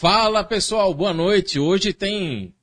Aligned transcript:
Fala 0.00 0.42
pessoal, 0.42 0.94
boa 0.94 1.12
noite. 1.12 1.58
Hoje 1.58 1.92
tem 1.92 2.54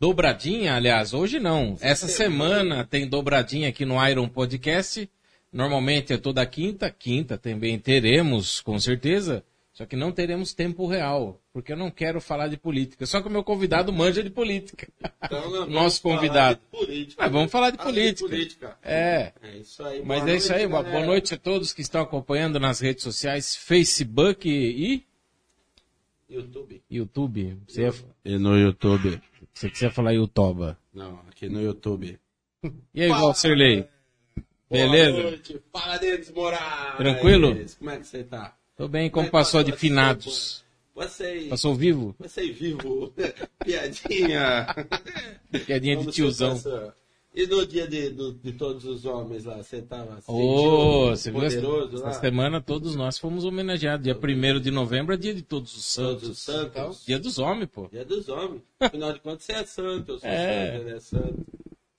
dobradinha, 0.00 0.74
aliás, 0.74 1.12
hoje 1.12 1.38
não. 1.38 1.76
Essa 1.82 2.08
semana 2.08 2.82
tem 2.82 3.06
dobradinha 3.06 3.68
aqui 3.68 3.84
no 3.84 4.02
Iron 4.08 4.26
Podcast. 4.26 5.06
Normalmente 5.52 6.14
é 6.14 6.16
toda 6.16 6.46
quinta, 6.46 6.88
quinta 6.90 7.36
também 7.36 7.78
teremos, 7.78 8.62
com 8.62 8.78
certeza. 8.78 9.44
Só 9.74 9.84
que 9.84 9.94
não 9.96 10.10
teremos 10.10 10.54
tempo 10.54 10.86
real, 10.86 11.38
porque 11.52 11.74
eu 11.74 11.76
não 11.76 11.90
quero 11.90 12.22
falar 12.22 12.48
de 12.48 12.56
política. 12.56 13.04
Só 13.04 13.20
que 13.20 13.28
o 13.28 13.30
meu 13.30 13.44
convidado 13.44 13.92
manja 13.92 14.22
de 14.22 14.30
política. 14.30 14.88
Então, 15.22 15.66
Nosso 15.68 16.00
convidado. 16.00 16.58
falar 16.70 16.80
de 16.80 16.86
política. 16.86 17.22
Mas 17.22 17.32
vamos 17.32 17.52
falar 17.52 17.68
de 17.68 17.76
Falar 17.76 17.92
política. 17.92 18.78
É. 18.82 19.32
É 19.42 19.58
isso 19.58 19.84
aí. 19.84 20.02
Mas 20.02 20.20
boa 20.20 20.32
é 20.32 20.36
isso 20.36 20.50
aí, 20.54 20.60
noite, 20.60 20.72
uma 20.72 20.80
boa 20.80 20.90
galera. 20.90 21.06
noite 21.06 21.34
a 21.34 21.36
todos 21.36 21.74
que 21.74 21.82
estão 21.82 22.00
acompanhando 22.00 22.58
nas 22.58 22.80
redes 22.80 23.04
sociais, 23.04 23.54
Facebook 23.54 24.48
e 24.48 25.04
YouTube. 26.34 26.82
YouTube. 26.90 27.58
Você, 27.66 27.82
ia- 27.82 27.94
E 28.24 28.38
no 28.38 28.56
YouTube. 28.58 29.20
você 29.52 29.70
quiser 29.70 29.90
falar 29.92 30.12
Youtuba. 30.12 30.78
Não, 30.92 31.20
aqui 31.28 31.48
no 31.48 31.60
YouTube. 31.60 32.18
E 32.94 33.02
aí, 33.02 33.08
Valcerley? 33.08 33.86
Beleza? 34.70 35.12
Boa 35.12 35.30
noite. 35.30 35.60
Fala 35.72 35.98
deles, 35.98 36.30
Moraes. 36.30 36.96
Tranquilo? 36.96 37.56
Como 37.78 37.90
é 37.90 37.98
que 37.98 38.06
você 38.06 38.24
tá? 38.24 38.56
Tô 38.76 38.88
bem, 38.88 39.10
Como 39.10 39.26
como 39.26 39.28
é 39.28 39.30
passou 39.30 39.62
de 39.62 39.70
passou 39.72 39.76
a 39.76 39.80
finados? 39.80 40.64
Você, 40.94 41.46
Passou 41.48 41.74
vivo? 41.74 42.14
você 42.18 42.50
vivo. 42.52 43.12
Piadinha. 43.64 44.66
Piadinha 45.66 45.96
de 45.96 46.06
tiozão. 46.12 46.54
E 47.34 47.46
no 47.46 47.64
dia 47.66 47.88
de, 47.88 48.10
do- 48.10 48.34
de 48.34 48.52
todos 48.52 48.84
os 48.84 49.06
homens 49.06 49.44
lá, 49.44 49.56
você 49.56 49.80
tava 49.80 50.18
Ô, 50.26 51.16
sentindo 51.16 51.16
você 51.16 51.30
viu? 51.30 51.42
Essa, 51.42 51.60
poderoso 51.62 51.96
essa 51.96 52.04
lá? 52.06 52.12
semana 52.12 52.60
todos 52.60 52.94
nós 52.94 53.16
fomos 53.18 53.44
homenageados. 53.44 54.04
Dia 54.04 54.14
1 54.16 54.60
de 54.60 54.70
novembro 54.70 55.14
é 55.14 55.16
dia 55.16 55.32
de 55.34 55.40
todos 55.42 55.74
os 55.74 55.94
Todos 55.94 56.12
santos. 56.20 56.28
os 56.28 56.38
santos. 56.40 57.06
Dia 57.06 57.18
dos 57.18 57.38
homens, 57.38 57.70
pô. 57.72 57.88
Dia 57.88 58.04
dos 58.04 58.28
homens. 58.28 58.60
Afinal 58.78 59.12
de 59.14 59.20
contas, 59.20 59.44
você 59.44 59.52
é 59.52 59.64
santo, 59.64 60.12
eu 60.12 60.18
sou 60.18 60.28
É. 60.28 60.72
santo, 60.72 60.82
ele 60.88 60.96
é 60.96 61.00
santo. 61.00 61.46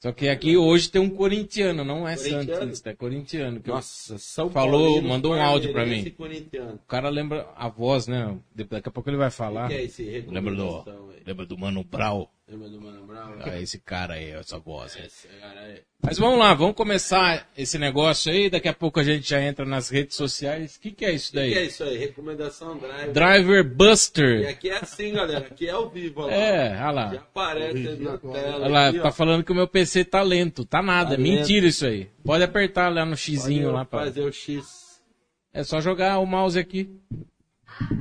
Só 0.03 0.11
que 0.11 0.27
aqui 0.27 0.57
hoje 0.57 0.89
tem 0.91 1.01
um 1.01 1.09
corintiano, 1.09 1.83
não 1.85 2.05
é 2.05 2.17
santista, 2.17 2.89
é 2.89 2.93
corintiano. 2.93 3.61
Nossa, 3.65 4.17
São 4.17 4.49
Falou, 4.49 4.81
Paulino, 4.95 5.07
mandou 5.07 5.33
um 5.33 5.41
áudio 5.41 5.71
pra 5.71 5.79
palmeirense 5.81 6.09
mim. 6.09 6.15
corintiano. 6.15 6.73
O 6.73 6.87
cara 6.87 7.07
lembra 7.07 7.47
a 7.55 7.69
voz, 7.69 8.05
né? 8.05 8.37
Daqui 8.53 8.89
a 8.89 8.91
pouco 8.91 9.09
ele 9.09 9.15
vai 9.15 9.31
falar. 9.31 9.69
Que 9.69 9.75
é 9.75 9.83
esse 9.85 10.03
Lembra 10.29 10.53
do, 10.53 10.83
aí? 10.85 11.23
lembra 11.25 11.45
do 11.45 11.57
Mano 11.57 11.85
Brau? 11.85 12.29
Lembra 12.53 12.69
do 12.69 12.79
Mano 12.79 13.03
Brown? 13.07 13.33
Ah, 13.43 13.59
esse 13.59 13.79
cara 13.79 14.13
aí, 14.13 14.29
essa 14.29 14.59
voz. 14.59 14.95
Esse 14.95 15.27
cara 15.39 15.59
aí. 15.61 15.81
Mas 16.03 16.19
vamos 16.19 16.37
lá, 16.37 16.53
vamos 16.53 16.75
começar 16.75 17.49
esse 17.57 17.79
negócio 17.79 18.31
aí. 18.31 18.47
Daqui 18.47 18.67
a 18.67 18.73
pouco 18.73 18.99
a 18.99 19.03
gente 19.03 19.27
já 19.27 19.41
entra 19.41 19.65
nas 19.65 19.89
redes 19.89 20.15
sociais. 20.15 20.75
O 20.75 20.79
que, 20.81 20.91
que 20.91 21.03
é 21.03 21.11
isso 21.13 21.29
O 21.29 21.33
que 21.33 21.39
é 21.39 21.53
daí? 21.55 21.65
isso 21.65 21.83
aí? 21.83 21.97
Recomendação 21.97 22.77
Drive. 22.77 23.11
Driver 23.11 23.59
E 23.59 23.63
Buster. 23.63 24.49
aqui 24.49 24.69
é 24.69 24.77
assim, 24.77 25.13
galera. 25.13 25.47
Aqui 25.47 25.67
é 25.67 25.71
ao 25.71 25.89
vivo, 25.89 26.21
ó 26.21 26.25
lá. 26.27 26.33
É, 26.33 26.69
olha 26.69 26.75
Já 26.77 26.91
lá. 26.91 27.13
aparece 27.15 27.95
na 27.95 28.17
tela. 28.19 28.55
Olha 28.57 28.67
lá, 28.67 28.87
aqui, 28.89 28.99
ó. 28.99 29.01
tá 29.01 29.11
falando 29.11 29.43
que 29.43 29.51
o 29.51 29.55
meu 29.55 29.67
PC 29.67 30.05
tá 30.05 30.21
lento. 30.21 30.63
Tá 30.63 30.83
nada, 30.83 31.15
é 31.15 31.17
Tá 31.17 31.23
lento. 31.23 31.39
mentira 31.39 31.65
isso 31.65 31.87
aí. 31.87 32.07
Pode 32.23 32.43
apertar 32.43 32.93
lá 32.93 33.03
no 33.03 33.17
xizinho 33.17 33.63
Pode 33.63 33.75
lá. 33.77 33.85
Pra... 33.85 33.99
fazer 34.01 34.21
o 34.21 34.31
X. 34.31 35.01
É 35.51 35.63
só 35.63 35.81
jogar 35.81 36.19
o 36.19 36.25
mouse 36.27 36.59
aqui. 36.59 36.87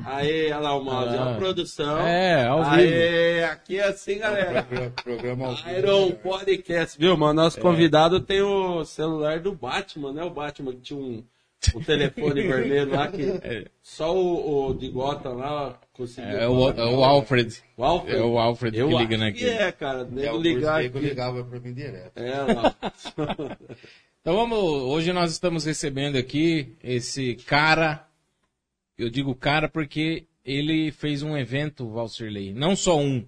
Aê, 0.05 0.47
olha 0.51 0.59
lá 0.59 0.75
o 0.77 0.83
mouse. 0.83 1.15
Ah. 1.17 1.31
a 1.31 1.35
produção. 1.35 1.97
É, 1.99 2.45
ao 2.45 2.63
vivo. 2.63 2.75
Aê, 2.75 3.43
aqui 3.45 3.77
é 3.79 3.87
assim, 3.87 4.17
galera. 4.19 4.63
Programa, 4.63 4.91
programa 5.03 5.45
ao 5.47 5.55
vivo, 5.55 5.69
Iron 5.77 6.05
né? 6.07 6.15
Podcast, 6.21 6.99
viu, 6.99 7.17
mano? 7.17 7.41
Nosso 7.41 7.59
convidado 7.59 8.19
tem 8.19 8.41
o 8.41 8.83
celular 8.85 9.39
do 9.39 9.53
Batman, 9.53 10.11
né? 10.13 10.23
O 10.23 10.29
Batman 10.29 10.71
que 10.73 10.81
tinha 10.81 10.99
um, 10.99 11.23
um 11.75 11.81
telefone 11.81 12.41
vermelho 12.47 12.91
lá 12.91 13.07
que 13.07 13.67
só 13.81 14.15
o, 14.15 14.69
o 14.69 14.73
de 14.73 14.89
Gotham 14.89 15.33
lá 15.33 15.79
conseguiu. 15.93 16.31
É 16.37 16.47
o, 16.47 16.69
é 16.69 16.85
o 16.85 17.03
Alfred. 17.03 17.63
O 17.77 17.83
Alfred? 17.83 18.17
É 18.17 18.21
o 18.21 18.37
Alfred 18.37 18.77
Eu 18.77 18.89
que 18.89 18.95
liga 18.95 19.09
que 19.09 19.17
naquele. 19.17 19.49
é, 19.49 19.71
cara. 19.71 20.01
É, 20.01 20.05
Nego 20.05 20.37
o 20.37 20.41
ligar 20.41 20.81
nego 20.83 20.97
aqui. 20.97 21.07
ligava 21.07 21.43
pra 21.43 21.59
mim 21.59 21.73
direto. 21.73 22.11
É, 22.17 22.35
lá. 22.53 22.75
Então 24.21 24.37
vamos, 24.37 24.57
hoje 24.57 25.11
nós 25.11 25.33
estamos 25.33 25.65
recebendo 25.65 26.15
aqui 26.15 26.77
esse 26.81 27.35
cara, 27.45 28.07
eu 28.97 29.09
digo 29.09 29.35
cara 29.35 29.67
porque 29.67 30.25
ele 30.45 30.91
fez 30.91 31.23
um 31.23 31.37
evento, 31.37 31.89
Valserley, 31.89 32.53
não 32.53 32.75
só 32.75 32.99
um, 32.99 33.25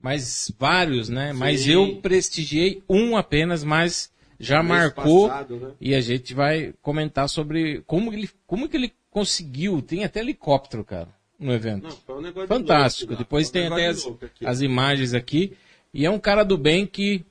mas 0.00 0.52
vários, 0.58 1.08
né? 1.08 1.32
Mas 1.32 1.62
Sim. 1.62 1.72
eu 1.72 1.96
prestigiei 1.96 2.82
um 2.88 3.16
apenas, 3.16 3.62
mas 3.62 4.12
já 4.38 4.62
Mês 4.62 4.68
marcou 4.68 5.28
passado, 5.28 5.56
né? 5.56 5.72
e 5.80 5.94
a 5.94 6.00
gente 6.00 6.32
vai 6.32 6.72
comentar 6.80 7.28
sobre 7.28 7.82
como 7.86 8.12
ele, 8.12 8.28
como 8.46 8.68
que 8.68 8.76
ele 8.76 8.92
conseguiu, 9.10 9.82
tem 9.82 10.04
até 10.04 10.20
helicóptero, 10.20 10.84
cara, 10.84 11.08
no 11.38 11.52
evento. 11.52 11.84
Não, 11.84 11.90
foi 11.90 12.16
um 12.16 12.22
negócio 12.22 12.48
de 12.48 12.48
Fantástico. 12.48 13.10
louco 13.10 13.14
lá. 13.14 13.18
Depois 13.18 13.50
Foi 13.50 13.60
um 13.60 13.64
tem 13.64 13.72
até 13.72 13.86
as, 13.88 13.98
de 13.98 14.06
louco 14.06 14.30
as 14.44 14.60
imagens 14.62 15.14
aqui. 15.14 15.52
E 15.92 16.06
é 16.06 16.10
um 16.10 16.18
cara 16.18 16.44
do 16.44 16.56
bem 16.56 16.86
que 16.86 17.24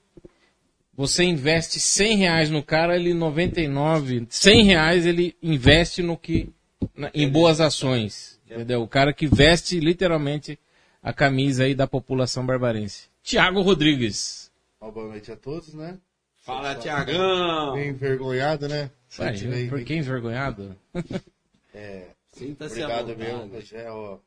você 0.96 1.24
investe 1.24 1.80
100 1.80 2.18
reais 2.18 2.50
no 2.50 2.62
cara, 2.62 2.96
ele 2.96 3.14
99, 3.14 4.28
100 4.30 4.64
reais 4.66 5.06
ele 5.06 5.34
investe 5.42 6.04
no 6.04 6.18
que, 6.18 6.50
em 7.14 7.30
boas 7.30 7.60
ações. 7.62 8.40
Entendeu? 8.50 8.82
O 8.82 8.88
cara 8.88 9.14
que 9.14 9.28
veste 9.28 9.80
literalmente 9.80 10.58
a 11.02 11.14
camisa 11.14 11.64
aí 11.64 11.76
da 11.76 11.88
população 11.88 12.46
barbarense. 12.46 13.08
Tiago 13.24 13.62
Rodrigues. 13.62 14.52
Uma 14.82 14.92
boa 14.92 15.08
noite 15.10 15.32
a 15.32 15.36
todos, 15.36 15.74
né? 15.74 15.98
Fala, 16.42 16.74
Tiagão! 16.76 17.74
Bem 17.74 17.90
envergonhado, 17.90 18.68
né? 18.68 18.90
Senti 19.08 19.46
bem- 19.48 19.70
por 19.70 19.84
que 19.84 19.96
envergonhado? 19.96 20.76
É, 21.72 22.08
Sinta-se 22.34 22.82
obrigado 22.84 23.08
vontade. 23.16 23.20
mesmo, 23.74 23.90
ó. 23.94 24.18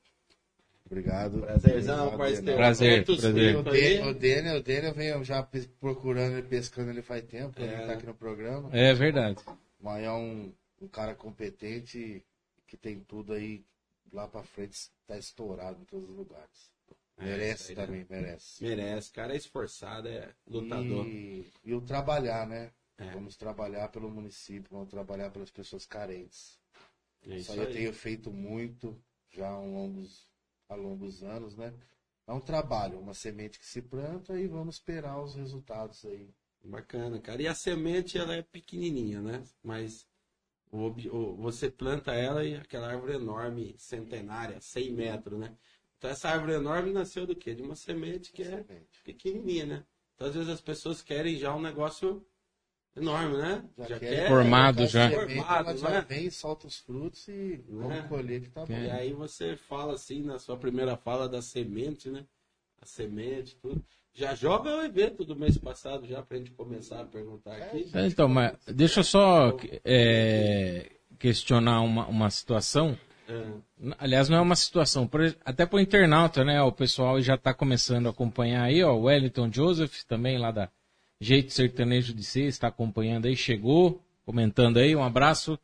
Obrigado. 0.86 1.40
Prazerzão, 1.40 2.16
parceiro. 2.16 2.54
Prazer, 2.56 3.04
Quantos 3.04 3.20
prazer. 3.20 3.56
O? 3.56 3.62
Dênia, 3.64 4.06
o 4.06 4.14
Dênia, 4.14 4.56
o 4.56 4.62
Dênia 4.62 4.92
vem 4.92 5.24
já 5.24 5.46
procurando 5.80 6.38
e 6.38 6.42
pescando 6.42 6.90
ele 6.90 7.02
faz 7.02 7.24
tempo, 7.24 7.60
ele 7.60 7.74
É. 7.74 7.86
tá 7.86 7.92
aqui 7.94 8.06
no 8.06 8.14
programa. 8.14 8.68
É 8.72 8.94
verdade. 8.94 9.38
Mas 9.82 10.04
é 10.04 10.12
um, 10.12 10.52
um 10.80 10.86
cara 10.86 11.14
competente 11.16 12.22
que 12.72 12.76
tem 12.78 13.00
tudo 13.00 13.34
aí 13.34 13.66
lá 14.10 14.26
pra 14.26 14.42
frente, 14.42 14.90
tá 15.06 15.18
estourado 15.18 15.82
em 15.82 15.84
todos 15.84 16.08
os 16.08 16.16
lugares. 16.16 16.72
É, 17.18 17.24
Merece 17.24 17.74
né? 17.74 17.84
também, 17.84 18.06
merece. 18.08 18.64
Merece. 18.64 19.12
cara 19.12 19.34
é 19.34 19.36
esforçado, 19.36 20.08
é 20.08 20.34
lutador. 20.46 21.06
E, 21.06 21.52
e 21.62 21.74
o 21.74 21.82
trabalhar, 21.82 22.46
né? 22.46 22.72
É. 22.96 23.10
Vamos 23.10 23.36
trabalhar 23.36 23.88
pelo 23.88 24.10
município, 24.10 24.70
vamos 24.70 24.88
trabalhar 24.88 25.30
pelas 25.30 25.50
pessoas 25.50 25.84
carentes. 25.84 26.58
É 27.26 27.36
Isso 27.36 27.52
isso 27.52 27.52
aí 27.52 27.58
eu 27.58 27.72
tenho 27.72 27.92
feito 27.92 28.32
muito 28.32 28.98
já 29.28 29.50
há 29.50 29.58
longos, 29.58 30.26
há 30.66 30.74
longos 30.74 31.22
anos, 31.22 31.54
né? 31.54 31.74
É 32.26 32.32
um 32.32 32.40
trabalho, 32.40 32.98
uma 32.98 33.12
semente 33.12 33.58
que 33.58 33.66
se 33.66 33.82
planta 33.82 34.40
e 34.40 34.46
vamos 34.46 34.76
esperar 34.76 35.20
os 35.20 35.34
resultados 35.34 36.06
aí. 36.06 36.30
Bacana, 36.64 37.20
cara. 37.20 37.42
E 37.42 37.46
a 37.46 37.54
semente, 37.54 38.16
ela 38.16 38.34
é 38.34 38.40
pequenininha, 38.42 39.20
né? 39.20 39.44
Mas 39.62 40.06
o, 40.72 40.88
o- 40.88 41.36
você 41.36 41.70
planta 41.70 42.12
ela 42.14 42.44
e 42.44 42.56
aquela 42.56 42.88
árvore 42.88 43.14
enorme, 43.14 43.76
centenária, 43.78 44.60
100 44.62 44.92
metros, 44.92 45.38
né? 45.40 45.56
Então 45.98 46.10
essa 46.10 46.30
árvore 46.30 46.54
enorme 46.54 46.92
nasceu 46.92 47.26
do 47.26 47.36
quê? 47.36 47.54
De 47.54 47.62
uma 47.62 47.76
semente 47.76 48.32
que 48.32 48.42
é 48.44 48.64
Semente. 48.66 49.02
pequenininha, 49.04 49.66
né? 49.66 49.86
Então 50.16 50.28
às 50.28 50.34
vezes 50.34 50.50
as 50.50 50.62
pessoas 50.62 51.02
querem 51.02 51.36
já 51.38 51.54
um 51.54 51.62
negócio 51.62 52.26
enorme, 52.96 53.36
né? 53.38 53.68
Já 53.78 53.98
quer 53.98 54.08
quer 54.10 54.28
Formado 54.28 54.86
já. 54.86 55.10
Formado, 55.10 55.68
ela 55.70 55.76
já 55.78 56.00
né? 56.00 56.06
vem, 56.08 56.30
solta 56.30 56.66
os 56.66 56.78
frutos 56.78 57.28
e 57.28 57.56
vamos 57.68 58.08
colher 58.08 58.40
que 58.42 58.50
tá 58.50 58.64
bom. 58.66 58.74
E 58.74 58.90
aí 58.90 59.12
você 59.12 59.56
fala 59.56 59.94
assim 59.94 60.22
na 60.22 60.38
sua 60.38 60.56
primeira 60.56 60.96
fala 60.96 61.28
da 61.28 61.42
semente, 61.42 62.10
né? 62.10 62.26
A 62.80 62.86
semente, 62.86 63.56
tudo. 63.56 63.84
Já 64.14 64.34
joga 64.34 64.76
o 64.76 64.84
evento 64.84 65.24
do 65.24 65.34
mês 65.34 65.56
passado 65.56 66.06
já 66.06 66.22
pra 66.22 66.36
gente 66.36 66.50
começar 66.50 67.00
a 67.00 67.04
perguntar 67.04 67.56
aqui. 67.56 67.90
Então, 67.94 68.28
mas 68.28 68.52
deixa 68.66 69.00
eu 69.00 69.04
só 69.04 69.56
é, 69.84 70.90
questionar 71.18 71.80
uma, 71.80 72.06
uma 72.06 72.28
situação. 72.28 72.96
É. 73.26 73.94
Aliás, 73.98 74.28
não 74.28 74.36
é 74.36 74.40
uma 74.40 74.54
situação, 74.54 75.08
até 75.44 75.64
para 75.64 75.76
o 75.76 75.80
internauta, 75.80 76.44
né? 76.44 76.60
O 76.60 76.70
pessoal 76.70 77.20
já 77.22 77.36
está 77.36 77.54
começando 77.54 78.06
a 78.06 78.10
acompanhar 78.10 78.64
aí, 78.64 78.82
ó. 78.82 78.92
O 78.92 79.04
Wellington 79.04 79.50
Joseph, 79.50 80.02
também 80.04 80.36
lá 80.36 80.50
da 80.50 80.68
Jeito 81.18 81.52
Sertanejo 81.52 82.12
de 82.12 82.22
Ser, 82.22 82.46
está 82.46 82.68
acompanhando 82.68 83.26
aí, 83.26 83.36
chegou, 83.36 84.02
comentando 84.26 84.78
aí, 84.78 84.94
um 84.94 85.02
abraço. 85.02 85.58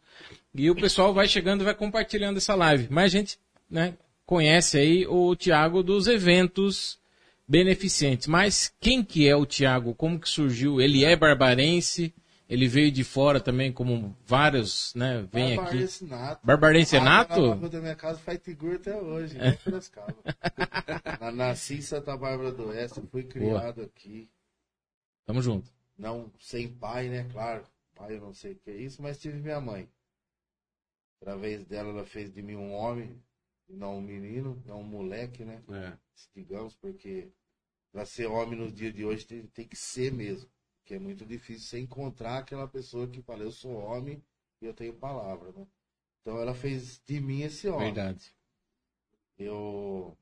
E 0.54 0.70
o 0.70 0.74
pessoal 0.74 1.12
vai 1.12 1.28
chegando 1.28 1.60
e 1.60 1.64
vai 1.64 1.74
compartilhando 1.74 2.38
essa 2.38 2.54
live. 2.54 2.88
Mas 2.90 3.04
a 3.04 3.18
gente, 3.18 3.38
né, 3.70 3.94
conhece 4.24 4.78
aí 4.78 5.06
o 5.06 5.36
Tiago 5.36 5.82
dos 5.82 6.06
eventos 6.06 6.98
beneficentes. 7.48 8.26
Mas 8.26 8.72
quem 8.80 9.02
que 9.02 9.26
é 9.28 9.34
o 9.34 9.46
Tiago? 9.46 9.94
Como 9.94 10.20
que 10.20 10.28
surgiu? 10.28 10.80
Ele 10.80 11.04
é 11.04 11.16
barbarense? 11.16 12.14
Ele 12.48 12.66
veio 12.66 12.90
de 12.90 13.04
fora 13.04 13.40
também, 13.40 13.70
como 13.70 14.16
vários, 14.24 14.94
né? 14.94 15.26
Vem 15.30 15.48
aqui. 15.52 15.56
Barbarense 15.56 16.04
nato. 16.06 16.46
Barbarense 16.46 16.96
é 16.96 16.98
Ah, 16.98 17.04
nato? 17.04 17.46
Na 17.48 17.54
rua 17.54 17.68
da 17.68 17.80
minha 17.80 17.94
casa 17.94 18.18
faz 18.18 18.40
figura 18.42 18.76
até 18.76 18.96
hoje, 18.96 19.36
né? 19.36 19.58
Na- 21.20 21.30
Nasci 21.30 21.74
em 21.74 21.82
Santa 21.82 22.16
Bárbara 22.16 22.50
do 22.50 22.68
Oeste, 22.68 23.02
fui 23.10 23.22
criado 23.24 23.82
aqui. 23.82 24.30
Tamo 25.26 25.42
junto. 25.42 25.70
Não 25.98 26.32
sem 26.40 26.68
pai, 26.68 27.08
né? 27.08 27.26
Claro. 27.30 27.64
Pai 27.94 28.16
eu 28.16 28.20
não 28.20 28.32
sei 28.32 28.52
o 28.52 28.56
que 28.56 28.70
é 28.70 28.76
isso, 28.76 29.02
mas 29.02 29.18
tive 29.18 29.38
minha 29.42 29.60
mãe. 29.60 29.86
Através 31.20 31.66
dela, 31.66 31.90
ela 31.90 32.04
fez 32.06 32.32
de 32.32 32.40
mim 32.40 32.54
um 32.54 32.72
homem. 32.72 33.20
não 33.68 33.98
um 33.98 34.00
menino, 34.00 34.62
não 34.64 34.80
um 34.80 34.84
moleque, 34.84 35.44
né? 35.44 35.60
É. 35.70 35.92
Digamos, 36.34 36.74
porque 36.74 37.30
para 37.92 38.04
ser 38.04 38.26
homem 38.26 38.58
no 38.58 38.70
dia 38.70 38.92
de 38.92 39.04
hoje 39.04 39.26
tem, 39.26 39.46
tem 39.46 39.66
que 39.66 39.76
ser 39.76 40.12
mesmo. 40.12 40.48
Que 40.84 40.94
é 40.94 40.98
muito 40.98 41.26
difícil 41.26 41.68
você 41.68 41.78
encontrar 41.78 42.38
aquela 42.38 42.66
pessoa 42.66 43.06
que 43.06 43.20
fala, 43.20 43.42
eu 43.42 43.52
sou 43.52 43.72
homem 43.72 44.22
e 44.60 44.66
eu 44.66 44.72
tenho 44.72 44.94
palavra, 44.94 45.52
né? 45.52 45.66
Então 46.20 46.38
ela 46.38 46.54
fez 46.54 47.00
de 47.04 47.20
mim 47.20 47.42
esse 47.42 47.68
homem. 47.68 47.92
Verdade. 47.92 48.34
Eu 49.38 50.16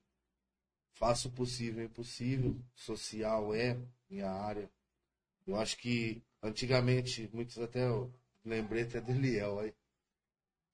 faço 0.94 1.28
o 1.28 1.32
possível 1.32 1.82
e 1.82 1.86
impossível. 1.86 2.56
Social 2.74 3.54
é 3.54 3.78
minha 4.10 4.30
área. 4.30 4.70
Eu 5.46 5.56
acho 5.56 5.78
que 5.78 6.22
antigamente, 6.42 7.30
muitos 7.32 7.58
até 7.58 7.86
eu 7.86 8.12
lembrei 8.44 8.82
até 8.82 9.00
do 9.00 9.12
Liel 9.12 9.60
aí. 9.60 9.74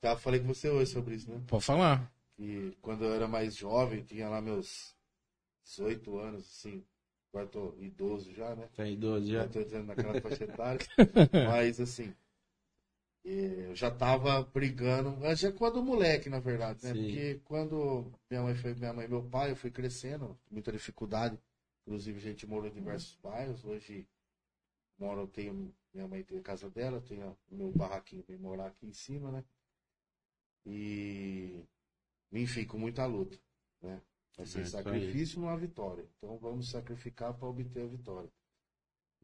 Já 0.02 0.16
falei 0.16 0.40
com 0.40 0.48
você 0.48 0.68
hoje 0.68 0.92
sobre 0.92 1.14
isso, 1.14 1.30
né? 1.30 1.42
Pode 1.46 1.64
falar. 1.64 2.12
Que 2.34 2.76
quando 2.80 3.04
eu 3.04 3.12
era 3.12 3.28
mais 3.28 3.54
jovem, 3.54 4.02
tinha 4.02 4.28
lá 4.28 4.40
meus 4.40 4.96
18 5.64 6.18
anos, 6.18 6.44
assim, 6.44 6.84
agora 7.32 7.48
tô 7.48 7.74
idoso 7.78 8.32
já, 8.32 8.54
né? 8.54 8.68
Tá 8.74 8.86
idoso 8.86 9.30
já. 9.30 9.48
Tô 9.48 9.60
entrando 9.60 9.86
naquela 9.86 10.20
faixa 10.20 10.44
etária. 10.44 10.80
Mas 11.48 11.80
assim, 11.80 12.14
eh, 13.24 13.66
eu 13.68 13.74
já 13.74 13.90
tava 13.90 14.42
brigando, 14.42 15.16
mas 15.16 15.38
já 15.38 15.52
quando 15.52 15.82
moleque, 15.82 16.28
na 16.28 16.40
verdade, 16.40 16.84
né? 16.84 16.92
Sim. 16.92 17.02
Porque 17.02 17.40
quando 17.44 18.12
minha 18.30 18.42
mãe 18.42 18.54
foi 18.54 18.74
minha 18.74 18.92
mãe 18.92 19.06
e 19.06 19.08
meu 19.08 19.22
pai, 19.22 19.50
eu 19.50 19.56
fui 19.56 19.70
crescendo, 19.70 20.38
muita 20.50 20.72
dificuldade. 20.72 21.38
Inclusive 21.86 22.18
a 22.18 22.22
gente 22.22 22.46
morou 22.46 22.68
em 22.68 22.72
diversos 22.72 23.16
bairros. 23.16 23.64
Hoje 23.64 24.06
moro, 24.98 25.26
tenho, 25.26 25.74
minha 25.92 26.06
mãe 26.06 26.22
tem 26.22 26.38
a 26.38 26.42
casa 26.42 26.70
dela, 26.70 27.00
tenho 27.00 27.36
o 27.50 27.56
meu 27.56 27.72
barraquinho 27.72 28.22
para 28.22 28.36
morar 28.38 28.66
aqui 28.66 28.86
em 28.86 28.92
cima, 28.92 29.30
né? 29.30 29.44
E 30.66 31.64
enfim, 32.32 32.64
com 32.64 32.78
muita 32.78 33.04
luta, 33.04 33.38
né? 33.80 34.00
Vai 34.36 34.46
ser 34.46 34.60
É 34.60 34.64
sacrifício 34.64 35.40
não 35.40 35.48
há 35.48 35.56
vitória. 35.56 36.04
Então 36.16 36.36
vamos 36.38 36.70
sacrificar 36.70 37.34
para 37.34 37.48
obter 37.48 37.84
a 37.84 37.86
vitória. 37.86 38.30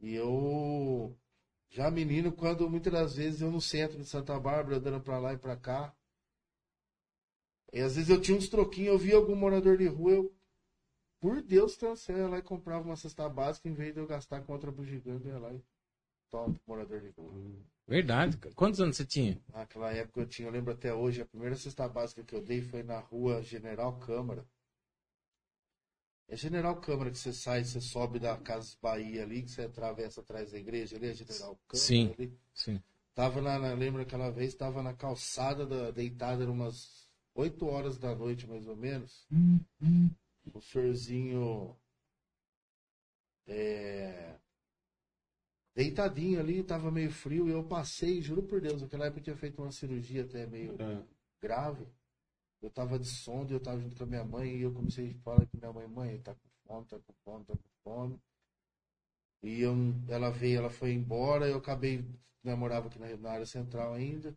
E 0.00 0.14
eu 0.14 1.16
já 1.70 1.90
menino, 1.90 2.32
quando 2.32 2.68
muitas 2.68 2.92
das 2.92 3.16
vezes 3.16 3.40
eu 3.40 3.50
no 3.50 3.60
centro 3.60 3.98
de 3.98 4.04
Santa 4.04 4.38
Bárbara, 4.38 4.76
andando 4.76 5.00
pra 5.00 5.18
lá 5.18 5.32
e 5.32 5.38
pra 5.38 5.56
cá, 5.56 5.94
e 7.72 7.80
às 7.80 7.96
vezes 7.96 8.08
eu 8.08 8.20
tinha 8.20 8.36
uns 8.36 8.48
troquinhos, 8.48 8.92
eu 8.92 8.98
via 8.98 9.16
algum 9.16 9.34
morador 9.34 9.76
de 9.76 9.86
rua, 9.86 10.12
eu, 10.12 10.34
por 11.20 11.42
Deus, 11.42 11.76
cancela 11.76 12.28
lá 12.28 12.38
e 12.38 12.42
comprava 12.42 12.84
uma 12.84 12.96
cesta 12.96 13.28
básica, 13.28 13.68
em 13.68 13.74
vez 13.74 13.92
de 13.92 14.00
eu 14.00 14.06
gastar 14.06 14.40
com 14.42 14.52
outra 14.52 14.70
bugiganga, 14.70 15.28
eu 15.28 15.34
ia 15.34 15.38
lá 15.38 15.52
e 15.52 15.60
pro 16.30 16.54
morador 16.66 17.00
de 17.00 17.08
rua. 17.10 17.32
Verdade. 17.86 18.36
cara. 18.36 18.54
Quantos 18.54 18.80
anos 18.80 18.96
você 18.96 19.04
tinha? 19.04 19.40
Naquela 19.52 19.90
época 19.90 20.20
eu 20.20 20.26
tinha, 20.26 20.48
eu 20.48 20.52
lembro 20.52 20.72
até 20.72 20.92
hoje, 20.92 21.22
a 21.22 21.26
primeira 21.26 21.56
cesta 21.56 21.88
básica 21.88 22.22
que 22.22 22.34
eu 22.34 22.42
dei 22.42 22.60
foi 22.62 22.82
na 22.82 22.98
rua 22.98 23.42
General 23.42 23.98
Câmara. 23.98 24.46
É 26.30 26.36
General 26.36 26.78
Câmara 26.78 27.10
que 27.10 27.18
você 27.18 27.32
sai, 27.32 27.64
você 27.64 27.80
sobe 27.80 28.18
da 28.18 28.36
Casas 28.36 28.76
Bahia 28.80 29.22
ali, 29.22 29.42
que 29.42 29.50
você 29.50 29.62
atravessa 29.62 30.20
atrás 30.20 30.52
da 30.52 30.58
igreja 30.58 30.96
ali, 30.96 31.06
é 31.06 31.14
General 31.14 31.58
Câmara 31.66 31.86
Sim. 31.86 32.14
ali. 32.18 32.38
Sim. 32.52 32.82
Tava 33.14 33.40
na, 33.40 33.58
na- 33.58 33.72
lembro 33.74 34.02
aquela 34.02 34.30
vez, 34.30 34.54
tava 34.54 34.82
na 34.82 34.92
calçada 34.92 35.64
da, 35.66 35.90
deitada, 35.90 36.42
eram 36.42 36.52
umas 36.52 37.08
8 37.34 37.66
horas 37.66 37.98
da 37.98 38.14
noite, 38.14 38.46
mais 38.46 38.66
ou 38.68 38.76
menos. 38.76 39.26
O 40.52 40.60
senhorzinho 40.60 41.74
é, 43.46 44.36
deitadinho 45.74 46.38
ali, 46.40 46.62
tava 46.62 46.90
meio 46.90 47.10
frio, 47.10 47.48
e 47.48 47.52
eu 47.52 47.64
passei, 47.64 48.20
juro 48.20 48.42
por 48.42 48.60
Deus, 48.60 48.82
naquela 48.82 49.06
época 49.06 49.20
eu 49.20 49.24
tinha 49.24 49.36
feito 49.36 49.62
uma 49.62 49.72
cirurgia 49.72 50.24
até 50.24 50.46
meio 50.46 50.76
É. 50.80 51.02
grave. 51.40 51.86
Eu 52.60 52.70
tava 52.70 52.98
de 52.98 53.06
sonda, 53.06 53.52
eu 53.52 53.60
tava 53.60 53.80
junto 53.80 53.96
com 53.96 54.04
a 54.04 54.06
minha 54.06 54.24
mãe, 54.24 54.56
e 54.56 54.62
eu 54.62 54.72
comecei 54.72 55.10
a 55.10 55.22
falar 55.22 55.46
com 55.46 55.56
minha 55.56 55.72
mãe, 55.72 55.86
mãe, 55.86 56.18
tá 56.18 56.34
com 56.34 56.48
fome, 56.66 56.86
tá 56.86 56.98
com 56.98 57.12
fome, 57.24 57.44
tá 57.44 57.54
com 57.54 57.68
fome. 57.84 58.20
E 59.42 59.60
eu, 59.60 59.74
ela 60.08 60.30
veio, 60.30 60.58
ela 60.58 60.70
foi 60.70 60.92
embora, 60.92 61.46
eu 61.48 61.58
acabei, 61.58 62.04
eu 62.44 62.56
morava 62.56 62.88
aqui 62.88 62.98
na, 62.98 63.16
na 63.16 63.30
área 63.30 63.46
central 63.46 63.94
ainda. 63.94 64.36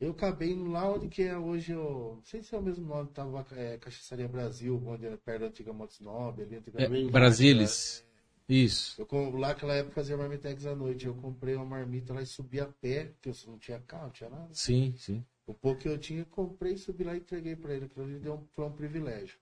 Eu 0.00 0.12
acabei 0.12 0.54
lá 0.54 0.90
onde 0.90 1.08
que 1.08 1.22
é 1.22 1.36
hoje, 1.36 1.72
eu, 1.72 2.14
não 2.16 2.24
sei 2.24 2.42
se 2.42 2.54
é 2.54 2.58
o 2.58 2.62
mesmo 2.62 2.86
nome, 2.86 3.10
tava 3.10 3.44
é, 3.52 3.76
Cachaçaria 3.76 4.26
Brasil, 4.26 4.82
onde 4.86 5.04
era 5.04 5.18
perto 5.18 5.40
da 5.40 5.46
antiga 5.48 5.72
Motos 5.72 6.00
Nobre, 6.00 6.44
ali 6.44 6.54
É, 6.54 6.58
antigamente. 6.58 7.10
Brasilis. 7.10 8.06
Isso. 8.48 9.00
Eu, 9.00 9.30
lá 9.38 9.48
naquela 9.48 9.74
época 9.74 9.94
fazia 9.94 10.16
marmitex 10.16 10.64
à 10.66 10.74
noite, 10.74 11.06
eu 11.06 11.14
comprei 11.14 11.54
uma 11.54 11.66
marmita 11.66 12.14
lá 12.14 12.22
e 12.22 12.26
subi 12.26 12.58
a 12.60 12.66
pé, 12.66 13.12
porque 13.12 13.28
eu 13.28 13.34
não 13.46 13.58
tinha 13.58 13.78
carro, 13.80 14.04
não 14.04 14.10
tinha 14.10 14.30
nada. 14.30 14.48
Sim, 14.52 14.94
sim. 14.96 15.24
O 15.50 15.54
pouco 15.54 15.80
que 15.80 15.88
eu 15.88 15.98
tinha, 15.98 16.24
comprei, 16.26 16.76
subi 16.76 17.02
lá 17.02 17.14
e 17.14 17.18
entreguei 17.18 17.56
para 17.56 17.74
ele. 17.74 17.86
Aquilo 17.86 18.04
ali 18.04 18.18
deu 18.20 18.34
um, 18.34 18.46
foi 18.54 18.64
um 18.66 18.72
privilégio. 18.72 19.36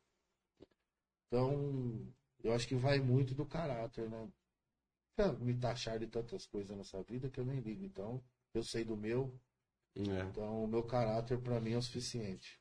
Então, 1.26 2.06
eu 2.42 2.52
acho 2.54 2.66
que 2.66 2.74
vai 2.74 2.98
muito 2.98 3.34
do 3.34 3.44
caráter, 3.44 4.08
né? 4.08 4.28
Me 5.40 5.52
taxar 5.54 5.98
de 5.98 6.06
tantas 6.06 6.46
coisas 6.46 6.76
nessa 6.76 7.02
vida 7.02 7.28
que 7.28 7.38
eu 7.40 7.44
nem 7.44 7.60
ligo. 7.60 7.84
Então, 7.84 8.22
eu 8.54 8.62
sei 8.62 8.84
do 8.84 8.96
meu. 8.96 9.32
É. 9.96 10.22
Então, 10.30 10.64
o 10.64 10.68
meu 10.68 10.82
caráter 10.82 11.38
para 11.38 11.60
mim 11.60 11.72
é 11.72 11.76
o 11.76 11.82
suficiente. 11.82 12.58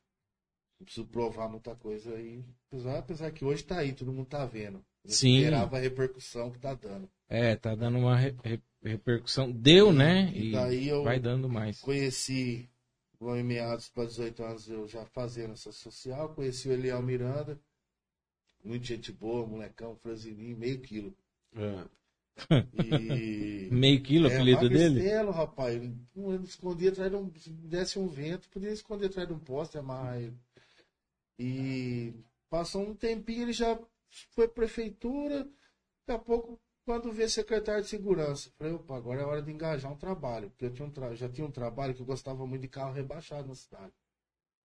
Não 0.78 0.84
preciso 0.84 1.06
provar 1.06 1.48
muita 1.48 1.74
coisa 1.74 2.14
aí. 2.14 2.44
Apesar, 2.68 2.98
apesar 2.98 3.30
que 3.30 3.44
hoje 3.44 3.64
tá 3.64 3.78
aí, 3.78 3.92
todo 3.94 4.12
mundo 4.12 4.26
tá 4.28 4.44
vendo. 4.44 4.84
Eu 5.04 5.10
Sim. 5.10 5.38
esperava 5.38 5.76
a 5.76 5.80
repercussão 5.80 6.50
que 6.50 6.58
tá 6.58 6.74
dando. 6.74 7.08
É, 7.28 7.56
tá 7.56 7.74
dando 7.74 7.96
uma 7.98 8.16
re- 8.16 8.36
re- 8.44 8.62
repercussão. 8.82 9.50
Deu, 9.50 9.92
né? 9.92 10.30
E 10.34 10.48
E 10.48 10.52
daí 10.52 10.88
eu- 10.88 11.02
vai 11.04 11.18
dando 11.18 11.48
mais. 11.48 11.80
Conheci, 11.80 12.68
em 13.20 13.42
meados 13.42 13.88
para 13.88 14.04
18 14.06 14.42
anos, 14.44 14.68
eu 14.68 14.86
já 14.86 15.04
fazendo 15.06 15.52
essa 15.52 15.72
social. 15.72 16.34
Conheci 16.34 16.68
o 16.68 16.72
Eliel 16.72 17.02
Miranda. 17.02 17.58
Muito 18.64 18.86
gente 18.86 19.12
boa, 19.12 19.46
molecão, 19.46 19.96
franzininho, 19.96 20.56
meio 20.56 20.80
quilo. 20.80 21.14
É. 21.54 21.84
E. 22.72 23.68
Meio 23.72 24.00
quilo 24.02 24.28
É, 24.28 24.34
apelido 24.34 24.68
dele? 24.68 25.00
rapaz. 25.32 25.74
Ele 25.74 25.92
ele 26.16 26.44
escondia 26.44 26.90
atrás 26.90 27.10
de 27.10 27.16
um. 27.16 27.32
Se 27.34 27.50
desse 27.50 27.98
um 27.98 28.06
vento, 28.08 28.48
podia 28.50 28.70
esconder 28.70 29.06
atrás 29.06 29.26
de 29.26 29.34
um 29.34 29.38
poste, 29.40 29.76
amarrar 29.78 30.18
ele. 30.20 30.36
E 31.38 32.12
passou 32.48 32.82
um 32.82 32.94
tempinho, 32.94 33.42
ele 33.42 33.52
já 33.52 33.78
foi 34.30 34.46
prefeitura. 34.48 35.44
Daqui 36.06 36.12
a 36.12 36.18
pouco, 36.18 36.60
quando 36.88 37.12
vê 37.12 37.28
secretário 37.28 37.82
de 37.82 37.88
segurança, 37.90 38.50
falei, 38.56 38.72
opa, 38.72 38.96
agora 38.96 39.20
é 39.20 39.24
hora 39.26 39.42
de 39.42 39.52
engajar 39.52 39.92
um 39.92 39.96
trabalho. 39.98 40.48
Porque 40.48 40.64
eu 40.64 40.72
tinha 40.72 40.88
um 40.88 40.90
tra- 40.90 41.14
já 41.14 41.28
tinha 41.28 41.46
um 41.46 41.50
trabalho 41.50 41.94
que 41.94 42.00
eu 42.00 42.06
gostava 42.06 42.46
muito 42.46 42.62
de 42.62 42.68
carro 42.68 42.94
rebaixado 42.94 43.46
na 43.46 43.54
cidade. 43.54 43.92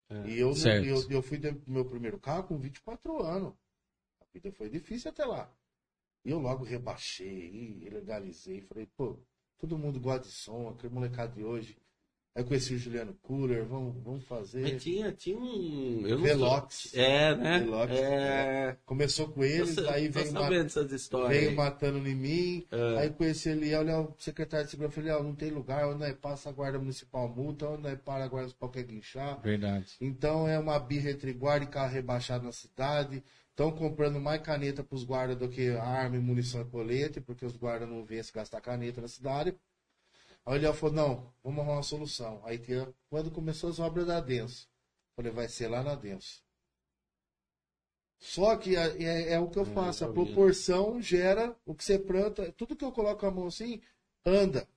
É. 0.09 0.25
E 0.29 0.39
eu, 0.39 0.53
eu, 0.87 1.11
eu 1.11 1.21
fui 1.21 1.37
do 1.37 1.61
meu 1.69 1.83
primeiro 1.83 2.17
carro 2.17 2.45
com 2.47 2.57
24 2.57 3.21
anos. 3.21 3.53
A 4.21 4.25
vida 4.33 4.53
foi 4.53 4.69
difícil 4.69 5.11
até 5.11 5.25
lá. 5.25 5.53
E 6.23 6.29
eu 6.31 6.39
logo 6.39 6.63
rebaixei, 6.63 7.89
legalizei. 7.91 8.61
Falei, 8.61 8.85
pô, 8.95 9.19
todo 9.57 9.77
mundo 9.77 9.99
gosta 9.99 10.21
de 10.25 10.31
som, 10.33 10.69
aquele 10.69 10.93
molecado 10.93 11.35
de 11.35 11.43
hoje. 11.43 11.77
Aí 12.35 12.41
eu 12.41 12.47
conheci 12.47 12.73
o 12.73 12.79
Juliano 12.79 13.13
Cooler, 13.21 13.63
vamos, 13.63 13.95
vamos 14.03 14.23
fazer. 14.25 14.61
Mas 14.63 14.81
tinha, 14.81 15.11
tinha 15.11 15.37
um. 15.37 16.01
Eu 16.07 16.17
não 16.17 16.23
Velox. 16.23 16.89
Sou... 16.91 16.99
É, 16.99 17.35
né? 17.35 17.59
Velox, 17.59 17.93
é. 17.93 18.77
Começou 18.85 19.27
com 19.29 19.43
Eu 19.43 19.49
eles, 19.65 19.75
sei- 19.75 19.87
aí 19.87 20.07
veio, 20.07 20.31
sabendo 20.31 20.63
dessas 20.63 20.91
histórias. 20.91 21.29
veio 21.29 21.49
aí. 21.51 21.55
matando 21.55 22.07
em 22.07 22.15
mim. 22.15 22.65
É. 22.71 22.97
Aí 23.01 23.09
conheci 23.11 23.49
ele, 23.49 23.75
olha, 23.75 23.99
o 23.99 24.15
secretário 24.17 24.65
de 24.65 24.71
segurança, 24.71 24.95
falei, 24.95 25.11
ó, 25.11 25.21
não 25.21 25.35
tem 25.35 25.51
lugar, 25.51 25.87
onde 25.87 25.99
nós 25.99 26.13
passa 26.15 26.49
a 26.49 26.51
guarda 26.51 26.79
municipal 26.79 27.29
multa, 27.29 27.67
onde 27.69 27.83
nós 27.83 27.99
para 28.03 28.23
a 28.23 28.27
guarda 28.27 28.47
municipal 28.47 28.69
quer 28.69 28.83
guinchar. 28.83 29.39
Verdade. 29.41 29.93
Então 30.01 30.47
é 30.47 30.57
uma 30.57 30.79
birra 30.79 31.11
entre 31.11 31.33
guarda 31.33 31.65
e 31.65 31.69
carro 31.69 31.93
rebaixado 31.93 32.43
na 32.45 32.51
cidade. 32.51 33.23
Estão 33.51 33.69
comprando 33.71 34.19
mais 34.19 34.41
caneta 34.41 34.83
para 34.83 34.95
os 34.95 35.03
guardas 35.03 35.37
do 35.37 35.47
que 35.47 35.69
arma 35.69 36.15
e 36.15 36.19
munição 36.19 36.61
e 36.61 36.65
colete, 36.65 37.21
porque 37.21 37.45
os 37.45 37.55
guardas 37.55 37.87
não 37.87 38.03
vêm 38.03 38.23
se 38.23 38.33
gastar 38.33 38.59
caneta 38.59 38.99
na 38.99 39.07
cidade. 39.07 39.53
Aí 40.45 40.55
ele 40.57 40.73
falou, 40.73 40.95
não, 40.95 41.33
vamos 41.43 41.59
arrumar 41.59 41.73
uma 41.77 41.83
solução. 41.83 42.41
Aí 42.45 42.59
quando 43.09 43.31
começou 43.31 43.69
as 43.69 43.79
obras 43.79 44.07
da 44.07 44.19
Denso, 44.21 44.69
falei, 45.15 45.31
vai 45.31 45.47
ser 45.49 45.67
lá 45.67 45.83
na 45.83 45.95
Denso. 45.95 46.41
Só 48.17 48.55
que 48.57 48.75
é, 48.75 49.03
é- 49.03 49.33
é 49.33 49.39
o 49.39 49.49
que 49.49 49.59
eu 49.59 49.63
É, 49.63 49.65
faço, 49.65 50.03
a 50.05 50.07
proporção 50.07 51.01
gera 51.01 51.55
o 51.65 51.75
que 51.75 51.83
você 51.83 51.99
planta, 51.99 52.51
tudo 52.53 52.75
que 52.75 52.83
eu 52.85 52.91
coloco 52.91 53.25
a 53.25 53.31
mão 53.31 53.47
assim, 53.47 53.81
anda. 54.25 54.67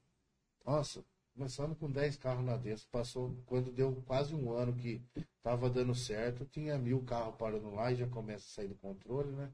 Nossa, 0.67 1.05
começando 1.35 1.77
com 1.77 1.91
10 1.91 2.17
carros 2.17 2.45
na 2.45 2.57
Denso, 2.57 2.87
passou 2.91 3.37
quando 3.47 3.73
deu 3.73 4.03
quase 4.07 4.35
um 4.35 4.53
ano 4.53 4.75
que 4.75 5.03
tava 5.43 5.71
dando 5.71 5.95
certo, 5.95 6.45
tinha 6.47 6.79
mil 6.79 7.03
carros 7.05 7.37
parando 7.37 7.71
lá 7.71 7.93
e 7.93 7.97
já 7.97 8.09
começa 8.09 8.47
a 8.47 8.51
sair 8.51 8.69
do 8.69 8.75
controle, 8.77 9.31
né? 9.33 9.53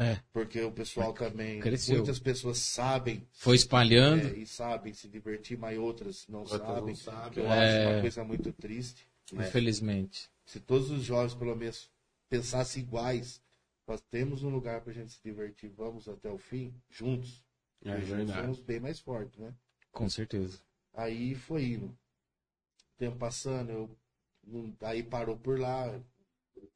É. 0.00 0.20
Porque 0.32 0.60
o 0.62 0.70
pessoal 0.70 1.12
também, 1.12 1.58
Cresceu. 1.60 1.96
muitas 1.96 2.20
pessoas 2.20 2.58
sabem 2.58 3.26
Foi 3.32 3.56
espalhando. 3.56 4.28
é, 4.28 4.38
e 4.38 4.46
sabem 4.46 4.92
se 4.94 5.08
divertir, 5.08 5.58
mas 5.58 5.76
outras 5.76 6.24
não 6.28 6.40
Outras 6.40 6.60
não 6.60 6.94
sabem. 6.94 7.32
que 7.32 7.40
eu 7.40 7.46
É. 7.46 7.58
acho 7.82 7.90
uma 7.94 8.00
coisa 8.02 8.24
muito 8.24 8.52
triste. 8.52 9.08
Infelizmente. 9.32 10.30
Se 10.46 10.60
todos 10.60 10.90
os 10.90 11.02
jovens, 11.02 11.34
pelo 11.34 11.54
menos, 11.56 11.90
pensassem 12.30 12.82
iguais, 12.82 13.42
nós 13.86 14.00
temos 14.10 14.42
um 14.44 14.50
lugar 14.50 14.80
pra 14.82 14.92
gente 14.92 15.12
se 15.12 15.20
divertir, 15.22 15.68
vamos 15.70 16.08
até 16.08 16.30
o 16.30 16.38
fim, 16.38 16.72
juntos. 16.88 17.42
É 17.84 17.92
juntos 17.96 18.08
verdade. 18.08 18.40
somos 18.42 18.60
bem 18.60 18.80
mais 18.80 19.00
fortes, 19.00 19.38
né? 19.38 19.52
Com 19.90 20.08
certeza. 20.08 20.58
Aí 20.94 21.34
foi 21.34 21.64
indo. 21.64 21.86
O 21.86 22.98
tempo 22.98 23.16
passando, 23.18 23.70
eu, 23.70 23.98
não- 24.44 24.74
aí 24.82 25.02
parou 25.02 25.36
por 25.36 25.58
lá. 25.58 26.00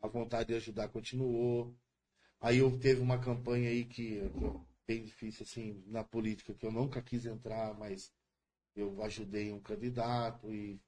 a 0.01 0.07
vontade 0.09 0.49
de 0.49 0.55
ajudar 0.55 0.89
continuou. 0.89 1.75
Aí 2.43 2.59
eu 2.59 2.77
teve 2.77 3.01
uma 3.01 3.21
campanha 3.21 3.71
aí 3.71 3.85
que, 3.85 4.19
que 4.19 4.61
bem 4.87 5.05
difícil, 5.05 5.45
assim, 5.45 5.81
na 5.87 6.03
política, 6.03 6.53
que 6.53 6.67
eu 6.67 6.73
nunca 6.73 7.01
quis 7.01 7.25
entrar, 7.25 7.73
mas 7.79 8.13
eu 8.75 9.01
ajudei 9.05 9.53
um 9.53 9.61
candidato 9.61 10.53
e 10.53 10.81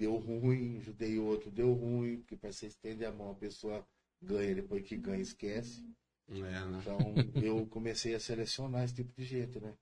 deu 0.00 0.16
ruim, 0.16 0.78
ajudei 0.78 1.18
outro, 1.18 1.50
deu 1.50 1.74
ruim, 1.74 2.20
porque 2.20 2.34
para 2.34 2.50
você 2.50 2.66
estender 2.66 3.06
a 3.06 3.12
mão, 3.12 3.30
a 3.30 3.34
pessoa 3.34 3.86
ganha, 4.22 4.54
depois 4.54 4.82
que 4.82 4.96
ganha, 4.96 5.20
esquece. 5.20 5.84
É, 6.28 6.34
né? 6.40 6.78
Então 6.80 6.98
eu 7.42 7.66
comecei 7.66 8.14
a 8.14 8.20
selecionar 8.20 8.84
esse 8.84 8.94
tipo 8.94 9.12
de 9.14 9.24
gente, 9.24 9.60
né? 9.60 9.74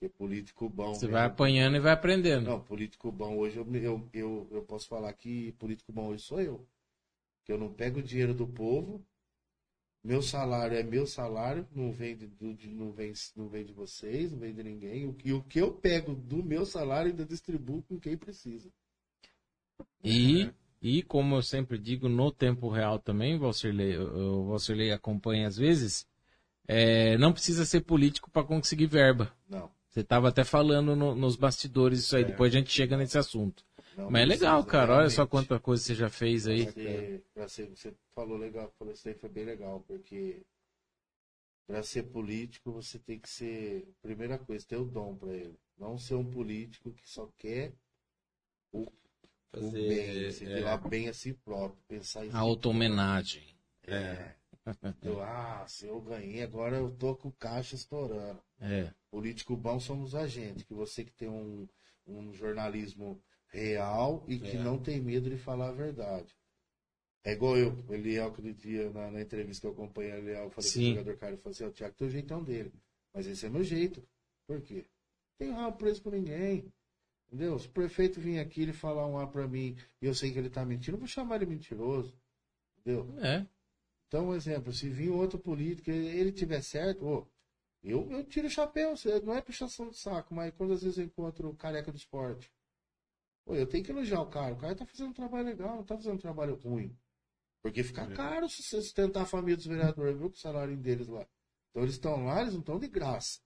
Porque 0.00 0.12
político 0.16 0.68
bom. 0.68 0.94
Você 0.94 1.06
vai 1.06 1.26
apanhando 1.26 1.76
e 1.76 1.80
vai 1.80 1.92
aprendendo. 1.92 2.50
Não, 2.50 2.60
político 2.60 3.12
bom 3.12 3.36
hoje 3.36 3.58
eu, 3.58 3.74
eu, 3.76 4.08
eu, 4.12 4.48
eu 4.50 4.62
posso 4.64 4.88
falar 4.88 5.12
que 5.12 5.52
político 5.52 5.92
bom 5.92 6.08
hoje 6.08 6.24
sou 6.24 6.40
eu. 6.40 6.66
Que 7.44 7.52
eu 7.52 7.58
não 7.58 7.72
pego 7.72 8.00
o 8.00 8.02
dinheiro 8.02 8.34
do 8.34 8.46
povo, 8.46 9.04
meu 10.02 10.22
salário 10.22 10.76
é 10.76 10.82
meu 10.82 11.06
salário, 11.06 11.66
não 11.74 11.92
vem 11.92 12.16
de, 12.16 12.28
não 12.68 12.90
vem, 12.92 13.12
não 13.36 13.48
vem 13.48 13.64
de 13.64 13.72
vocês, 13.72 14.32
não 14.32 14.38
vem 14.38 14.54
de 14.54 14.62
ninguém. 14.62 15.06
O, 15.06 15.12
que- 15.12 15.32
o 15.32 15.42
que 15.42 15.60
eu 15.60 15.72
pego 15.72 16.14
do 16.14 16.42
meu 16.42 16.64
salário 16.64 17.10
ainda 17.10 17.24
distribuo 17.24 17.82
com 17.82 17.98
quem 18.00 18.16
precisa. 18.16 18.70
E, 20.02 20.48
e 20.80 21.02
como 21.02 21.36
eu 21.36 21.42
sempre 21.42 21.78
digo, 21.78 22.08
no 22.08 22.30
tempo 22.32 22.68
real 22.68 22.98
também, 22.98 23.38
Valcirlei, 23.38 23.96
o 23.98 24.44
Valcirlei 24.46 24.90
acompanha 24.92 25.46
às 25.46 25.56
vezes, 25.56 26.06
é, 26.66 27.18
não 27.18 27.32
precisa 27.32 27.64
ser 27.66 27.82
político 27.82 28.30
para 28.30 28.46
conseguir 28.46 28.86
verba. 28.86 29.32
Não. 29.48 29.70
Você 29.90 30.00
estava 30.00 30.28
até 30.28 30.44
falando 30.44 30.94
no- 30.94 31.14
nos 31.16 31.36
bastidores 31.36 32.00
isso 32.00 32.16
aí, 32.16 32.22
É. 32.22 32.26
depois 32.26 32.54
a 32.54 32.58
gente 32.58 32.70
chega 32.70 32.96
nesse 32.96 33.18
assunto. 33.18 33.64
Não 34.00 34.10
Mas 34.10 34.22
é 34.22 34.26
legal, 34.26 34.64
cara. 34.64 34.96
Olha 34.96 35.10
só 35.10 35.16
realmente. 35.24 35.30
quanta 35.30 35.60
coisa 35.60 35.82
você 35.82 35.94
já 35.94 36.08
fez 36.10 36.46
aí. 36.46 36.64
Pra 36.64 36.72
ser- 36.72 37.24
pra 37.34 37.48
ser- 37.48 37.68
você 37.70 37.94
falou 38.14 38.36
legal, 38.36 38.72
falou 38.78 38.92
isso 38.92 39.08
aí 39.08 39.14
foi 39.14 39.28
bem 39.30 39.44
legal, 39.44 39.80
porque 39.86 40.42
para 41.66 41.82
ser 41.82 42.02
político 42.04 42.72
você 42.72 42.98
tem 42.98 43.18
que 43.18 43.28
ser, 43.28 43.86
primeira 44.02 44.38
coisa, 44.38 44.66
ter 44.66 44.76
o 44.76 44.84
dom 44.84 45.14
para 45.16 45.32
ele. 45.32 45.58
Não 45.78 45.96
ser 45.98 46.14
um 46.14 46.28
político 46.28 46.92
que 46.92 47.08
só 47.08 47.28
quer 47.38 47.72
o, 48.72 48.86
o 49.54 49.70
bem, 49.70 50.30
se 50.32 50.44
é, 50.44 50.54
virar 50.54 50.76
bem 50.78 51.08
a 51.08 51.14
si 51.14 51.32
próprio, 51.32 51.80
pensar 51.88 52.26
em 52.26 52.30
si 52.30 52.36
A 52.36 52.40
auto-homenagem. 52.40 53.42
É. 53.86 54.34
Eu, 55.02 55.22
ah, 55.22 55.64
se 55.66 55.86
eu 55.86 56.00
ganhei, 56.00 56.42
agora 56.42 56.76
eu 56.76 56.90
tô 56.90 57.16
com 57.16 57.28
o 57.28 57.32
caixa 57.32 57.74
estourando. 57.74 58.40
É. 58.60 58.92
Político 59.10 59.56
bom 59.56 59.80
somos 59.80 60.14
a 60.14 60.26
gente, 60.26 60.64
que 60.64 60.74
você 60.74 61.04
que 61.04 61.12
tem 61.12 61.28
um, 61.28 61.66
um 62.06 62.32
jornalismo 62.34 63.20
real 63.50 64.24
e 64.26 64.38
que 64.38 64.56
É. 64.56 64.62
não 64.62 64.78
tem 64.78 65.00
medo 65.00 65.28
de 65.28 65.36
falar 65.36 65.68
a 65.68 65.72
verdade. 65.72 66.34
É 67.22 67.32
igual 67.32 67.56
eu, 67.58 67.72
o 67.86 67.92
Eliel, 67.92 68.28
aquele 68.28 68.54
dia 68.54 68.88
na, 68.90 69.10
na 69.10 69.20
entrevista 69.20 69.60
que 69.60 69.66
eu 69.66 69.72
acompanhei 69.72 70.12
o 70.12 70.16
Eliel, 70.18 70.44
eu 70.44 70.50
falei 70.50 70.70
Sim. 70.70 70.80
pro 70.94 71.00
jogador 71.00 71.18
cara, 71.18 71.32
eu 71.34 71.38
falei 71.38 71.52
assim, 71.52 71.64
o 71.64 71.72
Thiago 71.72 71.94
tem 71.94 72.08
o 72.08 72.10
jeitão 72.10 72.42
dele. 72.42 72.72
Mas 73.12 73.26
esse 73.26 73.44
é 73.44 73.48
meu 73.50 73.62
jeito. 73.62 74.02
Por 74.46 74.60
quê? 74.62 74.86
Não 75.38 75.46
Tem 75.46 75.50
rabo 75.54 75.76
preso 75.76 76.02
com 76.02 76.10
ninguém. 76.10 76.72
Entendeu? 77.26 77.58
Se 77.58 77.68
o 77.68 77.70
prefeito 77.70 78.20
vir 78.20 78.38
aqui 78.40 78.62
e 78.62 78.72
falar 78.72 79.06
um 79.06 79.18
A 79.18 79.26
pra 79.26 79.46
mim 79.46 79.76
e 80.00 80.06
eu 80.06 80.14
sei 80.14 80.32
que 80.32 80.38
ele 80.38 80.50
tá 80.50 80.64
mentindo, 80.64 80.96
eu 80.96 80.98
vou 81.00 81.06
chamar 81.08 81.36
ele 81.36 81.46
mentiroso. 81.46 82.16
Entendeu? 82.78 83.06
É. 83.20 83.46
Então, 84.08 84.28
um 84.30 84.34
exemplo, 84.34 84.72
se 84.72 84.88
vir 84.88 85.10
outro 85.10 85.38
político 85.38 85.90
e 85.90 85.94
ele 85.94 86.32
tiver 86.32 86.62
certo, 86.62 87.28
eu, 87.84 88.10
eu 88.10 88.24
tiro 88.24 88.48
o 88.48 88.50
chapéu, 88.50 88.94
não 89.22 89.34
é 89.34 89.40
puxação 89.40 89.88
de 89.90 89.96
saco, 89.96 90.34
mas 90.34 90.52
quando 90.56 90.72
às 90.72 90.82
vezes 90.82 90.98
eu 90.98 91.04
encontro 91.04 91.48
o 91.48 91.54
careca 91.54 91.92
do 91.92 91.96
esporte, 91.98 92.50
pô, 93.44 93.54
eu 93.54 93.66
tenho 93.66 93.84
que 93.84 93.90
elogiar 93.90 94.20
o 94.20 94.26
cara, 94.26 94.54
o 94.54 94.58
cara 94.58 94.74
tá 94.74 94.84
fazendo 94.86 95.10
um 95.10 95.14
trabalho 95.14 95.46
legal, 95.46 95.76
não 95.76 95.84
tá 95.84 95.96
fazendo 95.96 96.14
um 96.14 96.18
trabalho 96.18 96.54
ruim. 96.56 96.96
Porque 97.62 97.82
fica 97.82 98.06
caro 98.16 98.48
se 98.48 98.62
você 98.62 98.80
sustentar 98.80 99.22
a 99.22 99.26
família 99.26 99.56
dos 99.56 99.66
vereadores, 99.66 100.16
viu, 100.18 100.30
com 100.30 100.36
o 100.36 100.38
salário 100.38 100.76
deles 100.76 101.08
lá. 101.08 101.26
Então 101.70 101.82
eles 101.82 101.94
estão 101.94 102.24
lá, 102.24 102.40
eles 102.40 102.54
não 102.54 102.60
estão 102.60 102.78
de 102.78 102.88
graça. 102.88 103.38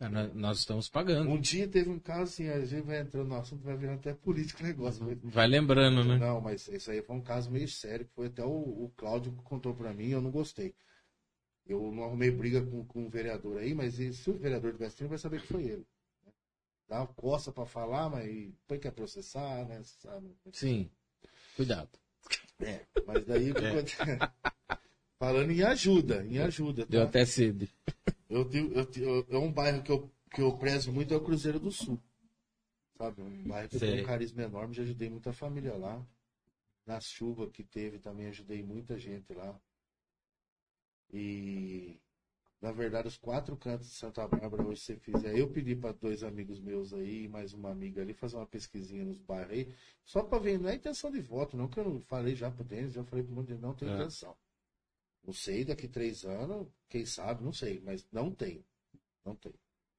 É, 0.00 0.08
nós- 0.08 0.34
Nós 0.34 0.58
estamos 0.58 0.88
pagando. 0.88 1.30
Um 1.30 1.38
dia 1.40 1.68
teve 1.68 1.88
um 1.90 2.00
caso 2.00 2.22
assim, 2.32 2.48
a 2.48 2.64
gente 2.64 2.84
vai 2.84 3.00
entrando 3.00 3.28
no 3.28 3.36
assunto, 3.36 3.62
vai 3.62 3.76
virando 3.76 3.98
até 4.00 4.12
político 4.14 4.60
o 4.62 4.66
negócio. 4.66 5.04
mas- 5.04 5.18
Vai 5.22 5.46
lembrando, 5.46 6.02
né? 6.04 6.16
Não, 6.18 6.40
mas 6.40 6.66
isso 6.68 6.90
aí 6.90 7.00
foi 7.02 7.16
um 7.16 7.20
caso 7.22 7.50
meio 7.50 7.68
sério, 7.68 8.06
que 8.06 8.12
foi 8.14 8.26
até 8.26 8.44
o, 8.44 8.48
o 8.50 8.92
Cláudio 8.96 9.32
que 9.32 9.42
contou 9.42 9.74
pra 9.74 9.92
mim 9.92 10.08
eu 10.08 10.20
não 10.20 10.30
gostei. 10.30 10.74
Eu 11.66 11.92
não 11.92 12.04
arrumei 12.04 12.30
briga 12.30 12.60
com, 12.64 12.84
com 12.86 13.06
o 13.06 13.08
vereador 13.10 13.58
aí, 13.58 13.72
mas 13.74 13.94
se 13.94 14.30
o 14.30 14.38
vereador 14.38 14.72
tivesse 14.72 14.98
vindo, 14.98 15.08
vai 15.10 15.18
saber 15.18 15.40
que 15.40 15.46
foi 15.46 15.62
ele. 15.64 15.86
Dá 16.88 17.06
coça 17.06 17.50
pra 17.50 17.64
falar, 17.66 18.08
mas 18.10 18.26
depois 18.26 18.80
quer 18.80 18.92
processar, 18.92 19.66
né? 19.66 19.82
Sabe? 19.84 20.36
Sim. 20.52 20.90
Cuidado. 21.56 21.90
É, 22.60 22.84
mas 23.06 23.24
daí 23.26 23.50
o 23.50 23.54
que 23.54 23.66
acontece? 23.66 23.96
Falando 25.18 25.50
em 25.50 25.62
ajuda, 25.62 26.24
em 26.26 26.38
ajuda. 26.38 26.84
Deu 26.86 27.02
Tá? 27.02 27.08
até 27.08 27.24
sede. 27.24 27.68
Eu 28.28 28.50
eu 28.52 28.84
tenho- 28.86 29.26
é 29.30 29.38
um 29.38 29.50
bairro 29.52 29.82
que 29.82 29.90
eu, 29.92 30.10
que 30.30 30.40
eu 30.42 30.56
prezo 30.58 30.92
muito, 30.92 31.14
é 31.14 31.16
o 31.16 31.24
Cruzeiro 31.24 31.58
do 31.58 31.70
Sul. 31.70 32.00
Sabe? 32.98 33.22
Um 33.22 33.44
bairro 33.48 33.68
que 33.68 33.76
eu 33.76 33.80
Sei. 33.80 33.90
tenho 33.90 34.02
um 34.02 34.06
carisma 34.06 34.42
enorme, 34.42 34.74
já 34.74 34.82
ajudei 34.82 35.08
muita 35.08 35.32
família 35.32 35.74
lá. 35.76 36.04
Na 36.86 37.00
chuva 37.00 37.48
que 37.50 37.64
teve 37.64 37.98
também 37.98 38.26
ajudei 38.26 38.62
muita 38.62 38.98
gente 38.98 39.32
lá. 39.32 39.58
E 41.12 41.98
na 42.64 42.72
verdade 42.72 43.06
os 43.06 43.18
quatro 43.18 43.54
cantos 43.58 43.88
de 43.88 43.94
Santa 43.94 44.26
Bárbara 44.26 44.64
hoje 44.66 44.80
você 44.80 44.96
fizer, 44.96 45.36
eu 45.36 45.46
pedi 45.52 45.76
para 45.76 45.92
dois 45.92 46.22
amigos 46.22 46.58
meus 46.58 46.94
aí, 46.94 47.24
e 47.24 47.28
mais 47.28 47.52
uma 47.52 47.70
amiga 47.70 48.00
ali, 48.00 48.14
fazer 48.14 48.36
uma 48.36 48.46
pesquisinha 48.46 49.04
nos 49.04 49.20
bairros 49.20 49.52
aí, 49.52 49.74
só 50.02 50.22
para 50.22 50.38
ver, 50.38 50.58
não 50.58 50.70
é 50.70 50.74
intenção 50.74 51.10
de 51.10 51.20
voto, 51.20 51.58
não, 51.58 51.68
que 51.68 51.78
eu 51.78 51.84
não 51.84 52.00
falei 52.00 52.34
já 52.34 52.50
pro 52.50 52.64
Denis, 52.64 52.94
já 52.94 53.04
falei 53.04 53.22
pro 53.22 53.34
mundo, 53.34 53.54
não 53.58 53.74
tem 53.74 53.86
É. 53.86 53.92
intenção. 53.92 54.34
Não 55.22 55.32
sei, 55.34 55.62
daqui 55.62 55.86
três 55.86 56.24
anos, 56.24 56.66
quem 56.88 57.04
sabe, 57.04 57.44
não 57.44 57.52
sei, 57.52 57.80
mas 57.80 58.06
não 58.10 58.30
tem. 58.30 58.64
Não 59.26 59.36
tem. 59.36 59.52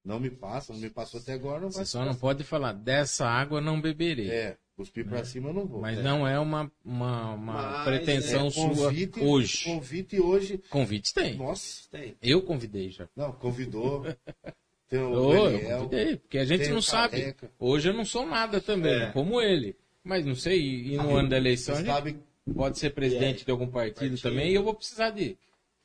Não 0.06 0.20
me 0.20 0.30
passa, 0.30 0.72
não 0.72 0.80
me 0.80 0.90
passou 0.90 1.20
até 1.20 1.34
agora, 1.34 1.60
não 1.62 1.72
Você 1.72 1.84
só 1.86 2.00
não 2.02 2.08
passar. 2.10 2.20
pode 2.20 2.44
falar, 2.44 2.74
dessa 2.74 3.26
água 3.28 3.60
não 3.60 3.82
beberei. 3.82 4.30
É, 4.30 4.56
cuspir 4.78 5.04
pra 5.08 5.26
cima 5.26 5.50
eu 5.50 5.54
não 5.54 5.66
vou. 5.66 5.82
Mas 5.82 5.98
É. 5.98 6.04
não 6.04 6.28
é 6.28 6.40
uma, 6.40 6.72
uma, 6.86 7.34
uma 7.34 7.54
Mas, 7.54 7.86
pretensão 7.86 8.48
É, 8.48 8.50
sua 8.52 8.70
convite, 8.70 9.20
hoje. 9.20 9.64
Convite 9.64 10.20
hoje. 10.22 10.62
Convite 10.70 11.14
tem. 11.14 11.36
Nossa, 11.36 11.90
Tem. 11.90 12.16
Eu 12.22 12.42
convidei 12.44 12.90
já. 12.92 13.08
não, 13.16 13.32
convidou. 13.32 14.06
Tem 14.88 15.00
o 15.00 15.14
eu 15.34 15.52
Daniel, 15.52 15.78
convidei, 15.80 16.16
porque 16.18 16.38
a 16.38 16.46
gente 16.46 16.70
não 16.70 16.80
sabe. 16.84 17.20
Careca. 17.20 17.50
Hoje 17.58 17.90
eu 17.90 17.94
não 17.94 18.06
sou 18.06 18.24
nada 18.28 18.62
também, 18.62 18.94
É. 18.94 19.12
como 19.12 19.42
ele. 19.42 19.76
Mas 20.04 20.24
não 20.24 20.36
sei, 20.36 20.62
e 20.62 20.96
no 20.98 21.16
ano 21.16 21.28
da 21.30 21.38
eleição 21.38 21.74
a 21.74 21.78
Você 21.80 21.84
gente 21.86 21.92
sabe, 21.96 22.20
pode 22.54 22.78
ser 22.78 22.92
presidente 22.92 23.44
de 23.44 23.50
algum 23.50 23.66
partido, 23.66 23.96
Partido. 24.12 24.22
também, 24.22 24.52
e 24.52 24.54
eu 24.54 24.64
vou 24.64 24.76
precisar 24.76 25.10
de, 25.10 25.36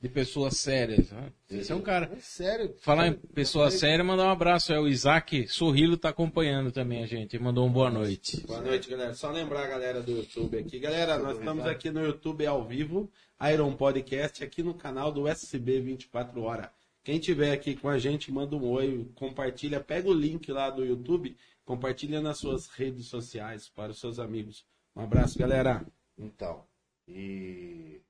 de 0.00 0.08
pessoas 0.08 0.56
sérias. 0.56 1.10
Né? 1.10 1.30
Esse 1.50 1.72
é 1.72 1.74
um 1.74 1.82
cara. 1.82 2.10
é 2.12 2.20
sério. 2.20 2.74
Falar 2.80 3.08
em 3.08 3.12
pessoa 3.12 3.70
séria, 3.70 4.02
mandar 4.02 4.24
um 4.24 4.30
abraço. 4.30 4.72
É 4.72 4.80
o 4.80 4.88
Isaac 4.88 5.46
Sorrilo 5.48 5.96
tá 5.96 6.08
acompanhando 6.08 6.72
também 6.72 7.02
a 7.02 7.06
gente. 7.06 7.38
Mandou 7.38 7.66
um 7.66 7.72
boa 7.72 7.90
noite. 7.90 8.40
Boa 8.46 8.62
noite, 8.62 8.88
galera. 8.88 9.12
Só 9.12 9.30
lembrar 9.30 9.64
a 9.64 9.68
galera 9.68 10.00
do 10.00 10.12
YouTube 10.12 10.56
aqui. 10.56 10.78
Galera, 10.78 11.18
nós 11.18 11.38
estamos 11.38 11.66
aqui 11.66 11.90
no 11.90 12.02
YouTube 12.02 12.46
ao 12.46 12.66
vivo, 12.66 13.10
Iron 13.52 13.76
Podcast, 13.76 14.42
aqui 14.42 14.62
no 14.62 14.72
canal 14.72 15.12
do 15.12 15.28
SB 15.28 15.80
24 15.80 16.40
Horas. 16.40 16.70
Quem 17.04 17.18
tiver 17.18 17.52
aqui 17.52 17.76
com 17.76 17.88
a 17.88 17.98
gente, 17.98 18.32
manda 18.32 18.56
um 18.56 18.66
oi, 18.70 19.06
compartilha, 19.14 19.80
pega 19.80 20.08
o 20.08 20.14
link 20.14 20.50
lá 20.50 20.70
do 20.70 20.84
YouTube, 20.84 21.36
compartilha 21.64 22.20
nas 22.20 22.38
suas 22.38 22.68
redes 22.68 23.06
sociais 23.06 23.68
para 23.68 23.92
os 23.92 24.00
seus 24.00 24.18
amigos. 24.18 24.64
Um 24.96 25.02
abraço, 25.02 25.38
galera. 25.38 25.86
Então, 26.18 26.64
e. 27.06 28.00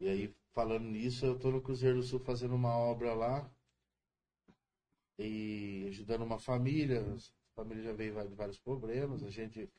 E 0.00 0.08
aí, 0.08 0.34
falando 0.58 0.86
nisso, 0.86 1.24
eu 1.24 1.38
tô 1.38 1.52
no 1.52 1.62
Cruzeiro 1.62 1.98
do 1.98 2.02
Sul 2.02 2.18
fazendo 2.18 2.52
uma 2.52 2.76
obra 2.76 3.14
lá. 3.14 3.48
E 5.16 5.84
ajudando 5.88 6.22
uma 6.22 6.40
família. 6.40 7.00
A 7.00 7.54
família 7.54 7.84
já 7.84 7.92
veio 7.92 8.12
de 8.28 8.34
vários 8.34 8.58
problemas. 8.58 9.22
A 9.22 9.30
gente. 9.30 9.70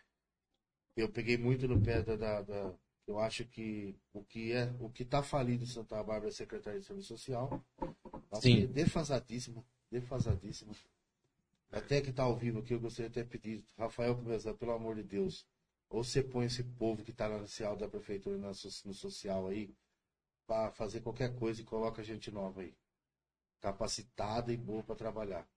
Eu 0.96 1.10
peguei 1.10 1.38
muito 1.38 1.68
no 1.68 1.82
pé 1.82 2.02
da. 2.02 2.16
da- 2.16 2.42
da- 2.44 2.74
eu 3.06 3.20
acho 3.20 3.44
que 3.46 3.94
o 4.14 4.24
que 4.24 4.54
é 4.54 4.74
o 4.80 4.90
que 4.90 5.04
está 5.04 5.22
falido 5.22 5.64
em 5.64 5.68
Santa 5.68 5.96
Bárbara 5.98 6.28
é 6.28 6.30
a 6.30 6.32
Secretaria 6.32 6.80
de 6.80 6.86
Serviço 6.86 7.10
Social. 7.10 7.62
Sim. 8.40 8.64
é 8.64 8.68
Defasadíssimo. 8.68 9.66
Defasadíssimo. 9.92 10.74
Até 11.72 12.00
que 12.02 12.14
tá 12.14 12.24
ao 12.24 12.38
vivo 12.38 12.60
aqui, 12.60 12.74
eu 12.74 12.80
gostaria 12.80 13.10
de 13.10 13.16
ter 13.16 13.28
pedido, 13.28 13.64
Rafael 13.78 14.16
Começar, 14.16 14.54
pelo 14.54 14.72
amor 14.72 14.96
de 14.96 15.04
Deus, 15.04 15.46
ou 15.90 16.04
você 16.04 16.24
põe 16.24 16.46
esse 16.46 16.64
povo 16.64 17.04
que 17.04 17.12
está 17.12 17.28
nesse 17.28 17.64
alto 17.64 17.80
da 17.82 17.88
prefeitura 17.90 18.38
na 18.38 18.50
no 18.50 18.94
social 18.94 19.48
aí, 19.48 19.74
para 20.50 20.72
fazer 20.72 21.02
qualquer 21.02 21.36
coisa 21.38 21.62
e 21.62 21.64
coloca 21.64 22.02
gente 22.04 22.32
nova 22.32 22.62
aí. 22.62 22.76
Capacitada 23.62 24.52
e 24.52 24.58
boa 24.58 24.82
para 24.84 24.96
trabalhar. 24.96 25.48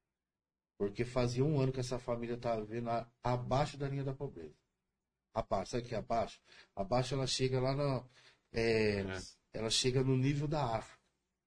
Porque 0.76 1.02
fazia 1.04 1.42
um 1.44 1.58
ano 1.58 1.72
que 1.72 1.80
essa 1.80 1.98
família 1.98 2.34
estava 2.34 2.62
vivendo 2.62 2.90
a- 2.90 3.10
abaixo 3.22 3.78
da 3.78 3.88
linha 3.88 4.04
da 4.04 4.12
pobreza. 4.12 4.54
Abaixo, 5.32 5.70
sabe 5.70 5.84
o 5.84 5.88
que 5.88 5.94
é 5.94 5.98
abaixo? 5.98 6.38
Abaixo 6.76 7.14
ela 7.14 7.26
chega 7.26 7.58
lá 7.58 7.74
na. 7.74 8.04
é, 8.52 9.02
Ela 9.54 9.70
chega 9.70 10.02
no 10.02 10.16
nível 10.16 10.46
da 10.48 10.76
África. 10.76 11.00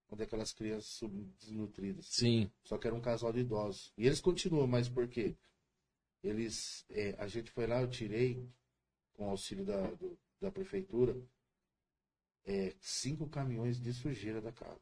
Onde 0.09 0.23
é 0.23 0.25
aquelas 0.25 0.51
crianças 0.53 1.09
desnutridas. 1.39 2.05
Sim. 2.07 2.49
Só 2.63 2.77
que 2.77 2.87
era 2.87 2.95
um 2.95 3.01
casal 3.01 3.31
de 3.33 3.39
idosos. 3.41 3.91
E 3.97 4.05
eles 4.07 4.21
continuam, 4.21 4.65
mas 4.67 4.87
por 4.89 5.07
quê? 5.07 5.35
Eles, 6.23 6.85
é, 6.89 7.15
a 7.19 7.27
gente 7.27 7.51
foi 7.51 7.67
lá, 7.67 7.81
eu 7.81 7.89
tirei, 7.89 8.47
com 9.13 9.25
o 9.27 9.29
auxílio 9.31 9.65
da, 9.65 9.91
do- 9.91 10.17
da 10.41 10.51
prefeitura, 10.51 11.15
é, 12.45 12.75
cinco 12.79 13.27
caminhões 13.27 13.79
de 13.79 13.93
sujeira 13.93 14.41
da 14.41 14.51
casa. 14.51 14.79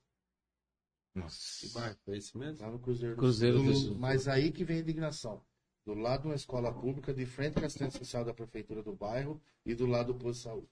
Que 1.14 1.20
Nossa. 1.20 1.70
barco 1.80 2.12
é 2.12 2.18
esse 2.18 2.38
mesmo? 2.38 2.66
Lá 2.66 2.72
no 2.72 2.80
Cruzeiro 2.80 3.16
do 3.16 3.20
Cruzeiro 3.20 3.58
Sul. 3.58 3.66
do 3.66 3.76
Sul. 3.76 3.96
Mas 4.00 4.28
aí 4.28 4.52
que 4.52 4.66
vem 4.66 4.78
a 4.78 4.82
indignação. 4.82 5.44
Do 5.86 5.94
lado 5.94 6.22
de 6.22 6.28
uma 6.30 6.36
escola 6.36 6.74
pública, 6.74 7.14
de 7.14 7.26
frente 7.26 7.56
com 7.56 7.60
a 7.60 7.66
assistência 7.66 8.00
social 8.00 8.24
da 8.24 8.34
prefeitura 8.34 8.82
do 8.82 8.96
bairro 8.96 9.42
e 9.66 9.76
do 9.76 9.86
lado 9.86 10.14
do 10.14 10.20
posto 10.20 10.38
de 10.40 10.44
saúde. 10.44 10.70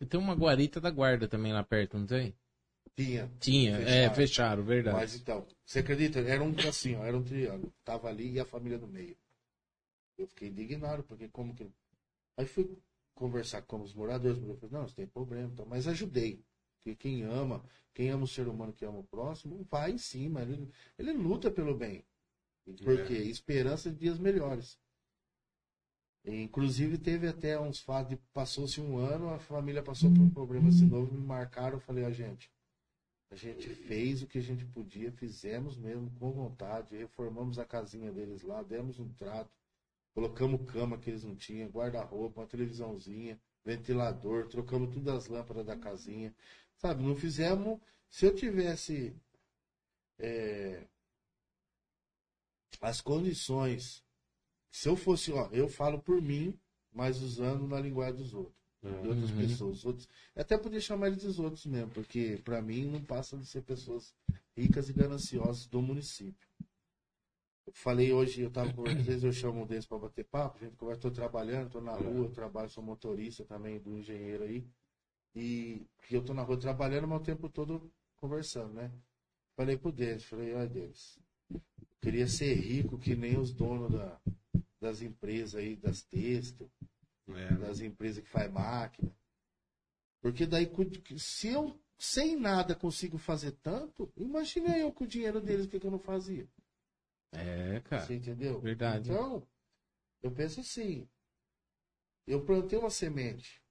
E 0.00 0.06
tem 0.06 0.18
uma 0.18 0.34
guarita 0.34 0.80
da 0.80 0.90
guarda 0.90 1.26
também 1.28 1.52
lá 1.52 1.62
perto, 1.64 1.98
não 1.98 2.06
tem? 2.06 2.34
Tinha. 2.94 3.30
Tinha, 3.40 3.76
é, 3.76 3.84
Fecharam. 3.84 4.14
fecharam, 4.14 4.64
verdade. 4.64 4.96
Mas 4.96 5.14
então, 5.14 5.46
você 5.64 5.80
acredita? 5.80 6.20
Era 6.20 6.42
um 6.42 6.54
assim, 6.68 6.96
ó, 6.96 7.04
era 7.04 7.16
um 7.16 7.22
triângulo. 7.22 7.72
Tava 7.84 8.08
ali 8.08 8.32
e 8.32 8.40
a 8.40 8.44
família 8.44 8.78
no 8.78 8.88
meio. 8.88 9.16
Eu 10.16 10.26
fiquei 10.26 10.48
indignado, 10.48 11.02
porque 11.04 11.28
como 11.28 11.54
que. 11.54 11.68
Aí 12.36 12.46
fui 12.46 12.76
conversar 13.18 13.62
com 13.62 13.82
os 13.82 13.92
moradores, 13.92 14.38
eu 14.38 14.56
falei, 14.56 14.72
não, 14.72 14.86
você 14.86 14.94
tem 14.94 15.06
problema, 15.06 15.50
então, 15.52 15.66
mas 15.66 15.88
ajudei. 15.88 16.40
Porque 16.76 16.94
quem 16.94 17.24
ama, 17.24 17.64
quem 17.92 18.10
ama 18.10 18.22
o 18.22 18.28
ser 18.28 18.46
humano 18.46 18.72
que 18.72 18.84
ama 18.84 19.00
o 19.00 19.04
próximo, 19.04 19.66
vai 19.68 19.90
em 19.90 19.98
cima. 19.98 20.42
Ele, 20.42 20.70
ele 20.96 21.12
luta 21.12 21.50
pelo 21.50 21.74
bem. 21.76 22.04
Por 22.84 23.04
quê? 23.06 23.14
Esperança 23.14 23.90
de 23.90 23.96
dias 23.96 24.18
melhores. 24.18 24.78
Inclusive 26.24 26.96
teve 26.98 27.26
até 27.26 27.58
uns 27.58 27.80
fatos 27.80 28.10
de 28.10 28.16
passou-se 28.32 28.80
um 28.80 28.98
ano, 28.98 29.30
a 29.30 29.38
família 29.38 29.82
passou 29.82 30.10
por 30.10 30.20
um 30.20 30.30
problema 30.30 30.68
assim 30.68 30.86
novo, 30.86 31.12
me 31.12 31.26
marcaram, 31.26 31.76
eu 31.76 31.80
falei, 31.80 32.04
a 32.04 32.10
gente, 32.10 32.50
a 33.30 33.36
gente 33.36 33.68
fez 33.68 34.22
o 34.22 34.26
que 34.26 34.38
a 34.38 34.42
gente 34.42 34.64
podia, 34.66 35.10
fizemos 35.10 35.76
mesmo 35.76 36.10
com 36.18 36.30
vontade, 36.30 36.96
reformamos 36.96 37.58
a 37.58 37.64
casinha 37.64 38.12
deles 38.12 38.42
lá, 38.42 38.62
demos 38.62 39.00
um 39.00 39.08
trato, 39.14 39.50
colocamos 40.18 40.68
cama 40.72 40.98
que 40.98 41.10
eles 41.10 41.22
não 41.22 41.36
tinham, 41.36 41.68
guarda-roupa, 41.70 42.40
uma 42.40 42.46
televisãozinha, 42.46 43.38
ventilador, 43.64 44.48
trocamos 44.48 44.92
todas 44.92 45.14
as 45.14 45.28
lâmpadas 45.28 45.64
da 45.64 45.76
casinha. 45.76 46.34
Sabe, 46.76 47.04
não 47.04 47.14
fizemos. 47.14 47.78
Se 48.10 48.26
eu 48.26 48.34
tivesse 48.34 49.14
é, 50.18 50.82
as 52.80 53.00
condições, 53.00 54.02
se 54.72 54.88
eu 54.88 54.96
fosse, 54.96 55.30
ó, 55.30 55.48
eu 55.52 55.68
falo 55.68 56.00
por 56.00 56.20
mim, 56.20 56.58
mas 56.92 57.22
usando 57.22 57.68
na 57.68 57.78
linguagem 57.80 58.16
dos 58.16 58.34
outros 58.34 58.58
de 58.82 59.08
outras 59.08 59.30
Uhum. 59.30 59.36
pessoas. 59.36 59.78
Os 59.78 59.84
Outros, 59.84 60.08
eu 60.34 60.42
até 60.42 60.56
podia 60.58 60.80
chamar 60.80 61.08
eles 61.08 61.20
de 61.22 61.40
outros 61.40 61.66
mesmo, 61.66 61.90
porque 61.90 62.40
para 62.44 62.60
mim 62.62 62.86
não 62.86 63.02
passa 63.04 63.36
de 63.36 63.44
ser 63.46 63.62
pessoas 63.62 64.14
ricas 64.56 64.88
e 64.88 64.92
gananciosas 64.92 65.66
do 65.66 65.80
município. 65.80 66.47
Falei 67.72 68.12
hoje, 68.12 68.42
eu 68.42 68.50
tava 68.50 68.70
às 68.90 69.06
vezes 69.06 69.24
eu 69.24 69.32
chamo 69.32 69.62
um 69.62 69.66
deles 69.66 69.86
para 69.86 69.98
bater 69.98 70.24
papo, 70.24 70.58
a 70.58 70.64
gente 70.64 70.76
conversa, 70.76 71.02
tô 71.02 71.10
trabalhando, 71.10 71.70
tô 71.70 71.80
na 71.80 71.92
rua, 71.92 72.26
eu 72.26 72.30
trabalho, 72.30 72.68
sou 72.70 72.82
motorista 72.82 73.44
também 73.44 73.78
do 73.78 73.96
engenheiro 73.96 74.44
aí. 74.44 74.66
E, 75.34 75.86
e 76.10 76.14
eu 76.14 76.24
tô 76.24 76.34
na 76.34 76.42
rua 76.42 76.58
trabalhando, 76.58 77.06
mas 77.06 77.20
o 77.20 77.24
tempo 77.24 77.48
todo 77.48 77.90
conversando, 78.16 78.72
né? 78.74 78.90
Falei 79.56 79.76
pro 79.76 79.92
Denis, 79.92 80.24
falei, 80.24 80.54
olha 80.54 80.68
Denis, 80.68 81.18
queria 82.00 82.26
ser 82.26 82.54
rico 82.54 82.98
que 82.98 83.14
nem 83.14 83.38
os 83.38 83.52
donos 83.52 83.92
da, 83.92 84.20
das 84.80 85.02
empresas 85.02 85.56
aí, 85.56 85.76
das 85.76 86.02
textas, 86.02 86.68
É, 87.28 87.54
das 87.56 87.80
empresas 87.80 88.22
que 88.24 88.30
faz 88.30 88.50
máquina. 88.50 89.12
Porque 90.20 90.46
daí, 90.46 90.70
se 91.18 91.48
eu 91.48 91.78
sem 91.98 92.36
nada 92.36 92.74
consigo 92.74 93.18
fazer 93.18 93.52
tanto, 93.62 94.10
imagina 94.16 94.78
eu 94.78 94.92
com 94.92 95.04
o 95.04 95.06
dinheiro 95.06 95.40
deles, 95.40 95.66
o 95.66 95.68
que, 95.68 95.78
que 95.80 95.86
eu 95.86 95.90
não 95.90 95.98
fazia. 95.98 96.48
É, 97.32 97.80
cara. 97.80 98.06
Você 98.06 98.14
entendeu? 98.14 98.60
Verdade. 98.60 99.10
Então, 99.10 99.46
eu 100.22 100.30
penso 100.30 100.60
assim, 100.60 101.08
eu 102.26 102.44
plantei 102.44 102.78
uma 102.78 102.90
semente. 102.90 103.62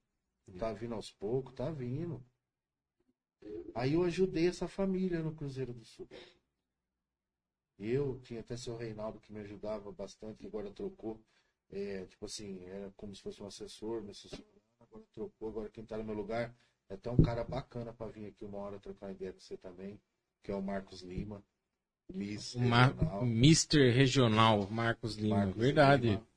Tá 0.57 0.71
vindo 0.71 0.95
aos 0.95 1.11
poucos, 1.11 1.53
tá 1.53 1.69
vindo. 1.69 2.23
Aí 3.75 3.93
eu 3.93 4.03
ajudei 4.03 4.47
essa 4.47 4.67
família 4.67 5.21
no 5.21 5.35
Cruzeiro 5.35 5.73
do 5.73 5.83
Sul. 5.83 6.07
Eu 7.77 8.19
tinha 8.21 8.39
até 8.39 8.57
seu 8.57 8.75
Reinaldo 8.75 9.19
que 9.19 9.31
me 9.31 9.39
ajudava 9.41 9.91
bastante, 9.91 10.39
que 10.39 10.47
agora 10.47 10.71
trocou. 10.71 11.21
É, 11.69 12.05
tipo 12.05 12.25
assim, 12.25 12.63
era 12.65 12.91
como 12.95 13.13
se 13.13 13.21
fosse 13.21 13.43
um 13.43 13.45
assessor, 13.45 14.01
me 14.01 14.11
assessorando, 14.11 14.61
agora 14.79 15.03
trocou, 15.11 15.49
agora 15.49 15.69
quem 15.69 15.85
tá 15.85 15.97
no 15.97 16.03
meu 16.03 16.15
lugar 16.15 16.55
é 16.89 16.93
até 16.93 17.11
um 17.11 17.17
cara 17.17 17.43
bacana 17.43 17.91
pra 17.91 18.07
vir 18.07 18.27
aqui 18.27 18.45
uma 18.45 18.57
hora 18.59 18.79
trocar 18.79 19.11
ideia 19.11 19.33
com 19.33 19.39
você 19.39 19.57
também, 19.57 19.99
que 20.41 20.49
é 20.49 20.55
o 20.55 20.61
Marcos 20.61 21.01
Lima. 21.01 21.43
Miss 22.13 22.55
O 22.55 22.59
Mar... 22.59 22.93
Regional. 22.93 23.23
Mr. 23.23 23.91
Regional, 23.91 24.67
Marcos 24.71 25.15
Lima. 25.15 25.37
Marcos 25.37 25.61
Verdade. 25.61 26.07
Lima. 26.07 26.27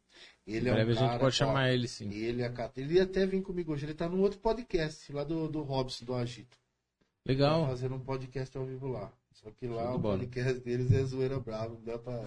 Ele 0.47 0.67
em 0.67 0.69
é 0.69 0.73
um 0.73 0.75
breve 0.75 0.93
a 0.93 0.95
gente 0.95 1.21
pode 1.21 1.37
chamar 1.37 1.71
ele, 1.71 1.87
sim. 1.87 2.11
Ele, 2.13 2.43
é 2.43 2.53
ele 2.77 2.95
ia 2.95 3.05
até 3.05 3.25
vir 3.25 3.43
comigo 3.43 3.73
hoje. 3.73 3.87
Ele 3.87 3.95
tá 3.95 4.09
num 4.09 4.21
outro 4.21 4.39
podcast, 4.41 5.13
lá 5.13 5.23
do, 5.23 5.49
do 5.49 5.63
Robson, 5.63 6.05
do 6.05 6.15
Agito. 6.15 6.57
Tá 6.57 7.33
Legal. 7.33 7.67
fazendo 7.67 7.95
um 7.95 8.01
podcast 8.01 8.57
ao 8.57 8.67
vivo 8.67 8.89
lá. 8.89 9.13
Só 9.33 9.49
que 9.59 9.67
lá 9.67 9.85
de 9.93 9.97
o 9.97 10.01
podcast 10.01 10.53
deles 10.61 10.93
é 10.93 11.03
zoeira 11.03 11.41
brava. 11.41 11.71
Não 11.71 11.81
dá 11.83 11.99
pra. 11.99 12.21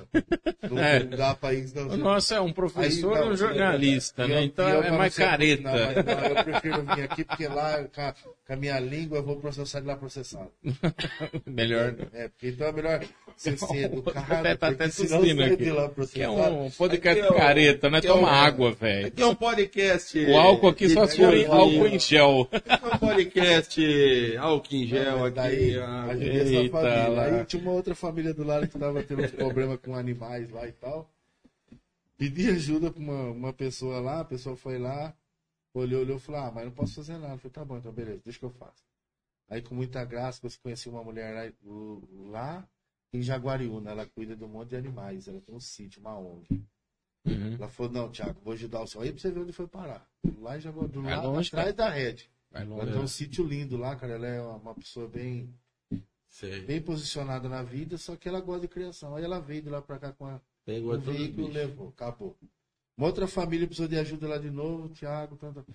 Não, 0.68 0.78
É. 0.82 1.04
não 1.04 1.16
dá 1.18 1.36
pra 1.36 1.54
ir. 1.54 1.70
Não, 1.76 1.90
O 1.90 1.98
nosso 1.98 2.34
é 2.34 2.42
um 2.42 2.52
professor 2.52 3.18
e 3.18 3.30
um 3.30 3.36
jornalista, 3.36 4.28
né? 4.28 4.40
eu- 4.40 4.44
Então 4.44 4.68
eu, 4.68 4.82
é 4.82 4.90
mais 4.92 5.16
careta. 5.16 5.62
Não, 5.62 5.72
mas 5.72 5.96
não, 6.06 6.26
eu 6.38 6.44
prefiro 6.44 6.82
vir 6.82 7.04
aqui 7.04 7.24
porque 7.24 7.48
lá, 7.48 7.84
com 7.94 8.02
a, 8.02 8.14
com 8.48 8.54
a 8.54 8.56
minha 8.56 8.80
língua, 8.80 9.20
eu 9.20 9.24
vou 9.24 9.36
processar 9.36 9.78
ele 9.78 9.88
lá 9.88 9.96
processado. 9.96 10.50
Melhor. 11.46 11.92
né? 11.92 12.08
É, 12.14 12.28
porque 12.30 12.48
então 12.48 12.68
é 12.68 12.72
melhor 12.72 13.06
você 13.38 13.58
ser 13.58 13.78
educado. 13.86 14.34
Até 14.34 14.56
tá 14.56 14.68
até 14.70 14.86
assistindo 14.86 15.44
aqui. 15.44 15.56
de 15.58 15.72
lá 15.72 15.90
Que 16.12 16.22
é 16.24 16.30
um 16.30 16.72
podcast 16.72 17.22
Aqui 17.22 17.34
é 17.34 17.38
careta, 17.38 17.90
né? 17.92 17.98
aqui 18.00 18.08
é 18.08 18.12
o- 18.12 18.16
Toma 18.16 18.32
água, 18.32 18.72
velho. 18.72 19.08
Aqui 19.08 19.22
é 19.22 19.26
um 19.28 19.36
podcast. 19.36 20.18
O 20.26 20.38
álcool 20.38 20.68
aqui 20.70 20.90
só 20.90 21.06
se 21.06 21.18
for 21.18 21.34
álcool 21.48 21.88
em 21.88 22.00
gel. 22.00 22.48
É 22.52 22.96
um 22.96 22.98
podcast 22.98 24.38
álcool 24.38 24.76
em 24.76 24.88
gel 24.88 25.26
aqui. 25.26 25.36
daí, 25.36 25.78
ah, 25.80 26.08
a 26.10 26.16
gente 26.16 26.30
é 26.30 26.44
Eita 26.64 26.93
família. 26.94 27.10
lá. 27.10 27.40
Aí 27.40 27.46
tinha 27.46 27.62
uma 27.62 27.72
outra 27.72 27.96
família 27.96 28.34
do 28.34 28.44
lado 28.44 28.68
que 28.68 28.78
tava 28.78 29.04
tendo 29.04 29.24
uns 29.24 29.32
problemas 29.32 29.80
com 29.80 29.96
animais 29.96 30.50
lá 30.50 30.68
e 30.68 30.72
tal. 30.72 31.10
Pedi 32.18 32.50
ajuda 32.50 32.92
pra 32.92 33.02
uma, 33.02 33.32
uma 33.32 33.54
pessoa 33.54 34.00
lá, 34.00 34.22
a 34.22 34.26
pessoa 34.26 34.56
foi 34.56 34.78
lá, 34.78 35.16
olhou, 35.74 36.02
olhou 36.02 36.18
e 36.18 36.20
falou, 36.20 36.42
ah, 36.42 36.52
mas 36.52 36.66
não 36.66 36.72
posso 36.72 36.96
fazer 36.96 37.18
nada. 37.18 37.34
Eu 37.34 37.38
falei, 37.38 37.52
tá 37.52 37.66
bom, 37.66 37.78
então 37.78 37.92
beleza, 37.92 38.22
deixa 38.24 38.40
que 38.40 38.46
eu 38.46 38.52
faço. 38.52 38.84
Aí 39.50 39.62
com 39.62 39.76
muita 39.76 40.04
graça, 40.06 40.46
eu 40.46 40.52
conheci 40.62 40.88
uma 40.90 41.04
mulher 41.04 41.54
lá, 42.30 42.68
em 43.14 43.22
Jaguariúna, 43.22 43.92
ela 43.92 44.06
cuida 44.06 44.36
de 44.36 44.44
um 44.44 44.48
monte 44.48 44.70
de 44.70 44.76
animais, 44.76 45.28
ela 45.28 45.40
tem 45.42 45.54
um 45.54 45.60
sítio, 45.60 46.02
uma 46.02 46.18
ONG. 46.18 46.64
Uhum. 47.26 47.54
Ela 47.54 47.68
falou, 47.68 47.92
não, 47.92 48.12
Thiago, 48.12 48.40
vou 48.44 48.54
ajudar 48.54 48.82
o 48.82 48.88
senhor. 48.88 49.04
Aí 49.04 49.12
pra 49.12 49.22
você 49.22 49.32
ver 49.32 49.40
onde 49.42 49.54
foi 49.54 49.68
parar. 49.68 50.08
Lá 50.40 50.58
em 50.58 50.62
Jaguariúna, 50.62 51.16
lá 51.16 51.24
longe, 51.24 51.50
atrás 51.50 51.74
da 51.74 51.90
rede. 51.90 52.30
Vai 52.52 52.64
Ela 52.64 52.76
longe. 52.76 52.92
tem 52.92 53.02
um 53.02 53.08
sítio 53.08 53.46
lindo 53.46 53.78
lá, 53.78 53.96
cara. 53.96 54.14
Ela 54.14 54.28
é 54.28 54.42
uma 54.42 54.74
pessoa 54.76 55.08
bem 55.08 55.54
sei. 56.34 56.62
bem 56.62 56.82
posicionada 56.82 57.48
na 57.48 57.62
vida, 57.62 57.98
só 57.98 58.16
que 58.16 58.28
ela 58.28 58.42
gosta 58.42 58.62
de 58.62 58.68
criação. 58.68 59.16
Aí 59.16 59.24
ela 59.24 59.40
veio 59.40 59.62
de 59.62 59.70
lá 59.70 59.82
pra 59.82 60.00
cá 60.00 60.12
com 60.12 60.26
a, 60.26 60.42
Pegou 60.66 60.94
os 60.94 61.04
veículo, 61.04 61.48
levou, 61.48 61.90
acabou. 61.90 62.38
Uma 62.98 63.08
outra 63.08 63.28
família 63.28 63.68
precisou 63.68 63.88
de 63.88 63.98
ajuda 63.98 64.28
lá 64.28 64.38
de 64.38 64.50
novo, 64.50 64.90
Thiago, 64.90 65.36
tanto. 65.38 65.66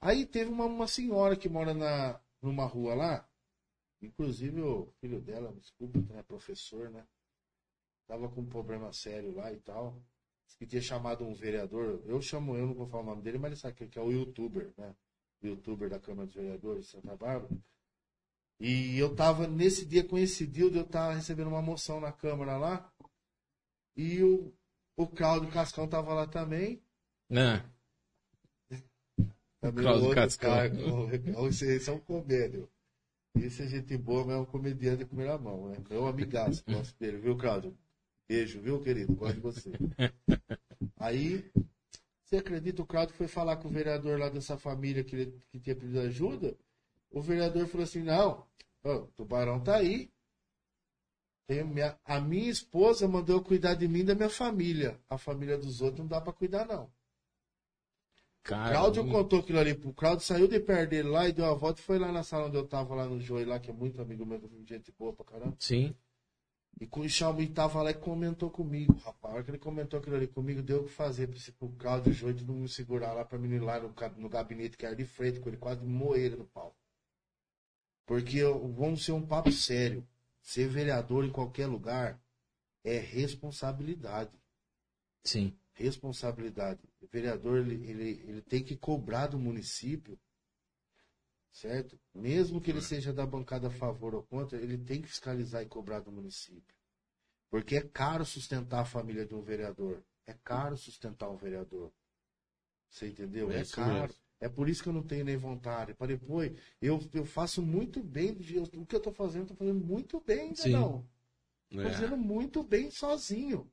Aí 0.00 0.24
teve 0.24 0.50
uma, 0.50 0.66
uma 0.66 0.86
senhora 0.86 1.36
que 1.36 1.48
mora 1.48 1.74
na, 1.74 2.20
numa 2.40 2.66
rua 2.66 2.94
lá, 2.94 3.28
inclusive 4.00 4.60
o 4.60 4.92
filho 5.00 5.20
dela, 5.20 5.52
desculpa, 5.54 5.98
né, 6.12 6.22
professor, 6.22 6.90
né? 6.90 7.04
Tava 8.06 8.28
com 8.28 8.42
um 8.42 8.46
problema 8.46 8.92
sério 8.92 9.34
lá 9.34 9.52
e 9.52 9.56
tal. 9.56 10.00
Disse 10.44 10.58
que 10.58 10.66
tinha 10.66 10.82
chamado 10.82 11.24
um 11.24 11.34
vereador, 11.34 12.00
eu 12.04 12.20
chamo, 12.22 12.56
eu 12.56 12.66
não 12.66 12.74
vou 12.74 12.86
falar 12.86 13.02
o 13.02 13.06
nome 13.06 13.22
dele, 13.22 13.38
mas 13.38 13.50
ele 13.50 13.60
sabe 13.60 13.74
que 13.74 13.88
que 13.88 13.98
é 13.98 14.02
o 14.02 14.12
youtuber, 14.12 14.72
né? 14.76 14.94
O 15.42 15.46
youtuber 15.46 15.88
da 15.88 15.98
Câmara 15.98 16.26
dos 16.26 16.36
Vereadores 16.36 16.84
de 16.84 16.90
Santa 16.92 17.16
Bárbara. 17.16 17.50
E 18.58 18.98
eu 18.98 19.14
tava, 19.14 19.46
nesse 19.46 19.84
dia 19.84 20.02
coincidiu, 20.02 20.72
eu 20.72 20.84
tava 20.84 21.14
recebendo 21.14 21.48
uma 21.48 21.60
moção 21.62 22.00
na 22.00 22.10
Câmara 22.10 22.56
lá. 22.56 22.90
E 23.96 24.22
o, 24.22 24.52
o 24.96 25.06
Claudio 25.06 25.50
Cascão 25.50 25.86
tava 25.86 26.14
lá 26.14 26.26
também. 26.26 26.82
Não. 27.28 27.62
Também 29.60 29.84
Cláudio 29.84 30.14
Cascão. 30.14 30.50
cara, 30.50 30.74
o- 30.74 31.48
Esse, 31.48 31.66
esse 31.66 31.88
é 31.90 31.92
um 31.92 31.98
comédio. 31.98 32.68
Esse 33.36 33.62
é 33.62 33.66
gente 33.66 33.96
boa, 33.96 34.24
mas 34.24 34.36
é 34.36 34.38
um 34.38 34.44
comediante 34.46 34.98
de 34.98 35.04
primeira 35.04 35.36
mão, 35.38 35.68
né? 35.68 35.76
Meu 35.90 36.06
amigaço, 36.06 36.62
gosto 36.68 36.96
dele, 36.98 37.18
viu, 37.18 37.36
Claudio? 37.36 37.76
Beijo, 38.28 38.60
viu, 38.60 38.80
querido? 38.80 39.14
Gosto 39.14 39.34
de 39.34 39.40
você. 39.40 39.70
Aí, 40.98 41.50
você 42.24 42.36
acredita, 42.36 42.82
o 42.82 42.86
Claudio 42.86 43.14
foi 43.14 43.28
falar 43.28 43.56
com 43.56 43.68
o 43.68 43.70
vereador 43.70 44.18
lá 44.18 44.28
dessa 44.28 44.56
família 44.56 45.04
que, 45.04 45.14
ele, 45.16 45.40
que 45.50 45.60
tinha 45.60 45.76
pedido 45.76 46.00
ajuda. 46.00 46.56
O 47.16 47.20
vereador 47.22 47.66
falou 47.66 47.84
assim: 47.84 48.02
não, 48.02 48.46
o 48.84 49.06
tubarão 49.16 49.58
tá 49.58 49.76
aí. 49.76 50.10
Minha- 51.48 51.98
a 52.04 52.20
minha 52.20 52.50
esposa 52.50 53.08
mandou 53.08 53.36
eu 53.36 53.42
cuidar 53.42 53.72
de 53.74 53.88
mim 53.88 54.00
e 54.00 54.04
da 54.04 54.14
minha 54.14 54.28
família. 54.28 55.00
A 55.08 55.16
família 55.16 55.56
dos 55.56 55.80
outros 55.80 56.00
não 56.00 56.06
dá 56.06 56.20
pra 56.20 56.32
cuidar, 56.32 56.66
não. 56.66 56.90
Cara, 58.42 58.72
Cláudio 58.74 59.02
contou 59.10 59.38
aquilo 59.40 59.58
ali 59.58 59.74
pro 59.74 59.94
Cláudio, 59.94 60.26
saiu 60.26 60.46
de 60.46 60.60
perto 60.60 60.90
dele 60.90 61.08
lá 61.08 61.26
e 61.26 61.32
deu 61.32 61.46
a 61.46 61.54
volta 61.54 61.80
e 61.80 61.84
foi 61.84 61.98
lá 61.98 62.12
na 62.12 62.22
sala 62.22 62.48
onde 62.48 62.56
eu 62.56 62.66
tava, 62.66 62.94
lá 62.94 63.06
no 63.06 63.18
Joey, 63.18 63.44
lá, 63.46 63.58
que 63.58 63.70
é 63.70 63.72
muito 63.72 64.00
amigo 64.02 64.26
meu, 64.26 64.38
gente 64.66 64.92
boa 64.98 65.12
pra 65.14 65.24
caramba. 65.24 65.56
Sim. 65.58 65.94
E 66.78 66.86
com 66.86 67.00
o 67.00 67.08
Xiaomi 67.08 67.46
tava 67.48 67.80
lá 67.82 67.90
e 67.92 67.94
comentou 67.94 68.50
comigo, 68.50 68.92
rapaz. 69.04 69.32
A 69.32 69.36
hora 69.36 69.44
que 69.44 69.50
ele 69.52 69.58
comentou 69.58 69.98
aquilo 69.98 70.16
ali 70.16 70.26
comigo, 70.26 70.62
deu 70.62 70.82
o 70.82 70.84
que 70.84 70.90
fazer 70.92 71.26
pra 71.28 71.38
esse 71.38 71.50
pro 71.52 71.70
Cláudio 71.70 72.10
e 72.10 72.12
o 72.12 72.14
Joey 72.14 72.34
todo 72.34 72.52
mundo 72.52 72.68
segurar 72.68 73.14
lá 73.14 73.24
pra 73.24 73.38
mim 73.38 73.48
ir 73.54 73.60
lá 73.60 73.80
no, 73.80 73.94
no 74.18 74.28
gabinete 74.28 74.76
que 74.76 74.84
era 74.84 74.94
de 74.94 75.06
frente, 75.06 75.40
com 75.40 75.48
ele 75.48 75.56
quase 75.56 75.84
moeira 75.86 76.36
no 76.36 76.44
pau. 76.44 76.76
Porque 78.06 78.42
vamos 78.44 79.04
ser 79.04 79.12
um 79.12 79.26
papo 79.26 79.50
sério. 79.50 80.06
Ser 80.40 80.68
vereador 80.68 81.24
em 81.24 81.30
qualquer 81.32 81.66
lugar 81.66 82.22
é 82.84 82.98
responsabilidade. 82.98 84.40
Sim. 85.24 85.58
Responsabilidade. 85.72 86.80
O 87.00 87.06
vereador 87.08 87.58
ele, 87.58 87.90
ele, 87.90 88.10
ele 88.28 88.42
tem 88.42 88.62
que 88.62 88.76
cobrar 88.76 89.26
do 89.26 89.38
município, 89.38 90.18
certo? 91.50 91.98
Mesmo 92.14 92.60
que 92.60 92.70
ele 92.70 92.80
seja 92.80 93.12
da 93.12 93.26
bancada 93.26 93.66
a 93.66 93.72
favor 93.72 94.14
ou 94.14 94.22
contra, 94.22 94.56
ele 94.56 94.78
tem 94.78 95.02
que 95.02 95.08
fiscalizar 95.08 95.62
e 95.62 95.66
cobrar 95.66 95.98
do 96.00 96.12
município. 96.12 96.74
Porque 97.50 97.76
é 97.76 97.82
caro 97.82 98.24
sustentar 98.24 98.80
a 98.82 98.84
família 98.86 99.26
de 99.26 99.34
um 99.34 99.42
vereador. 99.42 100.02
É 100.26 100.32
caro 100.32 100.76
sustentar 100.76 101.28
um 101.28 101.36
vereador. 101.36 101.92
Você 102.88 103.08
entendeu? 103.08 103.50
É 103.50 103.60
É, 103.60 103.64
caro. 103.64 104.02
mesmo. 104.02 104.25
É 104.40 104.48
por 104.48 104.68
isso 104.68 104.82
que 104.82 104.88
eu 104.88 104.92
não 104.92 105.02
tenho 105.02 105.24
nem 105.24 105.36
vontade. 105.36 105.94
Para 105.94 106.08
depois, 106.08 106.52
eu, 106.80 107.00
eu 107.14 107.24
faço 107.24 107.62
muito 107.62 108.02
bem. 108.02 108.34
do 108.34 108.42
jeito- 108.42 108.78
O 108.80 108.84
que 108.86 108.94
eu 108.96 109.00
tô 109.00 109.10
fazendo, 109.12 109.42
eu 109.42 109.48
tô 109.48 109.54
fazendo 109.54 109.82
muito 109.84 110.22
bem, 110.26 110.54
Sim. 110.54 110.70
não. 110.72 111.06
Tô 111.70 111.80
É. 111.80 111.90
fazendo 111.90 112.16
muito 112.16 112.62
bem 112.62 112.90
sozinho. 112.90 113.66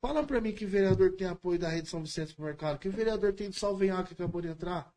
Fala 0.00 0.22
pra 0.24 0.40
mim 0.40 0.52
que 0.52 0.64
vereador 0.64 1.12
tem 1.16 1.26
apoio 1.26 1.58
da 1.58 1.68
Rede 1.68 1.88
São 1.88 2.02
Vicente 2.02 2.34
pro 2.34 2.44
mercado. 2.44 2.78
Que 2.78 2.88
vereador 2.88 3.32
tem 3.32 3.50
de 3.50 3.56
Salvenhaque 3.56 4.14
que 4.14 4.22
acabou 4.22 4.40
de 4.40 4.48
entrar. 4.48 4.92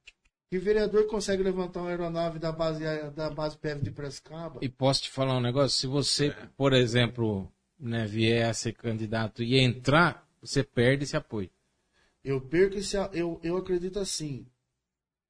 Que 0.50 0.58
vereador 0.60 1.08
consegue 1.08 1.41
levantar 1.43 1.82
uma 1.82 1.89
aeronave 1.89 2.38
da 2.39 2.52
base, 2.52 2.84
da 3.15 3.30
base 3.30 3.58
PEV 3.58 3.82
de 3.82 3.91
Prescaba. 3.91 4.60
E 4.62 4.69
posso 4.69 5.04
te 5.04 5.10
falar 5.10 5.36
um 5.38 5.41
negócio? 5.41 5.78
Se 5.78 5.88
você, 5.88 6.28
É. 6.28 6.50
por 6.56 6.74
exemplo, 6.74 7.52
né, 7.80 8.06
vier 8.06 8.48
a 8.48 8.54
ser 8.54 8.74
candidato 8.74 9.41
e 9.43 9.58
entrar, 9.58 10.26
você 10.39 10.63
perde 10.63 11.04
esse 11.06 11.17
apoio. 11.17 11.50
Eu 12.24 12.39
perco 12.39 12.78
esse. 12.78 12.96
Eu, 13.13 13.39
eu 13.43 13.58
acredito 13.58 13.98
assim. 14.00 14.46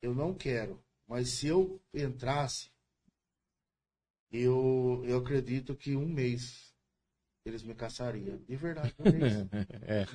Eu 0.04 0.14
não 0.14 0.34
quero. 0.34 0.84
Mas 1.08 1.30
se 1.30 1.48
eu 1.48 1.82
entrasse, 1.94 2.70
eu, 4.30 5.02
eu 5.06 5.18
acredito 5.20 5.74
que 5.76 5.96
um 5.96 6.06
mês 6.06 6.74
eles 7.46 7.64
me 7.64 7.74
caçariam. 7.74 8.38
De 8.38 8.56
verdade, 8.56 8.94
um 9.00 9.04
mês. 9.12 9.34
É. 9.88 10.06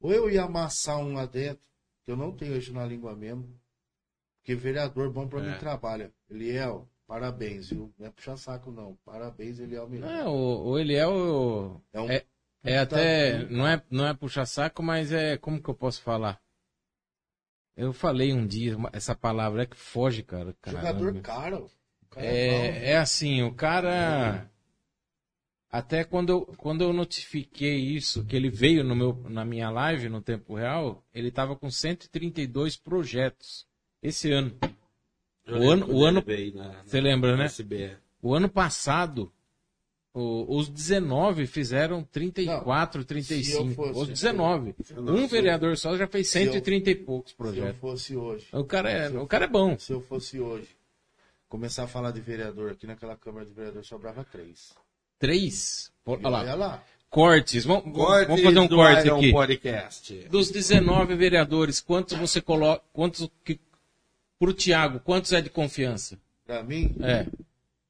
Ou 0.00 0.12
eu 0.12 0.28
ia 0.28 0.42
amassar 0.42 0.98
um 0.98 1.14
lá 1.14 1.26
dentro, 1.26 1.64
que 2.04 2.10
eu 2.10 2.16
não 2.16 2.36
tenho 2.36 2.54
hoje 2.56 2.72
na 2.72 2.84
língua 2.84 3.14
mesmo. 3.14 3.48
Porque 4.40 4.54
vereador 4.54 5.10
bom 5.12 5.28
pra 5.28 5.40
É. 5.40 5.52
mim 5.52 5.58
trabalha. 5.58 6.12
Eliel, 6.28 6.90
parabéns, 7.06 7.70
viu? 7.70 7.94
Não 7.96 8.06
é 8.08 8.10
puxar 8.10 8.36
saco, 8.36 8.72
não. 8.72 8.96
Parabéns, 9.04 9.60
Eliel 9.60 9.88
Miranda. 9.88 10.12
É, 10.12 10.24
o, 10.24 10.70
o 10.70 10.78
Eliel 10.78 11.80
É 11.92 12.00
um 12.00 12.10
é, 12.10 12.26
é 12.64 12.78
até. 12.78 13.48
Não 13.48 13.66
é, 13.66 13.82
não 13.88 14.06
é 14.06 14.12
puxar 14.12 14.44
saco, 14.44 14.82
mas 14.82 15.12
é. 15.12 15.38
Como 15.38 15.62
que 15.62 15.68
eu 15.70 15.74
posso 15.74 16.02
falar? 16.02 16.42
Eu 17.76 17.92
falei 17.92 18.32
um 18.32 18.46
dia 18.46 18.76
essa 18.92 19.14
palavra, 19.14 19.64
é 19.64 19.66
que 19.66 19.76
foge, 19.76 20.22
cara. 20.22 20.54
jogador 20.66 21.20
caramba. 21.20 21.20
caro. 21.20 21.70
O 22.02 22.06
cara 22.06 22.26
é. 22.26 22.46
É, 22.86 22.90
é 22.92 22.96
assim, 22.98 23.42
o 23.42 23.52
cara. 23.52 24.48
Até 25.70 26.04
quando 26.04 26.30
eu, 26.30 26.40
quando 26.56 26.82
eu 26.84 26.92
notifiquei 26.92 27.76
isso, 27.76 28.24
que 28.24 28.36
ele 28.36 28.48
veio 28.48 28.84
no 28.84 28.94
meu, 28.94 29.20
na 29.28 29.44
minha 29.44 29.68
live 29.70 30.08
no 30.08 30.22
tempo 30.22 30.54
real, 30.54 31.02
ele 31.12 31.32
tava 31.32 31.56
com 31.56 31.68
132 31.68 32.76
projetos 32.76 33.66
esse 34.00 34.30
ano. 34.30 34.56
Eu 35.44 35.58
O 35.58 35.70
ano- 35.70 35.92
o 35.92 36.04
ano- 36.04 36.22
veio 36.22 36.54
na- 36.54 36.80
Você 36.84 37.00
lembra, 37.00 37.36
né? 37.36 37.48
O 38.22 38.32
ano 38.34 38.48
passado, 38.48 39.32
o- 40.14 40.56
os 40.56 40.68
19 40.68 41.46
fizeram 41.46 42.02
34, 42.04 43.02
se 43.02 43.06
35. 43.08 43.68
eu 43.68 43.74
fosse- 43.74 44.00
os 44.00 44.08
19. 44.08 44.74
eu- 44.96 45.02
Um 45.02 45.26
vereador 45.26 45.76
só 45.76 45.96
já 45.96 46.06
fez 46.06 46.28
se 46.28 46.38
eu- 46.42 46.52
130 46.52 46.90
e 46.90 46.94
poucos 46.94 47.32
Se 47.32 47.34
eu 47.34 47.44
projetos. 47.44 47.80
fosse 47.80 48.16
hoje, 48.16 48.46
O 48.52 48.64
cara 48.64 48.90
é, 48.90 49.08
o 49.10 49.26
cara 49.26 49.44
é 49.44 49.48
bom. 49.48 49.76
se 49.78 49.92
eu 49.92 50.00
fosse 50.00 50.40
hoje, 50.40 50.68
começar 51.48 51.84
a 51.84 51.88
falar 51.88 52.12
de 52.12 52.20
vereador 52.20 52.70
aqui 52.70 52.86
naquela 52.86 53.16
Câmara 53.16 53.44
de 53.44 53.52
Vereador, 53.52 53.84
sobrava 53.84 54.24
três. 54.24 54.72
Três. 55.18 55.90
Pô, 56.04 56.12
Olha 56.12 56.26
Olha 56.28 56.30
lá. 56.30 56.54
lá. 56.54 56.84
Cortes. 57.10 57.64
Vamos, 57.64 57.92
Cortes 57.94 58.26
vamos 58.26 58.42
fazer 58.42 58.58
um 58.58 58.66
do 58.66 58.74
corte 58.76 59.06
Iron 59.06 59.16
aqui. 59.18 59.30
Podcast. 59.32 60.14
Dos 60.28 60.50
19 60.50 61.14
vereadores, 61.14 61.80
quantos 61.80 62.18
você 62.18 62.40
coloca. 62.40 62.82
Quantos 62.92 63.30
que. 63.44 63.60
Pro 64.36 64.52
Tiago, 64.52 64.98
quantos 65.00 65.32
é 65.32 65.40
de 65.40 65.48
confiança? 65.48 66.18
Pra 66.44 66.62
mim, 66.64 66.94
É. 67.00 67.24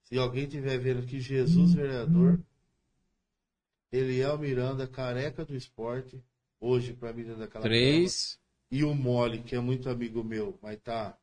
se 0.04 0.16
alguém 0.18 0.46
tiver 0.46 0.78
vendo 0.78 1.00
aqui, 1.00 1.20
Jesus 1.20 1.74
vereador, 1.74 2.40
Eliel 3.92 4.38
Miranda, 4.38 4.86
careca 4.86 5.44
do 5.44 5.54
esporte, 5.54 6.22
hoje 6.60 6.92
pra 6.92 7.12
mim 7.12 7.22
dentro 7.24 7.38
daquela 7.40 7.62
Três. 7.64 8.38
E 8.70 8.82
o 8.82 8.94
Mole, 8.94 9.42
que 9.42 9.54
é 9.54 9.60
muito 9.60 9.88
amigo 9.88 10.24
meu, 10.24 10.58
mas 10.60 10.78
tá 10.80 11.16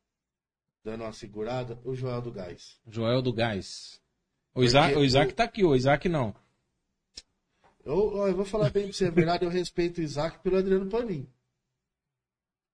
dando 0.84 1.02
uma 1.04 1.12
segurada, 1.12 1.78
o 1.84 1.94
Joel 1.94 2.22
do 2.22 2.32
Gás. 2.32 2.80
Joel 2.86 3.20
do 3.20 3.32
Gás. 3.32 4.00
O 4.54 4.62
Isaac, 4.62 4.96
o 4.96 5.04
Isaac 5.04 5.32
tá 5.34 5.44
aqui, 5.44 5.64
o 5.64 5.74
Isaac 5.74 6.08
não. 6.08 6.34
Eu, 7.84 8.26
eu 8.26 8.34
vou 8.34 8.44
falar 8.44 8.70
bem 8.70 8.84
pra 8.84 8.92
você, 8.92 9.06
a 9.06 9.10
verdade, 9.10 9.44
eu 9.44 9.50
respeito 9.50 9.98
o 9.98 10.02
Isaac 10.04 10.38
pelo 10.40 10.56
Adriano 10.56 10.88
Panim. 10.88 11.26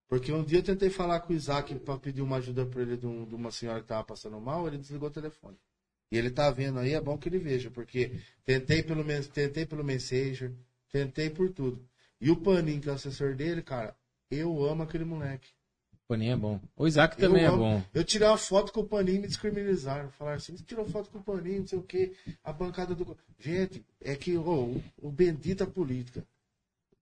Porque 0.08 0.32
um 0.32 0.42
dia 0.44 0.58
eu 0.58 0.62
tentei 0.62 0.90
falar 0.90 1.20
com 1.20 1.32
o 1.32 1.36
Isaac 1.36 1.74
pra 1.80 1.98
pedir 1.98 2.22
uma 2.22 2.36
ajuda 2.36 2.64
pra 2.66 2.82
ele 2.82 2.96
de, 2.96 3.06
um- 3.06 3.24
de 3.26 3.34
uma 3.34 3.50
senhora 3.50 3.80
que 3.80 3.86
tava 3.88 4.04
passando 4.04 4.40
mal, 4.40 4.66
ele 4.66 4.78
desligou 4.78 5.08
o 5.08 5.12
telefone. 5.12 5.56
E 6.10 6.16
ele 6.16 6.30
tá 6.30 6.50
vendo 6.50 6.78
aí, 6.78 6.94
é 6.94 7.00
bom 7.00 7.18
que 7.18 7.28
ele 7.28 7.38
veja, 7.38 7.70
porque 7.70 8.12
tentei 8.44 8.82
pelo, 8.82 9.04
tentei 9.32 9.66
pelo 9.66 9.84
Messenger, 9.84 10.52
tentei 10.90 11.28
por 11.28 11.50
tudo. 11.50 11.86
E 12.20 12.30
o 12.30 12.36
Panim, 12.36 12.80
que 12.80 12.88
é 12.88 12.92
o 12.92 12.94
assessor 12.94 13.34
dele, 13.34 13.62
cara, 13.62 13.94
eu 14.30 14.64
amo 14.64 14.82
aquele 14.82 15.04
moleque. 15.04 15.48
O 15.92 16.08
Paninho 16.08 16.32
é 16.32 16.36
bom. 16.36 16.60
O 16.74 16.86
Isaac 16.86 17.16
também 17.18 17.42
eu 17.42 17.50
é 17.50 17.52
amo. 17.52 17.58
bom. 17.58 17.84
Eu 17.92 18.02
tirei 18.02 18.26
uma 18.26 18.38
foto 18.38 18.72
com 18.72 18.80
o 18.80 18.86
Paninho 18.86 19.18
e 19.18 19.20
me 19.20 19.26
descriminalizaram. 19.26 20.10
Falaram 20.10 20.38
assim, 20.38 20.56
você 20.56 20.64
tirou 20.64 20.86
foto 20.86 21.10
com 21.10 21.18
o 21.18 21.22
Paninho, 21.22 21.60
não 21.60 21.66
sei 21.66 21.78
o 21.78 21.82
quê. 21.82 22.12
A 22.42 22.52
bancada 22.52 22.94
do... 22.94 23.16
Gente, 23.38 23.84
é 24.00 24.16
que 24.16 24.36
ô, 24.36 24.64
o, 24.64 24.84
o 25.02 25.10
bendita 25.10 25.66
política. 25.66 26.26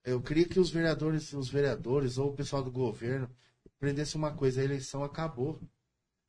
Eu 0.05 0.21
queria 0.21 0.45
que 0.45 0.59
os 0.59 0.71
vereadores, 0.71 1.33
os 1.33 1.49
vereadores 1.49 2.19
ou 2.19 2.31
o 2.31 2.35
pessoal 2.35 2.62
do 2.62 2.71
governo 2.71 3.31
aprendesse 3.77 4.16
uma 4.16 4.33
coisa, 4.33 4.61
a 4.61 4.64
eleição 4.64 5.05
acabou. 5.05 5.61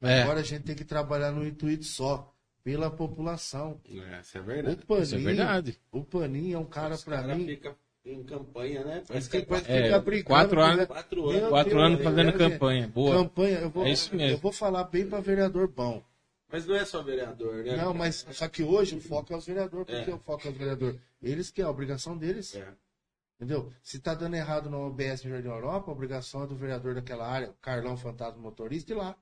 É. 0.02 0.22
Agora 0.22 0.40
a 0.40 0.44
gente 0.44 0.64
tem 0.64 0.76
que 0.76 0.86
trabalhar 0.86 1.32
no 1.32 1.46
intuito 1.46 1.86
só, 1.86 2.32
pela 2.68 2.92
população. 2.92 3.80
É, 3.90 4.20
Isso 4.20 4.38
é 4.38 4.42
O 4.42 4.44
verdade. 4.44 4.86
Paninho, 4.86 5.04
Isso 5.04 5.16
é 5.16 5.18
verdade. 5.20 5.80
o 5.90 6.04
Paninho 6.04 6.56
é 6.58 6.60
um 6.60 6.66
cara 6.66 6.98
cara 6.98 7.34
mim... 7.34 7.46
fica 7.46 7.74
em 8.04 8.22
campanha, 8.26 8.84
né? 8.84 8.96
Mas 8.98 9.08
Parece 9.08 9.30
que 9.30 9.38
é 9.38 9.40
depois 9.40 9.62
quatro, 9.62 9.74
É, 9.74 9.84
fica 9.84 10.00
brincando, 10.00 10.26
quatro 10.28 10.62
anos- 10.62 10.78
né? 10.78 10.86
quatro 10.86 11.30
anos. 11.30 11.50
Quatro 11.50 11.80
anos 11.80 12.04
fazendo 12.04 12.28
é, 12.30 12.32
gente. 12.38 12.38
campanha. 12.52 12.88
Boa. 12.90 13.16
Campanha, 13.16 13.60
eu 13.60 13.70
vou, 13.70 13.86
É 13.86 13.92
isso 13.92 14.14
mesmo. 14.14 14.36
eu 14.36 14.42
vou 14.42 14.52
falar 14.52 14.84
bem 14.84 15.08
pra 15.08 15.22
vereador 15.22 15.70
bom. 15.70 16.04
Mas 16.52 16.66
não 16.66 16.76
é 16.76 16.84
só 16.84 17.02
vereador, 17.02 17.64
né? 17.64 17.78
Não, 17.78 17.94
mas 17.94 18.26
só 18.32 18.50
que 18.50 18.64
hoje 18.64 18.98
o 18.98 19.02
foco 19.02 19.34
é 19.34 19.38
os 19.38 19.46
vereadores. 19.46 19.86
Por 19.88 20.04
que 20.04 20.12
É. 20.12 20.14
o 20.14 20.18
foco 20.20 20.46
é 20.46 20.52
os 20.52 20.58
vereadores? 20.58 21.00
Eles 21.22 21.50
que 21.50 21.62
é 21.62 21.66
a 21.66 21.70
obrigação 21.70 22.18
deles. 22.18 22.54
É. 22.54 22.68
Entendeu? 23.38 23.72
Se 23.82 23.98
tá 24.00 24.14
dando 24.14 24.36
errado 24.36 24.70
no 24.70 24.88
OBS 24.88 25.24
no 25.24 25.30
Jardim 25.30 25.48
Europa, 25.48 25.90
a 25.90 25.94
obrigação 25.94 26.44
é 26.44 26.48
do 26.48 26.56
vereador 26.56 26.96
daquela 26.96 27.26
área, 27.30 27.54
Carlão 27.62 27.96
Fantasma 27.96 28.42
Motorista, 28.42 28.92
ir 28.92 28.96
lá. 28.96 29.16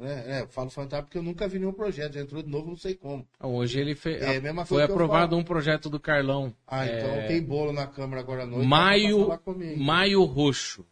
É, 0.00 0.38
é, 0.38 0.40
eu 0.42 0.48
falo 0.48 0.70
fantasma 0.70 1.04
porque 1.04 1.18
eu 1.18 1.22
nunca 1.22 1.46
vi 1.46 1.58
nenhum 1.58 1.72
projeto. 1.72 2.14
Já 2.14 2.20
entrou 2.20 2.42
de 2.42 2.48
novo, 2.50 2.68
não 2.68 2.76
sei 2.76 2.94
como. 2.94 3.26
Então, 3.36 3.54
Hoje 3.54 3.78
ele 3.78 3.94
fez. 3.94 4.22
É 4.22 4.64
foi 4.64 4.82
aprovado 4.82 5.36
um 5.36 5.44
projeto 5.44 5.88
do 5.88 6.00
Carlão. 6.00 6.54
Ah, 6.66 6.86
então 6.86 7.10
É, 7.10 7.26
tem 7.26 7.42
bolo 7.42 7.72
na 7.72 7.86
Câmara 7.86 8.20
agora 8.20 8.42
à 8.42 8.46
noite. 8.46 8.66
Maio, 8.66 9.28
maio 9.76 10.24
roxo. 10.24 10.84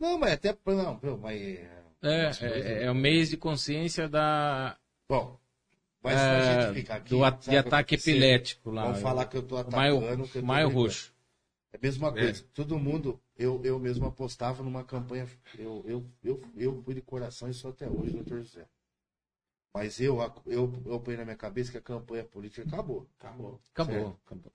Não, 0.00 0.18
mas 0.18 0.32
até. 0.32 0.56
Não, 1.02 1.18
mas. 1.18 1.40
é, 1.40 1.70
É, 2.02 2.30
é, 2.40 2.84
é 2.84 2.90
o 2.90 2.94
mês 2.94 3.30
de 3.30 3.36
consciência 3.36 4.08
da, 4.08 4.76
Bom, 5.08 5.38
mas 6.02 6.18
é, 6.18 6.20
a 6.20 6.62
gente 6.62 6.74
fica 6.74 6.94
aqui. 6.94 7.10
do 7.10 7.30
de 7.30 7.56
ataque 7.56 7.94
epilético 7.94 8.70
lá. 8.70 8.84
Vamos 8.86 9.00
falar 9.00 9.26
que 9.26 9.36
eu 9.36 9.42
tô 9.42 9.56
atacando. 9.56 9.76
maio, 9.76 10.42
maio 10.42 10.68
roxo. 10.68 11.14
É 11.76 11.78
a 11.78 11.80
mesma 11.82 12.10
coisa. 12.10 12.42
Todo 12.54 12.78
mundo, 12.78 13.20
eu, 13.36 13.62
eu 13.62 13.78
mesmo 13.78 14.06
apostava 14.06 14.62
numa 14.62 14.82
campanha. 14.82 15.28
Eu, 15.58 15.84
eu, 15.86 16.10
eu, 16.24 16.40
eu 16.56 16.82
fui 16.82 16.94
de 16.94 17.02
coração 17.02 17.50
e 17.50 17.54
sou 17.54 17.70
até 17.70 17.88
hoje, 17.88 18.12
doutor 18.12 18.40
José. 18.40 18.66
Mas 19.74 20.00
eu, 20.00 20.18
eu, 20.46 20.72
eu 20.86 21.00
ponho 21.00 21.18
na 21.18 21.24
minha 21.24 21.36
cabeça 21.36 21.70
que 21.70 21.76
a 21.76 21.82
campanha 21.82 22.24
política 22.24 22.66
acabou. 22.66 23.06
Acabou. 23.18 23.60
Acabou. 23.74 24.18
Acabou. 24.24 24.52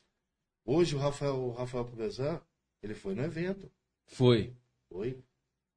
Hoje 0.66 0.96
o 0.96 1.00
Rafael, 1.00 1.36
o 1.36 1.52
Rafael 1.52 1.86
Pugazan, 1.86 2.42
ele 2.82 2.96
foi 2.96 3.14
no 3.14 3.22
evento. 3.22 3.72
Foi. 4.08 4.56
Foi. 4.90 5.24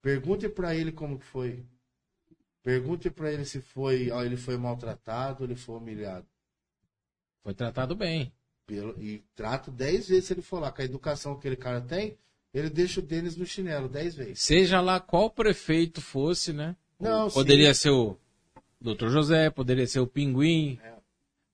Pergunte 0.01 0.49
pra 0.49 0.75
ele 0.75 0.93
como 0.93 1.19
que 1.19 1.27
foi. 1.27 1.63
Pergunte 2.63 3.11
pra 3.11 3.31
ele 3.31 3.45
se 3.45 3.61
foi, 3.61 4.11
ó, 4.11 4.23
ele 4.23 4.39
foi 4.39 4.57
maltratado, 4.57 5.45
ele 5.45 5.57
foi 5.57 5.77
humilhado. 5.77 6.27
Foi 7.43 7.53
tratado 7.53 7.95
bem. 7.95 8.33
Pelo, 8.67 8.99
e 9.03 9.23
trato 9.35 9.71
dez 9.71 10.09
vezes 10.09 10.25
se 10.27 10.33
ele 10.33 10.43
for 10.43 10.59
lá. 10.61 10.73
Com 10.73 10.81
a 10.81 10.85
educação 10.85 11.35
que 11.35 11.41
aquele 11.41 11.57
cara 11.57 11.81
tem, 11.81 12.17
ele 12.53 12.71
deixa 12.71 13.01
o 13.01 13.03
Denis 13.03 13.37
no 13.37 13.45
chinelo 13.45 13.89
dez 13.89 14.15
vezes. 14.15 14.41
Seja 14.41 14.81
lá 14.81 14.99
qual 15.01 15.29
prefeito 15.31 16.01
fosse, 16.01 16.53
né? 16.53 16.75
Não, 16.99 17.31
Poderia 17.31 17.75
sim. 17.75 17.81
ser 17.83 17.91
o 17.91 18.17
Dr. 18.81 19.09
José, 19.09 19.51
poderia 19.51 19.87
ser 19.87 20.01
o 20.01 20.07
Pinguim, 20.07 20.79
É. 20.83 20.95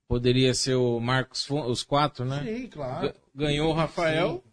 poderia 0.07 0.53
ser 0.53 0.75
o 0.75 0.99
Marcos 0.99 1.49
os 1.49 1.83
quatro, 1.83 2.23
né? 2.23 2.43
Sim, 2.43 2.67
claro. 2.67 3.07
Ga- 3.09 3.15
Ganhou 3.35 3.69
o 3.71 3.73
Rafael, 3.73 4.43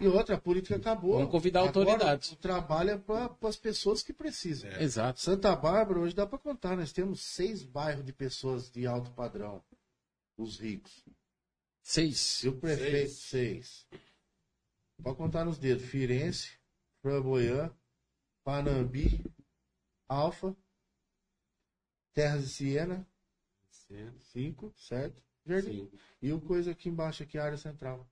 E 0.00 0.06
outra, 0.08 0.34
a 0.34 0.40
política 0.40 0.74
acabou. 0.76 1.14
Vamos 1.14 1.30
convidar 1.30 1.60
Agora, 1.60 1.78
autoridades. 1.78 2.32
O 2.32 2.36
trabalho 2.36 2.90
é 2.90 2.98
para 2.98 3.30
as 3.42 3.56
pessoas 3.56 4.02
que 4.02 4.12
precisam. 4.12 4.68
Exato. 4.80 5.20
Santa 5.20 5.54
Bárbara, 5.54 6.00
hoje 6.00 6.12
dá 6.14 6.26
para 6.26 6.38
contar, 6.38 6.76
nós 6.76 6.92
temos 6.92 7.20
seis 7.20 7.62
bairros 7.62 8.04
de 8.04 8.12
pessoas 8.12 8.68
de 8.70 8.84
alto 8.86 9.10
padrão. 9.12 9.62
Os 10.36 10.58
ricos. 10.58 11.04
Seis. 11.82 12.42
E 12.44 12.48
o 12.48 12.58
prefeito, 12.58 13.12
seis. 13.12 13.86
Pode 15.02 15.16
contar 15.16 15.44
nos 15.44 15.58
dedos. 15.58 15.84
Firenze, 15.84 16.52
Framboyã, 17.00 17.74
Panambi, 18.44 19.24
Alfa, 20.08 20.56
Terras 22.14 22.42
de 22.42 22.48
Siena, 22.48 23.08
cinco, 24.32 24.72
certo? 24.76 25.22
Jardim. 25.44 25.88
Sim. 25.90 25.98
E 26.20 26.32
o 26.32 26.40
coisa 26.40 26.70
aqui 26.70 26.88
embaixo, 26.88 27.22
aqui, 27.22 27.36
a 27.36 27.44
área 27.44 27.58
central. 27.58 28.08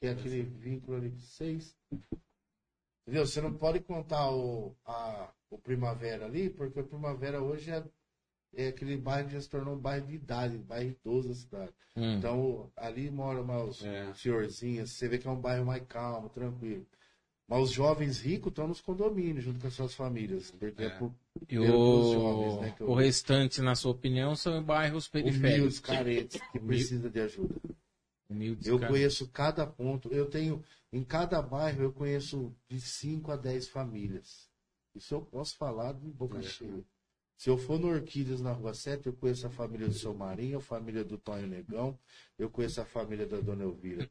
Que 0.00 0.08
é 0.08 0.10
aquele 0.10 0.42
vínculo 0.42 0.96
ali, 0.96 1.16
seis. 1.20 1.76
Entendeu? 3.02 3.26
Você 3.26 3.40
não 3.40 3.54
pode 3.54 3.80
contar 3.80 4.30
o, 4.30 4.76
a, 4.84 5.32
o 5.48 5.58
Primavera 5.58 6.26
ali, 6.26 6.50
porque 6.50 6.80
o 6.80 6.86
Primavera 6.86 7.40
hoje 7.40 7.70
é, 7.70 7.84
é 8.54 8.68
aquele 8.68 8.96
bairro 8.96 9.28
que 9.28 9.34
já 9.34 9.40
se 9.40 9.48
tornou 9.48 9.74
um 9.74 9.78
bairro 9.78 10.06
de 10.06 10.14
idade, 10.14 10.56
um 10.56 10.62
bairro 10.62 10.90
idoso 10.90 11.28
da 11.28 11.34
cidade. 11.34 11.72
Hum. 11.96 12.14
Então, 12.18 12.72
ali 12.76 13.10
moram 13.10 13.44
mais 13.44 13.68
os 13.68 13.84
É. 13.84 14.12
senhorzinhos, 14.14 14.90
você 14.92 15.08
vê 15.08 15.18
que 15.18 15.26
é 15.26 15.30
um 15.30 15.40
bairro 15.40 15.64
mais 15.66 15.82
calmo, 15.86 16.28
tranquilo. 16.28 16.86
Mas 17.48 17.62
os 17.64 17.70
jovens 17.72 18.20
ricos 18.20 18.50
estão 18.50 18.66
nos 18.66 18.80
condomínios, 18.80 19.44
junto 19.44 19.60
com 19.60 19.66
as 19.66 19.74
suas 19.74 19.94
famílias. 19.94 20.50
Porque 20.52 20.82
é, 20.82 20.86
É. 20.86 20.90
por 20.90 21.12
E 21.48 21.58
o, 21.58 22.12
jovens, 22.12 22.60
né, 22.60 22.76
eu- 22.80 22.88
o 22.88 22.94
restante, 22.94 23.60
na 23.60 23.74
sua 23.74 23.90
opinião, 23.92 24.34
são 24.36 24.62
bairros 24.62 25.06
humildes, 25.08 25.40
periféricos. 25.40 25.80
carentes, 25.80 26.40
que 26.52 26.58
precisam 26.60 27.10
de 27.10 27.20
ajuda. 27.20 27.54
Humildes, 28.30 28.66
Eu 28.66 28.78
conheço 28.78 29.28
cada 29.28 29.66
ponto. 29.66 30.08
Eu 30.10 30.30
tenho, 30.30 30.64
em 30.92 31.04
cada 31.04 31.42
bairro, 31.42 31.82
eu 31.82 31.92
conheço 31.92 32.54
de 32.68 32.80
5 32.80 33.30
a 33.30 33.36
10 33.36 33.68
famílias. 33.68 34.48
Isso 34.94 35.14
eu 35.14 35.20
posso 35.22 35.56
falar 35.56 35.92
de 35.92 36.08
boca 36.10 36.38
É. 36.38 36.42
cheia. 36.42 36.82
Se 37.42 37.50
eu 37.50 37.58
for 37.58 37.76
no 37.76 37.88
Orquídeas 37.88 38.40
na 38.40 38.52
Rua 38.52 38.72
7, 38.72 39.08
eu 39.08 39.12
conheço 39.14 39.44
a 39.48 39.50
família 39.50 39.88
do 39.88 39.94
seu 39.94 40.14
Marinho, 40.14 40.58
a 40.58 40.60
família 40.60 41.04
do 41.04 41.18
Tonho 41.18 41.44
Negão, 41.44 41.98
eu 42.38 42.48
conheço 42.48 42.80
a 42.80 42.84
família 42.84 43.26
da 43.26 43.40
Dona 43.40 43.64
Elvira. 43.64 44.08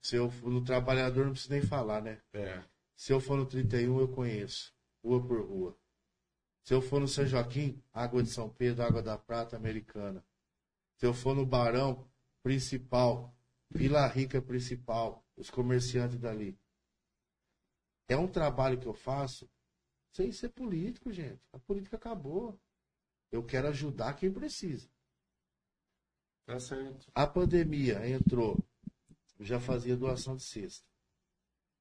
Se 0.00 0.16
eu 0.16 0.30
for 0.30 0.50
no 0.50 0.64
Trabalhador, 0.64 1.26
não 1.26 1.32
preciso 1.32 1.52
nem 1.52 1.60
falar, 1.60 2.00
né? 2.00 2.22
É. 2.32 2.64
Se 2.96 3.12
eu 3.12 3.20
for 3.20 3.36
no 3.36 3.44
31, 3.44 4.00
eu 4.00 4.08
conheço, 4.08 4.74
rua 5.04 5.22
por 5.22 5.46
rua. 5.46 5.76
Se 6.62 6.72
eu 6.72 6.80
for 6.80 6.98
no 6.98 7.06
São 7.06 7.26
Joaquim, 7.26 7.84
Água 7.92 8.22
de 8.22 8.30
São 8.30 8.48
Pedro, 8.48 8.82
Água 8.82 9.02
da 9.02 9.18
Prata, 9.18 9.56
Americana. 9.56 10.24
Se 10.96 11.04
eu 11.04 11.12
for 11.12 11.36
no 11.36 11.44
Barão, 11.44 12.08
Principal, 12.42 13.36
Vila 13.68 14.06
Rica 14.06 14.40
Principal, 14.40 15.22
os 15.36 15.50
comerciantes 15.50 16.18
dali. 16.18 16.58
É 18.08 18.16
um 18.16 18.26
trabalho 18.26 18.80
que 18.80 18.86
eu 18.86 18.94
faço 18.94 19.46
sem 20.12 20.32
ser 20.32 20.48
político, 20.48 21.12
gente. 21.12 21.42
A 21.52 21.58
política 21.58 21.96
acabou. 21.96 22.58
Eu 23.30 23.44
quero 23.44 23.68
ajudar 23.68 24.14
quem 24.14 24.32
precisa. 24.32 24.88
Tá 26.46 26.58
certo. 26.58 27.10
A 27.14 27.26
pandemia 27.26 28.08
entrou, 28.08 28.58
eu 29.38 29.44
já 29.44 29.60
fazia 29.60 29.96
doação 29.96 30.36
de 30.36 30.42
cesta. 30.42 30.88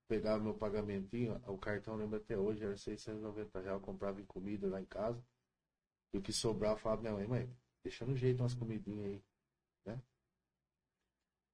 Pegava 0.08 0.44
meu 0.44 0.54
pagamentinho, 0.54 1.42
o 1.48 1.58
cartão 1.58 1.96
lembra 1.96 2.18
até 2.18 2.38
hoje, 2.38 2.64
era 2.64 2.76
690 2.76 3.60
reais, 3.62 3.82
comprava 3.82 4.20
em 4.20 4.26
comida 4.26 4.68
lá 4.68 4.82
em 4.82 4.86
casa. 4.86 5.24
E 6.14 6.18
o 6.18 6.22
que 6.22 6.34
sobrava, 6.34 6.76
eu 6.76 6.80
falava, 6.80 7.02
minha 7.02 7.14
mãe, 7.14 7.28
mãe, 7.28 7.58
deixa 7.84 8.06
no 8.06 8.16
jeito 8.16 8.42
umas 8.42 8.56
comidinhas 8.56 9.06
aí. 9.06 9.24
Né? 9.86 10.02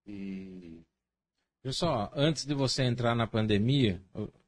E 0.05 0.85
só, 1.71 2.11
antes 2.13 2.45
de 2.45 2.53
você 2.53 2.83
entrar 2.83 3.15
na 3.15 3.27
pandemia, 3.27 4.01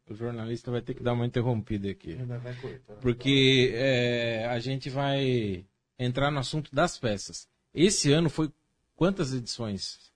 o, 0.10 0.16
jornalista 0.16 0.72
vai 0.72 0.82
ter 0.82 0.94
que 0.94 1.04
dar 1.04 1.14
uma 1.14 1.26
interrompida 1.26 1.90
aqui. 1.90 2.14
ainda 2.14 2.38
vai 2.40 2.56
cortando. 2.56 3.00
Porque 3.00 3.72
é, 3.76 4.46
a 4.48 4.60
gente 4.60 4.90
vai 4.90 5.66
entrar 6.00 6.32
no 6.32 6.40
assunto 6.40 6.74
das 6.74 6.98
festas. 6.98 7.48
Esse 7.74 8.12
ano 8.12 8.30
foi 8.30 8.52
quantas 8.96 9.34
edições? 9.34 10.12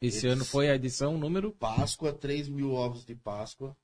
Esse 0.00 0.18
Esse- 0.18 0.26
ano 0.28 0.44
foi 0.44 0.70
a 0.70 0.74
edição 0.74 1.18
número. 1.18 1.52
Páscoa, 1.52 2.12
3 2.12 2.48
mil 2.48 2.72
ovos 2.72 3.04
de 3.04 3.14
Páscoa, 3.14 3.76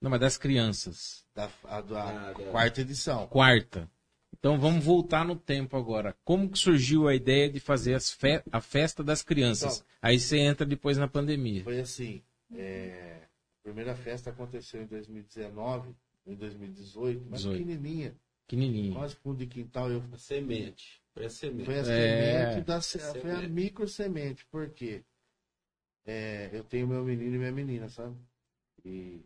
Não, 0.00 0.10
mas 0.10 0.20
das 0.20 0.36
crianças. 0.38 1.24
da, 1.34 1.50
a, 1.64 1.80
da 1.80 2.30
Ah, 2.30 2.34
quarta 2.50 2.80
edição. 2.80 3.26
Quarta. 3.26 3.90
Então 4.38 4.58
vamos 4.58 4.84
voltar 4.84 5.24
no 5.24 5.34
tempo 5.36 5.76
agora. 5.76 6.16
Como 6.24 6.48
que 6.48 6.58
surgiu 6.58 7.08
a 7.08 7.14
ideia 7.14 7.50
de 7.50 7.58
fazer 7.60 7.94
as 7.94 8.10
fe- 8.12 8.42
a 8.50 8.60
festa 8.60 9.02
das 9.02 9.22
crianças? 9.22 9.78
Então. 9.78 9.86
Aí 10.00 10.18
você 10.20 10.38
entra 10.38 10.64
depois 10.64 10.96
na 10.96 11.08
pandemia. 11.08 11.64
Foi 11.64 11.80
assim, 11.80 12.22
é, 12.54 13.19
primeira 13.70 13.94
festa 13.96 14.30
aconteceu 14.30 14.82
em 14.82 14.86
2019, 14.86 15.94
em 16.26 16.34
2018, 16.34 17.24
mas 17.28 17.40
18. 17.42 17.58
pequenininha, 17.58 18.16
Pequenininho. 18.46 18.94
quase 18.94 19.14
fundo 19.16 19.38
de 19.38 19.46
quintal. 19.46 19.90
Eu 19.90 20.02
A 20.12 20.18
semente. 20.18 21.00
Foi 21.14 21.24
a 21.26 21.30
semente. 21.30 21.64
Foi 21.64 21.74
a 21.76 21.78
É. 21.78 21.84
semente 22.52 22.66
da 22.66 22.80
se- 22.80 22.98
foi 22.98 23.30
a 23.30 23.36
Semente. 23.36 23.48
micro 23.48 23.88
semente, 23.88 24.44
por 24.46 24.70
quê? 24.70 25.04
É, 26.04 26.50
eu 26.52 26.64
tenho 26.64 26.86
meu 26.88 27.04
menino 27.04 27.34
e 27.36 27.38
minha 27.38 27.52
menina, 27.52 27.88
sabe? 27.88 28.16
E 28.84 29.20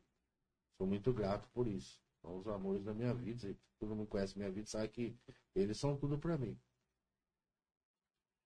sou 0.77 0.87
muito 0.87 1.13
grato 1.13 1.49
por 1.51 1.67
isso. 1.67 2.01
São 2.21 2.39
os 2.39 2.47
amores 2.49 2.83
da 2.85 2.93
minha 2.95 3.15
vida. 3.15 3.55
Todo 3.79 3.95
mundo 3.95 4.09
conhece 4.09 4.37
minha 4.39 4.51
vida, 4.51 4.67
sabe 4.67 4.89
que 4.89 5.15
eles 5.55 5.79
são 5.79 5.97
tudo 5.97 6.19
pra 6.19 6.37
mim. 6.39 6.57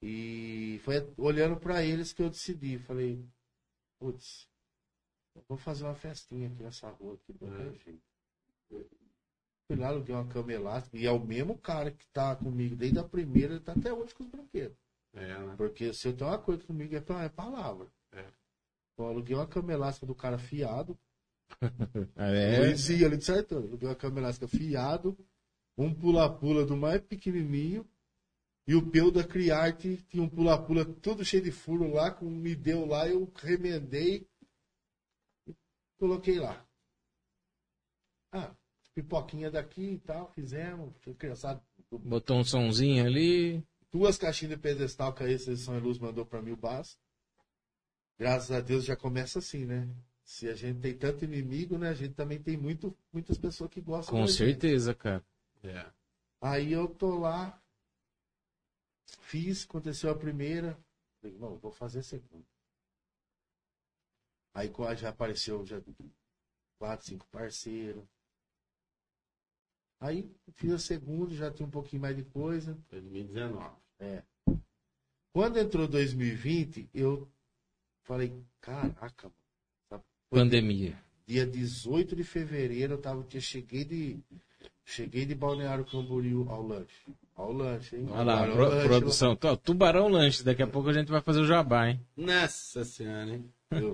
E 0.02 0.80
foi 0.84 0.96
olhando 1.16 1.58
pra 1.58 1.82
eles 1.84 2.12
que 2.12 2.22
eu 2.22 2.30
decidi. 2.30 2.78
Falei, 2.78 3.24
putz, 3.98 4.48
eu 5.38 5.44
vou 5.48 5.58
fazer 5.58 5.84
uma 5.84 5.94
festinha 5.94 6.48
aqui 6.48 6.62
nessa 6.62 6.88
rua 6.90 7.14
aqui 7.14 7.32
do 7.32 7.46
meu 7.46 7.72
jeito. 7.74 8.02
Fui 9.66 9.76
lá, 9.76 9.88
aluguei 9.88 10.14
uma 10.14 10.26
cama 10.26 10.52
elástica. 10.52 10.96
E 10.96 11.06
é 11.06 11.10
o 11.10 11.18
mesmo 11.20 11.56
cara 11.58 11.90
que 11.90 12.06
tá 12.08 12.34
comigo 12.36 12.74
desde 12.74 12.98
a 12.98 13.04
primeira, 13.04 13.54
ele 13.54 13.60
tá 13.62 13.72
até 13.72 13.92
hoje 13.92 14.14
com 14.14 14.24
os 14.24 14.30
brinquedos. 14.30 14.76
É, 15.14 15.26
né? 15.38 15.54
Porque 15.56 15.92
se 15.92 16.08
eu 16.08 16.16
tenho 16.16 16.30
uma 16.30 16.38
coisa 16.38 16.62
comigo 16.64 16.94
é, 16.94 17.00
pra- 17.00 17.24
é 17.24 17.28
palavra. 17.28 17.86
É. 18.12 18.20
Então, 18.92 19.06
eu 19.06 19.12
aluguei 19.12 19.36
uma 19.36 19.46
cama 19.46 19.72
elástica 19.72 20.06
do 20.06 20.14
cara 20.14 20.38
fiado. 20.38 20.98
É, 22.16 22.58
Poesia 22.58 23.06
ali 23.06 23.16
de 23.16 23.24
Sertão. 23.24 23.58
Aluguei 23.58 23.88
uma 23.88 23.94
cama 23.94 24.18
elástica 24.20 24.46
fiado. 24.48 25.16
Um 25.76 25.94
pula-pula 25.94 26.64
do 26.66 26.76
mais 26.76 27.00
pequenininho. 27.00 27.86
E 28.66 28.74
o 28.74 28.86
peu 28.90 29.10
da 29.10 29.24
Criarte 29.24 29.96
tinha 30.08 30.22
um 30.22 30.28
pula-pula 30.28 30.84
todo 30.84 31.24
cheio 31.24 31.42
de 31.42 31.50
furo 31.50 31.90
lá, 31.90 32.10
com 32.10 32.26
me 32.28 32.54
deu 32.54 32.84
lá, 32.84 33.08
eu 33.08 33.30
remendei 33.36 34.26
coloquei 35.98 36.38
lá. 36.38 36.64
Ah, 38.32 38.54
pipoquinha 38.94 39.50
daqui 39.50 39.92
e 39.92 39.98
tal, 39.98 40.30
fizemos. 40.32 40.94
Tinha 41.00 41.14
criançada. 41.14 41.62
botou 41.90 42.38
um 42.38 42.44
sonzinho 42.44 43.04
ali. 43.04 43.64
Duas 43.90 44.18
caixinhas 44.18 44.54
de 44.54 44.60
pedestal 44.60 45.12
que 45.14 45.22
a 45.22 45.28
Exceção 45.28 45.76
e 45.76 45.80
Luz 45.80 45.98
mandou 45.98 46.24
para 46.26 46.42
mil 46.42 46.56
bás. 46.56 46.98
Graças 48.18 48.50
a 48.50 48.60
Deus 48.60 48.84
já 48.84 48.96
começa 48.96 49.38
assim, 49.38 49.64
né? 49.64 49.88
Se 50.22 50.48
a 50.48 50.54
gente 50.54 50.80
tem 50.80 50.94
tanto 50.94 51.24
inimigo, 51.24 51.78
né? 51.78 51.88
A 51.88 51.94
gente 51.94 52.14
também 52.14 52.38
tem 52.42 52.56
muito, 52.56 52.94
muitas 53.12 53.38
pessoas 53.38 53.70
que 53.70 53.80
gostam 53.80 54.14
Com 54.14 54.20
da 54.20 54.26
gente. 54.26 54.36
certeza, 54.36 54.94
cara. 54.94 55.24
É. 55.62 55.86
Aí 56.40 56.72
eu 56.72 56.86
tô 56.88 57.18
lá, 57.18 57.60
fiz, 59.20 59.64
aconteceu 59.64 60.10
a 60.10 60.14
primeira. 60.14 60.78
Falei, 61.20 61.36
não, 61.38 61.56
vou 61.56 61.72
fazer 61.72 62.00
a 62.00 62.02
segunda. 62.02 62.44
Aí 64.58 64.72
já 64.96 65.10
apareceu 65.10 65.64
já 65.64 65.80
quatro, 66.80 67.06
cinco 67.06 67.24
parceiros. 67.30 68.02
Aí 70.00 70.28
fiz 70.54 70.72
a 70.72 70.78
segunda, 70.80 71.32
já 71.32 71.48
tinha 71.48 71.66
um 71.66 71.70
pouquinho 71.70 72.02
mais 72.02 72.16
de 72.16 72.24
coisa. 72.24 72.76
2019. 72.90 73.76
Quando 75.32 75.58
entrou 75.58 75.86
2020, 75.86 76.88
eu 76.92 77.28
falei, 78.02 78.32
caraca, 78.60 79.28
mano. 79.28 79.34
essa 79.92 80.04
Pandemia. 80.28 81.00
Dia 81.24 81.46
18 81.46 82.16
de 82.16 82.24
fevereiro, 82.24 82.94
eu 82.94 83.00
tava, 83.00 83.24
eu 83.32 83.40
cheguei 83.40 83.84
de. 83.84 84.18
Cheguei 84.84 85.24
de 85.24 85.34
Balneário 85.36 85.84
Camboriú 85.84 86.48
ao 86.50 86.62
lanche. 86.62 87.14
Ao 87.36 87.52
lanche, 87.52 87.94
hein? 87.96 88.08
Olha 88.10 88.22
lá, 88.24 88.50
pro- 88.50 88.68
lanche, 88.68 88.88
produção. 88.88 89.36
Tó, 89.36 89.54
Tubarão 89.54 90.08
Lanche. 90.08 90.42
Daqui 90.42 90.62
a 90.62 90.66
pouco 90.66 90.88
a 90.88 90.92
gente 90.94 91.10
vai 91.12 91.20
fazer 91.20 91.40
o 91.40 91.46
jabá, 91.46 91.90
hein? 91.90 92.00
Nossa 92.16 92.84
senhora, 92.84 93.34
hein? 93.34 93.52
Eu- 93.70 93.92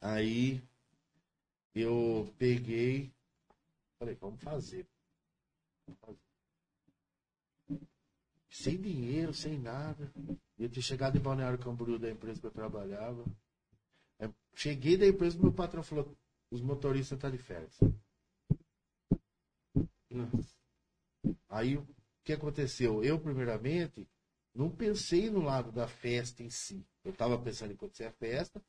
Aí 0.00 0.62
eu 1.74 2.32
peguei, 2.38 3.10
falei, 3.98 4.14
vamos 4.14 4.40
fazer. 4.42 4.86
Vamos 5.86 6.00
fazer. 6.00 6.18
Sem 8.50 8.80
dinheiro, 8.80 9.32
sem 9.34 9.58
nada. 9.58 10.10
Eu 10.58 10.68
tinha 10.68 10.82
chegado 10.82 11.16
em 11.16 11.20
Balneário 11.20 11.58
Camboriú 11.58 11.98
da 11.98 12.10
empresa 12.10 12.40
que 12.40 12.46
eu 12.46 12.50
trabalhava. 12.50 13.24
Aí, 14.18 14.28
Cheguei 14.54 14.96
da 14.96 15.06
empresa, 15.06 15.38
meu 15.38 15.52
patrão 15.52 15.82
falou, 15.82 16.16
os 16.50 16.60
motoristas 16.60 17.16
estão 17.16 17.30
de 17.30 17.38
férias. 17.38 17.78
Aí 21.48 21.76
o 21.76 21.86
que 22.24 22.32
aconteceu? 22.32 23.04
Eu, 23.04 23.20
primeiramente, 23.20 24.06
não 24.58 24.68
pensei 24.68 25.30
no 25.30 25.40
lado 25.40 25.70
da 25.70 25.86
festa 25.86 26.42
em 26.42 26.50
si. 26.50 26.84
Eu 27.04 27.12
estava 27.12 27.40
pensando 27.40 27.70
em 27.70 27.74
acontecer 27.74 28.06
a 28.06 28.10
festa, 28.10 28.60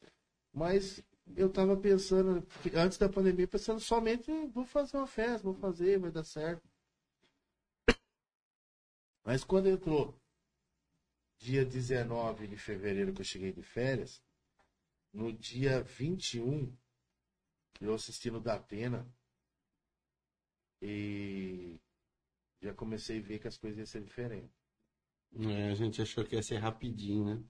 mas 0.54 1.04
eu 1.36 1.52
tava 1.52 1.76
pensando, 1.76 2.48
antes 2.76 3.00
da 3.00 3.10
pandemia, 3.10 3.48
pensando 3.48 3.80
somente, 3.80 4.32
vou 4.50 4.64
fazer 4.64 4.98
uma 4.98 5.08
festa, 5.08 5.44
vou 5.44 5.56
fazer, 5.56 5.98
vai 5.98 6.12
dar 6.12 6.24
certo. 6.24 6.62
Mas 9.24 9.44
quando 9.44 9.68
entrou 9.68 10.16
dia 11.40 11.66
19 11.66 12.48
de 12.48 12.56
fevereiro 12.56 13.12
que 13.12 13.22
eu 13.22 13.26
cheguei 13.26 13.52
de 13.52 13.64
férias, 13.64 14.22
no 15.12 15.34
dia 15.34 15.82
21, 15.82 16.72
eu 17.82 17.96
assisti 17.96 18.30
no 18.30 18.40
Datena 18.40 19.12
e 20.84 21.80
já 22.62 22.76
comecei 22.76 23.18
a 23.18 23.24
ver 23.24 23.40
que 23.40 23.48
as 23.48 23.58
coisas 23.58 23.80
iam 23.80 23.88
ser 23.88 24.04
diferentes. 24.04 24.59
É, 25.38 25.70
a 25.70 25.76
gente 25.76 26.02
achou 26.02 26.24
que 26.24 26.36
ia 26.36 26.44
ser 26.44 26.58
rapidinho, 26.58 27.26
né? 27.26 27.44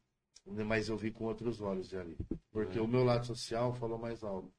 Mas 0.66 0.90
eu 0.90 0.98
vi 0.98 1.12
com 1.12 1.26
outros 1.26 1.62
olhos 1.62 1.94
ali. 1.94 2.18
Porque 2.52 2.78
é. 2.78 2.82
o 2.82 2.88
meu 2.88 3.04
lado 3.04 3.26
social 3.26 3.74
falou 3.74 3.98
mais 3.98 4.24
alto. 4.24 4.52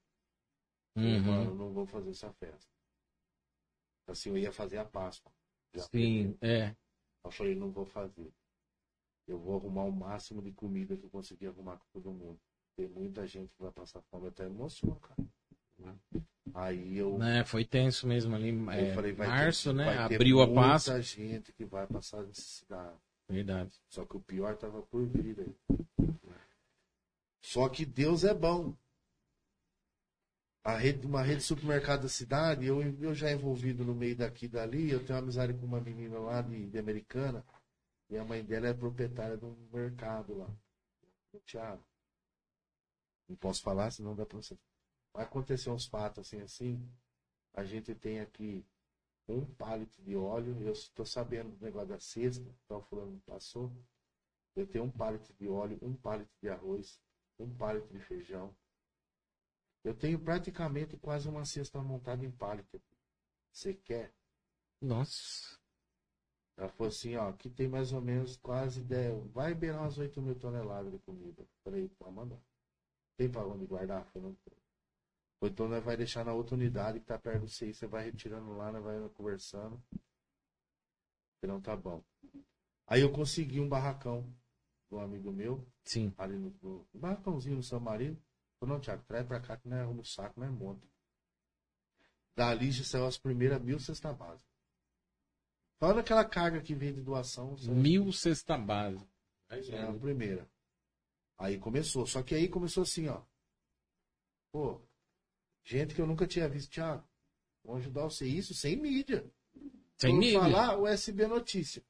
Uhum. 0.96 1.20
Mano, 1.22 1.54
não 1.54 1.72
vou 1.72 1.86
fazer 1.86 2.10
essa 2.10 2.32
festa. 2.32 2.70
Assim, 4.06 4.30
eu 4.30 4.38
ia 4.38 4.52
fazer 4.52 4.78
a 4.78 4.84
Páscoa. 4.84 5.32
Sim, 5.92 6.36
é. 6.40 6.74
Eu 7.24 7.30
falei, 7.30 7.54
não 7.54 7.70
vou 7.70 7.84
fazer. 7.84 8.32
Eu 9.26 9.38
vou 9.38 9.56
arrumar 9.56 9.84
o 9.84 9.92
máximo 9.92 10.42
de 10.42 10.52
comida 10.52 10.96
que 10.96 11.04
eu 11.04 11.10
conseguir 11.10 11.46
arrumar 11.46 11.76
com 11.76 11.86
todo 11.92 12.12
mundo. 12.12 12.40
Tem 12.76 12.88
muita 12.88 13.26
gente 13.26 13.52
que 13.54 13.62
vai 13.62 13.70
passar 13.70 14.00
fome, 14.02 14.24
eu 14.24 14.30
até 14.30 14.46
emociono, 14.46 14.98
cara. 15.00 15.28
Aí 16.54 16.96
eu. 16.96 17.22
É, 17.22 17.44
foi 17.44 17.64
tenso 17.64 18.06
mesmo 18.06 18.34
ali. 18.34 18.50
É, 18.70 18.94
falei, 18.94 19.12
vai 19.12 19.28
março, 19.28 19.70
ter, 19.70 19.76
né? 19.76 20.08
ter 20.08 20.14
Abriu 20.14 20.40
a 20.40 20.46
muita 20.46 20.60
Páscoa. 20.60 21.00
gente 21.00 21.52
que 21.52 21.64
vai 21.64 21.86
passar 21.86 22.24
necessidade. 22.24 22.98
Verdade. 23.30 23.80
Só 23.88 24.04
que 24.04 24.16
o 24.16 24.20
pior 24.20 24.56
tava 24.56 24.82
por 24.82 25.06
vir 25.06 25.38
aí. 25.40 25.56
Só 27.40 27.68
que 27.68 27.86
Deus 27.86 28.24
é 28.24 28.34
bom. 28.34 28.76
A 30.62 30.76
rede, 30.76 31.06
uma 31.06 31.22
rede 31.22 31.38
de 31.38 31.44
supermercado 31.44 32.02
da 32.02 32.08
cidade, 32.08 32.66
eu, 32.66 32.82
eu 32.82 33.14
já 33.14 33.32
envolvido 33.32 33.84
no 33.84 33.94
meio 33.94 34.14
daqui 34.16 34.44
e 34.44 34.48
dali, 34.48 34.90
eu 34.90 35.04
tenho 35.04 35.18
amizade 35.18 35.54
com 35.54 35.64
uma 35.64 35.80
menina 35.80 36.18
lá 36.18 36.42
de, 36.42 36.68
de 36.68 36.78
Americana, 36.78 37.42
e 38.10 38.18
a 38.18 38.24
mãe 38.24 38.44
dela 38.44 38.68
é 38.68 38.74
proprietária 38.74 39.38
de 39.38 39.44
um 39.44 39.56
mercado 39.72 40.36
lá. 40.36 40.50
No 41.32 41.40
Thiago. 41.40 41.82
Não 43.26 43.36
posso 43.36 43.62
falar, 43.62 43.90
senão 43.90 44.14
dá 44.14 44.24
você. 44.24 44.58
Vai 45.14 45.24
acontecer 45.24 45.70
uns 45.70 45.86
fatos 45.86 46.26
assim, 46.26 46.42
assim. 46.42 46.92
A 47.54 47.64
gente 47.64 47.94
tem 47.94 48.20
aqui 48.20 48.66
um 49.28 49.44
pallet 49.54 50.00
de 50.02 50.16
óleo. 50.16 50.56
Eu 50.62 50.72
estou 50.72 51.06
sabendo 51.06 51.56
do 51.56 51.64
negócio 51.64 51.88
da 51.88 52.00
cesta, 52.00 52.44
então 52.64 52.82
fulano 52.82 53.20
passou. 53.26 53.72
Eu 54.56 54.66
tenho 54.66 54.84
um 54.84 54.90
pallet 54.90 55.32
de 55.34 55.48
óleo, 55.48 55.78
um 55.82 55.94
pallet 55.94 56.28
de 56.42 56.48
arroz, 56.48 57.00
um 57.38 57.48
pallet 57.56 57.86
de 57.88 57.98
feijão. 58.00 58.54
Eu 59.82 59.94
tenho 59.94 60.18
praticamente 60.18 60.96
quase 60.96 61.28
uma 61.28 61.44
cesta 61.44 61.82
montada 61.82 62.24
em 62.24 62.30
pallet. 62.30 62.66
Você 63.52 63.74
quer? 63.74 64.12
Nossa. 64.80 65.58
Ela 66.56 66.68
falou 66.68 66.88
assim, 66.88 67.16
ó, 67.16 67.28
aqui 67.30 67.48
tem 67.48 67.68
mais 67.68 67.90
ou 67.92 68.02
menos 68.02 68.36
quase 68.36 68.82
10, 68.82 69.28
vai 69.28 69.54
beirar 69.54 69.80
umas 69.80 69.96
8 69.96 70.20
mil 70.20 70.38
toneladas 70.38 70.92
de 70.92 70.98
comida. 70.98 71.46
Falei, 71.64 71.88
pode 71.98 72.14
mandar. 72.14 72.42
Tem 73.16 73.30
para 73.30 73.46
onde 73.46 73.64
guardar? 73.64 74.04
Falei, 74.06 74.28
não 74.28 74.34
tem. 74.34 74.59
Ou 75.40 75.48
então 75.48 75.68
nós 75.68 75.82
vai 75.82 75.96
deixar 75.96 76.24
na 76.24 76.32
outra 76.34 76.54
unidade 76.54 77.00
que 77.00 77.06
tá 77.06 77.18
perto 77.18 77.42
do 77.42 77.48
CI, 77.48 77.72
você 77.72 77.86
vai 77.86 78.04
retirando 78.04 78.54
lá, 78.56 78.70
nós 78.70 78.82
vai 78.84 79.08
conversando. 79.10 79.82
Não 81.42 81.60
tá 81.60 81.74
bom. 81.74 82.04
Aí 82.86 83.00
eu 83.00 83.10
consegui 83.12 83.60
um 83.60 83.68
barracão 83.68 84.30
um 84.90 84.98
amigo 84.98 85.30
meu, 85.32 85.64
Sim. 85.84 86.12
ali 86.18 86.36
no, 86.36 86.50
no 86.60 86.86
um 86.92 86.98
barracãozinho 86.98 87.56
no 87.56 87.62
São 87.62 87.78
Marino. 87.80 88.20
Falei, 88.58 88.74
não, 88.74 88.80
Thiago, 88.80 89.04
traz 89.04 89.26
pra 89.26 89.40
cá 89.40 89.56
que 89.56 89.68
não 89.68 89.76
é 89.76 89.80
arruma 89.82 90.02
o 90.02 90.04
saco, 90.04 90.38
não 90.40 90.46
é 90.46 90.50
monta. 90.50 90.86
Dali 92.36 92.70
já 92.72 92.84
saiu 92.84 93.06
as 93.06 93.16
primeiras 93.16 93.62
mil 93.62 93.78
cesta 93.78 94.12
base. 94.12 94.44
Fora 95.78 96.00
aquela 96.00 96.24
carga 96.24 96.60
que 96.60 96.74
vem 96.74 96.92
de 96.92 97.00
doação. 97.00 97.56
saiu- 97.56 97.74
Mil 97.74 98.12
cesta 98.12 98.58
base. 98.58 99.08
é 99.48 99.82
a 99.82 99.92
primeira. 99.92 100.48
Aí 101.38 101.58
começou. 101.58 102.06
Só 102.06 102.22
que 102.22 102.34
aí 102.34 102.48
começou 102.48 102.82
assim, 102.82 103.08
ó. 103.08 103.22
Pô, 104.52 104.80
gente 105.64 105.94
que 105.94 106.00
eu 106.00 106.06
nunca 106.06 106.26
tinha 106.26 106.48
visto, 106.48 106.70
Thiago. 106.70 107.04
Vamos 107.64 107.82
ajudar 107.82 108.04
você. 108.04 108.26
Isso 108.26 108.54
sem 108.54 108.76
mídia. 108.76 109.30
Sem 109.98 110.12
Vou 110.12 110.20
mídia. 110.20 110.40
falar 110.40 110.78
o 110.78 110.86
SB 110.86 111.26
Notícia. 111.26 111.82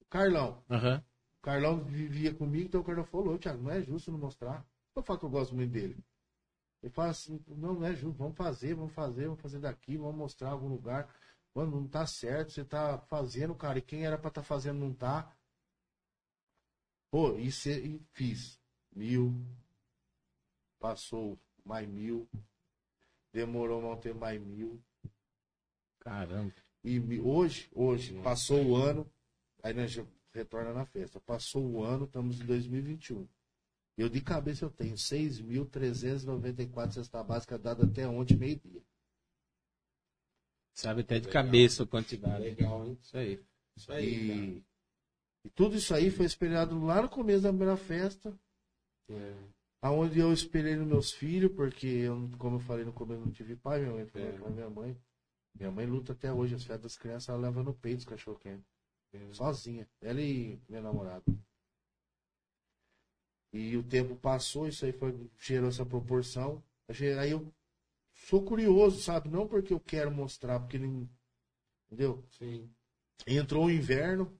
O 0.00 0.04
Carlão. 0.06 0.64
Aham. 0.70 1.04
O 1.38 1.42
Carlão 1.42 1.84
vivia 1.84 2.34
comigo, 2.34 2.66
então 2.66 2.80
o 2.80 2.84
Carlão 2.84 3.04
falou, 3.04 3.38
Thiago, 3.38 3.62
não 3.62 3.70
é 3.70 3.80
justo 3.82 4.10
não 4.10 4.18
mostrar. 4.18 4.66
Eu 4.94 5.02
falo 5.02 5.18
que 5.18 5.24
eu 5.24 5.30
gosto 5.30 5.54
muito 5.54 5.70
dele. 5.70 5.96
Ele 6.82 6.92
fala 6.92 7.10
assim, 7.10 7.42
não, 7.46 7.74
não 7.74 7.86
é 7.86 7.94
justo, 7.94 8.18
vamos 8.18 8.36
fazer, 8.36 8.74
vamos 8.74 8.92
fazer, 8.92 9.26
vamos 9.26 9.40
fazer 9.40 9.58
daqui, 9.58 9.96
vamos 9.96 10.16
mostrar 10.16 10.50
algum 10.50 10.68
lugar. 10.68 11.12
Mano, 11.54 11.80
não 11.80 11.88
tá 11.88 12.06
certo, 12.06 12.52
você 12.52 12.64
tá 12.64 12.98
fazendo, 13.08 13.54
cara, 13.54 13.78
e 13.78 13.82
quem 13.82 14.04
era 14.04 14.16
pra 14.18 14.30
tá 14.30 14.42
fazendo 14.42 14.78
não 14.78 14.92
tá. 14.92 15.34
Pô, 17.10 17.36
e, 17.36 17.50
cê, 17.50 17.80
e 17.80 18.00
fiz. 18.12 18.60
Mil. 18.94 19.34
Passou 20.78 21.38
mais 21.64 21.88
mil. 21.88 22.28
Demorou 23.38 23.78
a 23.78 23.82
manter 23.94 24.12
mais 24.12 24.40
mil. 24.40 24.82
Caramba. 26.00 26.52
E 26.82 26.98
hoje, 27.20 27.70
hoje, 27.72 28.20
passou 28.20 28.60
o 28.66 28.74
ano, 28.74 29.08
aí 29.62 29.72
nós 29.72 29.96
retorna 30.34 30.72
na 30.72 30.84
festa. 30.84 31.20
Passou 31.20 31.64
o 31.64 31.84
ano, 31.84 32.06
estamos 32.06 32.40
em 32.40 32.44
2021. 32.44 33.28
Eu 33.96 34.08
de 34.08 34.20
cabeça 34.20 34.64
eu 34.64 34.70
tenho 34.70 34.96
6.394 34.96 36.94
cesta 36.94 37.22
básica 37.22 37.56
dada 37.56 37.84
até 37.84 38.08
ontem, 38.08 38.36
meio-dia. 38.36 38.82
Sabe 40.74 41.02
até 41.02 41.20
de 41.20 41.28
Legal. 41.28 41.44
cabeça 41.44 41.84
a 41.84 41.86
quantidade. 41.86 42.42
Legal, 42.42 42.86
hein? 42.88 42.98
Isso 43.00 43.16
aí. 43.16 43.40
Isso 43.76 43.92
aí. 43.92 44.04
E, 44.04 44.64
e 45.44 45.50
tudo 45.50 45.76
isso 45.76 45.94
aí 45.94 46.10
foi 46.10 46.26
espelhado 46.26 46.84
lá 46.84 47.02
no 47.02 47.08
começo 47.08 47.42
da 47.42 47.50
primeira 47.50 47.76
festa, 47.76 48.36
É. 49.08 49.57
aonde 49.80 50.18
eu 50.18 50.32
espelhei 50.32 50.76
nos 50.76 50.86
meus 50.86 51.12
filhos, 51.12 51.52
porque 51.52 51.86
eu, 51.86 52.30
como 52.38 52.56
eu 52.56 52.60
falei 52.60 52.84
no 52.84 52.92
começo, 52.92 53.20
não 53.20 53.32
tive 53.32 53.56
pai, 53.56 53.80
minha 53.80 53.92
mãe 53.92 54.06
foi 54.06 54.22
É. 54.22 54.32
com 54.38 54.50
minha 54.50 54.70
mãe. 54.70 54.96
Minha 55.54 55.70
mãe 55.72 55.86
luta 55.86 56.12
até 56.12 56.32
hoje, 56.32 56.54
as 56.54 56.62
festas 56.62 56.82
das 56.82 56.96
crianças, 56.96 57.28
ela 57.30 57.38
leva 57.38 57.62
no 57.62 57.74
peito 57.74 57.98
os 57.98 58.04
cachorro 58.04 58.38
quente. 58.38 58.64
É. 59.12 59.32
Sozinha. 59.32 59.88
Ela 60.00 60.20
e 60.20 60.60
minha 60.68 60.80
namorada. 60.82 61.24
E 63.52 63.76
o 63.76 63.82
tempo 63.82 64.14
passou, 64.16 64.68
isso 64.68 64.84
aí 64.84 64.92
foi, 64.92 65.14
gerou 65.38 65.68
essa 65.68 65.84
proporção. 65.84 66.62
Aí 67.20 67.30
eu 67.30 67.52
sou 68.12 68.42
curioso, 68.44 69.00
sabe? 69.00 69.28
Não 69.28 69.46
porque 69.48 69.72
eu 69.72 69.80
quero 69.80 70.10
mostrar, 70.10 70.60
porque 70.60 70.78
não. 70.78 71.08
Entendeu? 71.86 72.22
Sim. 72.38 72.68
Entrou 73.26 73.64
o 73.66 73.70
inverno. 73.70 74.30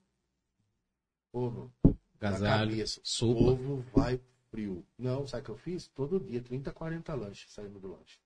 Pô, 1.33 1.51
meu, 1.51 1.72
na 1.85 1.94
Gasalho, 2.20 2.70
cabeça. 2.70 3.01
O 3.01 3.07
sopa. 3.07 3.35
povo 3.40 3.81
vai 3.94 4.20
frio. 4.50 4.84
Não, 4.98 5.26
sabe 5.26 5.42
o 5.42 5.44
que 5.44 5.50
eu 5.50 5.56
fiz? 5.56 5.88
Todo 5.88 6.20
dia, 6.20 6.42
30, 6.42 6.72
40 6.72 7.14
lanches 7.14 7.52
saindo 7.52 7.78
do 7.78 7.88
lanche. 7.88 8.18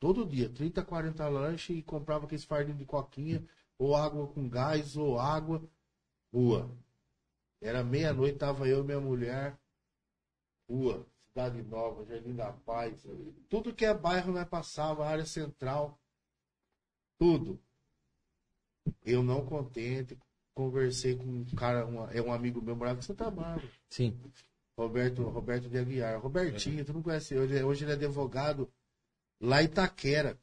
Todo 0.00 0.26
dia, 0.26 0.48
30, 0.48 0.84
40 0.84 1.28
lanches 1.28 1.76
e 1.76 1.82
comprava 1.82 2.26
aqueles 2.26 2.44
fardinhos 2.44 2.78
de 2.78 2.84
coquinha, 2.84 3.46
ou 3.78 3.94
água 3.96 4.26
com 4.28 4.48
gás, 4.48 4.96
ou 4.96 5.18
água. 5.18 5.62
Rua. 6.32 6.70
Era 7.60 7.82
meia-noite, 7.82 8.38
tava 8.38 8.68
eu 8.68 8.80
e 8.80 8.86
minha 8.86 9.00
mulher. 9.00 9.58
Rua. 10.68 11.06
Cidade 11.28 11.62
Nova, 11.62 12.04
Jardim 12.04 12.34
da 12.34 12.52
Paz. 12.52 13.04
Tudo 13.48 13.74
que 13.74 13.84
é 13.84 13.92
bairro 13.92 14.32
nós 14.32 14.48
passava, 14.48 15.06
área 15.06 15.26
central. 15.26 15.98
Tudo. 17.18 17.58
Eu 19.04 19.22
não 19.22 19.44
contente, 19.44 20.16
conversei 20.54 21.16
com 21.16 21.24
um 21.24 21.44
cara, 21.56 21.86
uma- 21.86 22.10
é 22.12 22.22
um 22.22 22.32
amigo 22.32 22.62
meu, 22.62 22.76
morava 22.76 23.00
em 23.00 23.02
Santa 23.02 23.30
Bárbara. 23.30 23.68
Sim. 23.88 24.16
Roberto, 24.76 25.22
Roberto 25.22 25.68
de 25.68 25.78
Aguiar. 25.78 26.20
Robertinho, 26.20 26.84
tu 26.84 26.92
não 26.92 27.02
conhece 27.02 27.36
hoje, 27.36 27.62
hoje 27.62 27.84
ele 27.84 27.92
é 27.92 27.94
advogado 27.94 28.72
lá 29.40 29.62
em 29.62 29.66
Itaquera. 29.66 30.38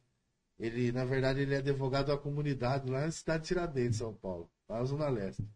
Ele, 0.58 0.92
na 0.92 1.04
verdade, 1.04 1.42
ele 1.42 1.56
é 1.56 1.58
advogado 1.58 2.08
da 2.08 2.18
comunidade 2.18 2.90
lá 2.90 3.02
na 3.02 3.12
cidade 3.12 3.44
de 3.44 3.48
Tiradentes, 3.48 3.98
São 3.98 4.14
Paulo, 4.14 4.50
lá 4.70 4.80
na 4.80 4.86
Zona 4.86 5.10
Leste. 5.10 5.48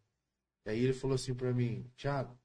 E 0.66 0.70
aí 0.72 0.80
ele 0.84 0.94
falou 0.94 1.16
assim 1.16 1.34
pra 1.34 1.54
mim, 1.54 1.90
Thiago, 1.96 2.38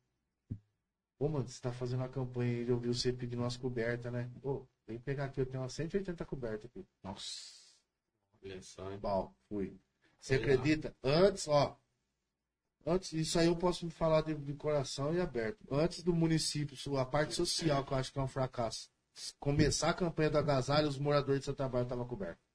pô, 1.18 1.28
mano, 1.28 1.48
você 1.48 1.60
tá 1.60 1.72
fazendo 1.72 2.00
uma 2.00 2.08
campanha 2.08 2.58
aí 2.58 2.64
de 2.64 2.72
ouvir 2.72 2.88
você 2.88 3.12
pedindo 3.12 3.42
umas 3.42 3.56
cobertas, 3.56 4.12
né? 4.12 4.30
Pô, 4.42 4.68
vem 4.86 4.98
pegar 4.98 5.24
aqui, 5.24 5.40
eu 5.40 5.46
tenho 5.46 5.62
umas 5.62 5.72
180 5.72 6.24
cobertas 6.26 6.66
aqui. 6.66 6.86
Nossa. 7.02 7.60
Olha 8.42 8.62
só, 8.62 8.90
hein? 8.90 8.98
Bom, 8.98 9.34
fui. 9.48 9.80
Você 10.20 10.34
acredita? 10.34 10.94
Antes, 11.02 11.48
ó. 11.48 11.78
Antes, 12.86 13.12
isso 13.12 13.38
aí 13.38 13.46
eu 13.46 13.56
posso 13.56 13.84
me 13.84 13.90
falar 13.90 14.22
de, 14.22 14.34
de 14.34 14.54
coração 14.54 15.14
e 15.14 15.20
aberto. 15.20 15.58
Antes 15.70 16.02
do 16.02 16.14
município, 16.14 16.96
a 16.96 17.04
parte 17.04 17.34
social, 17.34 17.84
que 17.84 17.92
eu 17.92 17.98
acho 17.98 18.12
que 18.12 18.18
é 18.18 18.22
um 18.22 18.28
fracasso, 18.28 18.88
começar 19.38 19.90
a 19.90 19.94
campanha 19.94 20.30
do 20.30 20.38
agasalho, 20.38 20.88
os 20.88 20.98
moradores 20.98 21.40
de 21.40 21.46
Santa 21.46 21.64
Bárbara 21.64 21.84
estavam 21.84 22.06
cobertos. 22.06 22.50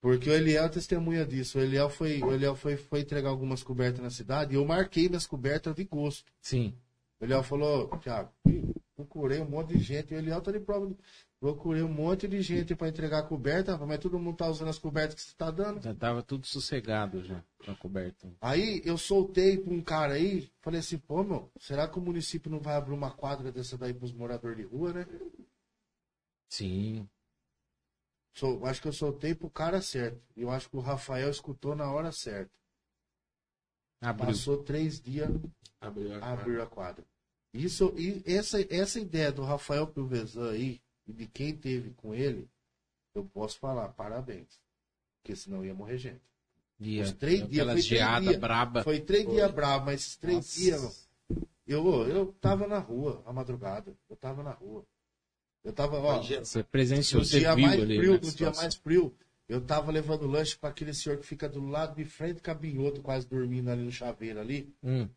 Porque 0.00 0.28
o 0.28 0.34
Eliel 0.34 0.64
é 0.64 0.68
testemunha 0.68 1.24
disso. 1.24 1.58
O 1.58 1.62
Eliel, 1.62 1.88
foi, 1.88 2.22
o 2.22 2.30
Eliel 2.30 2.54
foi, 2.54 2.76
foi 2.76 3.00
entregar 3.00 3.30
algumas 3.30 3.62
cobertas 3.62 4.02
na 4.02 4.10
cidade 4.10 4.52
e 4.52 4.56
eu 4.56 4.64
marquei 4.66 5.08
minhas 5.08 5.26
cobertas 5.26 5.74
de 5.74 5.84
gosto. 5.84 6.30
Sim. 6.42 6.74
O 7.18 7.24
Eliel 7.24 7.42
falou, 7.42 7.88
Thiago, 7.98 8.30
vou 8.44 8.73
procurei 8.94 9.40
um 9.40 9.48
monte 9.48 9.76
de 9.76 9.78
gente. 9.78 10.14
O 10.14 10.16
Eliel 10.16 10.40
tá 10.40 10.52
de 10.52 10.60
prova. 10.60 10.92
Procurei 11.40 11.82
um 11.82 11.92
monte 11.92 12.26
de 12.26 12.40
gente 12.40 12.74
para 12.74 12.88
entregar 12.88 13.18
a 13.18 13.22
coberta, 13.22 13.76
mas 13.78 13.98
todo 13.98 14.18
mundo 14.18 14.36
tá 14.36 14.48
usando 14.48 14.68
as 14.68 14.78
cobertas 14.78 15.14
que 15.14 15.22
você 15.22 15.36
tá 15.36 15.50
dando. 15.50 15.82
Já 15.82 15.94
tava 15.94 16.22
tudo 16.22 16.46
sossegado 16.46 17.22
já, 17.22 17.44
na 17.66 17.74
coberta. 17.76 18.32
Aí 18.40 18.80
eu 18.84 18.96
soltei 18.96 19.58
pra 19.58 19.72
um 19.72 19.82
cara 19.82 20.14
aí, 20.14 20.50
falei 20.60 20.80
assim, 20.80 20.98
pô, 20.98 21.22
meu, 21.22 21.50
será 21.58 21.86
que 21.86 21.98
o 21.98 22.02
município 22.02 22.50
não 22.50 22.60
vai 22.60 22.76
abrir 22.76 22.94
uma 22.94 23.10
quadra 23.10 23.52
dessa 23.52 23.76
daí 23.76 23.92
pros 23.92 24.12
moradores 24.12 24.56
de 24.56 24.64
rua, 24.64 24.92
né? 24.92 25.06
Sim. 26.48 27.06
Sou, 28.32 28.64
acho 28.66 28.80
que 28.80 28.88
eu 28.88 28.92
soltei 28.92 29.34
pro 29.34 29.50
cara 29.50 29.82
certo. 29.82 30.20
E 30.36 30.42
eu 30.42 30.50
acho 30.50 30.68
que 30.68 30.76
o 30.76 30.80
Rafael 30.80 31.30
escutou 31.30 31.76
na 31.76 31.92
hora 31.92 32.10
certa. 32.10 32.50
Abriu. 34.00 34.26
Passou 34.26 34.62
três 34.62 35.00
dias, 35.00 35.30
Abriu 35.80 36.14
a 36.14 36.32
abriu 36.32 36.62
a 36.62 36.66
quadra. 36.66 37.04
Isso, 37.54 37.94
e 37.96 38.20
essa, 38.26 38.60
essa 38.74 38.98
ideia 38.98 39.30
do 39.30 39.42
Rafael 39.44 39.86
Pilvezan 39.86 40.50
aí, 40.50 40.80
e 41.06 41.12
de 41.12 41.26
quem 41.26 41.54
teve 41.54 41.90
com 41.90 42.12
ele, 42.12 42.48
eu 43.14 43.24
posso 43.24 43.58
falar, 43.60 43.88
parabéns. 43.90 44.60
Porque 45.22 45.36
senão 45.36 45.64
ia 45.64 45.72
morrer 45.72 45.96
gente. 45.96 46.20
Dia. 46.78 47.04
Os 47.04 47.12
três 47.12 47.48
dias, 47.48 47.66
três 47.66 47.84
geada 47.84 48.26
dias. 48.26 48.36
braba. 48.36 48.82
Foi 48.82 49.00
três 49.00 49.24
dias 49.28 49.50
bravos, 49.52 49.86
mas 49.86 50.00
esses 50.00 50.16
três 50.16 50.36
Nossa. 50.36 50.58
dias, 50.60 51.08
eu, 51.66 52.08
eu 52.08 52.32
tava 52.40 52.66
na 52.66 52.78
rua, 52.80 53.22
à 53.24 53.32
madrugada. 53.32 53.96
Eu 54.10 54.16
tava 54.16 54.42
na 54.42 54.50
rua. 54.50 54.84
Eu 55.62 55.72
tava, 55.72 55.98
ó, 55.98 56.20
Você 56.20 56.62
presenciou, 56.62 57.24
você 57.24 57.38
dia 57.38 57.56
mais 57.56 57.80
ali. 57.80 57.96
frio, 57.96 58.12
né, 58.14 58.20
no 58.22 58.32
dia 58.32 58.50
mais 58.50 58.74
frio, 58.74 59.16
eu 59.48 59.60
tava 59.60 59.90
levando 59.92 60.26
lanche 60.26 60.58
para 60.58 60.70
aquele 60.70 60.92
senhor 60.92 61.18
que 61.18 61.24
fica 61.24 61.48
do 61.48 61.64
lado 61.66 61.94
de 61.94 62.04
frente, 62.04 62.42
cabinhoto, 62.42 63.00
quase 63.00 63.26
dormindo 63.26 63.70
ali 63.70 63.82
no 63.82 63.92
chaveiro 63.92 64.40
ali. 64.40 64.74
Hum. 64.82 65.08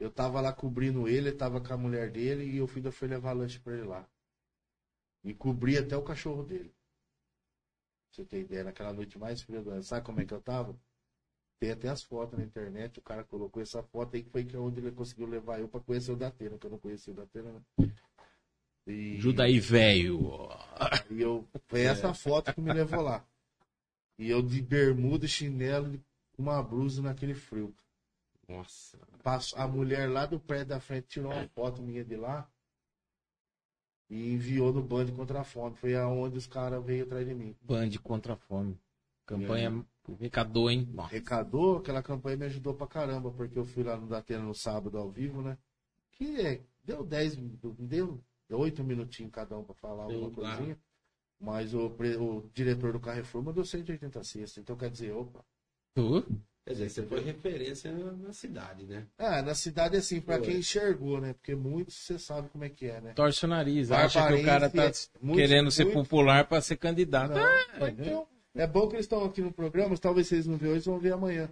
Eu 0.00 0.10
tava 0.10 0.40
lá 0.40 0.50
cobrindo 0.50 1.06
ele, 1.06 1.28
ele 1.28 1.32
tava 1.36 1.60
com 1.60 1.74
a 1.74 1.76
mulher 1.76 2.10
dele 2.10 2.44
e 2.44 2.56
eu 2.56 2.66
fui, 2.66 2.82
fui 2.90 3.06
levar 3.06 3.34
lanche 3.34 3.60
pra 3.60 3.74
ele 3.74 3.84
lá. 3.84 4.08
E 5.22 5.34
cobri 5.34 5.76
até 5.76 5.94
o 5.94 6.02
cachorro 6.02 6.42
dele. 6.42 6.70
Pra 8.08 8.16
você 8.16 8.24
ter 8.24 8.40
ideia, 8.40 8.64
naquela 8.64 8.94
noite 8.94 9.18
mais 9.18 9.42
fria 9.42 9.60
do 9.60 9.70
ano. 9.70 9.82
Sabe 9.82 10.06
como 10.06 10.20
é 10.22 10.24
que 10.24 10.32
eu 10.32 10.40
tava? 10.40 10.74
Tem 11.60 11.72
até 11.72 11.88
as 11.88 12.02
fotos 12.02 12.38
na 12.38 12.44
internet, 12.44 12.98
o 12.98 13.02
cara 13.02 13.22
colocou 13.22 13.62
essa 13.62 13.82
foto 13.82 14.16
aí 14.16 14.22
que 14.22 14.30
foi 14.30 14.46
que 14.46 14.56
é 14.56 14.58
onde 14.58 14.80
ele 14.80 14.90
conseguiu 14.90 15.26
levar 15.26 15.60
eu 15.60 15.68
pra 15.68 15.78
conhecer 15.78 16.10
o 16.10 16.16
Datena, 16.16 16.56
que 16.56 16.66
eu 16.66 16.70
não 16.70 16.78
conhecia 16.78 17.12
o 17.12 17.16
Datena, 17.16 17.52
né? 17.52 17.92
E... 18.86 19.18
Ajuda 19.18 19.44
aí, 19.44 19.60
velho. 19.60 20.48
E 21.10 21.20
eu, 21.20 21.46
foi 21.68 21.82
essa 21.82 22.14
foto 22.14 22.54
que 22.54 22.60
me 22.62 22.72
levou 22.72 23.02
lá. 23.02 23.22
E 24.18 24.30
eu 24.30 24.40
de 24.40 24.62
bermuda, 24.62 25.28
chinelo, 25.28 26.02
uma 26.38 26.62
blusa 26.62 27.02
naquele 27.02 27.34
frio. 27.34 27.74
Nossa. 28.50 28.98
Passo- 29.22 29.56
a 29.56 29.66
mulher 29.68 30.10
lá 30.10 30.26
do 30.26 30.40
prédio 30.40 30.66
da 30.66 30.80
frente 30.80 31.06
tirou 31.08 31.32
uma 31.32 31.46
foto 31.48 31.80
minha 31.80 32.04
de 32.04 32.16
lá 32.16 32.50
e 34.08 34.32
enviou 34.32 34.72
no 34.72 34.82
Band 34.82 35.06
contra 35.12 35.40
a 35.40 35.44
fome. 35.44 35.76
Foi 35.76 35.94
aonde 35.94 36.36
os 36.36 36.46
caras 36.46 36.84
veio 36.84 37.04
atrás 37.04 37.26
de 37.26 37.34
mim. 37.34 37.56
Band 37.62 37.90
contra 38.02 38.32
a 38.34 38.36
fome. 38.36 38.78
Campanha 39.24 39.86
recadou, 40.18 40.68
hein? 40.68 40.88
Nossa. 40.92 41.12
Recadou, 41.12 41.78
aquela 41.78 42.02
campanha 42.02 42.36
me 42.36 42.46
ajudou 42.46 42.74
pra 42.74 42.88
caramba, 42.88 43.30
porque 43.30 43.56
eu 43.56 43.64
fui 43.64 43.84
lá 43.84 43.96
no 43.96 44.08
Datena 44.08 44.42
no 44.42 44.54
sábado 44.54 44.98
ao 44.98 45.08
vivo, 45.08 45.40
né? 45.40 45.56
Que 46.10 46.40
é, 46.40 46.64
deu 46.82 47.04
10, 47.04 47.36
deu 47.36 48.20
8 48.50 48.82
minutinhos 48.82 49.30
cada 49.30 49.56
um 49.56 49.62
pra 49.62 49.74
falar 49.74 50.04
alguma 50.04 50.30
claro. 50.32 50.56
coisinha. 50.56 50.78
Mas 51.38 51.72
o, 51.72 51.86
o 51.86 52.50
diretor 52.52 52.92
do 52.92 53.00
Carrefour 53.00 53.42
mandou 53.42 53.64
180 53.64 54.24
cestas. 54.24 54.58
Então 54.58 54.76
quer 54.76 54.90
dizer, 54.90 55.12
opa. 55.12 55.44
Tu? 55.94 56.24
Quer 56.70 56.74
dizer, 56.74 56.88
você 56.88 57.02
foi 57.02 57.18
referência 57.18 57.90
na, 57.90 58.32
cidade, 58.32 58.84
né? 58.84 59.04
Ah, 59.18 59.42
na 59.42 59.56
cidade 59.56 59.96
assim, 59.96 60.20
pra 60.20 60.36
Foi. 60.36 60.46
quem 60.46 60.58
enxergou, 60.58 61.20
né? 61.20 61.32
Porque 61.32 61.52
muitos 61.52 61.96
você 61.96 62.16
sabe 62.16 62.48
como 62.48 62.62
é 62.62 62.68
que 62.68 62.86
é, 62.86 63.00
né? 63.00 63.12
Torce 63.12 63.44
o 63.44 63.48
nariz. 63.48 63.90
Acha 63.90 64.24
que 64.28 64.34
o 64.34 64.44
cara 64.44 64.70
tá 64.70 64.92
muito- 65.20 65.36
querendo 65.36 65.68
ser 65.72 65.82
muito- 65.82 65.96
popular 65.96 66.46
pra 66.46 66.60
ser 66.60 66.76
candidato. 66.76 67.32
Não, 67.32 67.42
Ah, 67.44 67.66
mas 67.80 67.98
então, 67.98 68.24
é 68.54 68.68
bom 68.68 68.86
que 68.86 68.94
eles 68.94 69.06
estão 69.06 69.24
aqui 69.24 69.42
no 69.42 69.50
programa, 69.50 69.88
mas 69.88 69.98
talvez 69.98 70.28
vocês 70.28 70.46
não 70.46 70.56
vejam 70.56 70.76
hoje, 70.76 70.84
vão 70.84 70.98
ver 71.00 71.12
amanhã. 71.12 71.50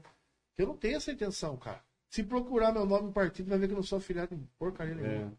Eu 0.56 0.68
não 0.68 0.76
tenho 0.76 0.96
essa 0.98 1.10
intenção, 1.10 1.56
cara. 1.56 1.82
Se 2.08 2.22
procurar 2.22 2.70
meu 2.70 2.86
nome 2.86 3.06
no 3.08 3.12
partido, 3.12 3.48
vai 3.48 3.58
ver 3.58 3.66
que 3.66 3.72
eu 3.72 3.76
não 3.78 3.82
sou 3.82 3.98
afiliado 3.98 4.32
em 4.36 4.48
porcaria 4.56 4.94
nenhuma. 4.94 5.32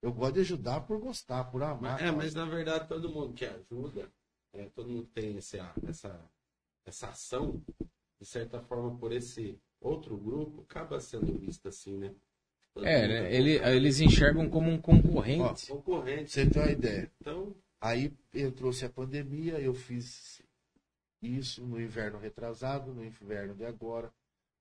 Eu 0.00 0.12
gosto 0.12 0.34
de 0.34 0.40
ajudar 0.42 0.80
por 0.82 1.00
gostar, 1.00 1.42
por 1.50 1.60
amar. 1.64 1.96
É, 1.96 2.04
cara. 2.04 2.12
mas 2.12 2.34
na 2.34 2.44
verdade 2.44 2.86
todo 2.86 3.08
mundo 3.10 3.32
que 3.34 3.46
ajuda, 3.46 4.08
é, 4.52 4.66
todo 4.66 4.88
mundo 4.88 5.08
tem 5.12 5.36
esse, 5.38 5.58
essa, 5.88 6.20
essa 6.86 7.08
ação, 7.08 7.60
de 8.22 8.28
certa 8.28 8.60
forma, 8.60 8.96
por 8.98 9.12
esse 9.12 9.58
outro 9.80 10.16
grupo, 10.16 10.62
acaba 10.62 11.00
sendo 11.00 11.36
vista 11.36 11.70
assim, 11.70 11.98
né? 11.98 12.14
Todo 12.72 12.86
É, 12.86 13.08
né? 13.08 13.34
Ele- 13.34 13.58
eles 13.58 14.00
enxergam 14.00 14.48
como 14.48 14.70
um 14.70 14.80
concorrente. 14.80 15.66
Pra 15.66 15.74
concorrente. 15.74 16.30
você 16.30 16.48
ter 16.48 16.60
uma 16.60 16.70
ideia. 16.70 17.10
Então, 17.20 17.54
Aí 17.80 18.16
entrou-se 18.32 18.84
a 18.84 18.88
pandemia, 18.88 19.58
eu 19.58 19.74
fiz 19.74 20.40
isso 21.20 21.66
no 21.66 21.80
inverno 21.80 22.16
retrasado, 22.16 22.94
no 22.94 23.04
inverno 23.04 23.56
de 23.56 23.64
agora. 23.64 24.14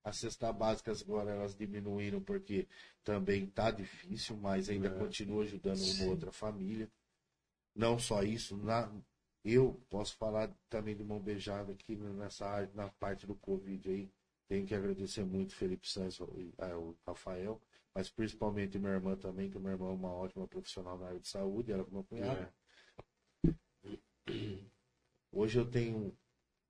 As 0.04 0.18
cestas 0.18 0.56
básicas 0.56 1.04
agora 1.04 1.30
elas 1.30 1.56
diminuíram 1.56 2.20
porque 2.20 2.68
também 3.04 3.46
tá 3.46 3.70
difícil, 3.70 4.36
mas 4.38 4.70
ainda 4.70 4.88
É. 4.88 4.98
continua 4.98 5.44
ajudando 5.44 5.80
uma 5.84 6.06
outra 6.10 6.32
família. 6.32 6.90
Não 7.76 8.00
só 8.00 8.24
isso, 8.24 8.58
na, 8.58 8.92
eu 9.44 9.80
posso 9.90 10.16
falar 10.18 10.50
também 10.70 10.96
de 10.96 11.04
mão 11.04 11.20
beijada 11.20 11.72
aqui 11.72 11.96
nessa 11.96 12.46
área, 12.48 12.70
na 12.74 12.90
parte 12.90 13.26
do 13.26 13.36
Covid 13.36 13.90
aí. 13.90 14.12
Tenho 14.48 14.68
que 14.68 14.76
agradecer 14.76 15.24
muito 15.24 15.56
Felipe 15.56 15.88
Santos 15.90 16.20
e 16.38 16.54
ah, 16.58 16.78
o 16.78 16.96
Rafael, 17.08 17.60
mas 17.96 18.10
principalmente 18.10 18.78
minha 18.78 18.94
irmã 18.94 19.16
também, 19.16 19.50
que 19.50 19.58
minha 19.58 19.72
irmã 19.72 19.90
é 19.90 19.94
uma 19.94 20.12
ótima 20.12 20.48
profissional 20.48 20.98
na 20.98 21.08
área 21.08 21.20
de 21.20 21.28
saúde, 21.28 21.72
ela 21.72 21.86
com 21.86 21.92
meu 21.92 22.04
cunhado. 22.04 22.54
É. 23.48 23.52
Hoje 25.32 25.58
eu 25.58 25.70
tenho 25.70 26.16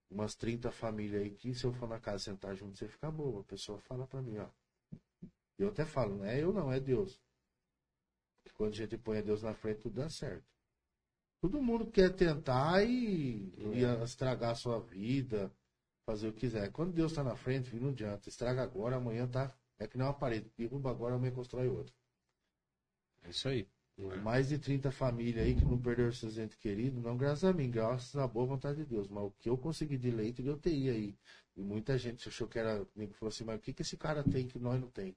umas 0.10 0.36
30 0.36 0.72
famílias 0.72 1.22
aí 1.22 1.32
que 1.32 1.54
se 1.56 1.66
eu 1.66 1.74
for 1.74 1.90
na 1.90 2.00
casa 2.00 2.26
sentar 2.26 2.56
junto, 2.56 2.78
você 2.78 2.88
fica 2.88 3.10
boa. 3.10 3.42
A 3.42 3.46
pessoa 3.46 3.80
fala 3.80 4.06
pra 4.06 4.22
mim, 4.22 4.38
ó. 4.38 4.48
Eu 5.58 5.70
até 5.70 5.86
falo, 5.86 6.18
não 6.18 6.26
é 6.26 6.42
eu 6.42 6.54
não, 6.54 6.72
é 6.72 6.80
Deus. 6.80 7.20
Quando 8.54 8.74
a 8.74 8.78
gente 8.78 8.98
põe 8.98 9.18
a 9.18 9.22
Deus 9.22 9.42
na 9.42 9.54
frente, 9.54 9.82
tudo 9.82 9.96
dá 9.96 10.10
certo. 10.10 10.46
Todo 11.42 11.62
mundo 11.62 11.88
quer 11.88 12.14
tentar 12.16 12.84
e, 12.84 13.52
e 13.58 14.04
estragar 14.04 14.52
a 14.52 14.56
sua 14.56 14.80
vida, 14.80 15.52
fazer 16.06 16.28
o 16.28 16.34
que 16.34 16.42
quiser. 16.42 16.72
Quando 16.72 16.94
Deus 16.94 17.14
tá 17.14 17.24
na 17.24 17.36
frente, 17.36 17.76
não 17.76 17.90
adianta. 17.90 18.30
Estraga 18.30 18.62
agora, 18.62 18.98
amanhã 18.98 19.28
tá. 19.28 19.52
É 19.80 19.88
que 19.88 19.98
nem 19.98 20.06
uma 20.06 20.14
parede. 20.14 20.52
Derruba 20.56 20.92
agora, 20.92 21.16
amanhã 21.16 21.34
constrói 21.34 21.68
outra. 21.68 21.94
É 23.24 23.30
isso 23.32 23.48
aí. 23.48 23.68
não 23.98 24.12
é? 24.12 24.18
Mais 24.18 24.50
de 24.50 24.60
30 24.60 24.92
famílias 24.92 25.44
aí 25.44 25.56
que 25.56 25.66
não 25.66 25.82
perderam 25.82 26.12
seus 26.12 26.38
entes 26.38 26.58
queridos, 26.58 27.02
não 27.02 27.18
graças 27.18 27.44
a 27.44 27.52
mim, 27.52 27.72
graças 27.72 28.16
à 28.16 28.28
boa 28.28 28.46
vontade 28.46 28.78
de 28.78 28.86
Deus. 28.86 29.08
Mas 29.08 29.24
o 29.24 29.32
que 29.32 29.50
eu 29.50 29.58
consegui 29.58 29.98
de 29.98 30.12
leito 30.12 30.44
de 30.44 30.50
UTI 30.52 30.90
aí. 30.92 31.18
E 31.58 31.62
muita 31.64 31.98
gente 31.98 32.30
achou 32.30 32.48
que 32.48 32.60
era. 32.60 32.86
Nego 32.96 33.14
falou 33.14 33.30
assim, 33.30 33.44
mas 33.44 33.58
o 33.58 33.62
que, 33.62 33.74
que 33.74 33.82
esse 33.82 33.98
cara 33.98 34.24
tem 34.24 34.48
que 34.48 34.60
nós 34.60 34.80
não 34.80 34.90
tem? 34.90 35.16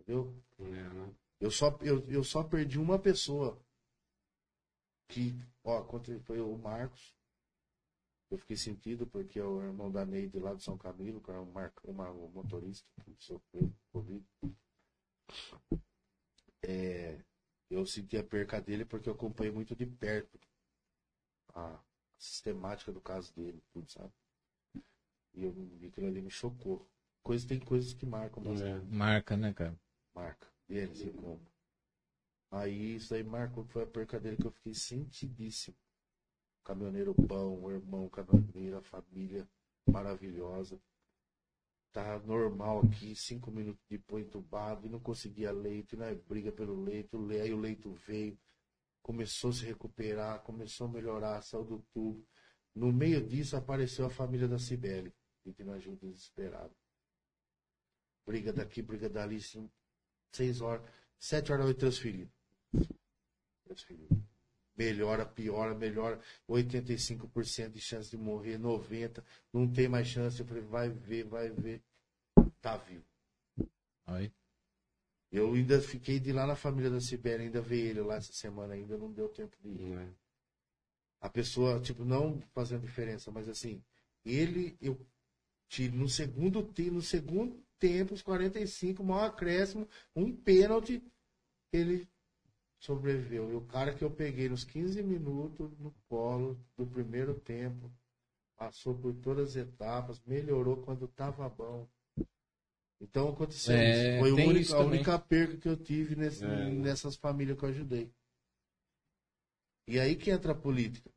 Entendeu? 0.00 0.34
É, 0.58 0.64
né? 0.64 1.10
Eu 1.40 1.50
só, 1.50 1.78
eu, 1.80 2.04
eu 2.08 2.24
só 2.24 2.42
perdi 2.42 2.78
uma 2.78 2.98
pessoa. 2.98 3.58
Que, 5.08 5.34
ó, 5.62 5.82
contra- 5.82 6.18
foi 6.20 6.40
o 6.40 6.56
Marcos. 6.56 7.14
Eu 8.30 8.38
fiquei 8.38 8.56
sentido 8.56 9.06
porque 9.06 9.38
é 9.38 9.44
o 9.44 9.62
irmão 9.62 9.90
da 9.90 10.04
Neide 10.04 10.38
lá 10.38 10.54
de 10.54 10.62
São 10.62 10.76
Camilo, 10.76 11.20
que 11.20 11.30
é 11.30 11.34
um, 11.38 11.50
mar, 11.52 11.72
uma, 11.84 12.10
um 12.10 12.28
motorista 12.30 12.86
que 13.04 13.14
sofreu 13.18 13.72
Covid. 13.92 14.24
É, 16.62 17.22
eu 17.70 17.84
senti 17.86 18.16
a 18.16 18.24
perca 18.24 18.60
dele 18.60 18.84
porque 18.84 19.08
eu 19.08 19.12
acompanhei 19.12 19.52
muito 19.52 19.76
de 19.76 19.86
perto 19.86 20.38
a 21.54 21.78
sistemática 22.18 22.90
do 22.92 23.00
caso 23.00 23.32
dele, 23.34 23.62
tudo, 23.72 23.90
sabe? 23.90 24.12
E 25.34 25.44
eu 25.44 25.54
aquilo 25.86 26.06
ali 26.06 26.22
me 26.22 26.30
chocou. 26.30 26.88
Coisas, 27.22 27.46
tem 27.46 27.60
coisas 27.60 27.92
que 27.94 28.04
marcam 28.06 28.42
bastante 28.42 28.84
É. 28.86 28.94
Marca, 28.94 29.36
né, 29.36 29.52
cara? 29.52 29.78
marca 30.14 30.48
e 30.68 31.12
como. 31.12 31.40
Aí 32.58 32.94
isso 32.96 33.14
aí 33.14 33.22
marcou 33.22 33.64
que 33.66 33.72
foi 33.72 33.82
a 33.82 33.86
perca 33.86 34.18
dele 34.20 34.38
que 34.38 34.46
eu 34.46 34.50
fiquei 34.50 34.72
sentidíssimo. 34.74 35.76
Caminhoneiro 36.64 37.14
bom, 37.14 37.70
irmão 37.70 38.08
caminhoneiro, 38.08 38.82
família 38.82 39.48
maravilhosa. 39.86 40.80
Tá 41.94 42.18
normal 42.18 42.80
aqui, 42.80 43.14
cinco 43.16 43.50
minutos 43.50 43.82
depois 43.88 44.26
entubado 44.26 44.86
e 44.86 44.90
não 44.90 45.00
conseguia 45.00 45.50
leito, 45.52 45.94
e 45.94 45.98
na 45.98 46.12
briga 46.14 46.52
pelo 46.52 46.82
leito, 46.82 47.16
le- 47.16 47.40
aí 47.40 47.54
o 47.54 47.58
leito 47.60 47.90
veio, 48.06 48.38
começou 49.02 49.50
a 49.50 49.54
se 49.54 49.64
recuperar, 49.66 50.42
começou 50.42 50.86
a 50.88 50.90
melhorar, 50.90 51.42
saiu 51.42 51.64
do 51.64 51.80
tubo. 51.94 52.26
No 52.74 52.92
meio 52.92 53.26
disso 53.26 53.56
apareceu 53.56 54.06
a 54.06 54.10
família 54.10 54.48
da 54.48 54.58
Cibele, 54.58 55.14
pedindo 55.44 55.72
ajuda 55.72 56.06
desesperada. 56.08 56.74
Briga 58.26 58.52
daqui, 58.52 58.82
briga 58.82 59.08
dali, 59.08 59.36
assim, 59.36 59.70
seis 60.32 60.60
horas, 60.60 60.84
sete 61.18 61.52
horas 61.52 61.66
noite 61.66 61.80
transferido. 61.80 62.32
Melhora, 64.76 65.24
piora, 65.24 65.74
melhora. 65.74 66.20
85% 66.48 67.70
de 67.70 67.80
chance 67.80 68.10
de 68.10 68.16
morrer, 68.16 68.58
90%. 68.58 69.22
Não 69.52 69.70
tem 69.70 69.88
mais 69.88 70.08
chance. 70.08 70.40
Eu 70.40 70.46
falei, 70.46 70.62
vai 70.62 70.88
ver, 70.88 71.24
vai 71.24 71.50
ver. 71.50 71.82
Tá 72.60 72.76
vivo. 72.76 73.04
Aí. 74.06 74.32
Eu 75.30 75.52
ainda 75.52 75.80
fiquei 75.80 76.20
de 76.20 76.32
lá 76.32 76.46
na 76.46 76.54
família 76.54 76.90
da 76.90 77.00
Sibéria, 77.00 77.44
ainda 77.44 77.60
ver 77.60 77.90
ele 77.90 78.00
lá 78.00 78.16
essa 78.16 78.32
semana, 78.32 78.74
ainda 78.74 78.96
não 78.96 79.10
deu 79.10 79.28
tempo 79.28 79.56
de 79.60 79.68
ir. 79.68 79.98
É. 79.98 80.08
A 81.20 81.28
pessoa, 81.28 81.80
tipo, 81.80 82.04
não 82.04 82.40
fazendo 82.52 82.82
diferença, 82.82 83.32
mas 83.32 83.48
assim, 83.48 83.82
ele, 84.24 84.76
eu 84.80 84.96
tive 85.68 85.96
no 85.96 86.08
segundo, 86.08 86.72
no 86.92 87.02
segundo 87.02 87.60
tempo, 87.80 88.14
os 88.14 88.22
45, 88.22 89.02
maior 89.02 89.26
acréscimo, 89.26 89.88
um 90.14 90.32
pênalti, 90.32 91.02
ele 91.72 92.08
sobreviveu. 92.84 93.50
E 93.50 93.54
o 93.54 93.64
cara 93.66 93.94
que 93.94 94.04
eu 94.04 94.10
peguei 94.10 94.48
nos 94.48 94.62
15 94.64 95.02
minutos 95.02 95.76
no 95.78 95.90
colo 96.08 96.58
do 96.76 96.86
primeiro 96.86 97.38
tempo, 97.40 97.90
passou 98.56 98.94
por 98.96 99.14
todas 99.14 99.50
as 99.50 99.56
etapas, 99.56 100.20
melhorou 100.24 100.82
quando 100.82 101.08
tava 101.08 101.48
bom. 101.48 101.88
Então 103.00 103.30
aconteceu 103.30 103.74
É, 103.74 104.16
isso. 104.16 104.20
Foi 104.20 104.32
único- 104.32 104.52
isso 104.60 104.76
a 104.76 104.80
única 104.84 105.18
perca 105.18 105.56
que 105.56 105.68
eu 105.68 105.76
tive 105.76 106.14
nesse- 106.14 106.44
É. 106.44 106.70
nessas 106.70 107.16
famílias 107.16 107.58
que 107.58 107.64
eu 107.64 107.68
ajudei. 107.70 108.12
E 109.86 109.98
aí 109.98 110.16
que 110.16 110.30
entra 110.30 110.52
a 110.52 110.54
política. 110.54 111.10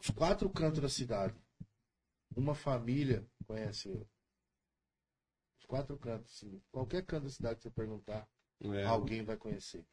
Os 0.00 0.10
quatro 0.10 0.48
cantos 0.50 0.80
da 0.80 0.88
cidade. 0.88 1.34
Uma 2.36 2.54
família 2.54 3.26
conhece 3.46 3.88
eu. 3.88 4.06
Os 5.60 5.66
quatro 5.66 5.98
cantos. 5.98 6.38
sim. 6.38 6.60
Qualquer 6.70 7.04
canto 7.04 7.24
da 7.24 7.30
cidade 7.30 7.56
que 7.56 7.62
você 7.62 7.70
perguntar, 7.70 8.28
É. 8.60 8.84
alguém 8.84 9.22
vai 9.22 9.36
conhecer. 9.36 9.84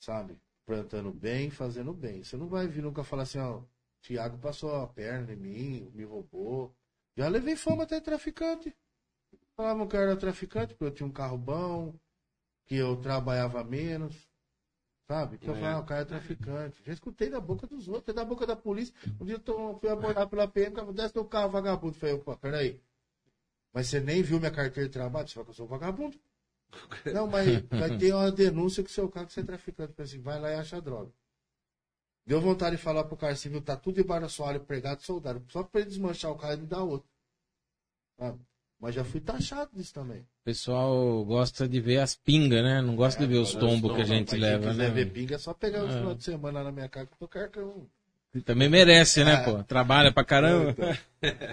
Sabe? 0.00 0.38
Plantando 0.64 1.12
bem, 1.12 1.50
fazendo 1.50 1.92
bem. 1.92 2.24
Você 2.24 2.36
não 2.36 2.48
vai 2.48 2.66
vir 2.66 2.82
nunca 2.82 3.04
falar 3.04 3.22
assim, 3.22 3.38
ó, 3.38 3.62
Tiago 4.00 4.38
passou 4.38 4.74
a 4.74 4.86
perna 4.86 5.32
em 5.32 5.36
mim, 5.36 5.90
me 5.94 6.04
roubou. 6.04 6.74
Já 7.16 7.28
levei 7.28 7.56
fama 7.56 7.84
até 7.84 8.00
traficante. 8.00 8.74
Falavam 9.56 9.86
que 9.88 9.96
eu 9.96 10.00
era 10.00 10.16
traficante, 10.16 10.74
porque 10.74 10.84
eu 10.84 10.90
tinha 10.94 11.06
um 11.06 11.12
carro 11.12 11.38
bom, 11.38 11.94
que 12.66 12.74
eu 12.76 12.96
trabalhava 12.96 13.64
menos. 13.64 14.28
Sabe? 15.08 15.38
Que 15.38 15.48
eu 15.48 15.54
É. 15.54 15.60
falava, 15.60 15.78
ah, 15.78 15.82
o 15.82 15.86
cara 15.86 16.00
é 16.02 16.04
traficante. 16.04 16.82
Já 16.84 16.92
escutei 16.92 17.30
da 17.30 17.40
boca 17.40 17.66
dos 17.66 17.86
outros, 17.88 18.14
da 18.14 18.24
boca 18.24 18.44
da 18.44 18.56
polícia. 18.56 18.92
Um 19.20 19.24
dia 19.24 19.36
eu 19.36 19.40
tô, 19.40 19.78
fui 19.78 19.88
abordar 19.88 20.28
pela 20.28 20.48
PM, 20.48 20.74
cara 20.74 20.92
desce 20.92 21.14
do 21.14 21.24
carro, 21.24 21.50
vagabundo. 21.50 21.94
Eu 21.94 22.00
Falei, 22.00 22.14
opa, 22.16 22.36
peraí. 22.36 22.80
Mas 23.72 23.86
você 23.86 24.00
nem 24.00 24.20
viu 24.22 24.38
minha 24.40 24.50
carteira 24.50 24.88
de 24.88 24.92
trabalho? 24.92 25.28
Você 25.28 25.34
fala 25.34 25.44
que 25.44 25.50
eu 25.50 25.54
sou 25.54 25.66
vagabundo? 25.66 26.18
Não, 27.14 27.26
mas 27.26 27.62
vai 27.70 27.96
ter 27.98 28.12
uma 28.14 28.30
denúncia 28.30 28.82
que 28.82 28.90
seu 28.90 29.08
carro 29.08 29.26
que 29.26 29.32
você 29.32 29.40
é 29.40 29.44
traficante. 29.44 29.94
Assim, 30.00 30.20
vai 30.20 30.40
lá 30.40 30.50
e 30.50 30.54
acha 30.54 30.80
droga. 30.80 31.12
Deu 32.26 32.40
vontade 32.40 32.76
de 32.76 32.82
falar 32.82 33.04
pro 33.04 33.16
cara 33.16 33.36
civil, 33.36 33.62
tá 33.62 33.76
tudo 33.76 33.96
debaixo 33.96 34.22
da 34.22 34.28
sua 34.28 34.48
área, 34.48 34.60
pregado, 34.60 35.02
soldado. 35.02 35.44
Só 35.48 35.62
pra 35.62 35.80
ele 35.80 35.90
desmanchar 35.90 36.32
o 36.32 36.36
carro 36.36 36.54
e 36.54 36.56
me 36.58 36.66
dar 36.66 36.82
outro. 36.82 37.08
Sabe? 38.18 38.40
Mas 38.80 38.94
já 38.94 39.04
fui 39.04 39.20
taxado 39.20 39.70
disso 39.74 39.94
também. 39.94 40.20
O 40.20 40.44
pessoal 40.44 41.24
gosta 41.24 41.68
de 41.68 41.80
ver 41.80 41.98
as 42.00 42.14
pingas, 42.14 42.62
né? 42.62 42.82
Não 42.82 42.94
gosta 42.96 43.20
de 43.20 43.26
ver 43.26 43.38
os 43.38 43.54
os 43.54 43.60
tombos 43.60 43.94
que 43.94 44.02
a 44.02 44.04
gente 44.04 44.32
Mas 44.32 44.40
leva, 44.40 44.62
quem 44.64 44.70
quiser 44.72 44.88
né? 44.88 44.94
ver 44.94 45.12
pinga, 45.12 45.34
é 45.36 45.38
só 45.38 45.54
pegar 45.54 45.84
o 45.84 45.88
É. 45.88 45.92
final 45.92 46.14
de 46.14 46.24
semana 46.24 46.58
lá 46.58 46.64
na 46.64 46.72
minha 46.72 46.88
casa 46.88 47.06
que 47.06 47.12
eu 47.14 47.18
tô 47.18 47.28
carcão. 47.28 47.88
E 48.34 48.40
Também 48.42 48.68
merece, 48.68 49.24
né, 49.24 49.34
É. 49.34 49.36
pô? 49.38 49.62
Trabalha 49.64 50.12
pra 50.12 50.22
caramba. 50.24 50.74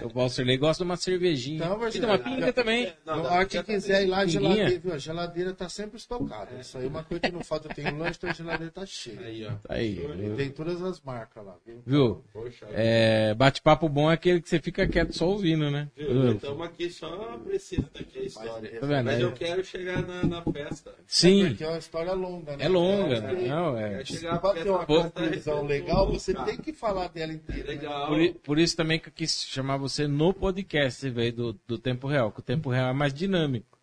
O 0.04 0.08
Valserley 0.10 0.58
gosta 0.58 0.84
de 0.84 0.88
uma 0.90 0.96
cervejinha. 0.96 1.56
Então, 1.56 1.76
e 1.76 1.80
mas- 1.80 1.94
de 1.94 2.00
uma 2.04 2.18
pinga 2.18 2.52
também. 2.52 2.92
Não, 3.06 3.16
Na 3.16 3.22
dá- 3.22 3.32
hora 3.32 3.46
que 3.46 3.56
tá 3.56 3.64
quiser 3.64 4.02
ir 4.04 4.06
lá, 4.06 4.18
a 4.18 4.26
geladeira, 4.26 4.78
viu? 4.78 4.92
A 4.92 4.98
geladeira 4.98 5.54
tá 5.54 5.68
sempre 5.70 5.96
estocada. 5.96 6.50
Isso 6.60 6.76
aí 6.76 6.84
é 6.84 6.88
uma 6.88 7.02
coisa 7.02 7.22
que 7.22 7.32
não 7.32 7.42
falta. 7.42 7.68
Eu 7.68 7.74
tenho 7.74 7.96
lanche, 7.96 8.18
então 8.18 8.28
a 8.30 8.32
geladeira 8.34 8.70
tá 8.70 8.84
cheia. 8.84 9.18
Aí, 9.20 9.46
ó. 9.46 9.52
Aí, 9.70 9.98
E 10.04 10.36
tem 10.36 10.50
todas 10.50 10.82
as 10.82 11.00
marcas 11.00 11.44
lá, 11.44 11.56
viu? 11.66 11.82
Viu? 11.86 12.24
Poxa, 12.34 12.66
É, 12.72 13.32
bate-papo 13.34 13.88
bom 13.88 14.10
é 14.10 14.14
aquele 14.14 14.42
que 14.42 14.48
você 14.50 14.60
fica 14.60 14.86
quieto 14.86 15.14
só 15.16 15.26
ouvindo, 15.26 15.70
né? 15.70 15.88
viu? 15.96 16.32
Estamos 16.32 16.66
aqui 16.66 16.90
só 16.90 17.38
precisa 17.38 17.88
daqui 17.94 18.18
a 18.18 18.22
história. 18.22 18.80
Tá 18.80 18.86
vendo? 18.86 19.04
Mas 19.06 19.18
É- 19.18 19.22
eu 19.22 19.32
quero 19.32 19.64
chegar 19.64 20.02
na, 20.06 20.22
na 20.24 20.42
festa. 20.42 20.92
Sim, 21.06 21.48
Porque 21.48 21.64
é 21.64 21.68
uma 21.68 21.78
história 21.78 22.12
longa, 22.12 22.56
né? 22.58 22.66
é 22.66 22.68
longa. 22.68 23.14
É, 23.16 23.48
Não, 23.48 23.78
é. 23.78 24.04
Chegar 24.04 24.38
pra 24.38 24.52
ter 24.52 24.68
uma 24.68 24.84
festa 24.86 25.10
conclusão 25.10 25.58
é 25.64 25.68
legal, 25.68 26.12
você 26.12 26.34
tem 26.34 26.58
que 26.58 26.73
falar 26.74 27.08
dela 27.08 27.32
inteira. 27.32 27.62
né? 27.68 27.74
Legal. 27.74 28.08
Por, 28.08 28.20
i- 28.20 28.34
por 28.34 28.58
isso 28.58 28.76
também 28.76 28.98
que 28.98 29.08
eu 29.08 29.12
quis 29.12 29.44
chamar 29.44 29.76
você 29.76 30.06
no 30.06 30.32
podcast, 30.34 31.08
velho, 31.10 31.32
do, 31.32 31.60
do 31.66 31.78
Tempo 31.78 32.06
Real, 32.06 32.30
que 32.32 32.40
o 32.40 32.42
Tempo 32.42 32.70
Real 32.70 32.90
é 32.90 32.92
mais 32.92 33.12
dinâmico. 33.14 33.78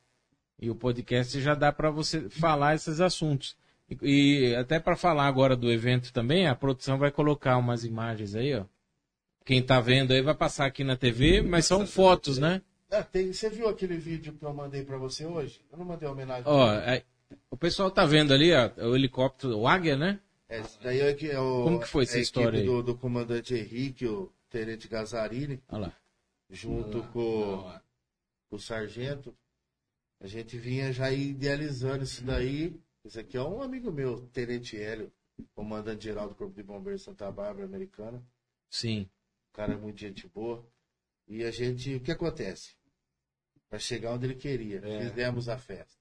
E 0.60 0.70
o 0.70 0.76
podcast 0.76 1.40
já 1.42 1.56
dá 1.56 1.72
pra 1.72 1.90
você 1.90 2.30
falar 2.30 2.76
esses 2.76 3.02
assuntos. 3.02 3.56
E, 3.90 4.50
e 4.52 4.56
até 4.56 4.80
pra 4.80 4.96
falar 4.96 5.26
agora 5.28 5.56
do 5.56 5.72
evento 5.72 6.14
também, 6.14 6.48
a 6.48 6.56
produção 6.56 6.98
vai 6.98 7.10
colocar 7.12 7.58
umas 7.58 7.84
imagens 7.84 8.36
aí, 8.36 8.54
ó. 8.56 8.64
Quem 9.44 9.62
tá 9.62 9.82
vendo 9.82 10.12
aí 10.14 10.22
vai 10.22 10.36
passar 10.36 10.68
aqui 10.68 10.84
na 10.84 10.96
TV, 10.96 11.42
mas 11.42 11.66
são 11.66 11.86
fotos, 11.88 12.38
né? 12.38 12.62
É, 12.92 13.02
tem- 13.02 13.34
você 13.34 13.50
viu 13.50 13.68
aquele 13.68 13.98
vídeo 13.98 14.34
que 14.34 14.46
eu 14.46 14.54
mandei 14.54 14.84
pra 14.84 14.98
você 14.98 15.26
hoje? 15.26 15.60
Eu 15.72 15.80
não 15.80 15.86
mandei 15.86 16.08
homenagem. 16.08 16.44
Ó, 16.46 16.72
é- 16.72 17.04
o 17.50 17.58
pessoal 17.58 17.90
tá 17.90 18.06
vendo 18.06 18.34
ali, 18.34 18.52
ó, 18.54 18.70
o 18.88 18.96
helicóptero, 18.96 19.58
o 19.58 19.68
Águia, 19.68 19.98
né? 19.98 20.20
É, 20.52 20.62
daí 20.84 21.00
é, 21.00 21.14
que 21.14 21.32
é 21.32 21.40
o, 21.40 21.64
Como 21.64 21.80
que 21.80 21.88
foi 21.88 22.04
essa 22.04 22.18
é 22.18 22.20
a 22.20 22.22
história? 22.22 22.62
Do, 22.66 22.84
do 22.84 22.98
comandante 22.98 23.56
Henrique, 23.56 24.06
o 24.06 24.30
tenente 24.50 24.86
Gazarini, 24.90 25.64
Olha 25.70 25.88
lá. 25.88 25.98
junto 26.50 27.02
com, 27.14 27.64
com 28.50 28.56
o 28.58 28.60
sargento. 28.60 29.34
A 30.20 30.28
gente 30.28 30.58
vinha 30.58 30.92
já 30.92 31.10
idealizando 31.10 32.04
isso 32.04 32.22
daí. 32.26 32.78
Esse 33.06 33.18
aqui 33.18 33.38
é 33.38 33.42
um 33.42 33.62
amigo 33.62 33.92
meu, 33.94 34.28
Tenente 34.28 34.76
Hélio, 34.78 35.10
comandante 35.56 36.04
geral 36.04 36.28
do 36.28 36.36
Corpo 36.36 36.54
de 36.54 36.62
Bombeiros 36.62 37.02
de 37.02 37.06
Santa 37.06 37.32
Bárbara, 37.32 37.66
americana. 37.66 38.22
Sim. 38.70 39.10
O 39.52 39.54
cara 39.56 39.74
é 39.74 39.78
muito 39.78 40.00
gente 40.00 40.28
boa. 40.28 40.64
E 41.28 41.46
a 41.46 41.50
gente, 41.50 41.96
o 41.96 42.02
que 42.02 42.12
acontece? 42.12 42.76
Para 43.70 43.80
chegar 43.80 44.12
onde 44.14 44.26
ele 44.26 44.36
queria, 44.36 44.82
É. 44.84 45.10
fizemos 45.10 45.48
a 45.48 45.58
festa. 45.58 46.01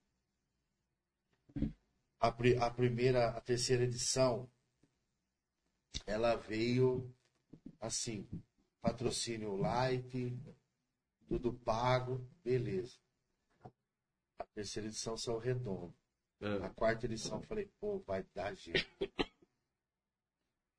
A, 2.21 2.27
a 2.27 2.69
primeira, 2.69 3.29
a 3.29 3.41
terceira 3.41 3.83
edição, 3.83 4.47
ela 6.05 6.35
veio 6.35 7.11
assim, 7.79 8.27
patrocínio 8.79 9.55
light, 9.55 10.37
tudo 11.27 11.51
pago, 11.51 12.23
beleza. 12.43 12.95
A 14.37 14.45
terceira 14.53 14.87
edição 14.87 15.17
saiu 15.17 15.39
redondo. 15.39 15.93
É, 16.39 16.65
A 16.65 16.69
quarta 16.69 17.07
edição 17.07 17.39
eu 17.39 17.47
falei, 17.47 17.71
pô, 17.79 17.99
vai 17.99 18.23
dar 18.35 18.53
gente, 18.53 18.87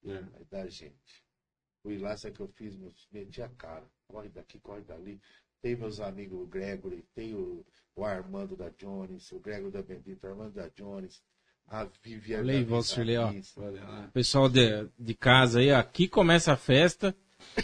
é. 0.04 0.20
vai 0.20 0.44
dar 0.44 0.68
gente. 0.68 1.24
Fui 1.82 1.98
lá, 1.98 2.16
sabe 2.16 2.36
que 2.36 2.42
eu 2.42 2.48
fiz? 2.48 2.76
Meti 3.10 3.42
a 3.42 3.48
cara. 3.48 3.84
Corre 4.06 4.28
daqui, 4.28 4.60
corre 4.60 4.82
dali. 4.82 5.20
Tem 5.60 5.76
meus 5.76 6.00
amigos, 6.00 6.40
o 6.40 6.46
Gregory, 6.46 7.02
tem 7.14 7.34
o, 7.34 7.64
o 7.96 8.04
Armando 8.04 8.56
da 8.56 8.68
Jones, 8.70 9.30
o 9.32 9.40
Gregory 9.40 9.72
da 9.72 9.82
Bendita, 9.82 10.26
o 10.26 10.30
Armando 10.30 10.54
da 10.54 10.68
Jones, 10.68 11.22
a 11.68 11.86
Viviane 12.02 12.42
Olha 12.42 12.58
aí, 12.58 12.64
da 12.64 12.70
Valserley, 12.70 13.16
ó. 13.16 13.32
Pessoal 14.12 14.48
de, 14.48 14.88
de 14.98 15.14
casa 15.14 15.60
aí, 15.60 15.70
ó, 15.72 15.78
aqui 15.78 16.08
começa 16.08 16.52
a 16.52 16.56
festa. 16.56 17.14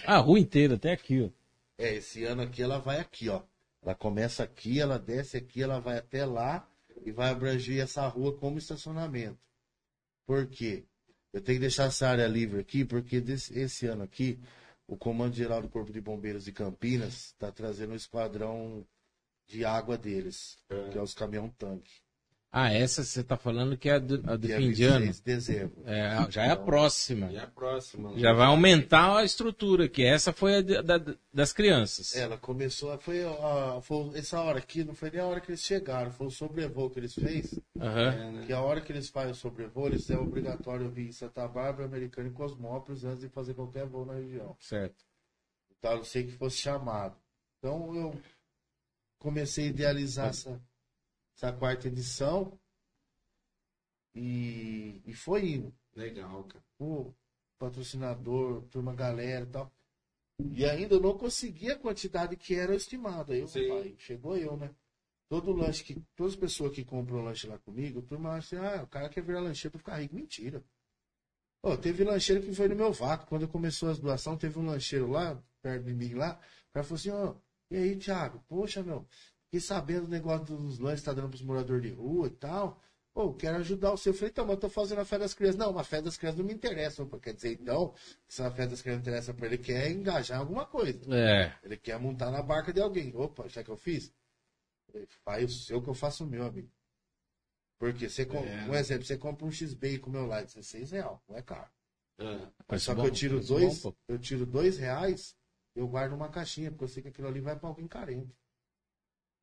A 0.07 0.18
rua 0.18 0.38
inteira, 0.38 0.74
até 0.74 0.92
aqui, 0.92 1.22
ó. 1.22 1.30
É, 1.78 1.94
esse 1.94 2.24
ano 2.24 2.42
aqui 2.42 2.62
ela 2.62 2.78
vai 2.78 2.99
aqui, 2.99 3.28
ó. 3.28 3.42
Ela 3.82 3.94
começa 3.94 4.42
aqui, 4.42 4.80
ela 4.80 4.99
desce 4.99 5.36
aqui, 5.36 5.62
ela 5.62 5.78
vai 5.78 5.99
até 5.99 6.26
lá 6.26 6.68
e 7.05 7.12
vai 7.12 7.30
abranger 7.30 7.80
essa 7.80 8.07
rua 8.09 8.36
como 8.36 8.59
estacionamento. 8.59 9.38
Por 10.26 10.46
quê? 10.46 10.84
Eu 11.32 11.40
tenho 11.40 11.57
que 11.57 11.62
deixar 11.62 11.84
essa 11.84 12.09
área 12.09 12.26
livre 12.26 12.61
aqui, 12.61 12.84
porque 12.84 13.20
desse, 13.20 13.59
esse 13.59 13.86
ano 13.86 14.03
aqui, 14.03 14.40
o 14.86 14.96
Comando 14.96 15.36
Geral 15.36 15.62
do 15.62 15.68
Corpo 15.68 15.92
de 15.92 16.01
Bombeiros 16.01 16.44
de 16.44 16.53
Campinas 16.53 17.26
está 17.26 17.53
trazendo 17.53 17.92
um 17.92 17.96
esquadrão 17.96 18.86
de 19.46 19.64
água 19.64 19.96
deles, 19.96 20.59
que 20.90 20.99
é 20.99 21.03
os 21.03 21.14
caminhão-tanque. 21.14 22.03
Ah, 22.51 22.72
essa 22.72 23.05
você 23.05 23.22
tá 23.22 23.36
falando 23.36 23.76
que 23.76 23.90
é 23.90 23.96
a 23.96 23.99
do, 23.99 24.14
a 24.26 24.34
do 24.34 24.51
é 24.51 24.57
fim 24.57 24.72
de 24.72 24.82
ano. 24.84 25.01
26 25.05 25.16
de 25.18 25.22
dezembro. 25.22 25.82
É, 25.84 26.30
já 26.30 26.44
é 26.46 26.51
a 26.51 26.57
próxima. 26.57 27.30
E 27.30 27.36
a 27.38 27.46
próxima? 27.46 28.18
Já 28.18 28.32
vai 28.32 28.46
aumentar 28.46 29.18
a 29.18 29.22
estrutura, 29.22 29.86
que 29.86 30.03
essa 30.03 30.32
foi 30.32 30.57
a 30.57 30.62
de- 30.62 30.80
da- 30.82 31.14
das 31.30 31.53
crianças. 31.53 32.16
Ela 32.16 32.38
começou, 32.38 32.96
foi, 32.99 33.22
a, 33.22 33.80
foi 33.82 34.12
essa 34.18 34.40
hora 34.40 34.59
aqui, 34.59 34.82
não 34.82 34.94
foi 34.94 35.11
nem 35.11 35.20
a 35.20 35.26
hora 35.26 35.42
que 35.42 35.51
eles 35.51 35.61
chegaram, 35.61 36.11
foi 36.11 36.26
o 36.26 36.30
sobrevoo 36.30 36.88
que 36.88 36.99
eles 36.99 37.14
fez. 37.14 37.61
Aham. 37.78 38.12
É, 38.12 38.30
né? 38.30 38.46
Que 38.46 38.53
a 38.55 38.61
hora 38.62 38.80
que 38.80 38.92
eles 38.92 39.11
fazem 39.11 39.32
o 39.32 39.34
sobrevoo, 39.36 39.86
eles 39.88 40.09
é 40.09 40.16
obrigatório 40.16 40.88
vir 40.88 41.09
em 41.09 41.12
Santa 41.12 41.46
Bárbara, 41.46 41.84
Americana 41.84 42.28
e 42.28 42.32
Cosmópolis 42.32 43.05
antes 43.05 43.20
de 43.20 43.28
fazer 43.28 43.53
qualquer 43.53 43.84
voo 43.84 44.07
na 44.07 44.14
região. 44.14 44.57
Certo. 44.59 45.05
Então, 45.78 45.92
eu 45.99 46.05
sei 46.05 46.24
que 46.24 46.32
fosse 46.32 46.57
chamado. 46.57 47.14
Então, 47.59 47.94
eu 47.94 48.18
comecei 49.18 49.66
a 49.66 49.68
idealizar 49.68 50.28
essa, 50.30 50.59
essa 51.39 51.53
quarta 51.53 51.86
edição 51.86 52.59
e, 54.14 55.01
e 55.07 55.14
foi 55.14 55.53
indo. 55.53 55.72
Legal, 55.95 56.43
cara. 56.45 56.64
O 56.80 57.14
patrocinador, 57.59 58.62
turma 58.64 58.93
galera 58.93 59.45
e 59.45 59.49
tal. 59.49 59.72
E 60.53 60.64
ainda 60.64 60.97
eu 60.97 61.01
não 61.01 61.16
consegui 61.16 61.70
a 61.70 61.78
quantidade 61.78 62.36
que 62.36 62.55
era 62.55 62.74
estimada. 62.74 63.32
Aí 63.32 63.41
eu, 63.41 63.49
pai, 63.49 63.95
chegou 63.99 64.36
eu, 64.36 64.57
né? 64.57 64.74
Todo 65.28 65.53
lanche 65.53 65.84
que. 65.84 66.03
Todas 66.16 66.34
as 66.34 66.39
pessoas 66.39 66.72
que 66.72 66.84
compram 66.84 67.22
lanche 67.22 67.47
lá 67.47 67.59
comigo, 67.59 68.03
turma 68.03 68.30
acha 68.30 68.57
assim, 68.57 68.66
ah, 68.66 68.82
o 68.82 68.86
cara 68.89 69.09
quer 69.09 69.22
virar 69.22 69.41
lancheiro 69.41 69.72
pra 69.72 69.78
ficar 69.78 70.01
rico. 70.01 70.14
Mentira. 70.14 70.64
Ô, 71.62 71.76
teve 71.76 72.05
lancheiro 72.05 72.43
que 72.43 72.55
foi 72.55 72.68
no 72.68 72.76
meu 72.76 72.93
vácuo. 72.93 73.26
Quando 73.28 73.49
começou 73.49 73.91
as 73.91 73.99
doações, 73.99 74.39
teve 74.39 74.59
um 74.59 74.66
lancheiro 74.66 75.09
lá, 75.09 75.41
perto 75.61 75.84
de 75.84 75.95
mim 75.95 76.14
lá. 76.14 76.41
O 76.70 76.72
cara 76.72 76.84
falou 76.84 76.97
assim, 76.97 77.11
ó, 77.11 77.34
e 77.70 77.76
aí, 77.76 77.97
Thiago? 77.97 78.43
Poxa, 78.49 78.82
meu, 78.82 79.07
fiquei 79.49 79.61
sabendo 79.61 80.03
do 80.03 80.09
negócio 80.09 80.44
dos 80.57 80.78
lanches 80.78 81.01
que 81.01 81.07
tá 81.07 81.12
dando 81.14 81.30
pros 81.30 81.42
moradores 81.42 81.82
de 81.82 81.90
rua 81.90 82.28
e 82.28 82.30
tal. 82.30 82.80
Pô, 83.14 83.34
quero 83.34 83.57
ajudar 83.57 83.92
o 83.92 83.96
seu. 83.96 84.12
Eu 84.12 84.16
falei, 84.16 84.30
então, 84.30 84.44
mas 84.44 84.55
eu 84.55 84.61
tô 84.61 84.68
fazendo 84.68 85.01
a 85.01 85.05
festa 85.05 85.24
das 85.24 85.34
crianças. 85.34 85.59
Não, 85.59 85.70
uma 85.70 85.82
festa 85.82 86.05
das 86.05 86.16
crianças 86.16 86.38
não 86.38 86.46
me 86.46 86.55
interessa. 86.55 87.03
Opa, 87.03 87.18
quer 87.18 87.34
dizer, 87.34 87.53
então, 87.61 87.92
se 88.28 88.42
a 88.42 88.51
festa 88.51 88.70
das 88.70 88.82
crianças 88.82 89.03
não 89.05 89.11
interessa 89.11 89.34
pra 89.34 89.46
ele, 89.46 89.57
ele 89.57 89.64
quer 89.64 89.90
engajar 89.90 90.38
alguma 90.38 90.64
coisa. 90.66 91.01
É. 91.12 91.53
Ele 91.64 91.76
quer 91.76 91.99
montar 91.99 92.30
na 92.30 92.42
barca 92.42 92.72
de 92.72 92.80
alguém. 92.80 93.12
Opa, 93.16 93.49
já 93.49 93.64
que 93.64 93.70
eu 93.70 93.76
fiz? 93.76 94.12
Faz 95.24 95.51
o 95.51 95.59
seu 95.59 95.82
que 95.82 95.88
eu 95.88 95.94
faço 95.94 96.24
o 96.24 96.26
meu, 96.26 96.44
amigo. 96.44 96.70
Porque 97.78 98.09
você 98.09 98.24
compra, 98.26 98.51
É. 98.51 98.64
um 98.68 98.74
exemplo, 98.74 99.05
você 99.05 99.16
compra 99.16 99.46
um 99.46 99.51
X-Bacon 99.51 100.05
com 100.05 100.11
meu 100.11 100.26
lá, 100.26 100.42
16 100.42 100.90
reais, 100.90 101.18
não 101.28 101.36
é 101.36 101.42
caro. 101.42 101.70
É. 102.18 102.46
Preço 102.66 102.86
Só 102.86 102.94
que 102.94 103.01
bom, 103.01 103.07
eu 103.07 103.12
tiro 103.12 103.36
preço 103.36 103.53
dois, 103.53 103.82
bom, 103.82 103.94
eu 104.09 104.18
tiro 104.18 104.44
dois 104.46 104.78
reais, 104.78 105.36
eu 105.76 105.86
guardo 105.86 106.12
uma 106.14 106.28
caixinha, 106.28 106.70
porque 106.70 106.84
eu 106.84 106.88
sei 106.88 107.03
que 107.03 107.09
aquilo 107.09 107.28
ali 107.28 107.40
vai 107.40 107.57
pra 107.57 107.68
alguém 107.68 107.86
carente. 107.86 108.34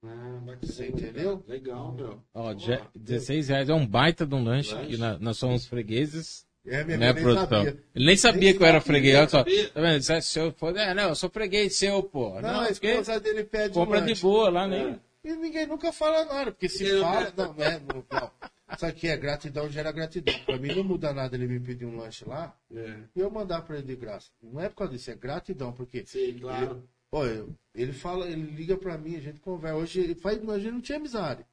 Ah, 0.07 0.39
bacana, 0.45 0.57
Você 0.61 0.87
entendeu? 0.87 1.39
cara. 1.39 1.53
Legal, 1.53 1.91
meu. 1.93 2.21
Ó, 2.33 2.53
Pô, 2.53 2.59
je- 2.59 2.81
16 2.95 3.47
reais 3.49 3.69
é 3.69 3.73
um 3.73 3.85
baita 3.85 4.25
de 4.25 4.35
um 4.35 4.43
lanche, 4.43 4.73
Lanche. 4.73 4.87
que 4.89 4.97
na- 4.97 5.17
nós 5.19 5.37
somos 5.37 5.65
fregueses, 5.65 6.45
É, 6.65 6.83
minha 6.83 6.97
né, 6.97 7.13
produção? 7.13 7.47
sabia. 7.65 7.83
Ele 7.95 8.05
nem 8.05 8.17
sabia 8.17 8.41
Nem 8.49 8.57
que 8.57 8.63
eu 8.63 8.67
era 8.67 8.81
freguês, 8.81 9.15
olha 9.17 9.29
só. 9.29 9.43
Tá 9.43 9.81
vendo? 9.81 10.01
Se 10.21 10.39
eu 10.39 10.51
for, 10.53 10.75
é, 10.77 10.93
não, 10.93 11.09
eu 11.09 11.15
sou 11.15 11.29
freguês 11.29 11.75
seu, 11.75 12.01
pô. 12.03 12.35
Não, 12.35 12.41
Não, 12.41 12.61
a 12.61 12.67
porque 12.67 12.87
esposa 12.87 13.19
dele 13.19 13.43
pede 13.43 13.73
compra 13.73 13.99
um 14.01 14.05
de 14.05 14.15
boa 14.15 14.49
lá, 14.49 14.67
nem. 14.67 14.99
E 15.23 15.35
ninguém 15.35 15.65
nunca 15.65 15.91
fala 15.91 16.23
nada, 16.25 16.51
porque 16.51 16.69
se 16.69 16.83
Ninguém 16.83 17.01
fala, 17.01 17.33
não, 17.35 17.53
não 17.53 17.63
é, 17.63 17.79
não, 17.79 18.05
não. 18.11 18.31
Isso 18.75 18.85
aqui 18.85 19.07
é 19.07 19.15
gratidão, 19.17 19.69
gera 19.69 19.91
gratidão. 19.91 20.33
Pra 20.45 20.57
mim 20.57 20.75
não 20.75 20.83
muda 20.83 21.13
nada 21.13 21.35
ele 21.35 21.47
me 21.47 21.59
pedir 21.59 21.85
um 21.85 21.97
lanche 21.97 22.25
lá 22.27 22.55
É. 22.75 22.95
e 23.15 23.19
eu 23.21 23.29
mandar 23.31 23.61
pra 23.61 23.77
ele 23.77 23.85
de 23.87 23.95
graça. 23.95 24.29
Não 24.41 24.59
é 24.59 24.69
por 24.69 24.75
causa 24.75 24.93
disso, 24.93 25.09
é 25.11 25.15
gratidão, 25.15 25.71
porque 25.71 26.03
Sim, 26.05 26.37
claro. 26.39 26.65
Eu- 26.65 26.83
Olha, 27.15 27.47
ele 27.73 27.93
fala, 27.93 28.27
ele 28.27 28.41
liga 28.51 28.75
pra 28.77 28.97
mim, 28.97 29.15
a 29.15 29.21
gente 29.21 29.39
conversa. 29.39 29.77
Hoje, 29.77 30.01
ele 30.01 30.15
faz, 30.15 30.37
a 30.49 30.59
gente 30.59 30.71
não 30.73 30.81
tinha 30.81 30.97
amizade. 30.97 31.45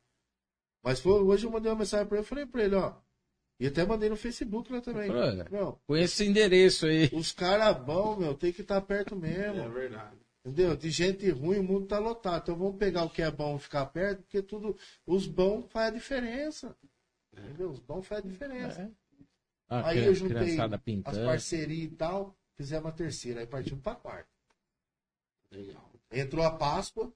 Mas 0.83 0.99
foi, 0.99 1.23
hoje 1.23 1.47
eu 1.47 1.53
mandei 1.53 1.71
uma 1.71 1.79
mensagem 1.79 2.05
pra 2.07 2.17
ele, 2.19 2.25
eu 2.25 2.29
falei 2.29 2.47
pra 2.47 2.65
ele, 2.65 2.75
ó. 2.75 2.95
E 3.61 3.69
até 3.69 3.87
mandei 3.87 4.09
no 4.09 4.17
Facebook 4.17 4.73
lá 4.73 4.81
também. 4.81 5.09
Olha. 5.09 5.47
Meu, 5.49 5.79
Conheço 5.87 6.15
esse 6.15 6.27
endereço 6.29 6.87
aí. 6.87 7.09
os 7.13 7.31
caras 7.31 7.79
bons, 7.79 8.19
meu, 8.19 8.35
tem 8.35 8.53
que 8.53 8.63
estar 8.63 8.81
perto 8.81 9.15
mesmo. 9.15 9.61
É 9.61 9.69
verdade. 9.69 10.17
Entendeu? 10.45 10.77
De 10.77 10.91
gente 10.91 11.31
ruim, 11.31 11.61
o 11.61 11.63
mundo 11.63 11.87
tá 11.87 12.01
lotado. 12.01 12.43
Então 12.43 12.57
vamos 12.57 12.77
pegar 12.77 13.05
o 13.05 13.11
que 13.11 13.23
é 13.23 13.31
bom 13.31 13.55
e 13.55 13.61
ficar 13.61 13.87
perto, 13.87 14.23
porque 14.23 14.43
tudo. 14.43 14.77
Os 15.07 15.29
bons 15.29 15.71
faz 15.71 15.93
a 15.93 15.97
diferença. 15.97 16.77
Entendeu? 17.33 17.71
Os 17.71 17.79
bons 17.79 18.05
faz 18.05 18.25
a 18.25 18.29
diferença. 18.29 18.91
A 19.69 19.87
Aí 19.91 19.99
cri- 19.99 20.07
eu 20.09 20.15
juntei 20.17 20.57
as 21.05 21.19
parcerias 21.19 21.85
e 21.93 21.95
tal, 21.95 22.37
fizemos 22.57 22.85
uma 22.87 22.93
terceira, 22.93 23.41
aí 23.41 23.47
partimos 23.47 23.81
pra 23.81 23.95
quarta. 23.95 24.32
Legal. 25.53 25.92
Entrou 26.11 26.44
a 26.44 26.50
Páscoa, 26.50 27.12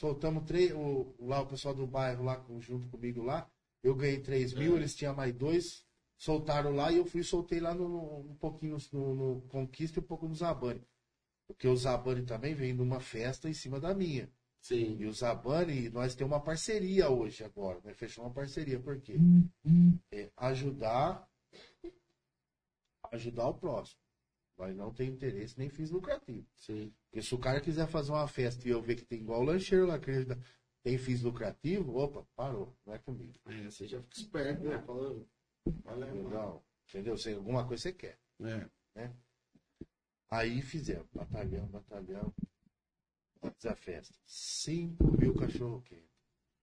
soltamos 0.00 0.44
três, 0.44 0.72
o, 0.72 1.14
lá 1.20 1.40
o 1.40 1.46
pessoal 1.46 1.74
do 1.74 1.86
bairro 1.86 2.24
lá 2.24 2.44
junto 2.58 2.88
comigo 2.88 3.22
lá. 3.22 3.50
Eu 3.82 3.94
ganhei 3.94 4.20
3 4.20 4.54
mil, 4.54 4.76
eles 4.76 4.94
tinham 4.94 5.14
mais 5.14 5.34
dois, 5.34 5.84
soltaram 6.16 6.74
lá 6.74 6.90
e 6.90 6.96
eu 6.96 7.04
fui 7.04 7.20
e 7.20 7.24
soltei 7.24 7.60
lá 7.60 7.74
no, 7.74 8.20
um 8.20 8.34
pouquinho 8.36 8.78
no, 8.92 9.14
no 9.14 9.40
Conquista 9.42 9.98
e 9.98 10.02
um 10.02 10.06
pouco 10.06 10.26
no 10.26 10.34
Zabane. 10.34 10.82
Porque 11.46 11.68
o 11.68 11.76
Zabane 11.76 12.24
também 12.24 12.54
vem 12.54 12.72
numa 12.72 12.98
festa 12.98 13.48
em 13.48 13.52
cima 13.52 13.78
da 13.78 13.94
minha. 13.94 14.32
Sim. 14.58 14.96
E 14.98 15.04
o 15.04 15.12
Zabane, 15.12 15.90
nós 15.90 16.14
temos 16.14 16.32
uma 16.32 16.42
parceria 16.42 17.10
hoje 17.10 17.44
agora, 17.44 17.78
né? 17.84 17.92
Fechou 17.92 18.24
uma 18.24 18.32
parceria, 18.32 18.80
por 18.80 18.98
quê? 18.98 19.16
É 20.10 20.30
ajudar, 20.38 21.28
ajudar 23.12 23.48
o 23.48 23.54
próximo. 23.54 24.00
Nós 24.56 24.76
não 24.76 24.92
tem 24.92 25.10
interesse 25.10 25.58
nem 25.58 25.68
fins 25.68 25.90
lucrativos. 25.90 26.46
Sim. 26.54 26.92
Porque 27.10 27.22
se 27.22 27.34
o 27.34 27.38
cara 27.38 27.60
quiser 27.60 27.88
fazer 27.88 28.12
uma 28.12 28.28
festa 28.28 28.66
e 28.66 28.70
eu 28.70 28.80
ver 28.80 28.96
que 28.96 29.04
tem 29.04 29.20
igual 29.20 29.40
o 29.40 29.44
lancheiro 29.44 29.86
lá, 29.86 29.98
que 29.98 30.10
tem 30.82 30.98
fins 30.98 31.22
lucrativos, 31.22 31.94
opa, 31.94 32.26
parou, 32.36 32.76
não 32.86 32.94
é 32.94 32.98
comigo. 32.98 33.32
É, 33.46 33.64
você 33.64 33.86
já 33.86 34.00
fica 34.02 34.18
esperto, 34.18 34.62
né? 34.64 34.80
Falando. 34.82 35.28
Mano. 35.84 36.28
Não, 36.28 36.62
entendeu? 36.88 37.16
Se 37.16 37.32
alguma 37.32 37.66
coisa 37.66 37.82
você 37.82 37.92
quer. 37.92 38.18
É. 38.94 39.10
Aí 40.30 40.62
fizemos, 40.62 41.06
batalhão, 41.12 41.66
batalhão. 41.68 42.34
Fiz 43.40 43.66
a 43.66 43.74
festa. 43.74 44.14
5 44.26 45.16
mil 45.16 45.34
cachorro 45.34 45.82
quente. 45.82 46.12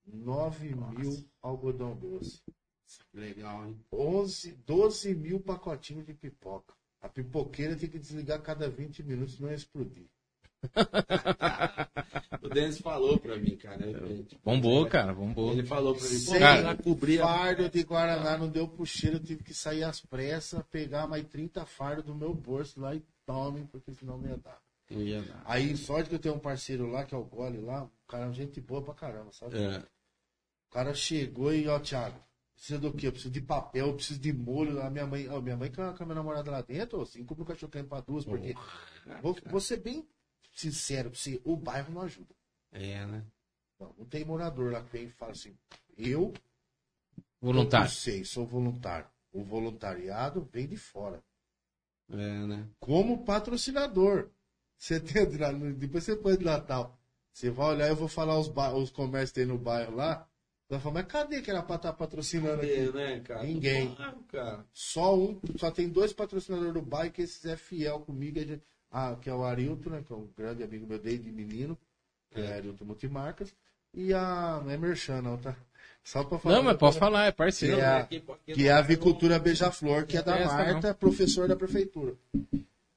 9 0.05 0.75
mil 0.75 1.29
algodão 1.41 1.95
doce. 1.95 2.41
Legal, 3.13 3.65
hein? 3.65 3.85
11, 3.91 4.53
12 4.65 5.15
mil 5.15 5.39
pacotinhos 5.39 6.05
de 6.05 6.13
pipoca. 6.13 6.75
A 7.01 7.09
pipoqueira 7.09 7.75
tem 7.75 7.89
que 7.89 7.97
desligar 7.99 8.41
cada 8.41 8.69
20 8.69 9.03
minutos, 9.03 9.35
senão 9.35 9.49
ia 9.49 9.55
explodir. 9.55 10.05
O 12.43 12.49
Denis 12.49 12.79
falou 12.79 13.19
pra 13.19 13.37
mim, 13.37 13.55
cara. 13.55 13.85
Ele, 13.85 14.27
Bombou, 14.43 14.85
cara, 14.87 15.13
bombou. 15.13 15.51
ele 15.51 15.63
falou 15.63 15.93
pra 15.93 16.03
mim, 16.03 16.09
pô, 16.25 16.31
Sem 16.31 16.39
lá 16.39 16.75
cobrir 16.75 17.21
a... 17.21 17.27
fardo 17.27 17.69
de 17.69 17.83
Guaraná 17.83 18.37
não 18.37 18.49
deu 18.49 18.67
pro 18.67 18.85
cheiro, 18.85 19.17
eu 19.17 19.23
tive 19.23 19.43
que 19.43 19.53
sair 19.53 19.83
às 19.83 20.01
pressas, 20.01 20.63
pegar 20.71 21.07
mais 21.07 21.25
30 21.27 21.65
fardos 21.65 22.03
do 22.03 22.15
meu 22.15 22.33
bolso 22.33 22.81
lá 22.81 22.95
e 22.95 23.03
tome, 23.25 23.67
porque 23.71 23.93
senão 23.93 24.17
não 24.17 24.27
ia 24.29 24.37
dar. 24.37 24.59
Não 24.89 25.01
ia 25.01 25.21
dar. 25.21 25.43
Aí, 25.45 25.77
sorte 25.77 26.09
que 26.09 26.15
eu 26.15 26.19
tenho 26.19 26.35
um 26.35 26.39
parceiro 26.39 26.87
lá, 26.89 27.05
que 27.05 27.13
é 27.13 27.17
o 27.17 27.23
Gole 27.23 27.59
lá, 27.59 27.83
o 27.83 27.91
cara 28.07 28.23
é 28.23 28.27
uma 28.27 28.33
gente 28.33 28.59
boa 28.59 28.81
pra 28.81 28.93
caramba, 28.95 29.31
sabe? 29.31 29.57
É. 29.57 29.77
O 29.77 30.73
cara 30.73 30.93
chegou 30.95 31.53
e, 31.53 31.67
ó, 31.67 31.79
Thiago, 31.79 32.19
precisa 32.61 32.79
do 32.79 32.93
quê? 32.93 33.07
Eu 33.07 33.11
preciso 33.11 33.33
de 33.33 33.41
papel, 33.41 33.87
eu 33.87 33.95
preciso 33.95 34.19
de 34.19 34.31
molho. 34.31 34.81
A 34.81 34.89
minha 34.89 35.07
mãe, 35.07 35.27
ó, 35.29 35.41
minha 35.41 35.57
mãe 35.57 35.71
com 35.71 35.81
a, 35.81 35.93
com 35.93 36.03
a 36.03 36.05
minha 36.05 36.15
namorada 36.15 36.51
lá 36.51 36.61
dentro, 36.61 37.01
ó, 37.01 37.05
cinco 37.05 37.35
mil 37.35 37.45
cachorro 37.45 37.71
quente 37.71 37.87
pra 37.87 38.01
duas, 38.01 38.23
porque. 38.23 38.53
Vou, 39.21 39.35
vou 39.47 39.59
ser 39.59 39.77
bem 39.77 40.07
sincero 40.53 41.09
pra 41.09 41.19
você, 41.19 41.41
o 41.43 41.55
bairro 41.57 41.91
não 41.93 42.01
ajuda. 42.01 42.35
É, 42.71 43.05
né? 43.05 43.25
Não, 43.79 43.95
não 43.97 44.05
tem 44.05 44.23
morador 44.23 44.71
lá 44.71 44.83
que 44.83 44.91
vem 44.91 45.05
e 45.05 45.09
fala 45.09 45.31
assim, 45.31 45.57
eu 45.97 46.33
não 47.41 47.51
Voluntário. 47.51 47.89
sei, 47.89 48.23
sou 48.23 48.45
voluntário. 48.45 49.07
O 49.33 49.43
voluntariado 49.43 50.47
vem 50.53 50.67
de 50.67 50.77
fora. 50.77 51.23
É, 52.09 52.15
né? 52.45 52.67
Como 52.79 53.23
patrocinador. 53.25 54.29
Você 54.77 54.99
tem, 54.99 55.25
depois 55.77 56.03
você 56.03 56.15
põe 56.15 56.37
de 56.37 56.43
Natal. 56.45 56.99
Você 57.33 57.49
vai 57.49 57.67
olhar, 57.69 57.87
eu 57.87 57.95
vou 57.95 58.07
falar 58.09 58.37
os, 58.37 58.47
ba- 58.49 58.73
os 58.73 58.91
comércios 58.91 59.31
que 59.31 59.35
tem 59.39 59.45
no 59.45 59.57
bairro 59.57 59.95
lá. 59.95 60.27
Vai 60.71 60.79
falar, 60.79 60.93
mas 60.95 61.05
cadê 61.07 61.41
que 61.41 61.51
era 61.51 61.61
pra 61.61 61.75
estar 61.75 61.91
patrocinando 61.93 62.61
aqui? 62.61 62.71
É, 62.71 62.91
né, 62.91 63.19
cara? 63.19 63.43
Ninguém. 63.43 63.93
Claro, 63.93 64.17
cara. 64.31 64.65
Só 64.73 65.17
um, 65.17 65.39
só 65.57 65.69
tem 65.69 65.89
dois 65.89 66.13
patrocinadores 66.13 66.73
do 66.73 66.81
bairro 66.81 67.11
que 67.11 67.21
esses 67.21 67.43
é 67.45 67.57
fiel 67.57 67.99
comigo, 67.99 68.39
é 68.39 68.43
de- 68.45 68.61
ah, 68.89 69.17
que 69.21 69.29
é 69.29 69.33
o 69.33 69.43
Arilton, 69.43 69.89
né, 69.89 70.03
que 70.05 70.13
é 70.13 70.15
um 70.15 70.27
grande 70.37 70.63
amigo 70.63 70.87
meu 70.87 70.97
desde 70.97 71.29
menino, 71.29 71.77
que 72.29 72.39
é 72.39 72.53
Arilton 72.53 72.85
Multimarcas, 72.85 73.53
e 73.93 74.13
a, 74.13 74.61
não 74.63 74.71
é 74.71 74.77
Merchan 74.77 75.21
não, 75.21 75.37
tá? 75.37 75.55
Só 76.03 76.23
pra 76.23 76.39
falar. 76.39 76.55
Não, 76.55 76.63
mas 76.63 76.77
pode 76.77 76.97
falar, 76.97 77.25
é 77.25 77.31
parceiro. 77.33 77.75
Que 77.75 77.81
é 77.81 77.85
a- 77.85 77.97
Aqui, 77.97 78.19
porque 78.21 78.53
Que 78.53 78.67
é 78.67 78.71
a 78.71 78.77
avicultura 78.79 79.37
Beija-Flor, 79.39 80.05
que 80.05 80.17
é 80.17 80.21
da 80.23 80.37
Essa 80.37 80.57
não. 80.57 80.73
Marta, 80.73 80.93
professora 80.93 81.49
da 81.49 81.55
prefeitura. 81.55 82.15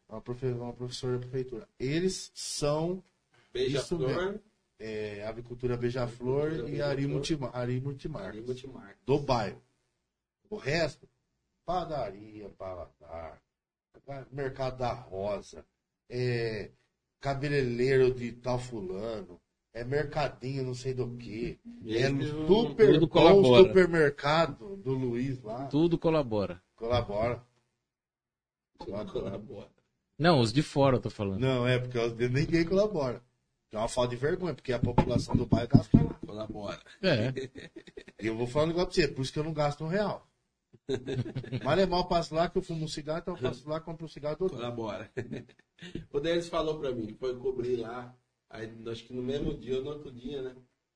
Uma, 0.09 0.21
profe- 0.21 0.47
uma 0.47 0.73
professora 0.73 1.15
da 1.15 1.27
prefeitura. 1.27 1.69
Eles 1.79 2.31
são 2.35 3.03
Beija-flor. 3.53 4.39
É, 4.79 5.25
avicultura 5.27 5.77
Beija-Flor 5.77 6.53
e 6.69 6.81
Ari, 6.83 6.97
Beija-Flor. 7.03 7.09
Multima, 7.09 7.51
Ari 7.53 7.81
Multimarcas. 7.81 8.29
Arriba 8.31 8.55
de 8.55 8.67
marca. 8.67 8.99
do 9.07 9.19
bairro. 9.19 9.63
O 10.51 10.57
resto, 10.57 11.09
padaria, 11.65 12.49
paladar, 12.51 13.41
mercado 14.31 14.79
da 14.79 14.93
rosa, 14.93 15.65
é, 16.09 16.71
cabeleireiro 17.21 18.13
de 18.15 18.33
tal 18.33 18.59
fulano, 18.59 19.41
é 19.73 19.83
mercadinho 19.83 20.63
não 20.63 20.75
sei 20.75 20.93
do 20.95 21.17
que, 21.17 21.59
é 21.87 22.09
super 22.47 22.93
tudo 22.93 23.07
bom 23.07 23.09
colabora. 23.09 23.63
supermercado 23.65 24.77
do 24.77 24.93
Luiz 24.93 25.41
lá, 25.43 25.67
Tudo 25.67 25.99
colabora. 25.99 26.63
colabora. 26.77 27.43
Colabora. 28.79 29.11
Colabora. 29.13 29.71
Não, 30.19 30.39
os 30.41 30.53
de 30.53 30.63
fora 30.63 30.97
eu 30.97 31.01
tô 31.01 31.11
falando. 31.11 31.41
Não, 31.41 31.67
é 31.67 31.79
porque 31.79 31.99
às 31.99 32.13
vezes 32.13 32.33
ninguém 32.33 32.65
colabora. 32.65 33.21
É 33.75 33.79
uma 33.79 33.89
falta 33.89 34.11
de 34.11 34.17
vergonha, 34.17 34.55
porque 34.55 34.73
a 34.73 34.79
população 34.79 35.35
do 35.35 35.47
bairro 35.47 35.69
gasta 35.69 36.01
lá. 36.01 36.15
Colabora. 36.25 36.81
É. 37.03 37.33
E 38.23 38.29
eu 38.29 38.37
vou 38.37 38.47
falar 38.47 38.67
um 38.67 38.69
negócio 38.69 38.87
pra 38.87 38.95
você, 38.95 39.09
por 39.09 39.23
isso 39.23 39.33
que 39.33 39.39
eu 39.39 39.45
não 39.45 39.53
gasto 39.53 39.85
um 39.85 39.89
real. 39.89 40.27
Mal 41.63 41.79
é 41.79 41.85
mal 41.85 42.09
passo 42.09 42.35
lá 42.35 42.49
que 42.49 42.57
eu 42.57 42.63
fumo 42.63 42.85
um 42.85 42.89
cigarro, 42.89 43.19
então 43.19 43.35
eu 43.35 43.43
passo 43.43 43.69
lá, 43.69 43.81
compro 43.81 44.07
um 44.07 44.09
cigarro 44.09 44.37
do 44.37 44.45
outro. 44.45 44.57
Colabora. 44.57 45.11
o 46.11 46.21
Denis 46.21 46.49
falou 46.49 46.79
pra 46.79 46.93
mim, 46.93 47.15
foi 47.19 47.37
cobrir 47.37 47.77
lá. 47.77 48.17
Aí 48.49 48.73
acho 48.87 49.05
que 49.05 49.13
no 49.13 49.23
mesmo 49.23 49.53
dia 49.59 49.77
ou 49.77 49.85
no 49.85 49.91
outro 49.91 50.11
dia, 50.11 50.41
né? 50.41 50.55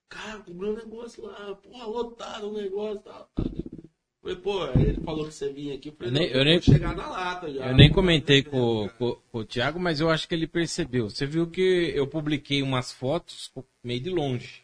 Cara, 0.09 0.41
cobriu 0.41 0.73
um 0.73 0.77
negócio 0.77 1.27
lá, 1.27 1.55
porra, 1.57 1.85
lotado 1.85 2.49
o 2.49 2.53
negócio 2.53 3.01
tal. 3.03 3.29
tal. 3.35 3.47
Falei, 4.29 4.37
pô, 4.37 4.67
ele 4.79 5.01
falou 5.01 5.27
que 5.27 5.33
você 5.33 5.51
vinha 5.53 5.75
aqui, 5.75 5.89
eu 5.89 5.93
falei, 5.95 6.11
Eu 6.11 6.13
nem- 6.13 6.29
eu 6.31 6.45
nem- 6.45 6.61
chegar 6.61 6.95
na 6.95 7.09
lata 7.09 7.51
já. 7.51 7.67
Eu 7.69 7.75
nem 7.75 7.91
comentei 7.91 8.43
com, 8.43 8.89
com, 8.99 9.15
com 9.15 9.39
o 9.39 9.45
Thiago, 9.45 9.81
mas 9.81 10.01
eu 10.01 10.11
acho 10.11 10.29
que 10.29 10.35
ele 10.35 10.47
percebeu. 10.47 11.09
Você 11.09 11.25
viu 11.25 11.51
que 11.51 11.93
eu 11.95 12.07
publiquei 12.07 12.63
umas 12.63 12.93
fotos 12.93 13.51
meio 13.83 14.01
de 14.01 14.11
longe. 14.11 14.63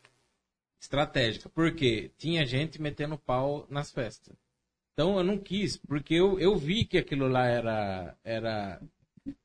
Estratégica. 0.81 1.49
Porque 1.49 2.11
tinha 2.19 2.45
gente 2.45 2.81
metendo 2.81 3.17
pau 3.17 3.67
nas 3.71 3.91
festas. 3.91 4.37
Então 4.93 5.17
eu 5.17 5.25
não 5.25 5.39
quis, 5.39 5.79
porque 5.79 6.15
eu, 6.15 6.39
eu 6.39 6.57
vi 6.57 6.85
que 6.85 6.99
aquilo 6.99 7.27
lá 7.27 7.47
era. 7.47 8.15
era 8.23 8.81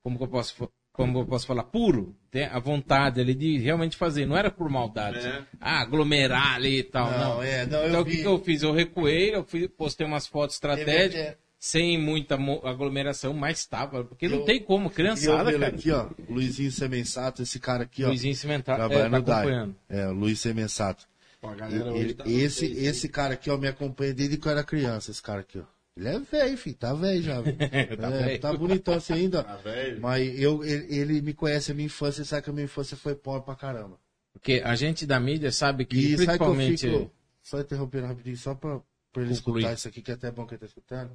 como 0.04 0.18
que 0.18 0.24
eu 0.24 0.28
posso 0.28 0.70
como 1.06 1.20
eu 1.20 1.26
posso 1.26 1.48
falar, 1.48 1.64
puro, 1.64 2.16
tem 2.30 2.44
a 2.46 2.60
vontade 2.60 3.22
ali 3.22 3.34
de 3.34 3.58
realmente 3.58 3.96
fazer, 3.96 4.26
não 4.26 4.36
era 4.36 4.52
por 4.52 4.70
maldade. 4.70 5.20
É. 5.26 5.44
Ah, 5.62 5.82
aglomerar 5.82 6.56
ali 6.56 6.80
e 6.80 6.84
tal, 6.84 7.10
não. 7.12 7.20
Não, 7.36 7.44
é, 7.44 7.66
não, 7.66 7.80
eu 7.84 7.88
então 7.90 8.02
o 8.02 8.06
vi. 8.06 8.12
que, 8.12 8.18
que 8.22 8.28
eu 8.28 8.40
fiz? 8.40 8.62
Eu 8.62 8.74
recuei, 8.74 9.34
eu 9.34 9.44
fui, 9.46 9.68
postei 9.68 10.06
umas 10.06 10.28
fotos 10.28 10.56
estratégicas, 10.56 11.16
É, 11.22 11.38
sem 11.58 11.98
muita 11.98 12.36
aglomeração, 12.64 13.34
mas 13.34 13.66
tava, 13.66 14.04
porque 14.04 14.28
não 14.28 14.40
Eu- 14.40 14.46
tem 14.46 14.62
como, 14.62 14.88
eu 14.88 14.92
criançada, 14.92 15.52
cara. 15.52 15.68
aqui, 15.68 15.92
ó, 15.92 16.08
Luizinho 16.30 16.72
Semensato, 16.72 17.42
esse 17.42 17.60
cara 17.60 17.84
aqui, 17.84 18.04
ó. 18.04 18.08
Luizinho 18.08 18.36
Cimentar, 18.36 18.76
trabalha 18.78 19.00
é, 19.00 19.10
tá 19.10 19.18
no 19.18 19.22
DAI. 19.24 19.38
acompanhando. 19.40 19.76
É, 19.90 20.08
o 20.08 20.12
Luiz 20.14 20.40
Semensato. 20.40 21.08
Pô, 21.42 21.48
a 21.50 21.54
E- 21.54 21.56
galera 21.56 21.92
hoje 21.94 22.00
ele- 22.04 22.14
tá 22.14 22.24
esse, 22.28 22.66
esse 22.66 23.08
cara 23.08 23.34
aqui, 23.36 23.50
ó, 23.50 23.58
me 23.58 23.68
acompanha 23.68 24.14
desde 24.14 24.38
que 24.38 24.46
eu 24.48 24.52
era 24.52 24.64
criança, 24.64 25.12
esse 25.12 25.22
cara 25.22 25.40
aqui, 25.40 25.60
ó. 25.60 25.64
Ele 26.00 26.08
é 26.08 26.20
velho, 26.20 26.58
filho, 26.58 26.78
tá 26.78 26.94
velho 26.94 27.22
já. 27.22 27.36
Tá 27.44 28.08
é, 28.08 28.24
velho. 28.24 28.40
tá 28.40 28.54
bonitão 28.54 28.94
assim 28.94 29.14
ainda. 29.14 29.44
Tá 29.44 29.58
velho? 29.58 30.00
Mas 30.00 30.40
eu, 30.40 30.64
ele, 30.64 30.96
ele 30.96 31.22
me 31.22 31.34
conhece 31.34 31.72
a 31.72 31.76
minha 31.76 31.88
infância, 31.88 32.24
sabe 32.24 32.44
que 32.44 32.50
a 32.50 32.54
minha 32.54 32.64
infância 32.64 32.96
foi 32.96 33.16
pobre 33.16 33.46
pra 33.46 33.54
caramba. 33.56 34.00
Porque 34.32 34.62
a 34.64 34.76
gente 34.76 35.06
da 35.06 35.20
mídia 35.20 35.52
sabe 35.52 35.86
que, 35.86 35.98
E 35.98 36.02
sabe 36.12 36.18
que 36.18 36.26
principalmente... 36.26 36.90
fico. 36.90 37.12
Só 37.42 37.60
interrompendo 37.60 38.08
rapidinho, 38.08 38.38
só 38.38 38.56
pra, 38.56 38.80
pra 39.12 39.24
ele 39.24 39.36
Concluir. 39.36 39.62
escutar 39.62 39.74
isso 39.74 39.88
aqui, 39.88 40.02
que 40.02 40.12
é 40.12 40.14
até 40.14 40.32
bom 40.32 40.46
que 40.46 40.54
ele 40.54 40.60
tá 40.60 40.66
escutando. 40.68 41.12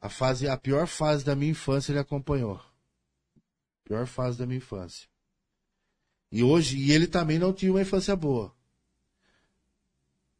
A 0.00 0.10
fase, 0.10 0.46
a 0.46 0.56
pior 0.58 0.86
fase 0.86 1.24
da 1.24 1.34
minha 1.34 1.52
infância 1.52 1.92
ele 1.92 1.98
acompanhou. 1.98 2.60
Pior 3.84 4.06
fase 4.06 4.36
da 4.38 4.44
minha 4.44 4.58
infância. 4.58 5.08
E 6.30 6.42
hoje, 6.42 6.76
e 6.76 6.92
ele 6.92 7.06
também 7.06 7.38
não 7.38 7.52
tinha 7.52 7.72
uma 7.72 7.80
infância 7.80 8.14
boa. 8.14 8.52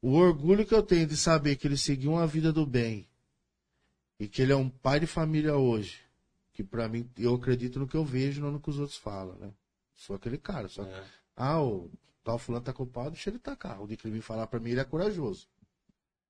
O 0.03 0.13
orgulho 0.13 0.67
que 0.67 0.75
eu 0.75 0.83
tenho 0.83 1.07
de 1.07 1.17
saber 1.17 1.57
que 1.57 1.67
ele 1.67 1.77
seguiu 1.77 2.13
uma 2.13 2.27
vida 2.27 2.53
do 2.53 2.67
bem 2.67 3.09
e 4.19 4.27
que 4.29 4.43
ele 4.43 4.53
é 4.53 4.57
um 4.57 4.69
pai 4.69 5.01
de 5.01 5.07
família 5.07 5.57
hoje, 5.57 6.01
que 6.53 6.63
pra 6.65 6.89
mim, 6.89 7.09
eu 7.19 7.35
acredito 7.35 7.79
no 7.79 7.87
que 7.87 7.97
eu 7.97 8.05
vejo, 8.05 8.41
não 8.41 8.51
no 8.51 8.61
que 8.61 8.71
os 8.71 8.79
outros 8.79 8.99
falam, 8.99 9.37
né? 9.37 9.53
Sou 9.95 10.17
aquele 10.17 10.39
cara, 10.39 10.69
só 10.69 10.83
É. 10.85 11.05
ah, 11.37 11.63
o 11.63 11.91
tal 12.25 12.39
fulano 12.39 12.65
tá 12.65 12.73
culpado, 12.73 13.11
deixa 13.11 13.31
ele 13.31 13.39
tacar. 13.39 13.81
O 13.83 13.87
de 13.87 13.97
que 13.97 14.07
ele 14.07 14.15
vir 14.15 14.23
falar 14.23 14.47
pra 14.47 14.59
mim, 14.61 14.71
ele 14.71 14.81
é 14.81 14.85
corajoso. 14.85 15.47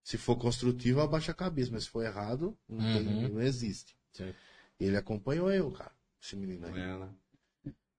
Se 0.03 0.17
for 0.17 0.37
construtivo, 0.37 1.01
abaixa 1.01 1.31
a 1.31 1.35
cabeça, 1.35 1.71
mas 1.71 1.83
se 1.83 1.89
for 1.89 2.03
errado, 2.03 2.57
não, 2.67 2.77
tem- 2.79 3.07
Uhum. 3.07 3.29
não 3.29 3.41
existe. 3.41 3.95
Certo. 4.13 4.37
Ele 4.79 4.95
acompanhou 4.95 5.51
eu, 5.51 5.69
cara, 5.71 5.91
esse 6.21 6.35
menino 6.35 6.65
aí. 6.67 6.79
É, 6.79 6.97
né? 6.97 7.09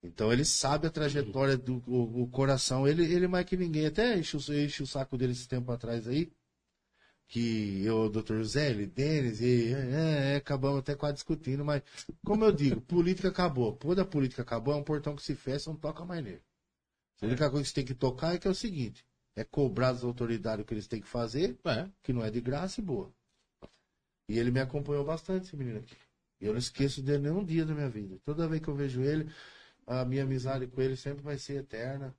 Então 0.03 0.33
ele 0.33 0.45
sabe 0.45 0.87
a 0.87 0.91
trajetória 0.91 1.57
do 1.57 1.83
o, 1.87 2.23
o 2.23 2.29
coração, 2.29 2.87
ele, 2.87 3.05
ele 3.05 3.27
mais 3.27 3.45
que 3.45 3.57
ninguém. 3.57 3.87
Até 3.87 4.17
enche, 4.19 4.37
o- 4.37 4.55
enche 4.55 4.83
o 4.83 4.87
saco 4.87 5.19
dele 5.19 5.33
esse 5.33 5.49
tempo 5.49 5.71
atrás 5.73 6.07
aí. 6.07 6.31
Que 7.29 7.85
eu, 7.85 8.05
o 8.05 8.09
Dr. 8.09 8.43
Zé, 8.43 8.71
ele, 8.71 8.87
Denis, 8.87 9.41
e 9.41 9.75
é, 9.75 10.35
é, 10.35 10.37
acabamos 10.37 10.79
até 10.81 10.95
quase 10.95 11.15
discutindo, 11.15 11.65
mas 11.65 11.83
como 12.25 12.45
eu 12.45 12.53
digo, 12.53 12.81
política 12.89 13.29
acabou. 13.29 13.77
Quando 13.77 14.01
a 14.01 14.05
política 14.05 14.43
acabou, 14.43 14.75
é 14.75 14.77
um 14.79 14.83
portão 14.83 15.15
que 15.15 15.23
se 15.23 15.35
fecha, 15.35 15.71
não 15.71 15.77
toca 15.77 16.05
mais 16.05 16.25
nele. 16.25 16.43
A 17.21 17.27
única 17.27 17.51
coisa 17.51 17.65
que 17.65 17.69
você 17.69 17.75
tem 17.75 17.85
que 17.85 17.95
tocar 17.95 18.35
é 18.35 18.39
que 18.39 18.49
é 18.49 18.51
o 18.51 18.55
seguinte: 18.55 19.05
é 19.37 19.45
cobrar 19.45 19.93
das 19.93 20.05
autoridades 20.05 20.63
o 20.63 20.67
que 20.67 20.75
eles 20.75 20.87
têm 20.87 21.01
que 21.01 21.09
fazer, 21.09 21.59
É, 21.67 21.89
que 22.03 22.13
não 22.13 22.25
é 22.25 22.31
de 22.31 22.41
graça 22.41 22.81
e 22.81 22.85
boa. 22.85 23.13
E 24.29 24.39
ele 24.39 24.51
me 24.51 24.61
acompanhou 24.61 25.05
bastante, 25.05 25.47
esse 25.47 25.57
menino 25.57 25.79
aqui. 25.79 25.97
E 26.41 26.47
eu 26.47 26.53
não 26.53 26.59
esqueço 26.59 27.03
dele 27.03 27.25
nenhum 27.25 27.45
dia 27.45 27.65
da 27.65 27.75
minha 27.75 27.89
vida. 27.89 28.19
Toda 28.25 28.49
vez 28.49 28.63
que 28.63 28.69
eu 28.69 28.75
vejo 28.75 29.03
ele, 29.03 29.31
a 29.87 30.05
minha 30.05 30.23
amizade 30.23 30.67
com 30.67 30.81
ele 30.81 30.97
sempre 30.97 31.23
vai 31.23 31.39
ser 31.39 31.61
eterna, 31.61 32.15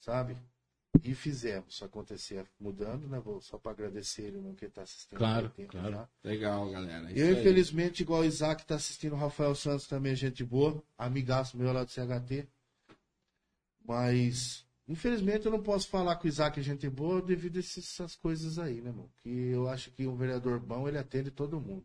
sabe? 0.00 0.36
E 1.02 1.14
fizemos 1.14 1.82
acontecer 1.82 2.46
mudando, 2.60 3.08
né? 3.08 3.18
Vou 3.18 3.40
só 3.40 3.58
para 3.58 3.72
agradecer 3.72 4.22
ele, 4.22 4.40
não 4.40 4.54
que 4.54 4.66
ele 4.66 4.72
tá 4.72 4.82
assistindo. 4.82 5.18
Claro, 5.18 5.52
claro. 5.68 5.90
já. 5.90 6.08
Legal, 6.22 6.70
galera. 6.70 7.08
É 7.08 7.12
Eu, 7.12 7.14
isso 7.14 7.24
aí. 7.24 7.40
infelizmente, 7.40 8.02
igual 8.02 8.20
o 8.20 8.24
Isaac 8.24 8.64
tá 8.64 8.76
assistindo, 8.76 9.14
o 9.14 9.18
Rafael 9.18 9.54
Santos 9.54 9.86
também 9.86 10.12
é 10.12 10.16
gente 10.16 10.44
boa, 10.44 10.82
amigaço 10.96 11.56
meu 11.56 11.72
lá 11.72 11.82
do 11.82 11.90
CHT. 11.90 12.46
Mas, 13.84 14.64
infelizmente, 14.86 15.46
eu 15.46 15.52
não 15.52 15.62
posso 15.62 15.88
falar 15.88 16.16
que 16.16 16.26
o 16.26 16.28
Isaac 16.28 16.60
é 16.60 16.62
gente 16.62 16.88
boa 16.88 17.20
devido 17.20 17.56
a 17.56 17.60
essas 17.60 18.14
coisas 18.14 18.58
aí, 18.58 18.80
né, 18.80 18.90
irmão? 18.90 19.10
Que 19.22 19.28
eu 19.28 19.68
acho 19.68 19.90
que 19.90 20.06
um 20.06 20.14
vereador 20.16 20.60
bom, 20.60 20.86
ele 20.86 20.98
atende 20.98 21.30
todo 21.30 21.60
mundo. 21.60 21.84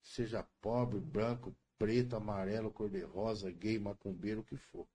Seja 0.00 0.46
pobre, 0.62 0.98
branco, 0.98 1.54
preto, 1.78 2.16
amarelo, 2.16 2.70
cor-de-rosa, 2.70 3.50
gay, 3.50 3.78
macumbeiro, 3.78 4.40
o 4.40 4.44
que 4.44 4.56
for. 4.56 4.86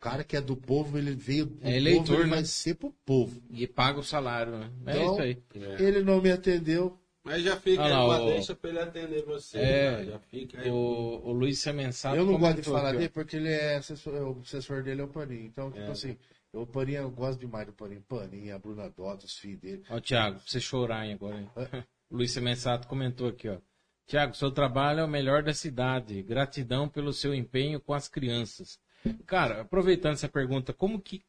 O 0.00 0.02
cara 0.02 0.24
que 0.24 0.34
é 0.34 0.40
do 0.40 0.56
povo, 0.56 0.96
ele 0.96 1.14
veio 1.14 1.44
do 1.44 1.58
É 1.60 1.76
eleitor, 1.76 2.04
povo, 2.06 2.14
ele 2.14 2.30
né? 2.30 2.36
vai 2.36 2.44
ser 2.46 2.74
pro 2.74 2.90
povo. 3.04 3.42
e 3.50 3.66
paga 3.66 3.98
o 3.98 4.02
salário, 4.02 4.52
né? 4.58 4.70
É 4.86 4.90
Então, 4.92 5.12
isso 5.12 5.20
aí. 5.20 5.42
É. 5.54 5.82
Ele 5.82 6.02
não 6.02 6.22
me 6.22 6.30
atendeu, 6.32 6.96
Mas 7.22 7.42
já 7.42 7.54
fica 7.54 7.82
Olha 7.82 7.98
aí 7.98 8.08
lá, 8.08 8.22
o- 8.22 8.26
deixa 8.28 8.54
pra 8.54 8.70
ele 8.70 8.78
atender 8.78 9.22
você. 9.26 9.58
É, 9.58 9.96
né? 9.98 10.04
Já 10.06 10.18
fica 10.20 10.58
aí. 10.62 10.70
O, 10.70 11.20
o 11.22 11.32
Luiz 11.32 11.58
Semensato 11.58 12.16
Eu 12.16 12.24
não 12.24 12.38
gosto 12.38 12.56
de 12.56 12.62
falar 12.62 12.92
dele 12.92 13.10
porque 13.10 13.36
ele 13.36 13.50
é 13.50 13.76
assessor, 13.76 14.14
o 14.14 14.40
assessor 14.40 14.82
dele 14.82 15.02
é 15.02 15.04
o 15.04 15.08
Paninho. 15.08 15.44
Então, 15.44 15.70
tipo 15.70 15.84
É. 15.84 15.90
assim, 15.90 16.16
eu, 16.50 16.62
o 16.62 16.66
Paninho, 16.66 17.02
eu 17.02 17.10
gosto 17.10 17.38
demais 17.38 17.66
do 17.66 17.74
Paninho. 17.74 18.02
Paninho, 18.08 18.56
a 18.56 18.58
Bruna 18.58 18.88
Dota, 18.88 19.26
os 19.26 19.36
filhos 19.36 19.60
dele. 19.60 19.82
Ó, 19.90 20.00
Thiago, 20.00 20.38
pra 20.38 20.46
você 20.48 20.60
chorar 20.60 21.04
hein, 21.06 21.12
agora. 21.12 21.40
Hein? 21.40 21.50
O 22.10 22.16
Luiz 22.16 22.32
Semensato 22.32 22.88
comentou 22.88 23.28
aqui, 23.28 23.48
ó. 23.50 23.58
Tiago, 24.06 24.34
seu 24.34 24.50
trabalho 24.50 25.00
é 25.00 25.04
o 25.04 25.08
melhor 25.08 25.42
da 25.44 25.52
cidade. 25.54 26.22
Gratidão 26.22 26.88
pelo 26.88 27.12
seu 27.12 27.32
empenho 27.34 27.78
com 27.78 27.92
as 27.92 28.08
crianças. 28.08 28.78
Cara, 29.26 29.62
aproveitando 29.62 30.14
essa 30.14 30.28
pergunta, 30.28 30.72
como 30.72 31.00
que. 31.00 31.22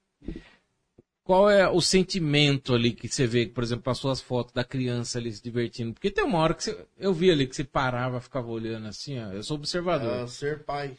Qual 1.24 1.50
é 1.50 1.68
o 1.70 1.80
sentimento 1.80 2.74
ali 2.74 2.92
que 2.92 3.08
você 3.08 3.28
vê, 3.28 3.46
por 3.46 3.64
exemplo, 3.64 3.90
as 3.92 3.98
suas 3.98 4.20
fotos 4.20 4.54
da 4.54 4.64
criança 4.64 5.20
ali 5.20 5.32
se 5.32 5.42
divertindo? 5.42 5.94
Porque 5.94 6.10
tem 6.12 6.24
uma 6.24 6.40
hora 6.40 6.54
que 6.54 6.64
você, 6.64 6.86
eu 6.98 7.14
vi 7.14 7.30
ali 7.32 7.48
que 7.48 7.56
você 7.56 7.64
parava, 7.64 8.20
ficava 8.20 8.48
olhando 8.48 8.88
assim, 8.88 9.20
ó. 9.20 9.32
Eu 9.32 9.44
sou 9.44 9.56
observador. 9.56 10.24
Ah, 10.24 10.28
ser 10.28 10.64
pai. 10.64 10.98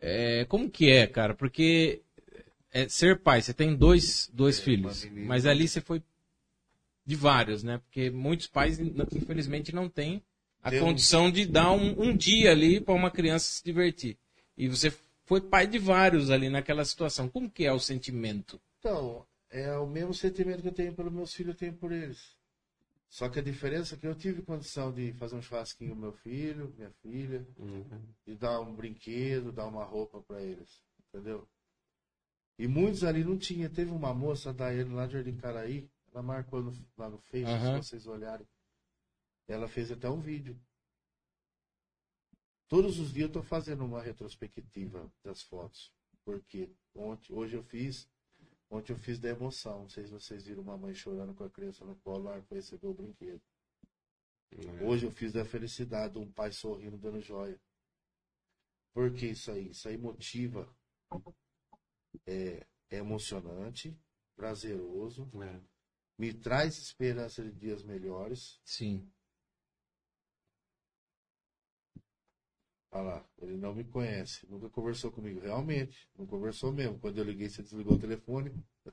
É, 0.00 0.44
como 0.46 0.68
que 0.70 0.90
é, 0.90 1.06
cara? 1.06 1.34
Porque 1.34 2.02
é, 2.72 2.88
ser 2.88 3.20
pai, 3.20 3.40
você 3.40 3.54
tem 3.54 3.74
dois, 3.74 4.28
dois 4.32 4.58
É, 4.58 4.62
filhos, 4.62 5.06
mas 5.14 5.46
ali 5.46 5.66
você 5.66 5.80
foi 5.80 6.02
de 7.06 7.16
vários, 7.16 7.62
né? 7.62 7.78
Porque 7.78 8.10
muitos 8.10 8.48
pais, 8.48 8.78
infelizmente, 8.78 9.74
não 9.74 9.88
têm 9.88 10.22
a 10.62 10.70
um- 10.70 10.78
condição 10.78 11.30
de 11.30 11.46
dar 11.46 11.70
um, 11.72 12.02
um 12.02 12.16
dia 12.16 12.50
ali 12.50 12.80
para 12.80 12.92
uma 12.94 13.10
criança 13.10 13.50
se 13.50 13.64
divertir. 13.64 14.18
E 14.56 14.68
você 14.68 14.92
foi 15.28 15.40
pai 15.40 15.66
de 15.66 15.78
vários 15.78 16.30
ali 16.30 16.48
naquela 16.48 16.84
situação. 16.84 17.28
Como 17.28 17.50
que 17.50 17.64
é 17.64 17.72
o 17.72 17.78
sentimento? 17.78 18.60
Então, 18.80 19.26
é 19.50 19.76
o 19.76 19.86
mesmo 19.86 20.12
sentimento 20.14 20.62
que 20.62 20.68
eu 20.68 20.72
tenho 20.74 20.94
pelos 20.94 21.12
meus 21.12 21.32
filhos, 21.34 21.52
eu 21.54 21.58
tenho 21.58 21.74
por 21.74 21.92
eles. 21.92 22.36
Só 23.10 23.28
que 23.28 23.38
a 23.38 23.42
diferença 23.42 23.94
é 23.94 23.98
que 23.98 24.06
eu 24.06 24.14
tive 24.14 24.42
condição 24.42 24.92
de 24.92 25.12
fazer 25.14 25.36
um 25.36 25.42
churrasquinho 25.42 25.94
meu 25.96 26.12
filho, 26.12 26.74
minha 26.76 26.90
filha, 27.02 27.46
Uhum. 27.58 27.84
de 28.26 28.34
dar 28.34 28.60
um 28.60 28.74
brinquedo, 28.74 29.52
dar 29.52 29.66
uma 29.66 29.84
roupa 29.84 30.20
para 30.22 30.42
eles. 30.42 30.82
Entendeu? 31.08 31.48
E 32.58 32.66
muitos 32.66 33.04
ali 33.04 33.24
não 33.24 33.38
tinha. 33.38 33.68
Teve 33.70 33.90
uma 33.92 34.12
moça, 34.12 34.50
a 34.50 34.52
Daiane, 34.52 34.92
lá 34.94 35.06
de 35.06 35.12
Jardim 35.14 35.36
Caraí, 35.36 35.88
ela 36.12 36.22
marcou 36.22 36.62
no- 36.62 36.72
lá 36.96 37.08
no 37.08 37.18
Facebook, 37.18 37.64
Aham. 37.64 37.82
se 37.82 37.88
vocês 37.90 38.06
olharem. 38.06 38.46
Ela 39.46 39.68
fez 39.68 39.90
até 39.90 40.08
um 40.10 40.20
vídeo. 40.20 40.58
Todos 42.68 42.98
os 42.98 43.12
dias 43.12 43.28
eu 43.28 43.32
tô 43.32 43.42
fazendo 43.42 43.84
uma 43.84 44.02
retrospectiva 44.02 45.10
das 45.24 45.42
fotos. 45.42 45.90
Porque 46.24 46.68
ontem, 46.94 47.32
hoje 47.32 47.56
eu 47.56 47.62
fiz. 47.62 48.06
Ontem 48.70 48.92
eu 48.92 48.98
fiz 48.98 49.18
da 49.18 49.30
emoção. 49.30 49.80
Não 49.82 49.88
sei 49.88 50.04
se 50.04 50.12
vocês 50.12 50.44
viram 50.44 50.62
uma 50.62 50.76
mãe 50.76 50.94
chorando 50.94 51.34
com 51.34 51.44
a 51.44 51.50
criança 51.50 51.84
no 51.84 51.96
colo 51.96 52.24
lá 52.24 52.40
para 52.42 52.56
receber 52.56 52.86
o 52.86 52.92
brinquedo. 52.94 53.40
É. 54.52 54.84
Hoje 54.84 55.06
eu 55.06 55.10
fiz 55.10 55.32
da 55.32 55.44
felicidade, 55.44 56.18
um 56.18 56.30
pai 56.30 56.52
sorrindo, 56.52 56.98
dando 56.98 57.20
joia. 57.20 57.58
Por 58.92 59.12
que 59.14 59.26
isso 59.26 59.50
aí? 59.50 59.70
Isso 59.70 59.88
aí 59.88 59.96
motiva. 59.96 60.68
É, 62.26 62.66
é 62.90 62.96
emocionante, 62.96 63.96
prazeroso, 64.36 65.30
É. 65.42 65.60
me 66.18 66.34
traz 66.34 66.76
esperança 66.78 67.42
de 67.42 67.52
dias 67.52 67.82
melhores. 67.82 68.60
Sim. 68.64 69.10
Olha 72.98 73.06
lá, 73.10 73.24
ele 73.42 73.56
não 73.56 73.72
me 73.72 73.84
conhece, 73.84 74.44
nunca 74.50 74.68
conversou 74.68 75.12
comigo. 75.12 75.40
Realmente, 75.40 75.96
não 76.18 76.26
conversou 76.26 76.72
mesmo. 76.72 76.98
Quando 76.98 77.18
eu 77.18 77.24
liguei, 77.24 77.48
você 77.48 77.62
desligou 77.62 77.94
o 77.94 77.98
telefone. 77.98 78.50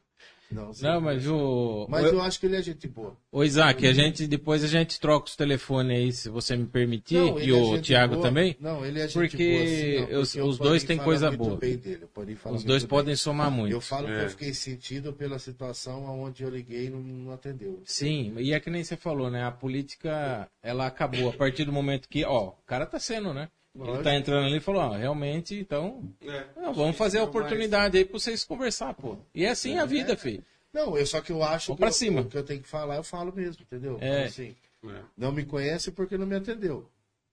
Não, 0.51 0.67
você 0.71 0.85
Não, 0.85 1.01
mas 1.01 1.25
o. 1.27 1.87
Mas 1.89 2.05
o- 2.05 2.15
eu 2.15 2.21
acho 2.21 2.39
que 2.39 2.45
ele 2.45 2.55
é 2.55 2.61
gente 2.61 2.87
boa. 2.87 3.17
Ô 3.31 3.43
Isaac, 3.43 3.85
a 3.87 3.91
gente, 3.91 4.27
depois 4.27 4.63
a 4.63 4.67
gente 4.67 4.99
troca 4.99 5.25
os 5.27 5.35
telefones 5.35 5.97
aí, 5.97 6.11
se 6.13 6.29
você 6.29 6.55
me 6.55 6.67
permitir, 6.67 7.15
Não, 7.15 7.39
e 7.39 7.49
é 7.49 7.53
o 7.53 7.81
Thiago 7.81 8.13
boa. 8.15 8.27
também. 8.27 8.55
Não, 8.59 8.85
ele 8.85 8.99
é 8.99 9.07
gente 9.07 9.13
Porque 9.13 9.51
boa. 9.51 9.63
assim, 9.63 10.15
os- 10.15 10.29
porque 10.33 10.47
os 10.47 10.59
o 10.59 10.63
dois 10.63 10.83
têm 10.83 10.97
coisa 10.99 11.29
muito 11.29 11.43
boa. 11.43 11.57
bem 11.57 11.75
Os 11.75 12.51
muito 12.51 12.67
dois 12.67 12.83
bem. 12.83 12.89
podem 12.89 13.15
somar 13.15 13.49
muito. 13.49 13.73
Eu 13.73 13.81
falo 13.81 14.05
que 14.07 14.13
É. 14.13 14.25
eu 14.25 14.29
fiquei 14.29 14.53
sentido 14.53 15.11
pela 15.13 15.39
situação 15.39 16.05
onde 16.05 16.43
eu 16.43 16.49
liguei 16.49 16.85
e 16.85 16.89
não, 16.91 16.99
não 17.01 17.31
atendeu. 17.33 17.81
Sim, 17.83 18.35
e 18.37 18.53
é 18.53 18.59
que 18.59 18.69
nem 18.69 18.83
você 18.83 18.95
falou, 18.95 19.31
né? 19.31 19.43
A 19.43 19.51
política, 19.51 20.47
ela 20.61 20.85
acabou 20.85 21.29
a 21.29 21.33
partir 21.33 21.65
do 21.65 21.71
momento 21.73 22.07
que, 22.07 22.23
ó, 22.23 22.49
o 22.49 22.51
cara 22.67 22.85
tá 22.85 22.99
sendo, 22.99 23.33
né? 23.33 23.49
Ele 23.77 24.03
tá 24.03 24.15
entrando 24.15 24.45
ali 24.45 24.57
e 24.57 24.61
falou, 24.61 24.81
ó, 24.81 24.89
realmente, 24.95 25.53
então, 25.59 26.09
É. 26.21 26.45
não, 26.55 26.73
vamos 26.73 26.95
fazer 26.95 27.17
a 27.17 27.21
Isso 27.21 27.27
é 27.27 27.29
o 27.29 27.33
mais- 27.33 27.45
oportunidade 27.45 27.97
aí 27.97 28.05
pra 28.05 28.13
vocês 28.17 28.43
conversar, 28.45 28.93
pô. 28.93 29.17
E 29.33 29.43
é 29.43 29.49
assim 29.49 29.77
a 29.77 29.85
vida, 29.85 30.15
filho. 30.15 30.43
Não, 30.71 30.97
eu 30.97 31.05
só 31.05 31.19
que 31.21 31.31
eu 31.31 31.43
acho 31.43 31.73
que 31.73 31.79
pra 31.79 31.87
eu- 31.89 31.93
cima. 31.93 32.21
o 32.21 32.25
que 32.29 32.37
eu 32.37 32.43
tenho 32.43 32.61
que 32.61 32.67
falar, 32.69 32.95
eu 32.95 33.03
falo 33.03 33.33
mesmo, 33.33 33.63
entendeu? 33.63 33.97
É. 33.99 34.25
Assim, 34.25 34.55
É. 34.85 35.01
não 35.17 35.31
me 35.31 35.45
conhece 35.45 35.91
porque 35.91 36.17
não 36.17 36.25
me 36.25 36.35
atendeu, 36.35 36.89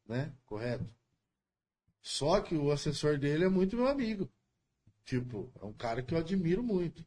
né? 0.08 0.32
Correto? 0.46 0.84
Só 2.00 2.40
que 2.40 2.54
o 2.56 2.72
assessor 2.72 3.18
dele 3.18 3.44
é 3.44 3.48
muito 3.48 3.76
meu 3.76 3.86
amigo. 3.86 4.28
Tipo, 5.04 5.48
é 5.60 5.64
um 5.64 5.72
cara 5.72 6.02
que 6.02 6.14
eu 6.14 6.18
admiro 6.18 6.62
muito. 6.62 7.04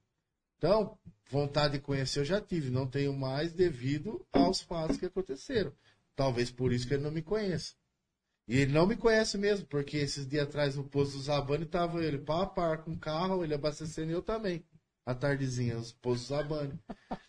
Então, 0.58 0.98
vontade 1.30 1.74
de 1.74 1.80
conhecer 1.80 2.20
eu 2.20 2.26
já 2.26 2.40
tive, 2.40 2.70
não 2.70 2.88
tenho 2.88 3.14
mais 3.14 3.52
devido 3.54 4.26
aos 4.32 4.62
fatos 4.62 4.98
que 4.98 5.06
aconteceram. 5.06 5.74
Talvez 6.16 6.50
por 6.50 6.72
isso 6.72 6.88
que 6.88 6.94
ele 6.94 7.04
não 7.04 7.12
me 7.12 7.22
conheça. 7.22 7.74
E 8.48 8.60
ele 8.60 8.72
não 8.74 8.86
me 8.86 8.96
conhece 8.96 9.38
mesmo, 9.38 9.66
porque 9.66 9.98
esses 9.98 10.28
dias 10.28 10.44
atrás 10.44 10.76
no 10.76 10.84
posto 10.84 11.18
do 11.18 11.24
Zabani 11.24 11.66
tava 11.66 12.04
ele 12.04 12.18
pá 12.20 12.44
a 12.44 12.46
par 12.46 12.78
com 12.80 12.92
o 12.92 12.98
carro, 12.98 13.44
ele 13.44 13.54
abastecendo 13.56 14.12
e 14.12 14.14
eu 14.14 14.22
também. 14.22 14.64
À 15.08 15.14
tardezinha, 15.14 15.78
os 15.78 15.92
postos 15.92 16.30
Zabani. 16.30 16.74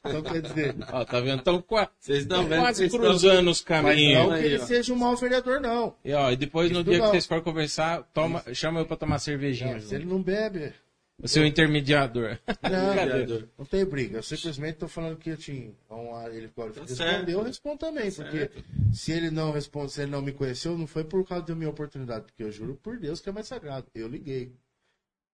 Então 0.04 0.22
quer 0.22 0.40
dizer, 0.40 0.74
Ó, 0.92 1.04
tá 1.04 1.20
vendo? 1.20 1.40
Então, 1.40 1.60
qua- 1.60 1.90
Vocês 1.98 2.20
estão 2.22 2.46
vendo 2.46 2.60
quase 2.60 2.84
que 2.84 2.90
vocês 2.90 3.02
cruzando 3.02 3.50
os 3.50 3.58
mas 3.58 3.60
caminhos. 3.62 4.18
não 4.28 4.30
que 4.38 4.44
ele 4.46 4.58
ó. 4.58 4.64
seja 4.64 4.92
um 4.94 4.96
mau 4.96 5.14
vereador, 5.16 5.60
não. 5.60 5.94
E, 6.04 6.12
ó, 6.14 6.30
e 6.30 6.36
depois, 6.36 6.70
no 6.70 6.80
Isso 6.80 6.84
dia 6.84 6.94
que 6.94 7.02
não. 7.04 7.10
vocês 7.10 7.26
forem 7.26 7.44
conversar, 7.44 8.02
toma, 8.14 8.42
chama 8.54 8.80
eu 8.80 8.86
pra 8.86 8.96
tomar 8.96 9.18
cervejinha. 9.18 9.74
Não, 9.74 9.80
se 9.80 9.94
ele 9.94 10.06
não 10.06 10.22
bebe, 10.22 10.72
O 11.22 11.26
seu 11.26 11.46
intermediador. 11.46 12.38
Não, 12.62 13.48
não 13.58 13.64
tem 13.64 13.84
briga. 13.86 14.18
Eu 14.18 14.22
simplesmente 14.22 14.76
tô 14.78 14.86
falando 14.86 15.16
que 15.16 15.30
eu 15.30 15.36
tinha 15.36 15.74
um, 15.90 16.28
ele 16.28 16.48
pode 16.48 16.74
Tá 16.74 16.82
responder, 16.82 17.10
certo. 17.10 17.28
eu 17.30 17.42
respondo 17.42 17.78
também. 17.78 18.12
Porque 18.12 18.38
certo. 18.38 18.64
se 18.92 19.12
ele 19.12 19.30
não 19.30 19.50
responde, 19.50 19.92
se 19.92 20.02
ele 20.02 20.10
não 20.10 20.20
me 20.20 20.32
conheceu, 20.32 20.76
não 20.76 20.86
foi 20.86 21.04
por 21.04 21.26
causa 21.26 21.46
da 21.46 21.54
minha 21.54 21.70
oportunidade. 21.70 22.26
Porque 22.26 22.42
eu 22.42 22.52
juro 22.52 22.74
por 22.76 22.98
Deus 22.98 23.20
que 23.20 23.28
é 23.30 23.32
mais 23.32 23.46
sagrado. 23.48 23.86
Eu 23.94 24.08
liguei. 24.08 24.54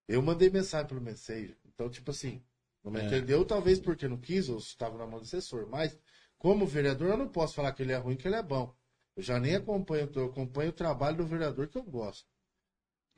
Eu 0.08 0.22
mandei 0.22 0.50
mensagem 0.50 0.86
pelo 0.86 1.00
Messenger. 1.00 1.56
Então, 1.66 1.90
tipo 1.90 2.12
assim, 2.12 2.40
não 2.84 2.92
me 2.92 3.00
É. 3.00 3.06
entendeu, 3.06 3.44
talvez 3.44 3.80
porque 3.80 4.06
não 4.06 4.16
quis, 4.18 4.48
ou 4.48 4.58
estava 4.58 4.96
na 4.96 5.06
mão 5.06 5.18
do 5.18 5.24
assessor. 5.24 5.66
Mas, 5.68 5.98
como 6.38 6.64
vereador, 6.64 7.08
eu 7.10 7.16
não 7.16 7.28
posso 7.28 7.54
falar 7.54 7.72
que 7.72 7.82
ele 7.82 7.92
é 7.92 7.96
ruim, 7.96 8.14
que 8.16 8.28
ele 8.28 8.36
é 8.36 8.42
bom. 8.42 8.72
Eu 9.16 9.22
já 9.22 9.40
nem 9.40 9.56
acompanho, 9.56 10.08
eu 10.14 10.26
acompanho 10.26 10.70
o 10.70 10.74
trabalho 10.74 11.16
do 11.16 11.26
vereador 11.26 11.66
que 11.66 11.76
eu 11.76 11.82
gosto. 11.82 12.26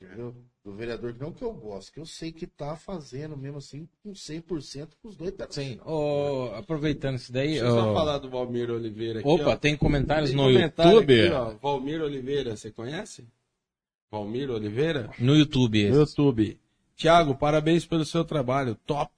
Entendeu? 0.01 0.35
Do 0.65 0.73
vereador 0.73 1.15
não 1.21 1.31
que 1.31 1.43
eu 1.43 1.53
gosto, 1.53 1.93
que 1.93 2.01
eu 2.01 2.07
sei 2.07 2.33
que 2.33 2.47
tá 2.47 2.75
fazendo 2.77 3.37
mesmo 3.37 3.59
assim 3.59 3.87
com 4.03 4.13
100% 4.13 4.89
com 5.03 5.09
os 5.09 5.17
dois 5.17 5.31
pés. 5.33 5.55
Sim. 5.55 5.79
Ô, 5.85 6.51
aproveitando 6.55 7.17
isso 7.17 7.33
daí. 7.33 7.51
Deixa 7.51 7.65
eu 7.65 7.75
só 7.75 7.91
ó, 7.91 7.95
falar 7.95 8.19
do 8.19 8.31
Valmir 8.31 8.71
Oliveira 8.71 9.21
aqui. 9.21 9.29
Opa, 9.29 9.51
ó. 9.51 9.57
tem 9.57 9.77
comentários 9.77 10.31
Tem 10.31 10.37
no 10.39 10.45
comentário 10.45 10.93
YouTube? 10.93 11.21
aqui, 11.21 11.33
ó. 11.33 11.55
Valmir 11.61 12.01
Oliveira, 12.03 12.57
você 12.57 12.71
conhece? 12.71 13.27
Valmir 14.11 14.51
Oliveira? 14.51 15.11
No 15.19 15.37
YouTube. 15.37 15.91
No 15.91 15.97
YouTube. 15.97 16.59
Tiago, 16.97 17.35
parabéns 17.35 17.85
pelo 17.85 18.05
seu 18.05 18.25
trabalho. 18.25 18.75
Top! 18.87 19.13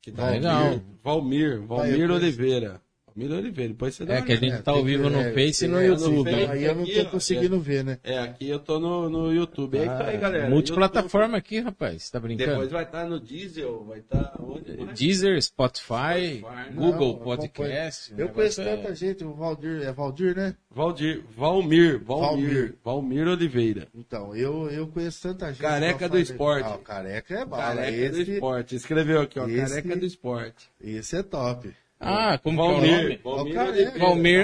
Que 0.00 0.10
Tá 0.12 0.30
legal. 0.30 0.80
Valmir, 1.02 1.60
Valmir 1.62 2.08
conheço. 2.08 2.12
Oliveira. 2.14 2.82
Valmir 3.16 3.38
Oliveira, 3.38 3.72
depois 3.72 3.94
você 3.94 4.04
dá 4.04 4.16
É 4.16 4.22
que 4.22 4.32
a 4.32 4.36
gente 4.36 4.60
tá 4.62 4.72
ao 4.72 4.82
vivo 4.82 5.08
no 5.08 5.20
é, 5.20 5.32
Face 5.32 5.64
e 5.64 5.68
no 5.68 5.78
é, 5.78 5.86
YouTube. 5.86 6.30
Face. 6.30 6.50
Aí 6.50 6.64
eu 6.64 6.74
não 6.74 6.84
tô 6.84 7.04
conseguindo 7.10 7.60
ver, 7.60 7.84
né? 7.84 7.98
É, 8.02 8.18
aqui 8.18 8.48
eu 8.48 8.58
tô 8.58 8.80
no, 8.80 9.08
no 9.08 9.32
YouTube. 9.32 9.78
É 9.78 9.82
isso 9.82 10.02
aí, 10.02 10.18
galera. 10.18 10.50
Multiplataforma 10.50 11.38
aqui, 11.38 11.60
rapaz. 11.60 12.10
Tá 12.10 12.18
brincando? 12.18 12.50
Depois 12.50 12.70
vai 12.72 12.82
estar 12.82 13.06
no 13.06 13.20
Diesel, 13.20 13.84
vai 13.84 14.00
estar 14.00 14.34
onde 14.40 14.76
mais? 14.76 14.98
Deezer, 14.98 15.40
Spotify, 15.40 16.38
Spotify. 16.40 16.74
Google 16.74 17.18
Podcast. 17.18 18.12
Eu 18.18 18.28
conheço 18.30 18.60
é- 18.60 18.76
tanta 18.76 18.94
gente, 18.94 19.24
o 19.24 19.32
Valdir, 19.32 19.82
é 19.82 19.92
Valdir, 19.92 20.34
né? 20.36 20.56
Valdir, 20.70 21.22
Valmir, 21.36 22.02
Valmir, 22.04 22.50
Valmir. 22.50 22.74
Valmir 22.84 23.28
Oliveira. 23.28 23.86
Então, 23.94 24.34
eu, 24.34 24.68
eu 24.70 24.88
conheço 24.88 25.22
tanta 25.22 25.52
gente. 25.52 25.60
Careca 25.60 26.08
do 26.08 26.18
esporte. 26.18 26.68
Ah, 26.68 26.78
careca 26.78 27.34
é 27.34 27.44
bala. 27.44 27.76
Careca 27.76 28.10
do 28.10 28.22
esporte. 28.22 28.74
Escreveu 28.74 29.20
aqui, 29.20 29.38
ó. 29.38 29.46
esse- 29.46 29.74
Careca 29.82 29.96
do 29.96 30.04
esporte. 30.04 30.68
esse 30.80 31.16
é 31.16 31.22
top. 31.22 31.72
Ah, 32.00 32.36
como 32.38 32.56
que 32.58 32.62
é 32.62 32.64
o 32.64 32.72
Valmir, 32.74 33.02
nome? 33.02 33.20
Valmir, 33.24 33.56
É 33.56 33.62
o 33.64 33.68
Oliveira, 33.68 33.98
Valmir. 33.98 34.42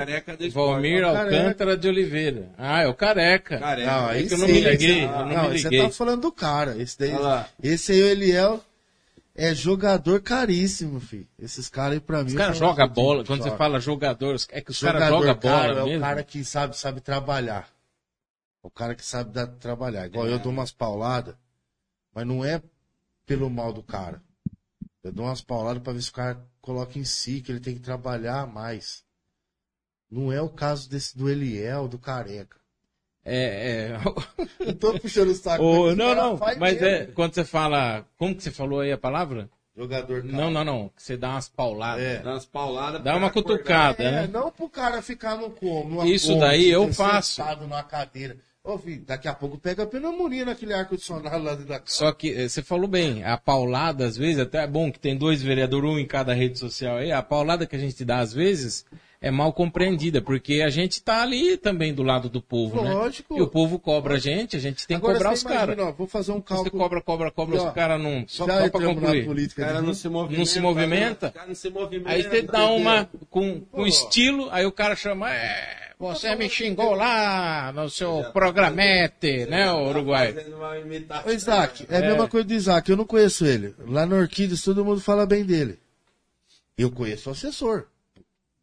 Valmir 0.52 0.96
É 0.98 1.12
Careca. 1.12 1.36
Alcântara 1.42 1.76
de 1.76 1.88
Oliveira. 1.88 2.52
Ah, 2.56 2.82
é 2.82 2.86
o 2.86 2.94
Careca. 2.94 3.58
Careca. 3.58 3.90
Não, 3.90 4.06
aí 4.06 4.26
que 4.28 4.34
eu 4.34 4.38
não 4.38 4.46
me 4.46 4.60
liguei, 4.60 5.04
eu 5.04 5.08
Não, 5.08 5.18
não 5.26 5.26
me 5.50 5.54
esse 5.54 5.62
você 5.62 5.68
liguei. 5.68 5.82
tá 5.82 5.90
falando 5.90 6.22
do 6.22 6.32
cara. 6.32 6.76
Esse 6.80 6.98
daí, 6.98 7.12
esse 7.62 7.92
aí, 7.92 8.02
o 8.02 8.06
Eliel, 8.06 8.64
é 9.34 9.54
jogador 9.54 10.22
caríssimo, 10.22 11.00
filho. 11.00 11.26
Esses 11.38 11.68
caras 11.68 11.94
aí 11.94 12.00
pra 12.00 12.22
mim. 12.22 12.28
Os 12.30 12.34
caras 12.34 12.56
jogam 12.56 12.88
bola. 12.88 13.24
Quando 13.24 13.38
joga. 13.40 13.50
você 13.50 13.56
fala 13.56 13.80
jogador, 13.80 14.36
é 14.50 14.60
que 14.62 14.70
os 14.70 14.80
caras 14.80 15.00
Jogador 15.02 15.26
jogam 15.26 15.40
caro 15.40 15.74
bola 15.74 15.80
é 15.80 15.84
mesmo. 15.84 15.98
o 15.98 16.00
cara 16.00 16.22
que 16.22 16.44
sabe, 16.44 16.76
sabe 16.78 17.00
trabalhar. 17.00 17.68
O 18.62 18.70
cara 18.70 18.94
que 18.94 19.04
sabe 19.04 19.32
dar, 19.32 19.46
trabalhar. 19.46 20.06
Igual 20.06 20.26
eu 20.28 20.38
dou 20.38 20.52
umas 20.52 20.70
pauladas, 20.70 21.34
mas 22.14 22.26
não 22.26 22.42
é 22.44 22.62
pelo 23.26 23.50
mal 23.50 23.72
do 23.72 23.82
cara. 23.82 24.22
Eu 25.02 25.12
dou 25.12 25.26
umas 25.26 25.40
pauladas 25.42 25.82
pra 25.82 25.92
ver 25.92 26.02
se 26.02 26.10
o 26.10 26.12
cara 26.14 26.38
coloca 26.60 26.98
em 26.98 27.04
si, 27.04 27.40
que 27.40 27.50
ele 27.52 27.60
tem 27.60 27.74
que 27.74 27.80
trabalhar 27.80 28.46
mais. 28.46 29.02
Não 30.10 30.32
é 30.32 30.40
o 30.42 30.48
caso 30.48 30.88
desse 30.90 31.16
do 31.16 31.28
Eliel, 31.28 31.86
do 31.88 31.98
Careca. 31.98 32.58
É, 33.24 33.90
é. 33.92 33.98
Não 34.66 34.74
tô 34.74 34.98
puxando 34.98 35.28
o 35.28 35.34
saco. 35.34 35.62
Ô, 35.62 35.94
não, 35.94 36.14
cara 36.14 36.22
não, 36.22 36.36
mas 36.58 36.80
mesmo. 36.80 36.86
é, 36.86 37.06
quando 37.06 37.34
você 37.34 37.44
fala, 37.44 38.04
como 38.16 38.34
que 38.34 38.42
você 38.42 38.50
falou 38.50 38.80
aí 38.80 38.90
a 38.90 38.98
palavra? 38.98 39.48
Jogador 39.76 40.22
caro. 40.22 40.32
Não, 40.34 40.50
não, 40.50 40.64
não, 40.64 40.88
que 40.88 41.02
você 41.02 41.16
dá 41.16 41.30
umas 41.30 41.48
pauladas. 41.48 42.02
É. 42.04 42.18
Dá 42.20 42.30
umas 42.32 42.46
pauladas. 42.46 43.02
Dá 43.02 43.16
uma 43.16 43.26
acordar. 43.28 43.52
cutucada, 43.56 44.02
É, 44.02 44.10
né? 44.22 44.26
não 44.26 44.50
pro 44.50 44.68
cara 44.68 45.00
ficar 45.02 45.36
no 45.36 45.50
como. 45.50 46.04
Isso 46.04 46.38
daí 46.38 46.68
eu 46.70 46.86
sentado 46.92 46.96
faço. 46.96 47.42
numa 47.60 47.82
cadeira. 47.82 48.38
Ô, 48.70 48.78
filho, 48.78 49.02
daqui 49.06 49.26
a 49.26 49.34
pouco 49.34 49.58
pega 49.58 49.84
pneumonia 49.86 50.44
naquele 50.44 50.72
ar-condicionado 50.72 51.42
lá 51.42 51.52
dentro 51.52 51.66
da 51.68 51.78
casa. 51.80 51.90
Só 51.92 52.12
que 52.12 52.30
eh, 52.32 52.48
você 52.48 52.62
falou 52.62 52.86
bem, 52.86 53.24
a 53.24 53.36
paulada 53.36 54.06
às 54.06 54.16
vezes, 54.16 54.38
até 54.38 54.62
é 54.62 54.66
bom 54.66 54.92
que 54.92 54.98
tem 54.98 55.16
dois 55.16 55.42
vereadores, 55.42 55.90
um 55.90 55.98
em 55.98 56.06
cada 56.06 56.32
rede 56.32 56.58
social 56.58 56.98
aí, 56.98 57.10
a 57.10 57.22
paulada 57.22 57.66
que 57.66 57.74
a 57.74 57.78
gente 57.78 58.04
dá 58.04 58.18
às 58.20 58.32
vezes 58.32 58.84
é 59.20 59.30
mal 59.30 59.52
compreendida, 59.52 60.22
porque 60.22 60.62
a 60.62 60.70
gente 60.70 61.02
tá 61.02 61.22
ali 61.22 61.56
também 61.58 61.92
do 61.92 62.02
lado 62.02 62.30
do 62.30 62.40
povo, 62.40 62.82
né? 62.82 62.94
Lógico. 62.94 63.36
E 63.36 63.42
o 63.42 63.46
povo 63.46 63.78
cobra 63.78 64.14
a 64.14 64.18
gente, 64.18 64.56
a 64.56 64.58
gente 64.60 64.86
tem 64.86 64.98
que 64.98 65.04
Agora 65.04 65.18
cobrar 65.18 65.30
você 65.36 65.46
os 65.46 65.52
caras. 65.52 65.94
Vou 65.96 66.06
fazer 66.06 66.32
um 66.32 66.36
Você 66.36 66.42
cálculo. 66.44 66.70
cobra, 66.70 67.02
cobra, 67.02 67.30
cobra, 67.30 67.56
E, 67.56 67.58
ó, 67.58 67.68
os 67.68 67.74
caras 67.74 68.00
não. 68.00 68.24
Só, 68.26 68.46
Já 68.46 68.62
só 68.62 68.70
pra 68.70 68.86
concluir. 68.86 69.22
O 69.22 69.26
política. 69.26 69.62
cara 69.66 69.82
não 69.82 69.92
se 69.92 70.08
movimenta. 70.08 70.38
Não 70.38 70.46
se 70.46 70.60
movimenta? 70.60 71.26
O 71.28 71.32
cara 71.32 71.46
não 71.48 71.54
se 71.54 71.68
movimenta. 71.70 72.10
Aí 72.10 72.22
você 72.22 72.42
dá 72.42 72.70
uma 72.70 73.10
com, 73.28 73.60
com 73.60 73.66
Pô. 73.82 73.86
estilo, 73.86 74.48
aí 74.50 74.64
o 74.64 74.72
cara 74.72 74.96
chama, 74.96 75.30
é, 75.30 75.89
você 76.00 76.34
me 76.34 76.48
xingou 76.48 76.94
lá 76.94 77.70
no 77.72 77.88
seu 77.90 78.24
programete, 78.32 79.44
né, 79.46 79.70
o 79.70 79.88
Uruguai? 79.90 80.34
Ô, 81.26 81.30
Isaac, 81.30 81.86
é 81.88 81.96
a 81.96 81.98
É. 82.00 82.08
mesma 82.08 82.26
coisa 82.28 82.46
do 82.48 82.54
Isaac. 82.54 82.90
Eu 82.90 82.96
não 82.96 83.04
conheço 83.04 83.44
ele. 83.44 83.74
Lá 83.80 84.06
no 84.06 84.16
Orquídeas 84.16 84.62
todo 84.62 84.84
mundo 84.84 85.00
fala 85.00 85.26
bem 85.26 85.44
dele. 85.44 85.78
Eu 86.76 86.90
conheço 86.90 87.28
o 87.28 87.32
assessor. 87.32 87.86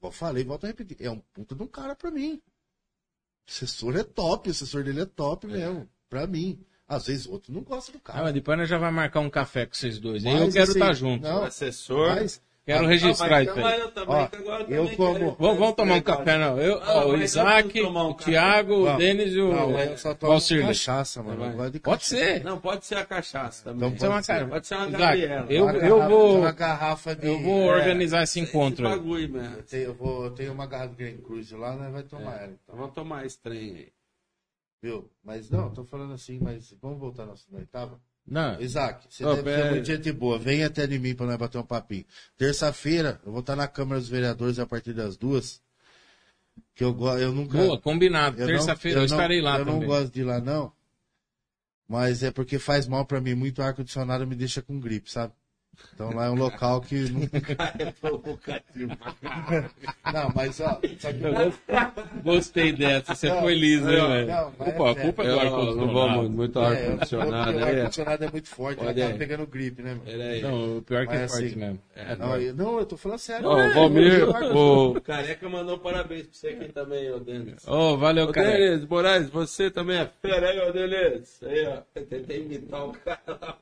Eu 0.02 0.12
falei, 0.12 0.44
volto 0.44 0.64
a 0.64 0.68
repetir. 0.68 0.98
É 1.00 1.10
um 1.12 1.20
puta 1.34 1.54
de 1.54 1.62
um 1.62 1.68
cara 1.68 1.96
pra 1.96 2.10
mim. 2.10 2.34
O 2.36 3.50
assessor 3.50 3.96
é 3.96 4.04
top, 4.04 4.50
o 4.50 4.52
assessor 4.52 4.84
dele 4.84 5.02
é 5.02 5.06
top 5.06 5.46
mesmo. 5.48 5.88
Pra 6.10 6.26
mim. 6.26 6.60
Às 6.88 7.08
vezes 7.08 7.28
outro 7.28 7.54
não 7.54 7.62
gosta 7.62 7.92
do 7.92 7.98
Ah, 7.98 8.02
cara. 8.14 8.24
mas 8.24 8.34
depois 8.34 8.58
nós 8.58 8.70
já 8.70 8.78
vai 8.78 8.90
marcar 8.92 9.20
um 9.20 9.30
café 9.30 9.66
com 9.66 9.74
vocês 9.76 10.00
dois. 10.00 10.26
Aí 10.26 10.32
eu 10.34 10.46
Mas, 10.46 10.54
quero 10.54 10.72
assim, 10.72 10.80
estar 10.80 10.94
junto. 10.94 11.22
Não, 11.24 11.42
O 11.42 11.46
assessor. 11.46 12.16
mas 12.16 12.42
Quero 12.68 12.84
Ah, 12.84 12.88
registrar 12.90 13.44
isso 13.44 13.54
mas 13.56 13.66
aí. 13.66 13.80
eu 13.80 13.92
também, 13.92 14.14
Ó, 14.14 14.20
agora 14.26 14.66
eu 14.68 14.90
como- 14.98 15.14
quero- 15.16 15.36
Vamos, 15.40 15.58
vamos 15.58 15.76
tomar 15.76 15.96
um 15.96 16.02
café, 16.02 16.38
não. 16.38 16.60
Eu, 16.60 16.82
Ah, 16.84 17.06
ó, 17.06 17.08
o 17.12 17.16
Isaac, 17.18 17.82
um 17.82 17.98
o 18.10 18.14
café. 18.14 18.32
Thiago, 18.32 18.74
o. 18.94 18.98
Denis 18.98 19.34
e 19.34 19.40
o 19.40 19.54
não, 19.54 19.80
eu 19.80 19.98
só 19.98 20.14
tomo 20.14 20.38
cachaça, 20.68 21.24
mano. 21.24 21.54
Gosto 21.56 21.72
de 21.72 21.80
Pode 21.80 22.02
cachaça. 22.04 22.18
ser. 22.18 22.44
Não, 22.44 22.60
pode 22.60 22.86
ser 22.86 22.96
a 22.98 23.06
cachaça 23.06 23.64
também. 23.64 23.90
Então 23.90 24.12
Pode 24.12 24.26
ser. 24.26 24.48
Pode 24.50 24.68
ser 24.68 24.76
uma 24.76 24.88
Isaac, 24.90 25.02
Gabriela. 25.02 25.46
eu, 25.50 25.64
Uma 25.64 25.74
eu 25.76 25.80
garrafa- 25.80 26.10
vou, 26.10 26.40
Uma 26.40 26.52
garrafa 26.52 27.16
de... 27.16 27.28
eu 27.28 27.42
vou 27.42 27.72
é, 27.72 27.76
organizar 27.78 28.24
esse 28.24 28.38
Esse 28.42 28.50
encontro 28.50 28.86
aí. 28.86 28.94
bagulho 28.98 29.30
mesmo. 29.30 29.56
eu 29.56 29.64
tenho, 29.64 29.84
eu 29.84 29.94
vou, 29.96 30.26
eu 30.26 30.32
tenho 30.32 30.52
uma 30.52 30.66
garrafa 30.68 30.90
de 30.90 30.96
Green 30.98 31.18
Cruise 31.22 31.56
lá, 31.56 31.74
né? 31.74 31.90
Vai 31.90 32.04
tomar 32.04 32.36
ela. 32.36 32.48
Então. 32.48 32.58
Então 32.66 32.76
vamos 32.76 32.94
tomar 32.94 33.26
esse 33.26 33.40
trem 33.42 33.76
aí. 33.78 33.88
Viu? 34.84 35.10
Mas 35.24 35.50
não, 35.50 35.74
tô 35.74 35.86
falando 35.86 36.14
assim, 36.14 36.38
mas 36.42 36.76
vamos 36.82 37.00
voltar 37.00 37.26
na 37.26 37.34
na 37.50 37.60
oitava? 37.60 37.98
Não, 38.28 38.60
Isaac, 38.60 39.06
você 39.10 39.24
Ô, 39.26 39.30
deve 39.36 39.44
pera 39.44 39.64
ser 39.64 39.72
muito 39.72 39.86
gente 39.86 40.12
boa. 40.12 40.38
Vem 40.38 40.64
até 40.64 40.86
de 40.86 41.00
mim 41.00 41.16
pra 41.16 41.26
nós 41.26 41.38
bater 41.38 41.58
um 41.60 41.64
papinho. 41.64 42.04
Terça-feira, 42.38 43.22
eu 43.26 43.32
vou 43.32 43.40
estar 43.40 43.56
na 43.56 43.68
Câmara 43.68 44.00
dos 44.02 44.10
Vereadores 44.10 44.60
a 44.60 44.66
partir 44.66 44.92
das 44.94 45.16
duas. 45.16 45.62
Que 46.76 46.84
eu, 46.84 46.96
eu 47.20 47.32
nunca. 47.32 47.58
boa, 47.58 47.80
combinado. 47.80 48.40
eu 48.42 48.48
Terça-feira 48.48 48.98
eu, 49.00 49.08
não- 49.08 49.16
estarei 49.16 49.40
lá 49.42 49.58
Eu 49.60 49.66
também. 49.66 49.80
não 49.80 49.88
gosto 49.88 50.12
de 50.14 50.20
ir 50.22 50.24
lá, 50.26 50.42
não. 50.42 50.72
Mas 51.88 52.22
é 52.22 52.30
porque 52.32 52.60
faz 52.60 52.86
mal 52.86 53.06
pra 53.06 53.22
mim. 53.22 53.34
Muito 53.34 53.62
ar-condicionado 53.62 54.28
me 54.28 54.36
deixa 54.36 54.62
com 54.62 54.78
gripe, 54.80 55.10
sabe? 55.10 55.34
Então 55.94 56.14
lá 56.14 56.26
é 56.26 56.30
um 56.30 56.36
local 56.36 56.80
que. 56.82 57.10
Não, 57.10 57.22
É 57.80 57.92
provocativo. 58.00 58.98
não 60.14 60.32
mas 60.36 60.60
ó. 60.60 60.80
Só 61.00 61.12
que 61.12 62.22
Gostei 62.24 62.72
dessa, 62.72 63.16
você 63.16 63.30
foi 63.40 63.56
liso, 63.56 63.90
hein, 63.90 63.98
não, 63.98 64.08
velho? 64.10 64.28
não, 64.28 64.54
mas 64.58 64.68
Opa, 64.68 64.88
é 64.88 64.92
a 64.92 64.96
culpa 64.96 65.24
é 65.24 65.28
do 65.28 65.40
ar-condicionado. 65.40 65.94
não 65.94 66.30
muito 66.30 66.60
É, 66.60 66.66
ar-condicionado 66.68 67.58
O 67.58 67.64
ar-condicionado 67.66 68.24
é 68.26 68.32
muito 68.32 68.48
forte, 68.50 68.84
ele 68.84 68.94
tá 69.12 69.18
pegando 69.18 69.48
gripe, 69.48 69.82
né, 69.82 69.90
mano? 69.92 70.02
Pera 70.06 70.24
aí. 70.24 70.42
Não, 70.42 70.78
o 70.78 70.82
pior 70.82 71.08
que 71.08 71.14
é 71.16 71.20
Mas 71.22 71.32
forte 71.32 71.46
assim, 71.48 71.56
mesmo. 71.56 71.80
É, 71.96 72.16
Não, 72.16 72.38
eu, 72.38 72.54
não, 72.54 72.80
eu 72.80 72.86
tô 72.86 72.98
falando 72.98 73.20
sério. 73.20 73.48
Ó, 73.48 73.60
É, 73.60 73.70
o 73.70 73.74
Valmir, 73.74 74.30
o 74.30 75.02
Careca 75.02 75.50
mandou 75.50 75.80
parabéns 75.80 76.24
pra 76.28 76.34
você 76.34 76.48
aqui 76.50 76.72
também, 76.72 77.12
ô 77.12 77.20
Denis. 77.20 77.68
Ô, 77.68 77.98
valeu, 77.98 78.26
Ô, 78.26 78.32
cara. 78.32 78.52
Denis, 78.52 78.86
Moraes, 78.86 79.30
você 79.30 79.72
também 79.72 79.98
é 79.98 80.10
fera 80.22 80.50
aí, 80.50 80.60
ô 80.60 80.72
Denis. 80.72 81.40
Aí, 81.44 81.66
ó. 81.68 81.78
Tentei 82.04 82.42
imitar 82.46 82.86
o 82.86 82.92
cara 82.94 83.20
lá. 83.28 83.58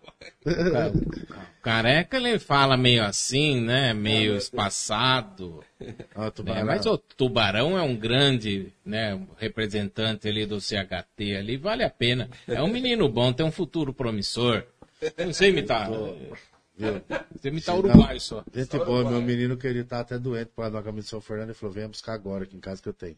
Careca 1.62 2.05
Careca 2.06 2.18
ele 2.18 2.40
fala 2.40 2.78
meio 2.78 3.04
assim, 3.04 3.60
né? 3.60 3.94
Meio 3.94 4.36
espaçado. 4.36 5.64
Ah, 6.16 6.32
né? 6.44 6.64
Mas 6.64 6.86
o 6.86 6.98
Tubarão 6.98 7.78
é 7.78 7.82
um 7.82 7.96
grande 7.96 8.72
né, 8.86 9.20
representante 9.38 10.28
ali 10.28 10.46
do 10.46 10.62
CHT 10.62 11.36
ali, 11.38 11.58
vale 11.58 11.84
a 11.84 11.90
pena. 11.90 12.30
É 12.48 12.62
um 12.62 12.68
menino 12.68 13.10
bom, 13.10 13.34
tem 13.34 13.46
um 13.46 13.52
futuro 13.52 13.94
promissor. 13.94 14.64
Não 15.18 15.34
sei 15.34 15.50
imitar. 15.50 15.90
Viu? 16.78 17.02
Você 17.36 17.50
imitar 17.50 17.78
uruguaio 17.78 18.20
só. 18.20 18.44
Gente 18.54 18.78
boa, 18.78 19.10
meu 19.10 19.22
menino 19.22 19.58
que 19.58 19.68
ele 19.68 19.84
tá 19.84 20.00
até 20.00 20.18
doente 20.18 20.48
por 20.48 20.62
causa 20.62 20.72
da 20.72 20.84
camisa 20.84 21.04
de 21.04 21.10
São 21.10 21.22
Fernando, 21.22 21.50
ele 21.50 21.58
falou, 21.58 21.74
venha 21.74 21.88
buscar 21.88 22.14
agora 22.14 22.44
aqui 22.44 22.56
em 22.56 22.60
casa 22.60 22.82
que 22.82 22.90
eu 22.90 22.94
tenho. 22.94 23.18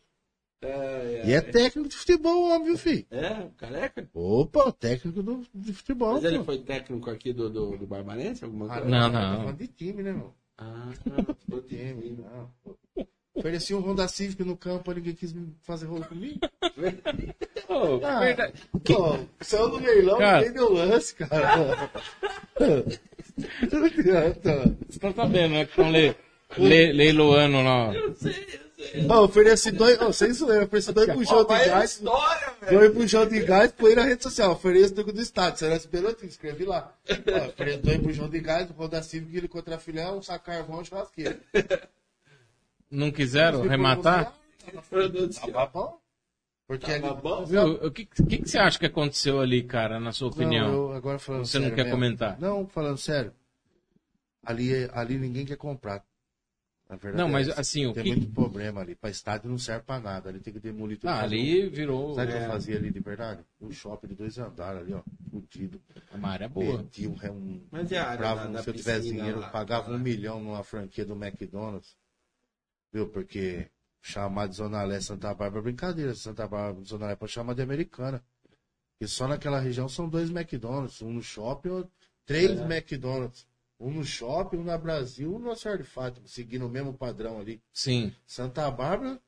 É, 0.62 1.24
E 1.28 1.34
é 1.34 1.42
técnico 1.42 1.88
de 1.88 1.96
futebol, 1.96 2.64
viu, 2.64 2.78
filho? 2.78 3.06
é, 3.12 3.48
careca? 3.58 4.10
Opa, 4.14 4.72
técnico 4.72 5.22
do, 5.22 5.44
de 5.54 5.72
futebol. 5.74 6.14
Mas 6.14 6.24
ele 6.24 6.40
pô. 6.40 6.46
foi 6.46 6.58
técnico 6.60 7.10
aqui 7.12 7.32
do, 7.32 7.50
do, 7.50 7.78
do 7.78 7.86
Barbarense? 7.86 8.44
Alguma 8.44 8.66
Ah, 8.66 8.80
coisa? 8.82 8.90
Não, 8.90 9.12
tá 9.12 9.22
não. 9.32 9.38
falando 9.40 9.58
de 9.58 9.68
time, 9.68 10.02
né, 10.04 10.14
meu? 10.14 10.34
Ah, 10.58 10.92
Do 11.48 11.62
time, 11.62 12.18
não. 12.18 12.50
Ofereci 13.36 13.76
um 13.76 13.82
Honda 13.82 14.08
Civic 14.08 14.44
no 14.44 14.58
campo, 14.58 14.92
ninguém 14.92 15.14
quis 15.14 15.32
fazer 15.62 15.86
rolo 15.86 16.06
comigo. 16.06 16.40
Ô, 17.70 18.04
Ah, 18.04 18.20
verdade. 18.20 18.54
Pô, 18.84 19.20
saiu 19.42 19.68
no 19.70 19.78
leilão, 19.78 20.18
Cara. 20.18 20.38
ninguém 20.40 20.54
deu 20.54 20.74
lance, 20.74 21.14
cara. 21.14 21.92
Não 23.72 23.86
adianta. 23.86 24.76
Você 24.90 25.00
tá 25.00 25.14
sabendo, 25.14 25.54
né? 25.54 25.66
Que 25.66 25.70
estão 25.72 25.92
le, 25.92 26.16
le, 26.58 26.92
leiloando 26.94 27.58
lá. 27.62 27.94
eu 27.94 28.16
sei, 28.16 28.32
eu 28.32 28.50
sei. 28.50 28.67
Ó, 29.10 29.24
ofereci 29.24 29.72
dois, 29.72 30.00
ó, 30.00 30.12
sem 30.12 30.32
zoeira, 30.32 30.66
ofereci 30.66 30.92
dois 30.94 31.12
bujão 31.12 31.44
de 31.44 31.50
Mas 31.50 31.62
é 31.62 31.70
gás. 31.70 31.92
história, 31.94 32.54
velho. 32.62 32.78
Dois 32.80 32.94
bujão 32.94 33.26
de 33.28 33.40
gás, 33.44 33.72
põe 33.72 33.96
na 33.96 34.04
rede 34.04 34.22
social. 34.22 34.52
Ofereço 34.52 34.94
do 34.94 35.04
do 35.12 35.20
estado. 35.22 35.58
Será 35.58 35.76
esse 35.76 35.88
pelotinho? 35.88 36.30
Escreve 36.30 36.64
lá. 36.64 36.94
Ó, 37.10 37.48
ofereço 37.48 37.80
dois 37.80 37.98
bujão 37.98 38.30
de 38.30 38.40
gás, 38.40 38.70
Honda 38.78 39.02
Civic, 39.02 39.36
ele 39.36 39.48
contra 39.48 39.80
filé, 39.80 40.08
um 40.12 40.22
saco 40.22 40.46
carvão, 40.46 40.80
um 40.80 40.86
churrasqueiro. 40.86 41.40
Não 42.92 43.12
quiseram 43.12 43.62
rematar? 43.68 44.34
Céu. 44.90 45.52
Tava 45.52 45.66
bom. 45.68 46.00
Porque 46.68 46.86
Tava 47.00 47.14
ali- 47.14 47.22
bom? 47.22 47.46
Viu? 47.46 47.74
O 47.86 47.92
que, 47.92 48.06
que, 48.06 48.24
que 48.40 48.48
você 48.50 48.58
acha 48.60 48.78
que 48.78 48.86
aconteceu 48.86 49.40
ali, 49.40 49.64
cara, 49.64 50.00
na 50.00 50.12
sua 50.12 50.28
opinião? 50.28 50.68
Não, 50.68 50.74
eu 50.90 50.94
agora 50.94 51.18
falando 51.18 51.46
Você 51.46 51.58
não 51.58 51.64
sério 51.66 51.76
quer 51.78 51.84
mesmo. 51.86 51.98
comentar? 51.98 52.40
Não, 52.40 52.68
falando 52.68 52.98
sério. 52.98 53.34
Ali, 54.46 54.90
ali 54.94 55.18
ninguém 55.18 55.46
quer 55.46 55.56
comprar. 55.58 56.04
Na 56.90 56.96
verdade, 56.96 57.18
Não, 57.22 57.28
mas 57.30 57.48
é 57.48 57.52
essa. 57.52 57.62
assim, 57.62 57.86
o 57.86 57.94
tem 57.94 58.04
que- 58.04 58.10
muito 58.12 58.32
problema 58.34 58.80
ali. 58.80 58.96
Pra 58.96 59.10
estádio 59.10 59.50
não 59.50 59.58
serve 59.58 59.84
pra 59.86 60.00
nada. 60.00 60.30
Ali 60.30 60.40
tem 60.40 60.54
que 60.54 60.60
demolir 60.60 60.98
tudo. 60.98 61.10
Ah, 61.10 61.22
ali 61.22 61.68
virou. 61.68 62.16
Sabe 62.16 62.32
o 62.32 62.36
que 62.36 62.40
É. 62.42 62.46
eu 62.46 62.50
fazia 62.50 62.78
ali 62.78 62.92
de 62.92 63.00
verdade? 63.02 63.44
Um 63.60 63.72
shopping 63.72 64.08
de 64.08 64.16
dois 64.16 64.38
andares 64.38 64.82
ali, 64.82 64.94
ó. 64.94 65.04
Fudido. 65.30 65.82
Uma 66.14 66.30
área 66.30 66.48
boa. 66.48 66.78
Meti 66.78 67.06
um, 67.06 67.12
um, 67.32 67.68
Mas 67.70 67.92
e 67.92 67.98
a 67.98 68.04
área 68.04 68.12
comprava 68.18 68.42
da- 68.44 68.50
um- 68.50 68.54
da 68.54 68.64
se 68.64 68.70
eu 68.70 68.74
tivesse 68.74 69.00
piscina 69.02 69.18
dinheiro, 69.20 69.40
lá? 69.42 69.48
eu 69.48 69.52
pagava 69.52 69.92
um 69.92 70.00
milhão 70.00 70.42
numa 70.42 70.64
franquia 70.64 71.06
do 71.06 71.14
McDonald's. 71.14 71.96
Viu? 72.94 73.10
Porque 73.10 73.70
chamar 74.02 74.48
de 74.48 74.56
Zona 74.56 74.82
Leste 74.84 75.08
Santa 75.08 75.34
Bárbara 75.34 75.60
é 75.60 75.64
brincadeira. 75.64 76.16
Santa 76.16 76.48
Bárbara, 76.48 76.86
Zona 76.86 77.08
Leste 77.08 77.20
pode 77.20 77.32
chamar 77.34 77.54
de 77.54 77.62
americana. 77.62 78.24
E 79.02 79.08
só 79.08 79.28
naquela 79.28 79.60
região 79.60 79.90
são 79.90 80.08
dois 80.08 80.30
McDonald's. 80.32 81.02
Um 81.02 81.12
no 81.12 81.22
shopping, 81.22 81.70
ou 81.70 81.92
três 82.26 82.58
É. 82.58 82.64
McDonald's. 82.64 83.46
Um 83.80 83.92
no 83.92 84.04
shopping, 84.04 84.58
um 84.58 84.64
na 84.64 84.78
Brasil, 84.78 85.34
um 85.36 85.40
no 85.40 85.56
Senhor 85.56 85.78
de 85.78 85.84
Fátima, 85.84 86.28
seguindo 86.28 86.66
o 86.66 86.70
mesmo 86.70 86.94
padrão 86.94 87.40
ali. 87.40 87.62
Sim. 87.72 88.14
Santa 88.26 88.70
Bárbara, 88.72 89.22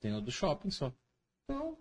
Tem 0.00 0.14
o 0.14 0.20
do 0.20 0.30
shopping 0.30 0.70
só. 0.70 0.92
não. 1.48 1.76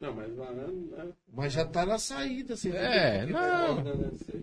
Não, 0.00 0.14
mas 0.14 0.36
lá 0.36 0.52
não. 0.52 1.16
Mas 1.26 1.52
já 1.54 1.64
tá 1.66 1.84
na 1.84 1.98
saída, 1.98 2.56
você 2.56 2.70
É, 2.70 3.26
não. 3.26 3.78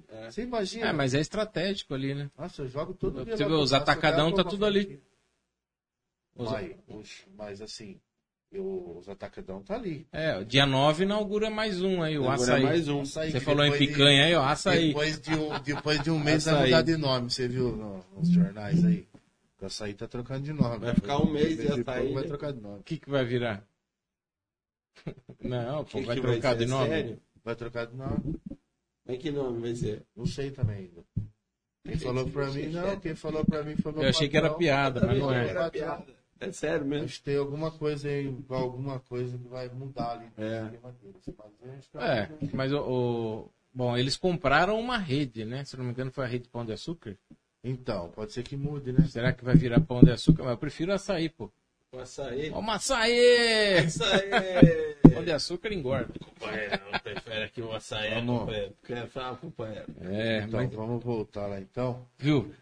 É. 0.09 0.29
Você 0.29 0.41
imagina. 0.41 0.87
É, 0.87 0.91
mas 0.91 1.13
é 1.13 1.19
estratégico 1.21 1.93
ali, 1.93 2.13
né? 2.13 2.29
Nossa, 2.37 2.63
eu 2.63 2.67
jogo 2.67 2.93
todo 2.93 3.23
dia. 3.23 3.37
Você 3.37 3.45
vê, 3.45 3.53
os 3.53 3.71
atacadão 3.71 4.29
eu 4.29 4.35
tá 4.35 4.43
tudo 4.43 4.65
ali. 4.65 5.01
Os- 6.35 6.51
Mas, 6.51 7.25
mas 7.37 7.61
assim, 7.61 8.01
os 8.59 9.07
atacadão 9.09 9.61
tá 9.61 9.75
ali. 9.75 10.07
É, 10.11 10.43
dia 10.43 10.65
9 10.65 11.03
inaugura 11.03 11.49
mais 11.49 11.81
um 11.81 12.01
aí, 12.01 12.17
o 12.17 12.25
é 12.25 12.29
açaí. 12.33 12.63
mais 12.63 12.87
um. 12.87 13.01
Açaí, 13.01 13.31
Você 13.31 13.39
falou 13.39 13.65
em 13.65 13.71
depois 13.71 13.79
de- 13.89 13.93
picanha 13.95 14.25
aí, 14.25 14.35
ó, 14.35 14.43
açaí. 14.43 14.87
Depois 14.87 15.19
de 15.21 15.33
um, 15.35 15.59
depois 15.59 15.99
de 16.01 16.11
um 16.11 16.19
mês 16.19 16.45
vai 16.45 16.65
mudar 16.65 16.81
de 16.81 16.97
nome, 16.97 17.29
você 17.31 17.47
viu 17.47 17.75
no- 17.75 18.03
nos 18.17 18.29
jornais 18.29 18.83
aí? 18.85 19.07
O 19.61 19.65
açaí 19.65 19.93
tá 19.93 20.07
trocando 20.07 20.41
de 20.43 20.53
nome. 20.53 20.77
Vai 20.79 20.93
ficar 20.93 21.17
um 21.21 21.31
mês 21.31 21.57
de 21.57 21.67
açaí, 21.67 22.13
Vai 22.13 22.23
né? 22.23 22.27
trocar 22.27 22.53
de 22.53 22.61
nome. 22.61 22.79
O 22.79 22.83
que, 22.83 22.97
que 22.97 23.09
vai 23.09 23.25
virar? 23.25 23.63
Não, 25.41 25.83
pô, 25.85 25.99
Que 25.99 26.05
vai 26.05 26.15
que 26.15 26.21
trocar 26.21 26.51
ser? 26.53 26.57
de 26.59 26.65
nome. 26.67 26.87
Sério? 26.89 27.21
Vai 27.43 27.55
trocar 27.55 27.85
de 27.87 27.95
nome? 27.95 28.35
Mas 29.07 29.17
que 29.19 29.31
nome 29.31 29.61
vai 29.61 29.75
ser? 29.75 30.03
Não 30.15 30.25
sei 30.25 30.51
também 30.51 30.77
ainda. 30.77 31.03
Quem 31.83 31.97
falou 31.97 32.27
pra 32.27 32.47
mim, 32.47 32.65
não, 32.69 32.99
quem 32.99 33.13
falou 33.15 33.45
pra 33.45 33.63
mim 33.63 33.75
foi 33.75 33.91
meu 33.91 34.01
Eu 34.03 34.09
achei 34.09 34.27
que 34.27 34.35
era 34.37 34.51
piada, 34.55 35.05
mas 35.05 35.19
não 35.19 35.31
é. 35.31 35.49
Era 35.49 35.69
piada. 35.69 36.14
É 36.39 36.51
sério 36.51 36.85
mesmo? 36.85 37.05
Acho 37.05 37.17
que 37.19 37.23
tem 37.23 37.37
alguma 37.37 37.71
coisa 37.71 38.07
aí, 38.09 38.27
alguma 38.49 38.99
coisa 38.99 39.37
que 39.37 39.47
vai 39.47 39.69
mudar 39.69 40.11
ali. 40.11 40.25
no 40.37 40.43
É. 40.43 40.61
Mas 40.83 40.95
que 41.23 41.33
É, 41.97 42.29
mas 42.53 42.71
o, 42.73 42.79
o- 42.79 43.51
Bom, 43.73 43.97
eles 43.97 44.15
compraram 44.15 44.79
uma 44.79 44.97
rede, 44.97 45.43
né? 45.43 45.65
Se 45.65 45.75
não 45.75 45.83
me 45.83 45.91
engano, 45.91 46.09
foi 46.11 46.23
a 46.23 46.27
rede 46.27 46.47
Pão 46.47 46.65
de 46.65 46.71
Açúcar. 46.71 47.17
Então, 47.61 48.09
pode 48.11 48.31
ser 48.31 48.43
que 48.43 48.55
mude, 48.55 48.93
né? 48.93 49.05
Será 49.07 49.33
que 49.33 49.43
vai 49.43 49.55
virar 49.55 49.81
Pão 49.81 50.01
de 50.01 50.11
Açúcar? 50.11 50.43
Mas 50.43 50.51
eu 50.53 50.57
prefiro 50.57 50.93
açaí, 50.93 51.27
pô. 51.29 51.51
O 51.91 51.99
açaí. 51.99 52.51
Ó, 52.51 52.59
uma 52.59 52.75
açaí! 52.75 53.77
Açaí! 53.79 54.29
Pão 55.13 55.23
de 55.25 55.31
Açúcar 55.31 55.73
engorda. 55.73 56.13
Companheiro, 56.23 56.79
não 56.91 56.99
prefere 56.99 57.43
aqui 57.43 57.61
o 57.61 57.73
açaí, 57.73 58.13
Vamos. 58.13 58.39
companheiro. 58.41 58.73
Quer 58.85 59.07
falar, 59.07 59.35
companheiro? 59.37 59.85
É, 60.01 60.37
Então, 60.43 60.59
mas 60.61 60.73
vamos 60.73 61.03
voltar 61.03 61.47
lá 61.47 61.59
então. 61.59 62.05
Viu? 62.17 62.53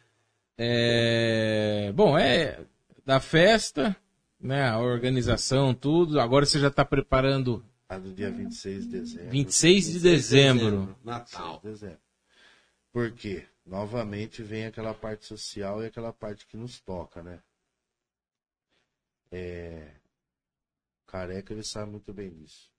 É, 0.57 1.91
Bom, 1.93 2.17
é 2.17 2.59
da 3.05 3.19
festa, 3.19 3.95
né? 4.39 4.67
A 4.67 4.79
organização, 4.79 5.73
tudo. 5.73 6.19
Agora 6.19 6.45
você 6.45 6.59
já 6.59 6.67
está 6.67 6.83
preparando 6.83 7.63
A 7.87 7.97
do 7.97 8.13
dia 8.13 8.31
26 8.31 8.85
de 8.85 8.89
dezembro. 8.91 9.29
26 9.31 9.91
de 9.93 9.99
dezembro. 9.99 10.97
Natal. 11.03 11.59
26 11.59 11.61
de 11.61 11.69
dezembro. 11.69 12.03
Por 12.91 13.11
quê? 13.11 13.45
Novamente 13.65 14.43
vem 14.43 14.65
aquela 14.65 14.93
parte 14.93 15.25
social 15.25 15.81
e 15.81 15.87
aquela 15.87 16.11
parte 16.11 16.45
que 16.45 16.57
nos 16.57 16.79
toca, 16.81 17.23
né? 17.23 17.39
É... 19.31 19.95
Careca, 21.07 21.53
ele 21.53 21.63
sabe 21.63 21.91
muito 21.91 22.13
bem 22.13 22.29
disso. 22.29 22.71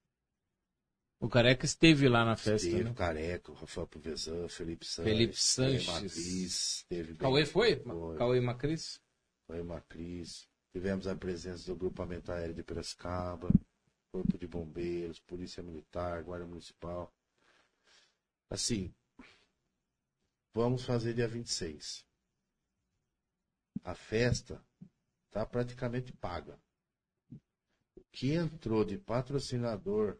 O 1.21 1.29
Careca 1.29 1.65
esteve 1.65 2.09
lá 2.09 2.25
na 2.25 2.37
festa, 2.37 2.69
Teve 2.69 2.85
né? 2.85 2.93
Careca, 2.95 3.51
o 3.51 3.55
Rafael 3.55 3.87
Puvezan, 3.87 4.47
Felipe 4.49 4.85
Sanches. 4.85 5.13
Felipe 5.13 5.37
Sanches. 5.37 6.85
Teve 6.89 7.15
Cauê 7.15 7.47
foi? 7.47 7.77
Foi. 7.77 8.19
Cauê 8.19 8.41
Macris? 8.41 9.01
Foi 9.47 9.63
Macris. 9.63 10.49
Tivemos 10.73 11.07
a 11.07 11.15
presença 11.15 11.67
do 11.67 11.77
grupamento 11.77 12.33
aéreo 12.33 12.55
de 12.55 12.63
Piracicaba, 12.63 13.49
Corpo 14.11 14.37
de 14.37 14.47
Bombeiros, 14.47 15.21
Polícia 15.21 15.63
Militar, 15.63 16.23
Guarda 16.23 16.47
Municipal. 16.47 17.13
Assim, 18.51 18.93
vamos 20.53 20.85
fazer 20.85 21.15
dia 21.15 21.29
26. 21.29 22.05
A 23.85 23.95
festa 23.95 24.65
está 25.27 25.45
praticamente 25.45 26.13
paga. 26.13 26.59
O 27.97 28.03
que 28.11 28.33
entrou 28.33 28.85
de 28.85 28.99
patrocinador 28.99 30.19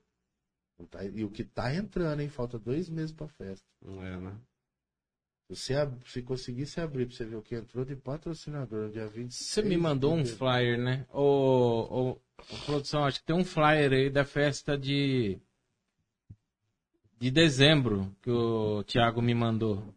tá- 0.91 1.05
e 1.05 1.25
o 1.25 1.31
que 1.31 1.43
está 1.43 1.75
entrando, 1.75 2.21
hein? 2.21 2.29
Falta 2.29 2.59
dois 2.59 2.89
meses 2.89 3.13
para 3.13 3.29
festa. 3.29 3.67
Não 3.81 4.05
é, 4.05 4.21
né? 4.21 4.41
Se, 5.53 5.75
você 5.75 5.89
se 6.07 6.23
conseguisse 6.23 6.81
abrir 6.81 7.07
para 7.07 7.17
você 7.17 7.25
ver 7.25 7.37
o 7.37 7.43
que 7.43 7.55
entrou 7.55 7.85
de 7.85 7.95
patrocinador 7.95 8.87
no 8.87 8.91
dia 8.93 9.07
26. 9.07 9.49
Você 9.51 9.63
me 9.63 9.77
mandou 9.77 10.15
um 10.15 10.25
flyer, 10.25 10.79
né? 10.79 11.07
Ô, 11.13 11.21
ô, 11.21 12.11
ô, 12.13 12.19
produção, 12.65 13.05
acho 13.05 13.21
que 13.21 13.27
tem 13.27 13.37
um 13.37 13.45
flyer 13.45 13.93
aí 13.93 14.11
da 14.11 14.25
festa 14.25 14.77
de 14.77 15.39
de 17.19 17.31
dezembro 17.31 18.15
que 18.23 18.31
o 18.31 18.83
Thiago 18.85 19.21
me 19.23 19.35
mandou. 19.35 19.95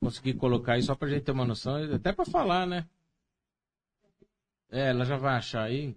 Consegui 0.00 0.32
colocar 0.32 0.74
aí 0.74 0.82
só 0.82 0.94
pra 0.94 1.08
gente 1.08 1.24
ter 1.24 1.32
uma 1.32 1.44
noção, 1.44 1.76
até 1.92 2.12
pra 2.12 2.24
falar, 2.24 2.66
né? 2.66 2.86
É, 4.70 4.90
ela 4.90 5.04
já 5.04 5.16
vai 5.16 5.34
achar 5.36 5.64
aí. 5.64 5.96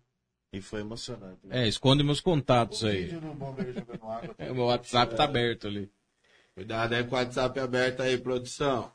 E 0.51 0.59
foi 0.59 0.81
emocionante. 0.81 1.45
né? 1.45 1.63
É, 1.63 1.67
esconde 1.67 2.03
meus 2.03 2.19
contatos 2.19 2.83
aí. 2.83 3.09
jogando 3.09 4.05
água. 4.05 4.35
É, 4.39 4.51
O 4.51 4.55
meu 4.55 4.65
WhatsApp 4.65 5.15
tá 5.15 5.23
aberto 5.23 5.67
ali. 5.67 5.89
Cuidado 6.55 6.93
aí 6.93 7.03
com 7.03 7.15
o 7.15 7.17
WhatsApp 7.17 7.59
aberto 7.59 8.01
aí, 8.01 8.17
produção. 8.17 8.91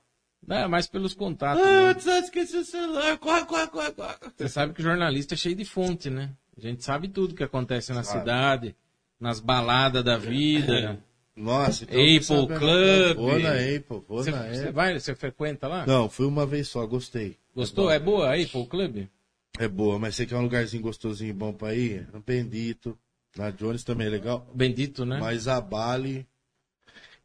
Não, 0.47 0.57
é 0.57 0.69
mais 0.69 0.87
pelos 0.87 1.15
contatos. 1.15 1.63
Ah, 1.65 1.71
né? 1.71 1.83
WhatsApp, 1.89 2.25
esqueci 2.25 2.57
o 2.59 2.65
celular. 2.65 3.17
Corre, 3.19 3.45
corre, 3.47 3.67
corre, 3.69 3.93
corre. 3.93 4.15
Você 4.37 4.49
sabe 4.49 4.75
que 4.75 4.83
jornalista 4.83 5.35
é 5.35 5.37
cheio 5.37 5.57
de 5.57 5.65
fonte, 5.65 6.09
né? 6.11 6.31
A 6.57 6.61
gente 6.61 6.85
sabe 6.85 7.09
tudo 7.09 7.35
que 7.35 7.43
acontece 7.43 7.93
na 7.93 8.03
Sabe. 8.03 8.21
cidade, 8.21 8.77
nas 9.19 9.41
baladas 9.41 10.05
da 10.05 10.17
vida. 10.17 11.03
Nossa, 11.35 11.85
então 11.85 11.99
Apple. 12.47 12.59
Club. 12.59 13.17
Vou 13.17 13.39
na 13.39 13.51
Apple, 13.53 14.05
vou 14.09 14.23
Você, 14.23 14.31
na 14.31 14.43
você 14.45 14.61
Apple. 14.61 14.73
vai, 14.73 14.99
você 14.99 15.15
frequenta 15.15 15.69
lá? 15.69 15.85
Não, 15.87 16.09
fui 16.09 16.25
uma 16.27 16.47
vez 16.47 16.69
só, 16.69 16.87
gostei. 16.87 17.37
Gostou? 17.55 17.91
É 17.91 17.99
boa 17.99 18.29
a 18.31 18.35
Apple 18.41 18.67
Club? 18.67 19.07
É 19.59 19.67
boa, 19.69 19.99
mas 19.99 20.15
você 20.17 20.25
quer 20.27 20.37
um 20.37 20.43
lugarzinho 20.43 20.83
gostosinho 20.83 21.31
e 21.31 21.33
bom 21.35 21.53
pra 21.53 21.75
ir? 21.75 22.07
Bendito. 22.27 22.97
Na 23.37 23.51
Jones 23.51 23.85
também 23.85 24.07
é 24.07 24.11
legal. 24.11 24.47
Bendito, 24.55 25.05
né? 25.05 25.19
Mas 25.21 25.47
a 25.49 25.61
Bali. 25.61 26.27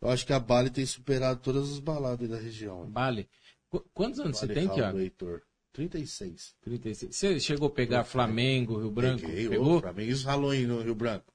Eu 0.01 0.09
acho 0.09 0.25
que 0.25 0.33
a 0.33 0.39
Bali 0.39 0.69
tem 0.69 0.85
superado 0.85 1.39
todas 1.41 1.71
as 1.71 1.79
baladas 1.79 2.27
da 2.29 2.37
região. 2.37 2.85
Bale. 2.89 3.29
Qu- 3.69 3.85
quantos 3.93 4.19
anos 4.19 4.37
você 4.37 4.47
Bali 4.47 4.59
tem, 4.59 4.67
Hall 4.67 4.75
Thiago? 4.75 4.97
do 4.97 5.03
Heitor. 5.03 5.41
36. 5.73 6.55
36. 6.61 7.15
Você 7.15 7.39
chegou 7.39 7.67
a 7.67 7.71
pegar 7.71 8.03
Flamengo, 8.03 8.79
Rio 8.79 8.91
Branco? 8.91 9.21
Peguei, 9.21 9.47
Pegou? 9.47 9.81
ô, 9.85 10.01
isso 10.01 10.25
ralou 10.27 10.49
aí 10.51 10.65
no 10.65 10.81
Rio 10.81 10.95
Branco. 10.95 11.31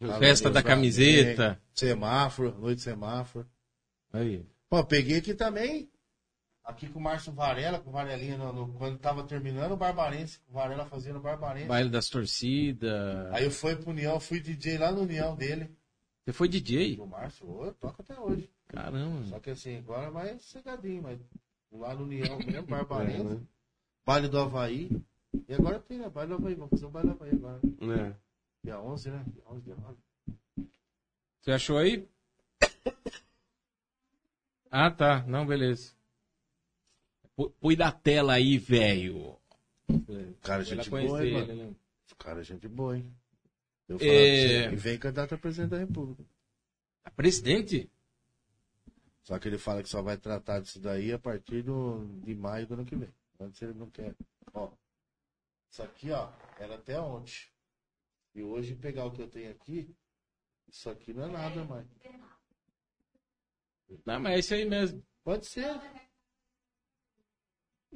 Ralou 0.00 0.18
Festa 0.18 0.50
da 0.50 0.60
Flamengo, 0.62 0.80
camiseta. 0.80 1.60
Semáforo, 1.74 2.58
noite 2.58 2.80
semáforo. 2.82 3.46
Aí. 4.12 4.44
Pô, 4.68 4.82
peguei 4.84 5.18
aqui 5.18 5.34
também. 5.34 5.88
Aqui 6.64 6.86
com 6.88 6.98
o 6.98 7.02
Márcio 7.02 7.32
Varela, 7.32 7.78
com 7.78 7.88
o 7.88 7.92
Varelinha, 7.92 8.36
no, 8.36 8.52
no- 8.52 8.72
quando 8.74 8.98
tava 8.98 9.22
terminando 9.24 9.72
o 9.72 9.76
Barbarense, 9.76 10.38
com 10.40 10.50
o 10.50 10.54
Varela 10.54 10.84
fazendo 10.84 11.16
o 11.16 11.22
Barbarense. 11.22 11.66
Baile 11.66 11.88
das 11.88 12.08
torcidas. 12.10 13.32
Aí 13.32 13.44
eu 13.44 13.50
fui 13.50 13.74
pro 13.76 13.90
União, 13.90 14.18
fui 14.20 14.40
DJ 14.40 14.76
lá 14.78 14.90
no 14.92 15.02
União 15.02 15.34
dele. 15.36 15.70
Você 16.28 16.32
foi 16.34 16.46
DJ? 16.46 17.00
O 17.00 17.06
Márcio, 17.06 17.64
eu 17.64 17.72
toco 17.72 18.02
até 18.02 18.20
hoje. 18.20 18.50
Caramba. 18.66 19.24
Só 19.28 19.40
que 19.40 19.48
assim, 19.48 19.78
agora 19.78 20.08
é 20.08 20.10
mais 20.10 20.44
cegadinho, 20.44 21.02
mas 21.02 21.18
lá 21.72 21.94
no 21.94 22.04
União 22.04 22.36
mesmo, 22.36 22.66
Barbarense. 22.66 23.20
É, 23.20 23.24
né? 23.24 23.40
Baile 24.04 24.28
do 24.28 24.38
Havaí. 24.38 24.90
E 25.48 25.54
agora 25.54 25.80
tem, 25.80 25.96
né? 25.96 26.10
Baile 26.10 26.28
do 26.28 26.34
Havaí. 26.34 26.54
Vamos 26.54 26.68
fazer 26.68 26.84
o 26.84 26.90
baile 26.90 27.08
do 27.08 27.14
Havaí 27.14 27.30
agora. 27.32 27.60
É. 27.64 28.14
Dia 28.62 28.78
11, 28.78 29.10
né? 29.10 29.24
Dia 29.26 29.42
11, 29.46 29.64
dia 29.64 29.76
9. 29.76 29.96
Você 31.40 31.50
achou 31.50 31.78
aí? 31.78 32.06
Ah, 34.70 34.90
tá. 34.90 35.24
Não, 35.26 35.46
beleza. 35.46 35.94
Põe 37.58 37.74
da 37.74 37.90
tela 37.90 38.34
aí, 38.34 38.58
velho. 38.58 39.38
Cara, 40.42 40.62
gente 40.62 40.90
boa, 40.90 41.26
hein, 41.26 41.32
mano? 41.32 41.54
né? 41.54 41.74
Cara, 42.18 42.44
gente 42.44 42.68
boa, 42.68 42.98
hein? 42.98 43.10
Eu 43.88 43.96
É. 43.96 43.98
falo 43.98 44.08
você, 44.10 44.72
e 44.72 44.76
vem 44.76 44.98
candidato 44.98 45.34
a 45.34 45.38
presidente 45.38 45.70
da 45.70 45.78
República. 45.78 46.24
Ah, 47.04 47.10
Presidente? 47.10 47.90
Só 49.22 49.38
que 49.38 49.48
ele 49.48 49.58
fala 49.58 49.82
que 49.82 49.88
só 49.88 50.02
vai 50.02 50.16
tratar 50.16 50.60
disso 50.60 50.78
daí 50.80 51.12
a 51.12 51.18
partir 51.18 51.62
do, 51.62 52.06
de 52.22 52.34
maio 52.34 52.66
do 52.66 52.74
ano 52.74 52.84
que 52.84 52.96
vem. 52.96 53.12
Antes 53.40 53.60
ele 53.62 53.74
não 53.74 53.90
quer. 53.90 54.14
Ó, 54.52 54.70
isso 55.70 55.82
aqui, 55.82 56.10
ó, 56.10 56.30
era 56.58 56.74
até 56.76 57.00
ontem. 57.00 57.32
E 58.34 58.42
hoje 58.42 58.74
pegar 58.74 59.04
o 59.06 59.10
que 59.10 59.22
eu 59.22 59.28
tenho 59.28 59.50
aqui, 59.50 59.94
isso 60.68 60.88
aqui 60.90 61.12
não 61.12 61.24
é 61.24 61.28
nada 61.28 61.64
mais. 61.64 61.86
Não, 64.04 64.20
mas 64.20 64.32
é 64.34 64.38
isso 64.38 64.54
aí 64.54 64.64
mesmo. 64.64 65.02
Pode 65.24 65.46
ser. 65.46 65.66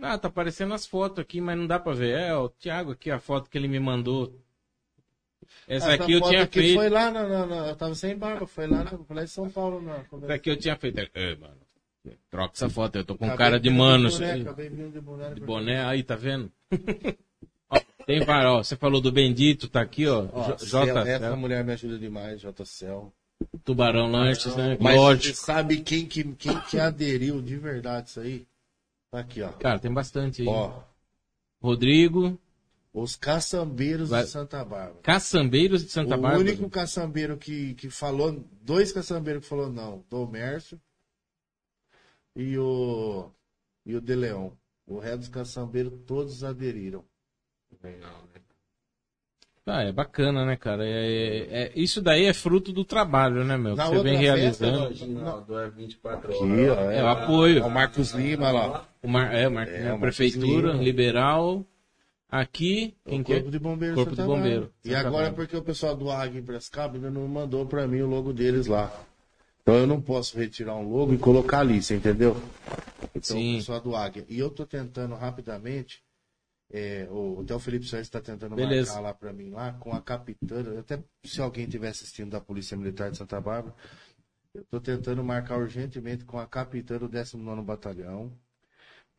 Ah, 0.00 0.18
tá 0.18 0.28
aparecendo 0.28 0.72
as 0.74 0.86
fotos 0.86 1.18
aqui, 1.18 1.40
mas 1.40 1.56
não 1.58 1.66
dá 1.66 1.78
pra 1.78 1.92
ver. 1.92 2.18
É, 2.18 2.34
o 2.34 2.48
Thiago 2.48 2.92
aqui, 2.92 3.10
a 3.10 3.20
foto 3.20 3.50
que 3.50 3.58
ele 3.58 3.68
me 3.68 3.78
mandou. 3.78 4.40
Essa 5.68 5.92
aqui 5.94 6.12
eu 6.12 6.20
tinha 6.20 6.42
aqui 6.42 6.60
feito. 6.60 6.74
Foi 6.76 6.88
lá 6.88 7.10
na, 7.10 7.46
na- 7.46 7.68
Eu 7.68 7.76
tava 7.76 7.94
sem 7.94 8.16
barba, 8.16 8.46
foi 8.46 8.66
lá, 8.66 8.84
lá 9.10 9.22
em 9.22 9.26
São 9.26 9.48
Paulo. 9.50 9.80
Na, 9.80 10.04
Essa 10.24 10.34
aqui 10.34 10.50
eu 10.50 10.56
tinha 10.56 10.76
feito. 10.76 10.98
É, 11.14 11.36
mano. 11.36 11.56
Troca 12.30 12.52
essa 12.54 12.68
foto, 12.68 12.96
eu 12.96 13.04
tô 13.04 13.14
com 13.16 13.26
Acabei 13.26 13.38
cara 13.46 13.60
de 13.60 13.70
mano. 13.70 14.10
boné, 14.10 14.32
aí. 14.32 14.40
acabei 14.42 14.68
vindo 14.68 14.90
de 14.92 15.00
boné. 15.00 15.34
De 15.34 15.40
boné 15.40 15.84
aí, 15.84 16.02
tá 16.02 16.16
vendo? 16.16 16.50
Ó, 17.70 17.80
tem 18.06 18.20
vários, 18.24 18.52
ó. 18.52 18.62
Você 18.62 18.76
falou 18.76 19.00
do 19.00 19.12
Bendito, 19.12 19.68
tá 19.68 19.80
aqui, 19.82 20.06
ó. 20.08 20.26
Ó, 20.32 20.56
J- 20.56 21.08
essa 21.08 21.36
mulher 21.36 21.62
me 21.64 21.72
ajuda 21.72 21.98
demais, 21.98 22.40
JCL. 22.40 23.12
Tubarão 23.64 24.10
Lanches, 24.10 24.54
né? 24.56 24.76
Mas 24.80 24.96
Lógico. 24.96 25.36
você 25.36 25.44
sabe 25.44 25.80
quem 25.80 26.06
que, 26.06 26.24
quem 26.34 26.60
que 26.62 26.78
aderiu 26.78 27.40
de 27.40 27.56
verdade 27.56 28.08
isso 28.10 28.20
aí? 28.20 28.46
Tá 29.10 29.20
aqui, 29.20 29.40
ó. 29.42 29.48
Cara, 29.52 29.78
tem 29.78 29.92
bastante 29.92 30.42
aí. 30.42 30.48
Ó, 30.48 30.72
Rodrigo, 31.62 32.38
os 32.92 33.16
caçambeiros 33.16 34.10
Vai- 34.10 34.24
de 34.24 34.28
Santa 34.30 34.64
Bárbara. 34.64 35.00
Caçambeiros 35.02 35.82
de 35.84 35.90
Santa 35.90 36.16
o 36.16 36.20
Bárbara. 36.20 36.38
único 36.40 36.68
caçambeiro 36.68 37.36
que, 37.38 37.74
que 37.74 37.88
falou, 37.88 38.44
dois 38.60 38.92
caçambeiros 38.92 39.42
que 39.42 39.48
falou 39.48 39.70
não, 39.70 40.04
do 40.10 40.26
Mércio 40.26 40.80
e 42.36 42.58
o 42.58 43.30
e 43.86 43.96
o 43.96 44.00
De 44.00 44.14
Leão. 44.14 44.56
O 44.86 44.98
resto 44.98 45.18
dos 45.20 45.28
caçambeiros 45.28 45.92
todos 46.06 46.44
aderiram. 46.44 47.04
Ah, 49.64 49.82
é 49.84 49.92
bacana, 49.92 50.44
né, 50.44 50.56
cara? 50.56 50.84
É, 50.84 51.68
é- 51.68 51.72
isso 51.76 52.02
daí 52.02 52.24
é 52.24 52.34
fruto 52.34 52.72
do 52.72 52.84
trabalho, 52.84 53.44
né, 53.44 53.56
meu? 53.56 53.76
Que 53.76 53.82
você 53.84 54.02
vem 54.02 54.18
festa, 54.18 54.20
realizando. 54.22 54.84
Original 54.86 55.46
é 55.50 55.70
24 55.70 56.32
Aqui, 56.32 56.68
ó, 56.68 56.90
É 56.90 57.02
o 57.02 57.06
apoio. 57.06 57.64
O 57.64 57.70
Marcos 57.70 58.10
Lima 58.10 58.50
lá. 58.50 58.88
O 59.00 59.08
Mar... 59.08 59.32
É, 59.32 59.46
o 59.46 59.52
Mar... 59.52 59.68
É, 59.68 59.88
a 59.90 59.94
o 59.94 60.00
prefeitura, 60.00 60.46
Marcos 60.46 60.72
Lima. 60.72 60.82
liberal. 60.82 61.64
Aqui, 62.32 62.96
quem 63.04 63.20
o 63.20 63.24
que? 63.24 63.34
Corpo 63.34 63.50
de 63.50 63.58
Bombeiro 63.58 63.94
Corpo 63.94 64.10
Santa 64.12 64.22
de 64.22 64.26
Bombeiro, 64.26 64.60
Bárbara. 64.60 64.72
E 64.82 64.88
Santa 64.88 65.00
agora 65.00 65.12
Bárbara. 65.24 65.34
porque 65.34 65.54
o 65.54 65.62
pessoal 65.62 65.94
do 65.94 66.10
AG 66.10 66.38
em 66.38 66.42
Prescaba 66.42 66.98
não 66.98 67.28
mandou 67.28 67.66
pra 67.66 67.86
mim 67.86 68.00
o 68.00 68.06
logo 68.06 68.32
deles 68.32 68.66
lá. 68.66 68.90
Então 69.60 69.74
eu 69.74 69.86
não 69.86 70.00
posso 70.00 70.38
retirar 70.38 70.74
um 70.76 70.88
logo 70.88 71.12
e 71.12 71.18
colocar 71.18 71.60
ali, 71.60 71.82
você 71.82 71.94
entendeu? 71.94 72.34
Então 73.14 73.36
Sim. 73.36 73.56
o 73.56 73.58
pessoal 73.58 73.80
do 73.82 73.94
Águia. 73.94 74.24
E 74.30 74.38
eu 74.38 74.48
tô 74.48 74.64
tentando 74.64 75.14
rapidamente, 75.14 76.02
é, 76.72 77.06
o, 77.10 77.42
até 77.42 77.54
o 77.54 77.60
Felipe 77.60 77.84
Soares 77.84 78.06
está 78.06 78.18
tentando 78.18 78.56
Beleza. 78.56 78.92
marcar 78.94 79.02
lá 79.02 79.12
pra 79.12 79.30
mim 79.34 79.50
lá, 79.50 79.74
com 79.74 79.92
a 79.92 80.00
capitana, 80.00 80.80
até 80.80 81.04
se 81.22 81.38
alguém 81.38 81.64
estiver 81.64 81.88
assistindo 81.88 82.30
da 82.30 82.40
Polícia 82.40 82.78
Militar 82.78 83.10
de 83.10 83.18
Santa 83.18 83.38
Bárbara, 83.42 83.74
eu 84.54 84.64
tô 84.70 84.80
tentando 84.80 85.22
marcar 85.22 85.58
urgentemente 85.58 86.24
com 86.24 86.38
a 86.38 86.46
capitã 86.46 86.96
do 86.96 87.10
19º 87.10 87.62
Batalhão, 87.62 88.32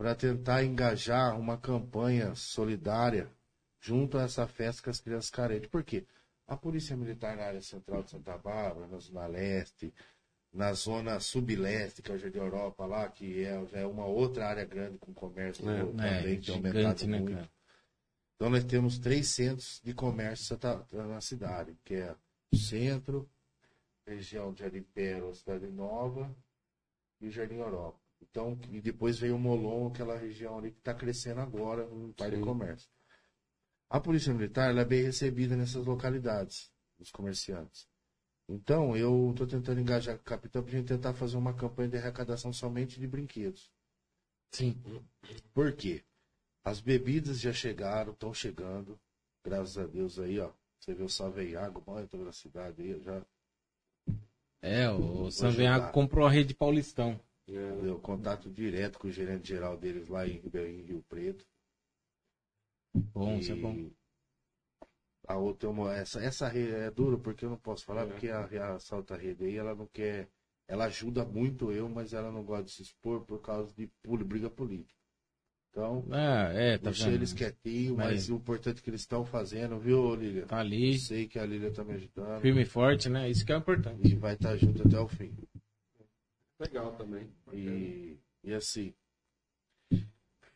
para 0.03 0.15
tentar 0.15 0.65
engajar 0.65 1.39
uma 1.39 1.57
campanha 1.57 2.35
solidária 2.35 3.31
junto 3.79 4.17
a 4.17 4.23
essa 4.23 4.45
festa 4.45 4.83
com 4.83 4.89
as 4.89 4.99
crianças 4.99 5.29
carentes. 5.29 5.69
Por 5.69 5.81
quê? 5.81 6.05
A 6.45 6.57
Polícia 6.57 6.97
Militar 6.97 7.37
na 7.37 7.43
área 7.43 7.61
central 7.61 8.03
de 8.03 8.11
Santa 8.11 8.37
Bárbara, 8.37 8.85
na 8.87 8.97
Zona 8.97 9.25
Leste, 9.27 9.93
na 10.51 10.73
zona 10.73 11.21
subleste, 11.21 12.01
que 12.01 12.11
é 12.11 12.15
o 12.15 12.17
Jardim 12.17 12.39
Europa 12.39 12.85
lá, 12.85 13.07
que 13.07 13.45
é, 13.45 13.65
é 13.71 13.85
uma 13.85 14.05
outra 14.05 14.45
área 14.49 14.65
grande 14.65 14.97
com 14.97 15.13
comércio 15.13 15.69
É, 15.69 15.85
também, 15.85 16.05
É, 16.05 16.35
que 16.35 16.47
tem 16.47 16.55
aumentado 16.55 17.07
né, 17.07 17.19
muito. 17.19 17.35
cara? 17.35 17.49
Então 18.35 18.49
nós 18.49 18.65
temos 18.65 18.99
três 18.99 19.29
centros 19.29 19.79
de 19.81 19.93
comércio 19.93 20.59
na 20.91 21.21
cidade, 21.21 21.77
que 21.85 21.95
é 21.95 22.13
o 22.51 22.57
centro, 22.57 23.29
região 24.05 24.51
de 24.51 24.59
Jardim 24.63 24.81
Pérola, 24.81 25.33
Cidade 25.33 25.67
Nova 25.67 26.29
e 27.21 27.27
o 27.29 27.31
Jardim 27.31 27.55
Europa. 27.55 28.02
Então, 28.33 28.59
e 28.71 28.81
depois 28.81 29.19
veio 29.19 29.35
o 29.35 29.39
Molon, 29.39 29.89
aquela 29.89 30.17
região 30.17 30.57
ali 30.57 30.71
que 30.71 30.79
está 30.79 30.91
crescendo 30.91 31.39
agora, 31.39 31.85
um 31.85 32.11
par 32.13 32.31
de 32.31 32.41
comércio. 32.41 32.89
A 33.87 33.99
Polícia 33.99 34.33
Militar 34.33 34.75
é 34.75 34.83
bem 34.83 35.03
recebida 35.03 35.55
nessas 35.55 35.85
localidades, 35.85 36.73
os 36.97 37.11
comerciantes. 37.11 37.87
Então, 38.49 38.97
eu 38.97 39.29
estou 39.29 39.45
tentando 39.45 39.79
engajar 39.79 40.15
com 40.15 40.23
o 40.23 40.25
capitão 40.25 40.63
para 40.63 40.71
a 40.71 40.75
gente 40.75 40.87
tentar 40.87 41.13
fazer 41.13 41.37
uma 41.37 41.53
campanha 41.53 41.89
de 41.89 41.97
arrecadação 41.97 42.51
somente 42.51 42.99
de 42.99 43.05
brinquedos. 43.05 43.71
Sim. 44.51 44.81
Por 45.53 45.71
quê? 45.73 46.03
As 46.63 46.81
bebidas 46.81 47.39
já 47.39 47.53
chegaram, 47.53 48.13
estão 48.13 48.33
chegando. 48.33 48.99
Graças 49.45 49.77
a 49.77 49.85
Deus 49.85 50.17
aí, 50.17 50.39
ó. 50.39 50.51
Você 50.79 50.95
vê 50.95 51.03
o 51.03 51.09
Saveiago, 51.09 51.83
entrou 51.99 52.25
na 52.25 52.31
cidade 52.31 52.81
aí, 52.81 52.99
já 52.99 53.23
É, 54.59 54.89
o. 54.89 55.29
Sanvenhago 55.29 55.91
comprou 55.91 56.25
a 56.25 56.31
rede 56.31 56.55
Paulistão. 56.55 57.21
É. 57.47 57.81
deu 57.81 57.99
contato 57.99 58.49
direto 58.49 58.97
com 58.97 59.07
o 59.07 59.11
gerente 59.11 59.47
geral 59.49 59.77
deles 59.77 60.07
lá 60.07 60.25
em, 60.27 60.41
em 60.53 60.81
Rio 60.81 61.03
Preto. 61.09 61.45
Bom, 63.13 63.35
E 63.35 63.39
isso 63.39 63.51
é 63.51 63.55
bom. 63.55 63.89
A 65.27 65.37
outra, 65.37 65.69
essa, 65.95 66.19
essa 66.21 66.47
rede 66.47 66.73
é 66.73 66.91
duro 66.91 67.17
porque 67.19 67.45
eu 67.45 67.49
não 67.49 67.57
posso 67.57 67.85
falar, 67.85 68.03
É. 68.03 68.05
porque 68.07 68.27
a, 68.29 68.73
a 68.75 68.79
Salta 68.79 69.15
Rede 69.15 69.45
aí, 69.45 69.55
ela 69.57 69.73
não 69.73 69.87
quer. 69.87 70.29
Ela 70.67 70.85
ajuda 70.85 71.25
muito 71.25 71.71
eu, 71.71 71.87
mas 71.89 72.13
ela 72.13 72.31
não 72.31 72.43
gosta 72.43 72.65
de 72.65 72.71
se 72.71 72.81
expor 72.83 73.25
por 73.25 73.41
causa 73.41 73.73
de 73.75 73.89
briga 74.25 74.49
política. 74.49 74.93
Então, 75.69 76.05
Ah, 76.11 76.51
é, 76.53 76.77
tá 76.77 76.85
deixa 76.91 77.05
vendo? 77.05 77.15
eles 77.15 77.33
quietinhos, 77.33 77.97
Mas- 77.97 78.29
o 78.29 78.35
importante 78.35 78.79
é 78.79 78.81
que 78.83 78.89
eles 78.89 79.01
estão 79.01 79.25
fazendo, 79.25 79.79
viu, 79.79 80.13
Lília? 80.15 80.45
Tá 80.45 80.59
ali, 80.59 80.97
Sei 80.99 81.27
que 81.27 81.39
a 81.39 81.45
Lília 81.45 81.71
tá 81.71 81.83
me 81.83 81.93
ajudando. 81.93 82.41
firme 82.41 82.61
e 82.61 82.65
forte, 82.65 83.09
né? 83.09 83.29
Isso 83.29 83.45
que 83.45 83.51
é 83.51 83.57
importante. 83.57 84.07
E 84.07 84.15
vai 84.15 84.35
estar 84.35 84.55
junto 84.55 84.85
até 84.87 84.99
o 84.99 85.07
fim. 85.07 85.33
Legal 86.63 86.95
também. 86.95 87.29
E, 87.51 88.17
e 88.43 88.53
assim, 88.53 88.93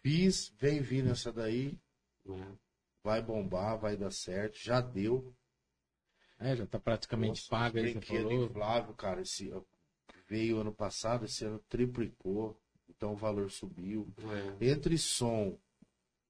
fiz, 0.02 0.50
vem 0.58 0.82
vindo 0.82 1.10
essa 1.10 1.32
daí, 1.32 1.78
É. 2.26 2.58
vai 3.04 3.22
bombar, 3.22 3.78
vai 3.78 3.98
dar 3.98 4.12
certo, 4.12 4.58
já 4.60 4.80
deu. 4.82 5.34
É, 6.40 6.56
já 6.56 6.66
tá 6.68 6.80
praticamente 6.80 7.42
Nossa, 7.42 7.50
paga 7.50 7.80
aí, 7.80 7.88
você 7.88 7.94
brinquedo 8.00 8.30
falou. 8.30 8.46
inflável, 8.46 8.94
cara, 8.94 9.22
esse, 9.22 9.52
veio 10.28 10.60
ano 10.60 10.72
passado, 10.74 11.26
esse 11.26 11.44
ano 11.44 11.60
triplicou, 11.68 12.58
então 12.88 13.14
o 13.14 13.18
valor 13.18 13.50
subiu. 13.52 14.08
É. 14.62 14.70
Entre 14.70 14.98
som, 14.98 15.60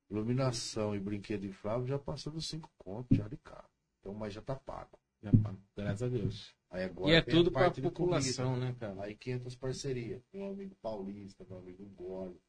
iluminação 0.10 0.96
e 0.96 1.00
brinquedo 1.00 1.46
inflável, 1.46 1.86
já 1.88 2.00
passou 2.00 2.32
dos 2.32 2.48
5 2.48 2.72
contos, 2.78 3.18
já 3.18 3.28
de 3.28 3.38
carro. 3.38 3.70
Então, 4.00 4.14
mas 4.14 4.34
já 4.34 4.42
tá 4.42 4.56
pago. 4.56 4.98
Já 5.22 5.32
paga, 5.32 5.58
graças 5.76 6.04
a 6.04 6.08
Deus. 6.08 6.56
Aí 6.70 6.84
agora 6.84 7.12
E 7.12 7.16
é 7.16 7.18
a 7.18 7.24
tudo 7.24 7.52
parte 7.52 7.82
de 7.82 7.90
população, 7.90 8.52
comida. 8.52 8.66
né, 8.66 8.76
cara? 8.80 9.04
Aí 9.04 9.16
500 9.16 9.56
parcerias. 9.56 10.22
Meu 10.34 10.48
amigo 10.48 10.76
Paulista, 10.82 11.46
meu 11.50 11.58
amigo 11.60 11.86
Gole. 11.96 12.40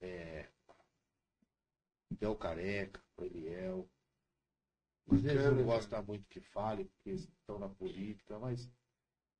É. 0.00 0.48
Del 2.20 2.36
Careca, 2.36 3.00
o 3.16 3.24
Eliel. 3.24 3.88
Às 5.10 5.22
vezes 5.22 5.44
não 5.46 5.64
gosta 5.64 6.02
muito 6.02 6.28
que 6.28 6.40
fale, 6.40 6.84
porque 6.84 7.10
eles 7.10 7.22
estão 7.22 7.58
na 7.58 7.68
política, 7.68 8.38
mas 8.38 8.68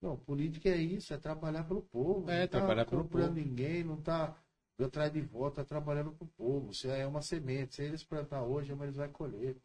Não, 0.01 0.17
política 0.17 0.69
é 0.69 0.77
isso, 0.77 1.13
é 1.13 1.19
trabalhar 1.19 1.65
pelo 1.65 1.83
povo. 1.83 2.31
É, 2.31 2.41
não 2.43 2.49
tá 2.49 2.59
trabalhar 2.59 2.85
pelo 2.87 3.03
comprando 3.03 3.35
povo. 3.35 3.41
ninguém, 3.41 3.85
não 3.85 4.01
tá 4.01 4.37
atrás 4.81 5.13
de 5.13 5.21
voto, 5.21 5.57
tá 5.57 5.65
trabalhando 5.65 6.13
pro 6.13 6.27
povo. 6.29 6.71
Isso 6.71 6.89
é 6.89 7.07
uma 7.07 7.21
semente. 7.21 7.75
Se 7.75 7.83
eles 7.83 8.05
plantar 8.05 8.45
hoje, 8.45 8.73
amanhã 8.73 8.89
eles 8.89 8.97
vão 8.97 9.09
colher, 9.13 9.57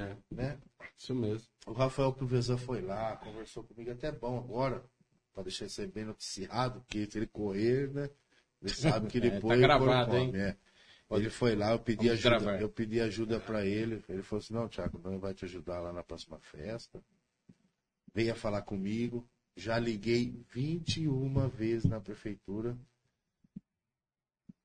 É, 0.00 0.16
né? 0.30 0.58
isso 0.96 1.14
mesmo. 1.14 1.48
O 1.66 1.72
Rafael 1.72 2.12
Provezan 2.12 2.56
foi 2.56 2.80
lá, 2.80 3.16
conversou 3.16 3.64
comigo, 3.64 3.90
até 3.90 4.10
bom 4.12 4.38
agora, 4.38 4.84
para 5.32 5.44
deixar 5.44 5.66
isso 5.66 5.80
aí 5.80 5.86
bem 5.86 6.04
noticiado, 6.04 6.80
porque 6.80 7.06
se 7.10 7.18
ele 7.18 7.26
correr, 7.26 7.90
né? 7.92 8.10
Ele 8.60 8.70
sabe 8.74 9.08
que 9.08 9.18
É, 9.18 9.20
tá 9.22 9.28
depois. 9.30 9.60
gravado, 9.60 10.14
ele 10.16 10.20
hein? 10.24 10.30
come, 10.30 10.38
é. 10.42 10.56
Ele 11.10 11.28
foi 11.30 11.54
lá, 11.54 11.72
eu 11.72 11.78
pedi 11.78 12.06
Vamos 12.08 12.12
ajuda, 12.24 12.38
gravar. 12.44 12.60
eu 12.62 12.68
pedi 12.70 13.00
ajuda 13.00 13.38
para 13.38 13.66
ele. 13.66 14.02
Ele 14.08 14.22
falou 14.22 14.40
assim: 14.42 14.54
não, 14.54 14.66
Thiago, 14.66 14.98
não 14.98 15.18
vai 15.18 15.34
te 15.34 15.44
ajudar 15.44 15.80
lá 15.80 15.92
na 15.92 16.02
próxima 16.02 16.38
festa. 16.40 17.02
Venha 18.14 18.34
falar 18.34 18.62
comigo. 18.62 19.28
Já 19.54 19.78
liguei 19.78 20.42
21 20.54 21.48
vezes 21.50 21.84
na 21.84 22.00
prefeitura. 22.00 22.78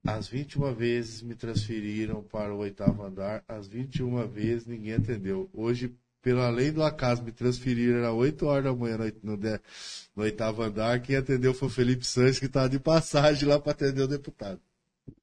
As 0.07 0.29
21 0.29 0.73
vezes 0.73 1.21
me 1.21 1.35
transferiram 1.35 2.23
para 2.23 2.55
o 2.55 2.59
oitavo 2.59 3.03
andar. 3.03 3.43
As 3.45 3.67
21 3.67 4.25
vezes 4.25 4.65
ninguém 4.65 4.93
atendeu. 4.93 5.49
Hoje, 5.53 5.93
pela 6.21 6.49
lei 6.49 6.71
do 6.71 6.81
acaso, 6.81 7.21
me 7.21 7.34
transferiram 7.34 8.07
às 8.07 8.13
8 8.13 8.45
horas 8.45 8.63
da 8.63 8.73
manhã 8.73 8.97
no, 9.21 9.35
no, 9.35 10.23
oitavo 10.23 10.61
andar. 10.61 11.01
Quem 11.01 11.17
atendeu 11.17 11.53
foi 11.53 11.67
o 11.67 11.71
Felipe 11.71 12.05
Santos, 12.07 12.39
que 12.39 12.45
estava 12.45 12.69
de 12.69 12.79
passagem 12.79 13.49
lá 13.49 13.59
para 13.59 13.73
atender 13.73 14.01
o 14.01 14.07
deputado. 14.07 14.61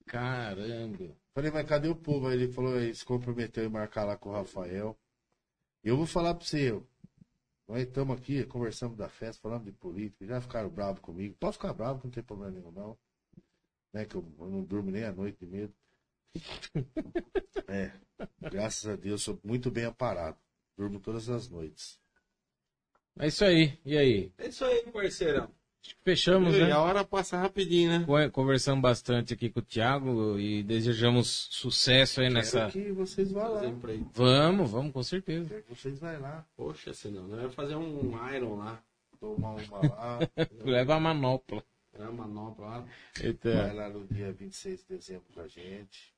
Caramba. 0.04 1.16
Falei, 1.34 1.50
mas 1.50 1.66
cadê 1.66 1.88
o 1.88 1.96
povo? 1.96 2.28
Aí 2.28 2.34
ele 2.34 2.52
falou, 2.52 2.76
ele 2.78 2.94
se 2.94 3.06
comprometeu 3.06 3.64
em 3.64 3.70
marcar 3.70 4.04
lá 4.04 4.18
com 4.18 4.28
o 4.28 4.32
Rafael. 4.32 4.94
Eu 5.82 5.96
vou 5.96 6.04
falar 6.04 6.34
pra 6.34 6.44
você, 6.44 6.72
eu- 6.72 6.86
nós 7.66 7.80
estamos 7.80 8.18
aqui, 8.18 8.44
conversamos 8.44 8.98
da 8.98 9.08
festa, 9.08 9.40
falando 9.40 9.64
de 9.64 9.72
política, 9.72 10.26
já 10.26 10.42
ficaram 10.42 10.68
bravos 10.68 11.00
comigo. 11.00 11.34
Pode 11.40 11.54
ficar 11.54 11.72
bravo, 11.72 12.02
não 12.04 12.10
tem 12.10 12.22
problema 12.22 12.52
nenhum, 12.52 12.70
não. 12.70 12.98
Né, 13.94 14.04
que 14.04 14.16
eu, 14.16 14.24
eu 14.40 14.46
não 14.50 14.62
durmo 14.62 14.90
nem 14.90 15.04
à 15.04 15.12
noite 15.12 15.38
de 15.40 15.46
medo. 15.46 15.72
É, 17.66 17.90
graças 18.50 18.86
a 18.86 18.94
Deus, 18.94 19.22
sou 19.22 19.38
muito 19.42 19.70
bem 19.70 19.84
aparado. 19.86 20.36
Durmo 20.76 21.00
todas 21.00 21.30
as 21.30 21.48
noites. 21.48 21.98
É 23.18 23.26
isso 23.28 23.42
aí. 23.44 23.78
E 23.86 23.96
aí? 23.96 24.32
É 24.36 24.48
isso 24.48 24.64
aí, 24.64 24.82
parceirão. 24.92 25.44
Acho 25.82 25.94
que 25.96 26.02
fechamos, 26.02 26.54
E 26.54 26.60
né? 26.60 26.72
a 26.72 26.80
hora 26.80 27.04
passa 27.04 27.38
rapidinho, 27.38 27.90
né? 27.90 28.04
Con- 28.04 28.30
Conversamos 28.30 28.82
bastante 28.82 29.32
aqui 29.32 29.48
com 29.48 29.60
o 29.60 29.62
Thiago 29.62 30.38
e 30.38 30.62
desejamos 30.62 31.48
sucesso 31.50 32.20
aí 32.20 32.28
nessa. 32.28 32.70
Quero 32.70 32.84
que 32.86 32.92
vocês 32.92 33.30
vão 33.32 33.52
lá. 33.54 33.62
Vamos, 34.12 34.70
vamos, 34.70 34.92
com 34.92 35.02
certeza. 35.02 35.64
Vocês 35.68 35.98
vão 35.98 36.20
lá. 36.20 36.44
Poxa, 36.56 36.92
senão, 36.92 37.26
nós 37.28 37.40
vamos 37.40 37.54
fazer 37.54 37.76
um 37.76 38.34
Iron 38.34 38.56
lá. 38.56 38.82
Tomar 39.18 39.54
uma 39.54 39.78
lá. 39.80 40.18
Leva 40.64 40.96
a 40.96 41.00
manopla. 41.00 41.64
É 41.94 42.02
uma 42.08 42.26
manopla 42.26 42.66
lá. 42.66 42.88
Vai 43.42 43.74
lá 43.74 43.88
no 43.88 44.06
dia 44.06 44.32
26 44.32 44.80
de 44.80 44.88
dezembro 44.88 45.26
com 45.32 45.40
a 45.40 45.48
gente. 45.48 46.14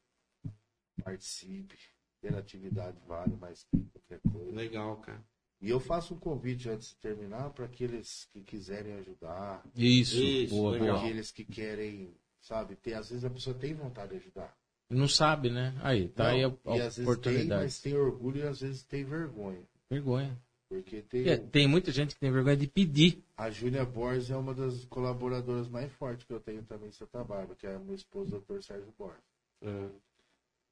Participe. 1.02 1.76
Ter 2.20 2.34
atividade 2.34 2.98
vale 3.06 3.36
mais 3.36 3.62
que 3.64 3.78
qualquer 3.92 4.20
coisa. 4.32 4.50
Legal, 4.52 4.96
cara. 4.98 5.22
E 5.60 5.70
eu 5.70 5.80
faço 5.80 6.14
um 6.14 6.18
convite 6.18 6.68
antes 6.68 6.90
de 6.90 6.96
terminar 6.96 7.50
para 7.50 7.64
aqueles 7.64 8.28
que 8.32 8.42
quiserem 8.42 8.94
ajudar, 8.94 9.64
Isso, 9.74 10.16
Isso, 10.16 10.54
boa, 10.54 10.98
aqueles 10.98 11.30
que 11.30 11.44
querem, 11.44 12.14
sabe, 12.40 12.76
ter, 12.76 12.94
às 12.94 13.08
vezes 13.08 13.24
a 13.24 13.30
pessoa 13.30 13.56
tem 13.56 13.74
vontade 13.74 14.10
de 14.10 14.16
ajudar. 14.16 14.54
Não 14.90 15.08
sabe, 15.08 15.50
né? 15.50 15.74
Aí, 15.82 16.08
tá 16.08 16.28
aí 16.28 16.44
a, 16.44 16.48
Não, 16.48 16.72
a 16.72 16.76
e 16.76 16.80
às 16.80 16.96
vezes 16.96 16.96
tem, 16.96 17.04
oportunidade. 17.04 17.62
mas 17.62 17.80
tem 17.80 17.96
orgulho 17.96 18.38
e 18.38 18.46
às 18.46 18.60
vezes 18.60 18.82
tem 18.84 19.04
vergonha. 19.04 19.62
Vergonha. 19.90 20.38
Porque 20.68 21.02
tem 21.02 21.28
É, 21.28 21.36
tem 21.36 21.68
muita 21.68 21.92
gente 21.92 22.14
que 22.14 22.20
tem 22.20 22.30
vergonha 22.32 22.56
de 22.56 22.66
pedir. 22.66 23.22
a 23.36 23.50
Júlia 23.50 23.84
Borges 23.84 24.30
é 24.30 24.36
uma 24.36 24.52
das 24.52 24.84
colaboradoras 24.86 25.68
mais 25.68 25.92
fortes 25.92 26.24
que 26.24 26.32
eu 26.32 26.40
tenho 26.40 26.64
também 26.64 26.88
em 26.88 26.92
Santa 26.92 27.22
Bárbara, 27.22 27.54
que 27.54 27.66
é 27.66 27.74
a 27.74 27.78
minha 27.78 27.94
esposa, 27.94 28.36
o 28.36 28.40
Dr. 28.40 28.62
Sérgio 28.62 28.92
Borges. 28.98 29.22
É. 29.62 29.90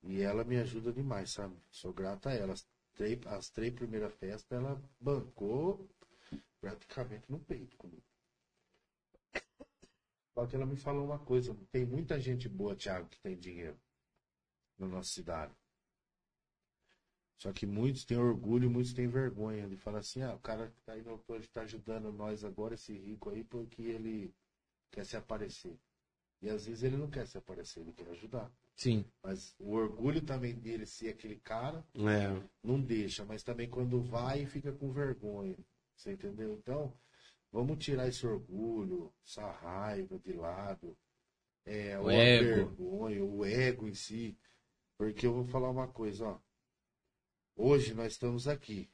E 0.02 0.20
ela 0.20 0.44
me 0.44 0.56
ajuda 0.56 0.92
demais, 0.92 1.32
sabe? 1.32 1.54
Sou 1.70 1.92
grata 1.92 2.30
a 2.30 2.34
ela. 2.34 2.52
As 2.52 2.66
três, 2.94 3.18
as 3.26 3.50
três 3.50 3.72
primeiras 3.72 4.12
festas 4.14 4.58
ela 4.58 4.82
bancou 5.00 5.88
praticamente 6.60 7.24
no 7.30 7.38
peito 7.38 7.76
comigo. 7.76 8.02
Só 10.34 10.46
que 10.46 10.56
ela 10.56 10.66
me 10.66 10.76
falou 10.76 11.04
uma 11.04 11.18
coisa: 11.18 11.56
tem 11.70 11.86
muita 11.86 12.18
gente 12.18 12.48
boa, 12.48 12.74
Thiago, 12.74 13.08
que 13.08 13.20
tem 13.20 13.36
dinheiro 13.38 13.78
na 14.76 14.88
nossa 14.88 15.10
cidade. 15.10 15.54
Só 17.38 17.52
que 17.52 17.66
muitos 17.66 18.04
têm 18.04 18.16
orgulho 18.16 18.66
e 18.66 18.68
muitos 18.72 18.92
têm 18.94 19.06
vergonha 19.08 19.68
de 19.68 19.76
falar 19.76 19.98
assim: 19.98 20.22
ah, 20.22 20.34
o 20.34 20.38
cara 20.38 20.68
que 20.68 20.80
tá 20.82 20.92
aí 20.92 21.02
no 21.02 21.20
hoje 21.28 21.48
tá 21.48 21.62
ajudando 21.62 22.12
nós 22.12 22.44
agora, 22.44 22.74
esse 22.74 22.92
rico 22.92 23.30
aí, 23.30 23.44
porque 23.44 23.82
ele 23.82 24.34
quer 24.90 25.04
se 25.04 25.16
aparecer. 25.16 25.76
E 26.40 26.48
às 26.48 26.66
vezes 26.66 26.82
ele 26.82 26.96
não 26.96 27.08
quer 27.10 27.26
se 27.26 27.38
aparecer, 27.38 27.80
ele 27.80 27.92
quer 27.92 28.08
ajudar. 28.10 28.50
Sim. 28.76 29.04
Mas 29.22 29.54
o 29.58 29.72
orgulho 29.72 30.20
também 30.20 30.54
dele 30.54 30.84
ser 30.86 31.08
aquele 31.08 31.36
cara 31.36 31.84
É. 31.94 32.42
não 32.62 32.80
deixa, 32.80 33.24
mas 33.24 33.42
também 33.42 33.68
quando 33.68 34.00
vai 34.02 34.44
fica 34.46 34.72
com 34.72 34.92
vergonha. 34.92 35.56
Você 35.96 36.12
entendeu? 36.12 36.52
Então, 36.54 36.92
vamos 37.50 37.78
tirar 37.82 38.08
esse 38.08 38.26
orgulho, 38.26 39.12
essa 39.24 39.50
raiva 39.50 40.18
de 40.18 40.32
lado, 40.32 40.96
é, 41.64 41.98
O 41.98 42.10
ego. 42.10 42.44
vergonha, 42.44 43.24
o 43.24 43.44
ego 43.44 43.88
em 43.88 43.94
si. 43.94 44.36
Porque 44.98 45.26
eu 45.26 45.32
vou 45.32 45.46
falar 45.46 45.70
uma 45.70 45.88
coisa, 45.88 46.26
ó. 46.26 46.38
Hoje 47.56 47.94
nós 47.94 48.12
estamos 48.12 48.48
aqui. 48.48 48.90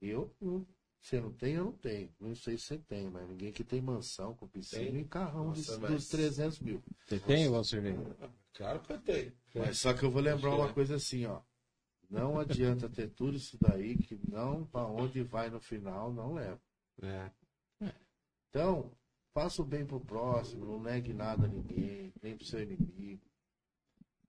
Eu 0.00 0.34
não. 0.40 0.66
Você 1.00 1.20
não 1.20 1.30
tem, 1.32 1.54
eu 1.54 1.64
não 1.66 1.72
tenho. 1.72 2.10
Não 2.18 2.34
sei 2.34 2.56
se 2.56 2.64
você 2.64 2.78
tem, 2.78 3.10
mas 3.10 3.28
ninguém 3.28 3.52
que 3.52 3.62
tem 3.62 3.80
mansão 3.82 4.34
com 4.34 4.48
piscina 4.48 4.84
Tem. 4.90 5.00
e 5.00 5.04
carrão 5.04 5.52
de- 5.52 5.58
Nossa, 5.58 5.78
mas- 5.78 5.90
dos 5.92 6.08
300 6.08 6.58
mil. 6.60 6.82
Você 7.06 7.18
tem, 7.20 7.50
Valcir? 7.50 7.82
Claro 8.54 8.80
que 8.80 8.92
eu 8.92 9.00
tenho. 9.02 9.32
Mas 9.54 9.78
só 9.78 9.92
que 9.92 10.02
eu 10.02 10.10
vou 10.10 10.22
lembrar 10.22 10.54
uma 10.54 10.70
é. 10.70 10.72
coisa 10.72 10.96
assim, 10.96 11.26
ó. 11.26 11.42
Não 12.08 12.38
adianta 12.38 12.88
ter 12.88 13.08
tudo 13.10 13.36
isso 13.36 13.58
daí 13.60 13.98
que 13.98 14.18
não 14.28 14.64
para 14.66 14.86
onde 14.86 15.22
vai 15.22 15.50
no 15.50 15.60
final 15.60 16.10
não 16.12 16.32
leva. 16.34 16.60
É. 17.02 17.30
Então, 18.48 18.90
faça 19.34 19.60
o 19.60 19.64
bem 19.64 19.84
pro 19.84 20.00
próximo, 20.00 20.64
não 20.64 20.80
negue 20.80 21.12
nada 21.12 21.44
a 21.44 21.48
ninguém, 21.48 22.14
nem 22.22 22.34
pro 22.36 22.46
seu 22.46 22.62
inimigo. 22.62 23.20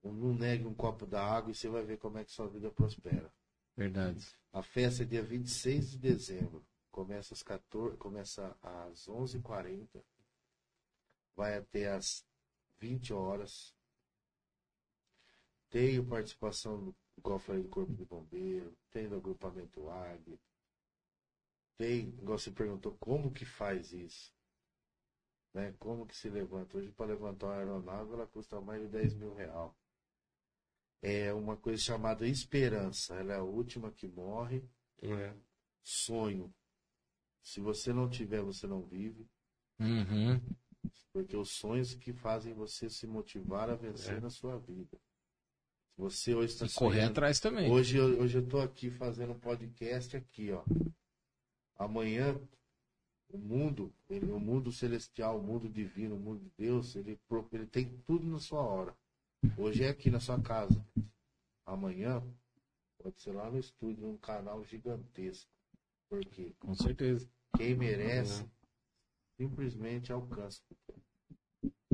Não- 0.04 0.12
Não 0.14 0.34
negue 0.36 0.66
um 0.66 0.74
copo 0.74 1.06
d'água 1.06 1.52
e 1.52 1.56
você 1.56 1.70
vai 1.70 1.84
ver 1.86 1.98
como 1.98 2.18
é 2.18 2.26
que 2.26 2.32
sua 2.32 2.48
vida 2.50 2.70
prospera. 2.70 3.32
Verdade. 3.76 4.26
A 4.54 4.64
festa 4.64 5.04
é 5.04 5.06
dia 5.06 5.22
26 5.22 5.92
de 5.92 5.98
dezembro. 5.98 6.66
Começa 6.92 7.34
às 7.34 7.44
14, 7.44 7.98
começa 7.98 8.58
às 8.62 9.08
11h40. 9.08 10.02
Vai 11.36 11.58
até 11.58 11.92
às 11.92 12.26
20 12.80 13.12
horas. 13.14 13.76
Tenho 15.70 16.06
participação, 16.06 16.86
do, 16.86 16.96
igual 17.18 17.40
do 17.40 17.68
Corpo 17.68 17.94
de 17.94 18.06
Bombeiro. 18.06 18.74
Tem 18.92 19.10
do 19.10 19.18
agrupamento 19.18 19.90
AG. 19.90 20.40
Tem, 21.78 22.08
igual 22.08 22.40
você 22.40 22.52
perguntou, 22.52 22.96
como 22.98 23.34
que 23.34 23.44
faz 23.44 23.92
isso? 23.92 24.34
Né? 25.54 25.74
Como 25.80 26.08
que 26.08 26.16
se 26.16 26.30
levanta? 26.30 26.78
Hoje, 26.78 26.92
para 26.94 27.08
levantar 27.08 27.48
uma 27.48 27.58
aeronave, 27.58 28.14
ela 28.14 28.28
custa 28.28 28.62
mais 28.62 28.82
de 28.82 28.88
10 28.88 29.16
mil 29.16 29.34
reais 29.34 29.74
é 31.08 31.32
uma 31.34 31.56
coisa 31.56 31.82
chamada 31.82 32.28
esperança. 32.28 33.14
Ela 33.16 33.34
é 33.34 33.38
a 33.38 33.44
última 33.44 33.92
que 33.92 34.08
morre. 34.08 34.64
É. 35.02 35.34
Sonho. 35.84 36.52
Se 37.44 37.60
você 37.60 37.94
não 37.94 38.10
tiver, 38.10 38.42
você 38.42 38.66
não 38.66 38.82
vive. 38.82 39.28
Uhum. 39.80 40.42
Porque 41.14 41.38
os 41.38 41.52
sonhos 41.52 41.94
que 41.94 42.12
fazem 42.12 42.54
você 42.54 42.90
se 42.90 43.06
motivar 43.06 43.70
a 43.70 43.76
vencer 43.76 44.18
É. 44.18 44.20
na 44.20 44.30
sua 44.32 44.58
vida. 44.58 44.98
Você 45.98 46.34
hoje 46.34 46.54
está 46.54 46.68
correr 46.80 46.96
sonhando- 46.98 47.12
atrás 47.12 47.40
também. 47.40 47.72
Hoje, 47.72 47.98
eu- 47.98 48.20
hoje 48.20 48.38
eu 48.40 48.48
tô 48.48 48.60
aqui 48.60 48.90
fazendo 48.90 49.34
um 49.34 49.40
podcast 49.40 50.18
aqui, 50.18 50.52
ó. 50.52 50.64
Amanhã, 51.78 52.40
o 53.30 53.38
mundo, 53.38 53.94
ele- 54.10 54.32
o 54.32 54.40
mundo 54.40 54.72
celestial, 54.72 55.40
o 55.40 55.44
mundo 55.44 55.70
divino, 55.70 56.16
o 56.16 56.20
mundo 56.20 56.40
de 56.44 56.52
Deus, 56.58 56.96
ele, 56.96 57.20
ele 57.54 57.68
tem 57.68 57.98
tudo 58.08 58.26
na 58.26 58.40
sua 58.40 58.62
hora. 58.62 58.96
Hoje 59.58 59.84
é 59.84 59.90
aqui 59.90 60.10
na 60.10 60.20
sua 60.20 60.42
casa. 60.42 60.86
Amanhã, 61.66 62.24
pode 63.02 63.22
ser 63.22 63.32
lá 63.32 63.50
no 63.50 63.60
estúdio, 63.60 64.06
num 64.06 64.18
canal 64.18 64.64
gigantesco. 64.64 65.50
Porque 66.10 66.54
Com 66.60 66.74
certeza. 66.74 67.30
quem 67.58 67.76
merece, 67.76 68.46
simplesmente 69.38 70.12
alcança. 70.12 70.62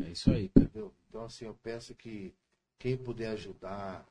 É 0.01 0.09
isso 0.11 0.31
aí, 0.31 0.49
cara. 0.49 0.65
Entendeu? 0.65 0.93
Então, 1.07 1.23
assim, 1.23 1.45
eu 1.45 1.55
peço 1.55 1.95
que 1.95 2.35
quem 2.79 2.97
puder 2.97 3.31
ajudar 3.31 4.05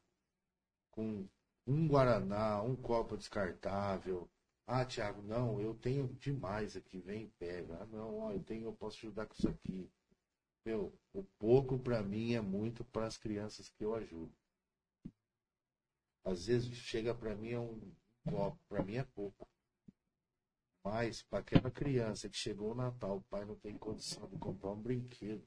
com 0.90 1.26
um 1.66 1.88
Guaraná, 1.88 2.62
um 2.62 2.76
copo 2.76 3.16
descartável. 3.16 4.28
Ah, 4.66 4.84
Thiago, 4.84 5.22
não, 5.22 5.60
eu 5.60 5.74
tenho 5.74 6.08
demais 6.20 6.76
aqui, 6.76 7.00
vem 7.00 7.24
e 7.24 7.30
pega. 7.38 7.78
Ah, 7.82 7.86
não, 7.86 8.18
ó, 8.20 8.32
eu 8.32 8.40
tenho, 8.40 8.66
eu 8.66 8.72
posso 8.72 8.98
ajudar 8.98 9.26
com 9.26 9.34
isso 9.34 9.48
aqui. 9.48 9.90
Meu, 10.64 10.92
o 11.14 11.22
pouco 11.38 11.78
para 11.78 12.02
mim 12.02 12.34
é 12.34 12.40
muito 12.40 12.84
para 12.84 13.06
as 13.06 13.16
crianças 13.16 13.68
que 13.68 13.84
eu 13.84 13.94
ajudo. 13.94 14.32
Às 16.24 16.46
vezes 16.46 16.76
chega 16.76 17.14
para 17.14 17.34
mim 17.34 17.52
é 17.52 17.58
um 17.58 17.80
copo, 18.28 18.58
para 18.68 18.82
mim 18.82 18.96
é 18.96 19.04
pouco. 19.04 19.48
Mas 20.84 21.22
para 21.22 21.40
aquela 21.40 21.70
criança 21.70 22.28
que 22.28 22.36
chegou 22.36 22.72
o 22.72 22.74
Natal, 22.74 23.18
o 23.18 23.22
pai 23.22 23.44
não 23.44 23.54
tem 23.56 23.76
condição 23.76 24.28
de 24.28 24.36
comprar 24.38 24.70
um 24.70 24.80
brinquedo 24.80 25.42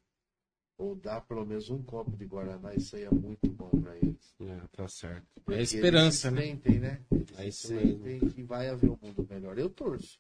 ou 0.78 0.96
dar 0.96 1.22
pelo 1.22 1.46
menos 1.46 1.70
um 1.70 1.82
copo 1.84 2.16
de 2.18 2.26
Guaraná, 2.26 2.74
isso 2.74 2.96
aí 2.96 3.04
é 3.04 3.10
muito 3.12 3.48
bom 3.52 3.70
para 3.70 3.96
eles. 3.96 4.36
É, 4.42 4.60
tá 4.72 4.88
certo. 4.88 5.26
Porque 5.46 5.62
esperança, 5.62 6.28
eles 6.28 6.40
né? 6.40 6.42
se 6.42 6.48
sentem, 6.48 6.80
né? 6.80 7.06
Eles 7.12 7.40
É 7.40 7.48
isso 7.48 7.74
mesmo. 7.74 8.32
que 8.32 8.44
vai 8.44 8.70
haver 8.70 8.90
um 8.90 8.98
mundo 9.02 9.26
melhor. 9.30 9.58
Eu 9.58 9.70
torço. 9.70 10.20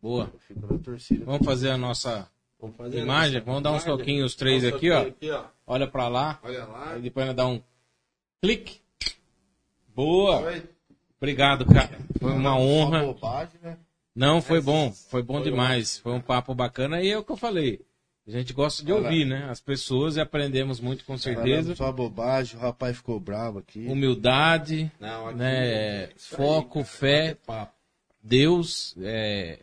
Boa. 0.00 0.30
Eu 0.32 0.38
fico 0.38 0.60
na 0.66 0.78
torcida. 0.78 1.24
Vamos 1.24 1.44
fazer 1.44 1.70
a 1.70 1.78
nossa 1.78 2.30
Vamos 2.64 2.76
fazer 2.76 2.98
imagem? 3.02 3.36
essa 3.36 3.46
Vamos 3.46 3.62
dar 3.62 3.72
uns 3.72 3.82
imagem. 3.84 3.98
toquinhos 3.98 4.32
os 4.32 4.34
três 4.36 4.64
um 4.64 4.68
aqui, 4.68 4.90
ó. 4.90 5.02
aqui, 5.02 5.30
ó. 5.30 5.44
Olha 5.66 5.86
pra 5.86 6.08
lá. 6.08 6.38
Olha 6.42 6.64
lá. 6.64 6.92
Aí 6.92 7.02
depois 7.02 7.26
nós 7.26 7.36
dá 7.36 7.46
um 7.46 7.60
clique. 8.42 8.80
Boa. 9.94 10.40
Oi. 10.40 10.62
Obrigado, 11.18 11.64
cara. 11.66 11.98
Foi 12.18 12.32
uma 12.32 12.58
honra. 12.58 13.04
bobagem, 13.04 13.60
né? 13.62 13.76
Não, 14.14 14.40
foi 14.40 14.60
bom. 14.60 14.92
Foi 14.92 15.22
bom 15.22 15.34
Foi 15.34 15.44
demais. 15.50 15.98
Foi 15.98 16.12
um 16.12 16.20
papo 16.20 16.54
bacana 16.54 17.02
e 17.02 17.10
é 17.10 17.18
o 17.18 17.24
que 17.24 17.32
eu 17.32 17.36
falei. 17.36 17.80
A 18.26 18.30
gente 18.30 18.54
gosta 18.54 18.82
de 18.82 18.90
Olha 18.90 19.04
ouvir, 19.04 19.26
né? 19.26 19.46
As 19.50 19.60
pessoas 19.60 20.16
e 20.16 20.20
aprendemos 20.20 20.80
muito 20.80 21.04
com 21.04 21.18
certeza. 21.18 21.74
Só 21.76 21.92
bobagem, 21.92 22.56
o 22.56 22.60
rapaz 22.60 22.96
ficou 22.96 23.20
bravo 23.20 23.58
aqui. 23.58 23.86
Humildade, 23.86 24.90
Não, 24.98 25.28
aqui, 25.28 25.38
né? 25.38 26.04
aí, 26.06 26.10
Foco, 26.16 26.74
cara. 26.82 26.86
fé. 26.86 27.36
Deus, 28.22 28.94
é, 29.02 29.58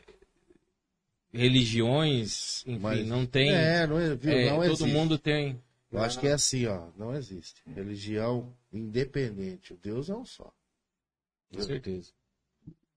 religiões, 1.34 2.64
enfim, 2.68 2.80
Mas- 2.80 3.08
não 3.08 3.26
tem. 3.26 3.50
É, 3.54 3.86
não, 3.88 4.00
é- 4.00 4.16
viu? 4.16 4.32
é, 4.32 4.50
não 4.50 4.56
todo 4.58 4.66
existe. 4.72 4.86
mundo 4.94 5.18
tem. 5.18 5.62
Eu 5.92 6.02
acho 6.02 6.20
que 6.20 6.28
é 6.28 6.32
assim, 6.34 6.66
ó. 6.68 6.88
Não 6.98 7.14
existe. 7.16 7.62
Religião 7.76 8.54
independente. 8.72 9.74
O 9.74 9.78
Deus 9.78 10.10
é 10.10 10.16
um 10.16 10.26
só. 10.26 10.52
Com 11.54 11.62
certeza. 11.62 12.12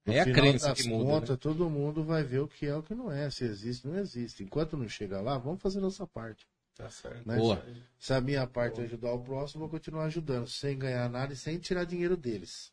No 0.05 0.13
É 0.13 0.19
a 0.21 0.25
crença 0.31 0.69
das 0.69 0.81
que 0.81 0.87
muda. 0.87 1.03
contas, 1.05 1.29
né? 1.31 1.37
todo 1.37 1.69
mundo 1.69 2.03
vai 2.03 2.23
ver 2.23 2.39
o 2.39 2.47
que 2.47 2.65
é 2.67 2.75
o 2.75 2.81
que 2.83 2.93
não 2.95 3.11
é. 3.11 3.29
Se 3.29 3.43
existe, 3.43 3.85
não 3.87 3.97
existe. 3.97 4.43
Enquanto 4.43 4.77
não 4.77 4.87
chega 4.87 5.19
lá, 5.19 5.37
vamos 5.37 5.61
fazer 5.61 5.81
nossa 5.81 6.05
parte. 6.07 6.45
Tá 6.77 6.89
certo. 6.89 7.25
né? 7.27 7.37
Boa. 7.37 7.65
Se 7.97 8.13
a 8.13 8.21
minha 8.21 8.45
parte 8.45 8.79
é 8.79 8.83
ajudar 8.83 9.11
o 9.13 9.19
próximo, 9.23 9.63
eu 9.63 9.67
vou 9.67 9.69
continuar 9.79 10.05
ajudando, 10.05 10.47
sem 10.47 10.77
ganhar 10.77 11.09
nada 11.09 11.33
e 11.33 11.35
sem 11.35 11.57
tirar 11.57 11.85
dinheiro 11.85 12.15
deles. 12.15 12.71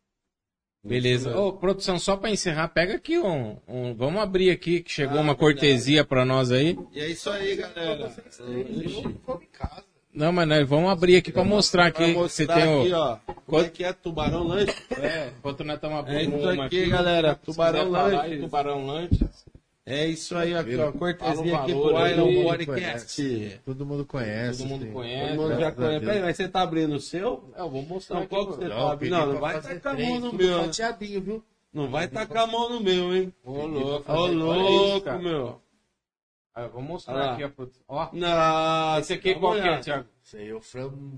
Beleza. 0.84 1.36
Ô, 1.38 1.52
produção, 1.52 1.96
só 1.98 2.16
pra 2.16 2.28
encerrar, 2.30 2.66
pega 2.68 2.94
aqui 2.96 3.16
um, 3.18 3.56
um- 3.68 3.94
Vamos 3.94 4.20
abrir 4.20 4.50
aqui, 4.50 4.80
que 4.80 4.90
chegou 4.90 5.18
Ah, 5.18 5.20
uma 5.20 5.34
verdade. 5.34 5.38
cortesia 5.60 6.04
pra 6.04 6.24
nós 6.24 6.50
aí. 6.50 6.76
E 6.92 7.00
é 7.00 7.06
isso 7.08 7.30
aí, 7.30 7.54
galera. 7.54 8.12
Não, 10.12 10.30
mas 10.32 10.46
nós 10.48 10.68
vamos 10.68 10.90
abrir 10.90 11.16
aqui 11.16 11.32
pra 11.32 11.44
mostrar 11.44 11.86
aqui. 11.86 12.08
mostrar 12.12 12.28
Você 12.28 12.46
tem 12.46 12.68
o. 12.68 12.80
aqui, 12.82 12.92
ó. 12.92 13.16
Como 13.46 13.62
é 13.62 13.68
que 13.68 13.84
é 13.84 13.92
tubarão 13.92 14.42
lanche? 14.42 14.74
É, 15.00 15.30
enquanto 15.38 15.64
nós 15.64 15.76
estamos 15.76 15.98
abrindo 16.00 16.34
É 16.34 16.38
isso 16.38 16.50
uma 16.52 16.66
aqui, 16.66 16.86
galera. 16.86 17.34
Tubarão 17.36 17.94
aí, 17.94 18.40
Tubarão 18.40 18.86
Lanche. 18.86 19.24
É 19.84 20.06
isso 20.06 20.36
aí, 20.36 20.54
aqui, 20.54 20.76
ó. 20.76 20.92
Cortesia 20.92 21.58
aqui 21.58 21.72
aí, 21.72 22.12
Iron 22.12 22.44
Podcast. 22.44 23.60
Todo 23.64 23.84
mundo 23.84 24.06
conhece. 24.06 24.62
Todo 24.62 24.68
mundo 24.68 24.86
conhece. 24.92 25.36
Todo 25.36 25.42
mundo 25.42 25.60
já 25.60 25.72
conhece. 25.72 26.06
Peraí, 26.06 26.22
mas 26.22 26.36
você 26.36 26.48
tá 26.48 26.62
abrindo 26.62 26.94
o 26.94 27.00
seu? 27.00 27.52
É, 27.56 27.60
eu 27.62 27.70
vou 27.70 27.82
mostrar 27.82 28.20
Não, 28.20 28.26
qual 28.28 28.46
que 28.46 28.56
você 28.56 28.68
tá 28.68 28.92
abrindo? 28.92 29.10
Não, 29.10 29.26
não 29.26 29.40
vai 29.40 29.60
tacar 29.60 29.94
a 29.94 29.98
mão 29.98 30.20
no 30.20 30.32
meu. 30.32 30.58
né? 30.58 30.64
fatiadinho, 30.64 31.20
viu? 31.20 31.44
Não 31.72 31.90
vai 31.90 32.06
tacar 32.06 32.44
a 32.44 32.46
mão 32.46 32.70
no 32.70 32.80
meu, 32.80 33.14
hein? 33.14 33.34
Ô, 33.42 33.66
louco. 33.66 34.12
Ô, 34.12 34.26
louco, 34.26 35.10
meu. 35.18 35.60
Ah, 36.54 36.62
eu 36.62 36.70
vou 36.70 36.82
mostrar 36.82 37.32
aqui 37.32 37.42
a 37.42 37.48
produção. 37.48 37.82
Ó, 37.88 38.08
Nossa, 38.12 39.00
esse 39.00 39.12
aqui 39.14 39.34
dá 39.34 39.40
qual 39.40 39.54
que 39.54 39.60
é. 39.60 39.78
Thiago? 39.78 40.08
Isso 40.22 40.36
aí 40.36 40.48
é 40.48 40.54
o 40.54 40.60
frango 40.60 41.16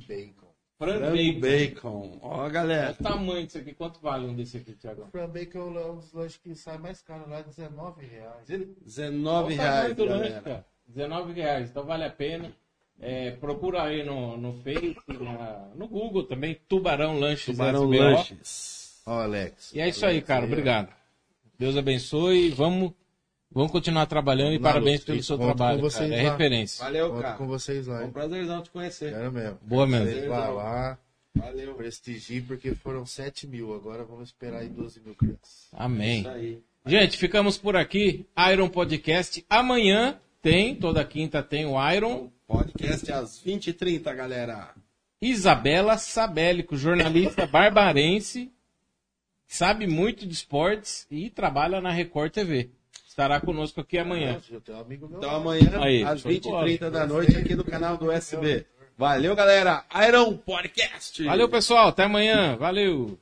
bacon. 0.78 0.98
Frango 0.98 0.98
Frango 1.16 1.40
bacon. 1.40 1.40
bacon. 1.40 2.18
Ó, 2.22 2.38
Olha 2.40 2.51
galera. 2.51 2.96
o 2.98 3.02
tamanho 3.02 3.46
disso 3.46 3.59
aqui. 3.59 3.74
Quanto 3.74 4.01
vale 4.01 4.26
um 4.26 4.34
desse 4.34 4.56
aqui, 4.59 4.72
Thiago? 4.74 5.02
O 5.02 5.06
frango 5.06 5.32
bacon 5.32 5.78
é 5.78 5.86
um 5.90 5.96
dos 5.96 6.12
lanches 6.12 6.36
que 6.38 6.55
sai 6.55 6.78
mais 6.78 7.01
caro 7.02 7.28
lá, 7.28 7.42
19 7.42 8.05
reais. 8.06 8.46
19 8.46 9.55
Olha 9.55 9.55
o 9.55 9.56
tamanho 9.56 9.56
reais, 9.56 9.96
do 9.96 10.05
lanche, 10.05 10.22
galera. 10.30 10.42
cara. 10.42 10.66
19 10.86 11.32
reais, 11.32 11.70
então 11.70 11.84
vale 11.84 12.05
a 12.05 12.10
pena. 12.10 12.52
É, 13.01 13.32
procura 13.32 13.82
aí 13.82 14.05
no, 14.05 14.36
no 14.36 14.52
Face, 14.62 14.94
na- 15.20 15.68
no 15.74 15.88
Google 15.88 16.24
também, 16.24 16.55
Tubarão 16.68 17.18
Lanches 17.18 17.46
Tubarão 17.56 17.84
SBO. 17.92 17.98
lanches. 17.98 19.02
Ó, 19.06 19.20
Alex. 19.22 19.72
E 19.74 19.80
é 19.80 19.88
isso 19.88 20.05
aí, 20.06 20.12
Alex 20.12 20.26
cara. 20.28 20.44
Obrigado. 20.46 20.92
Deus 21.59 21.76
abençoe. 21.76 22.51
Vamos, 22.51 22.92
vamos 23.55 23.70
continuar 23.72 24.06
trabalhando 24.06 24.52
e 24.55 24.59
parabéns 24.59 25.05
pelo 25.05 25.22
seu 25.22 25.39
Conto 25.39 25.48
com 25.48 25.55
trabalho. 25.56 25.81
vocês. 25.81 26.10
É 26.10 26.22
lá. 26.22 26.31
referência. 26.32 26.85
Valeu, 26.85 27.10
Conto 27.10 27.22
cara. 27.22 27.36
com 27.36 27.47
vocês 27.47 27.86
lá, 27.86 27.98
Foi 27.98 28.06
um 28.06 28.12
prazerzão 28.12 28.62
te 28.62 28.70
conhecer. 28.70 29.12
Quero 29.12 29.32
mesmo. 29.32 29.59
Boa 29.62 29.86
mesmo. 29.86 30.28
Vá 30.28 30.48
lá, 30.48 30.98
Valeu. 31.35 31.74
prestigie, 31.74 32.40
porque 32.43 32.74
foram 32.74 33.06
7 33.06 33.47
mil. 33.47 33.74
Agora 33.74 34.05
vamos 34.05 34.28
esperar 34.28 34.60
aí 34.60 34.68
12 34.68 35.01
mil 35.01 35.14
crianças. 35.14 35.68
Amém. 35.72 36.20
Isso 36.20 36.28
aí. 36.28 36.62
Gente, 36.86 37.16
ficamos 37.16 37.56
por 37.56 37.76
aqui. 37.76 38.26
Iron 38.52 38.68
Podcast. 38.68 39.44
Amanhã 39.48 40.18
tem, 40.43 40.74
toda 40.76 41.02
quinta 41.05 41.43
tem 41.43 41.64
o 41.64 41.90
Iron. 41.93 42.31
Podcast 42.47 43.10
às 43.10 43.43
20h30, 43.43 44.14
galera. 44.14 44.74
Isabela 45.20 45.97
Sabélico, 45.97 46.76
jornalista 46.76 47.47
barbarense, 47.47 48.52
sabe 49.47 49.86
muito 49.86 50.26
de 50.26 50.35
esportes 50.35 51.06
e 51.10 51.31
trabalha 51.31 51.81
na 51.81 51.90
Record 51.90 52.31
TV. 52.31 52.70
Estará 53.07 53.41
conosco 53.41 53.81
aqui 53.81 53.97
amanhã. 53.99 54.41
Então 54.51 55.31
amanhã, 55.31 55.81
Aí, 55.81 56.03
às 56.03 56.21
show 56.21 56.33
de 56.33 56.41
bola. 56.41 56.66
20h30 56.66 56.91
da 56.91 57.07
noite, 57.07 57.37
aqui 57.37 57.55
no 57.55 57.65
canal 57.65 57.97
do 57.97 58.11
SB. 58.11 58.66
Valeu, 58.97 59.35
galera. 59.35 59.85
Iron 60.09 60.37
Podcast. 60.37 61.25
Valeu, 61.25 61.49
pessoal. 61.49 61.89
Até 61.89 62.05
amanhã. 62.05 62.57
Valeu. 62.57 63.19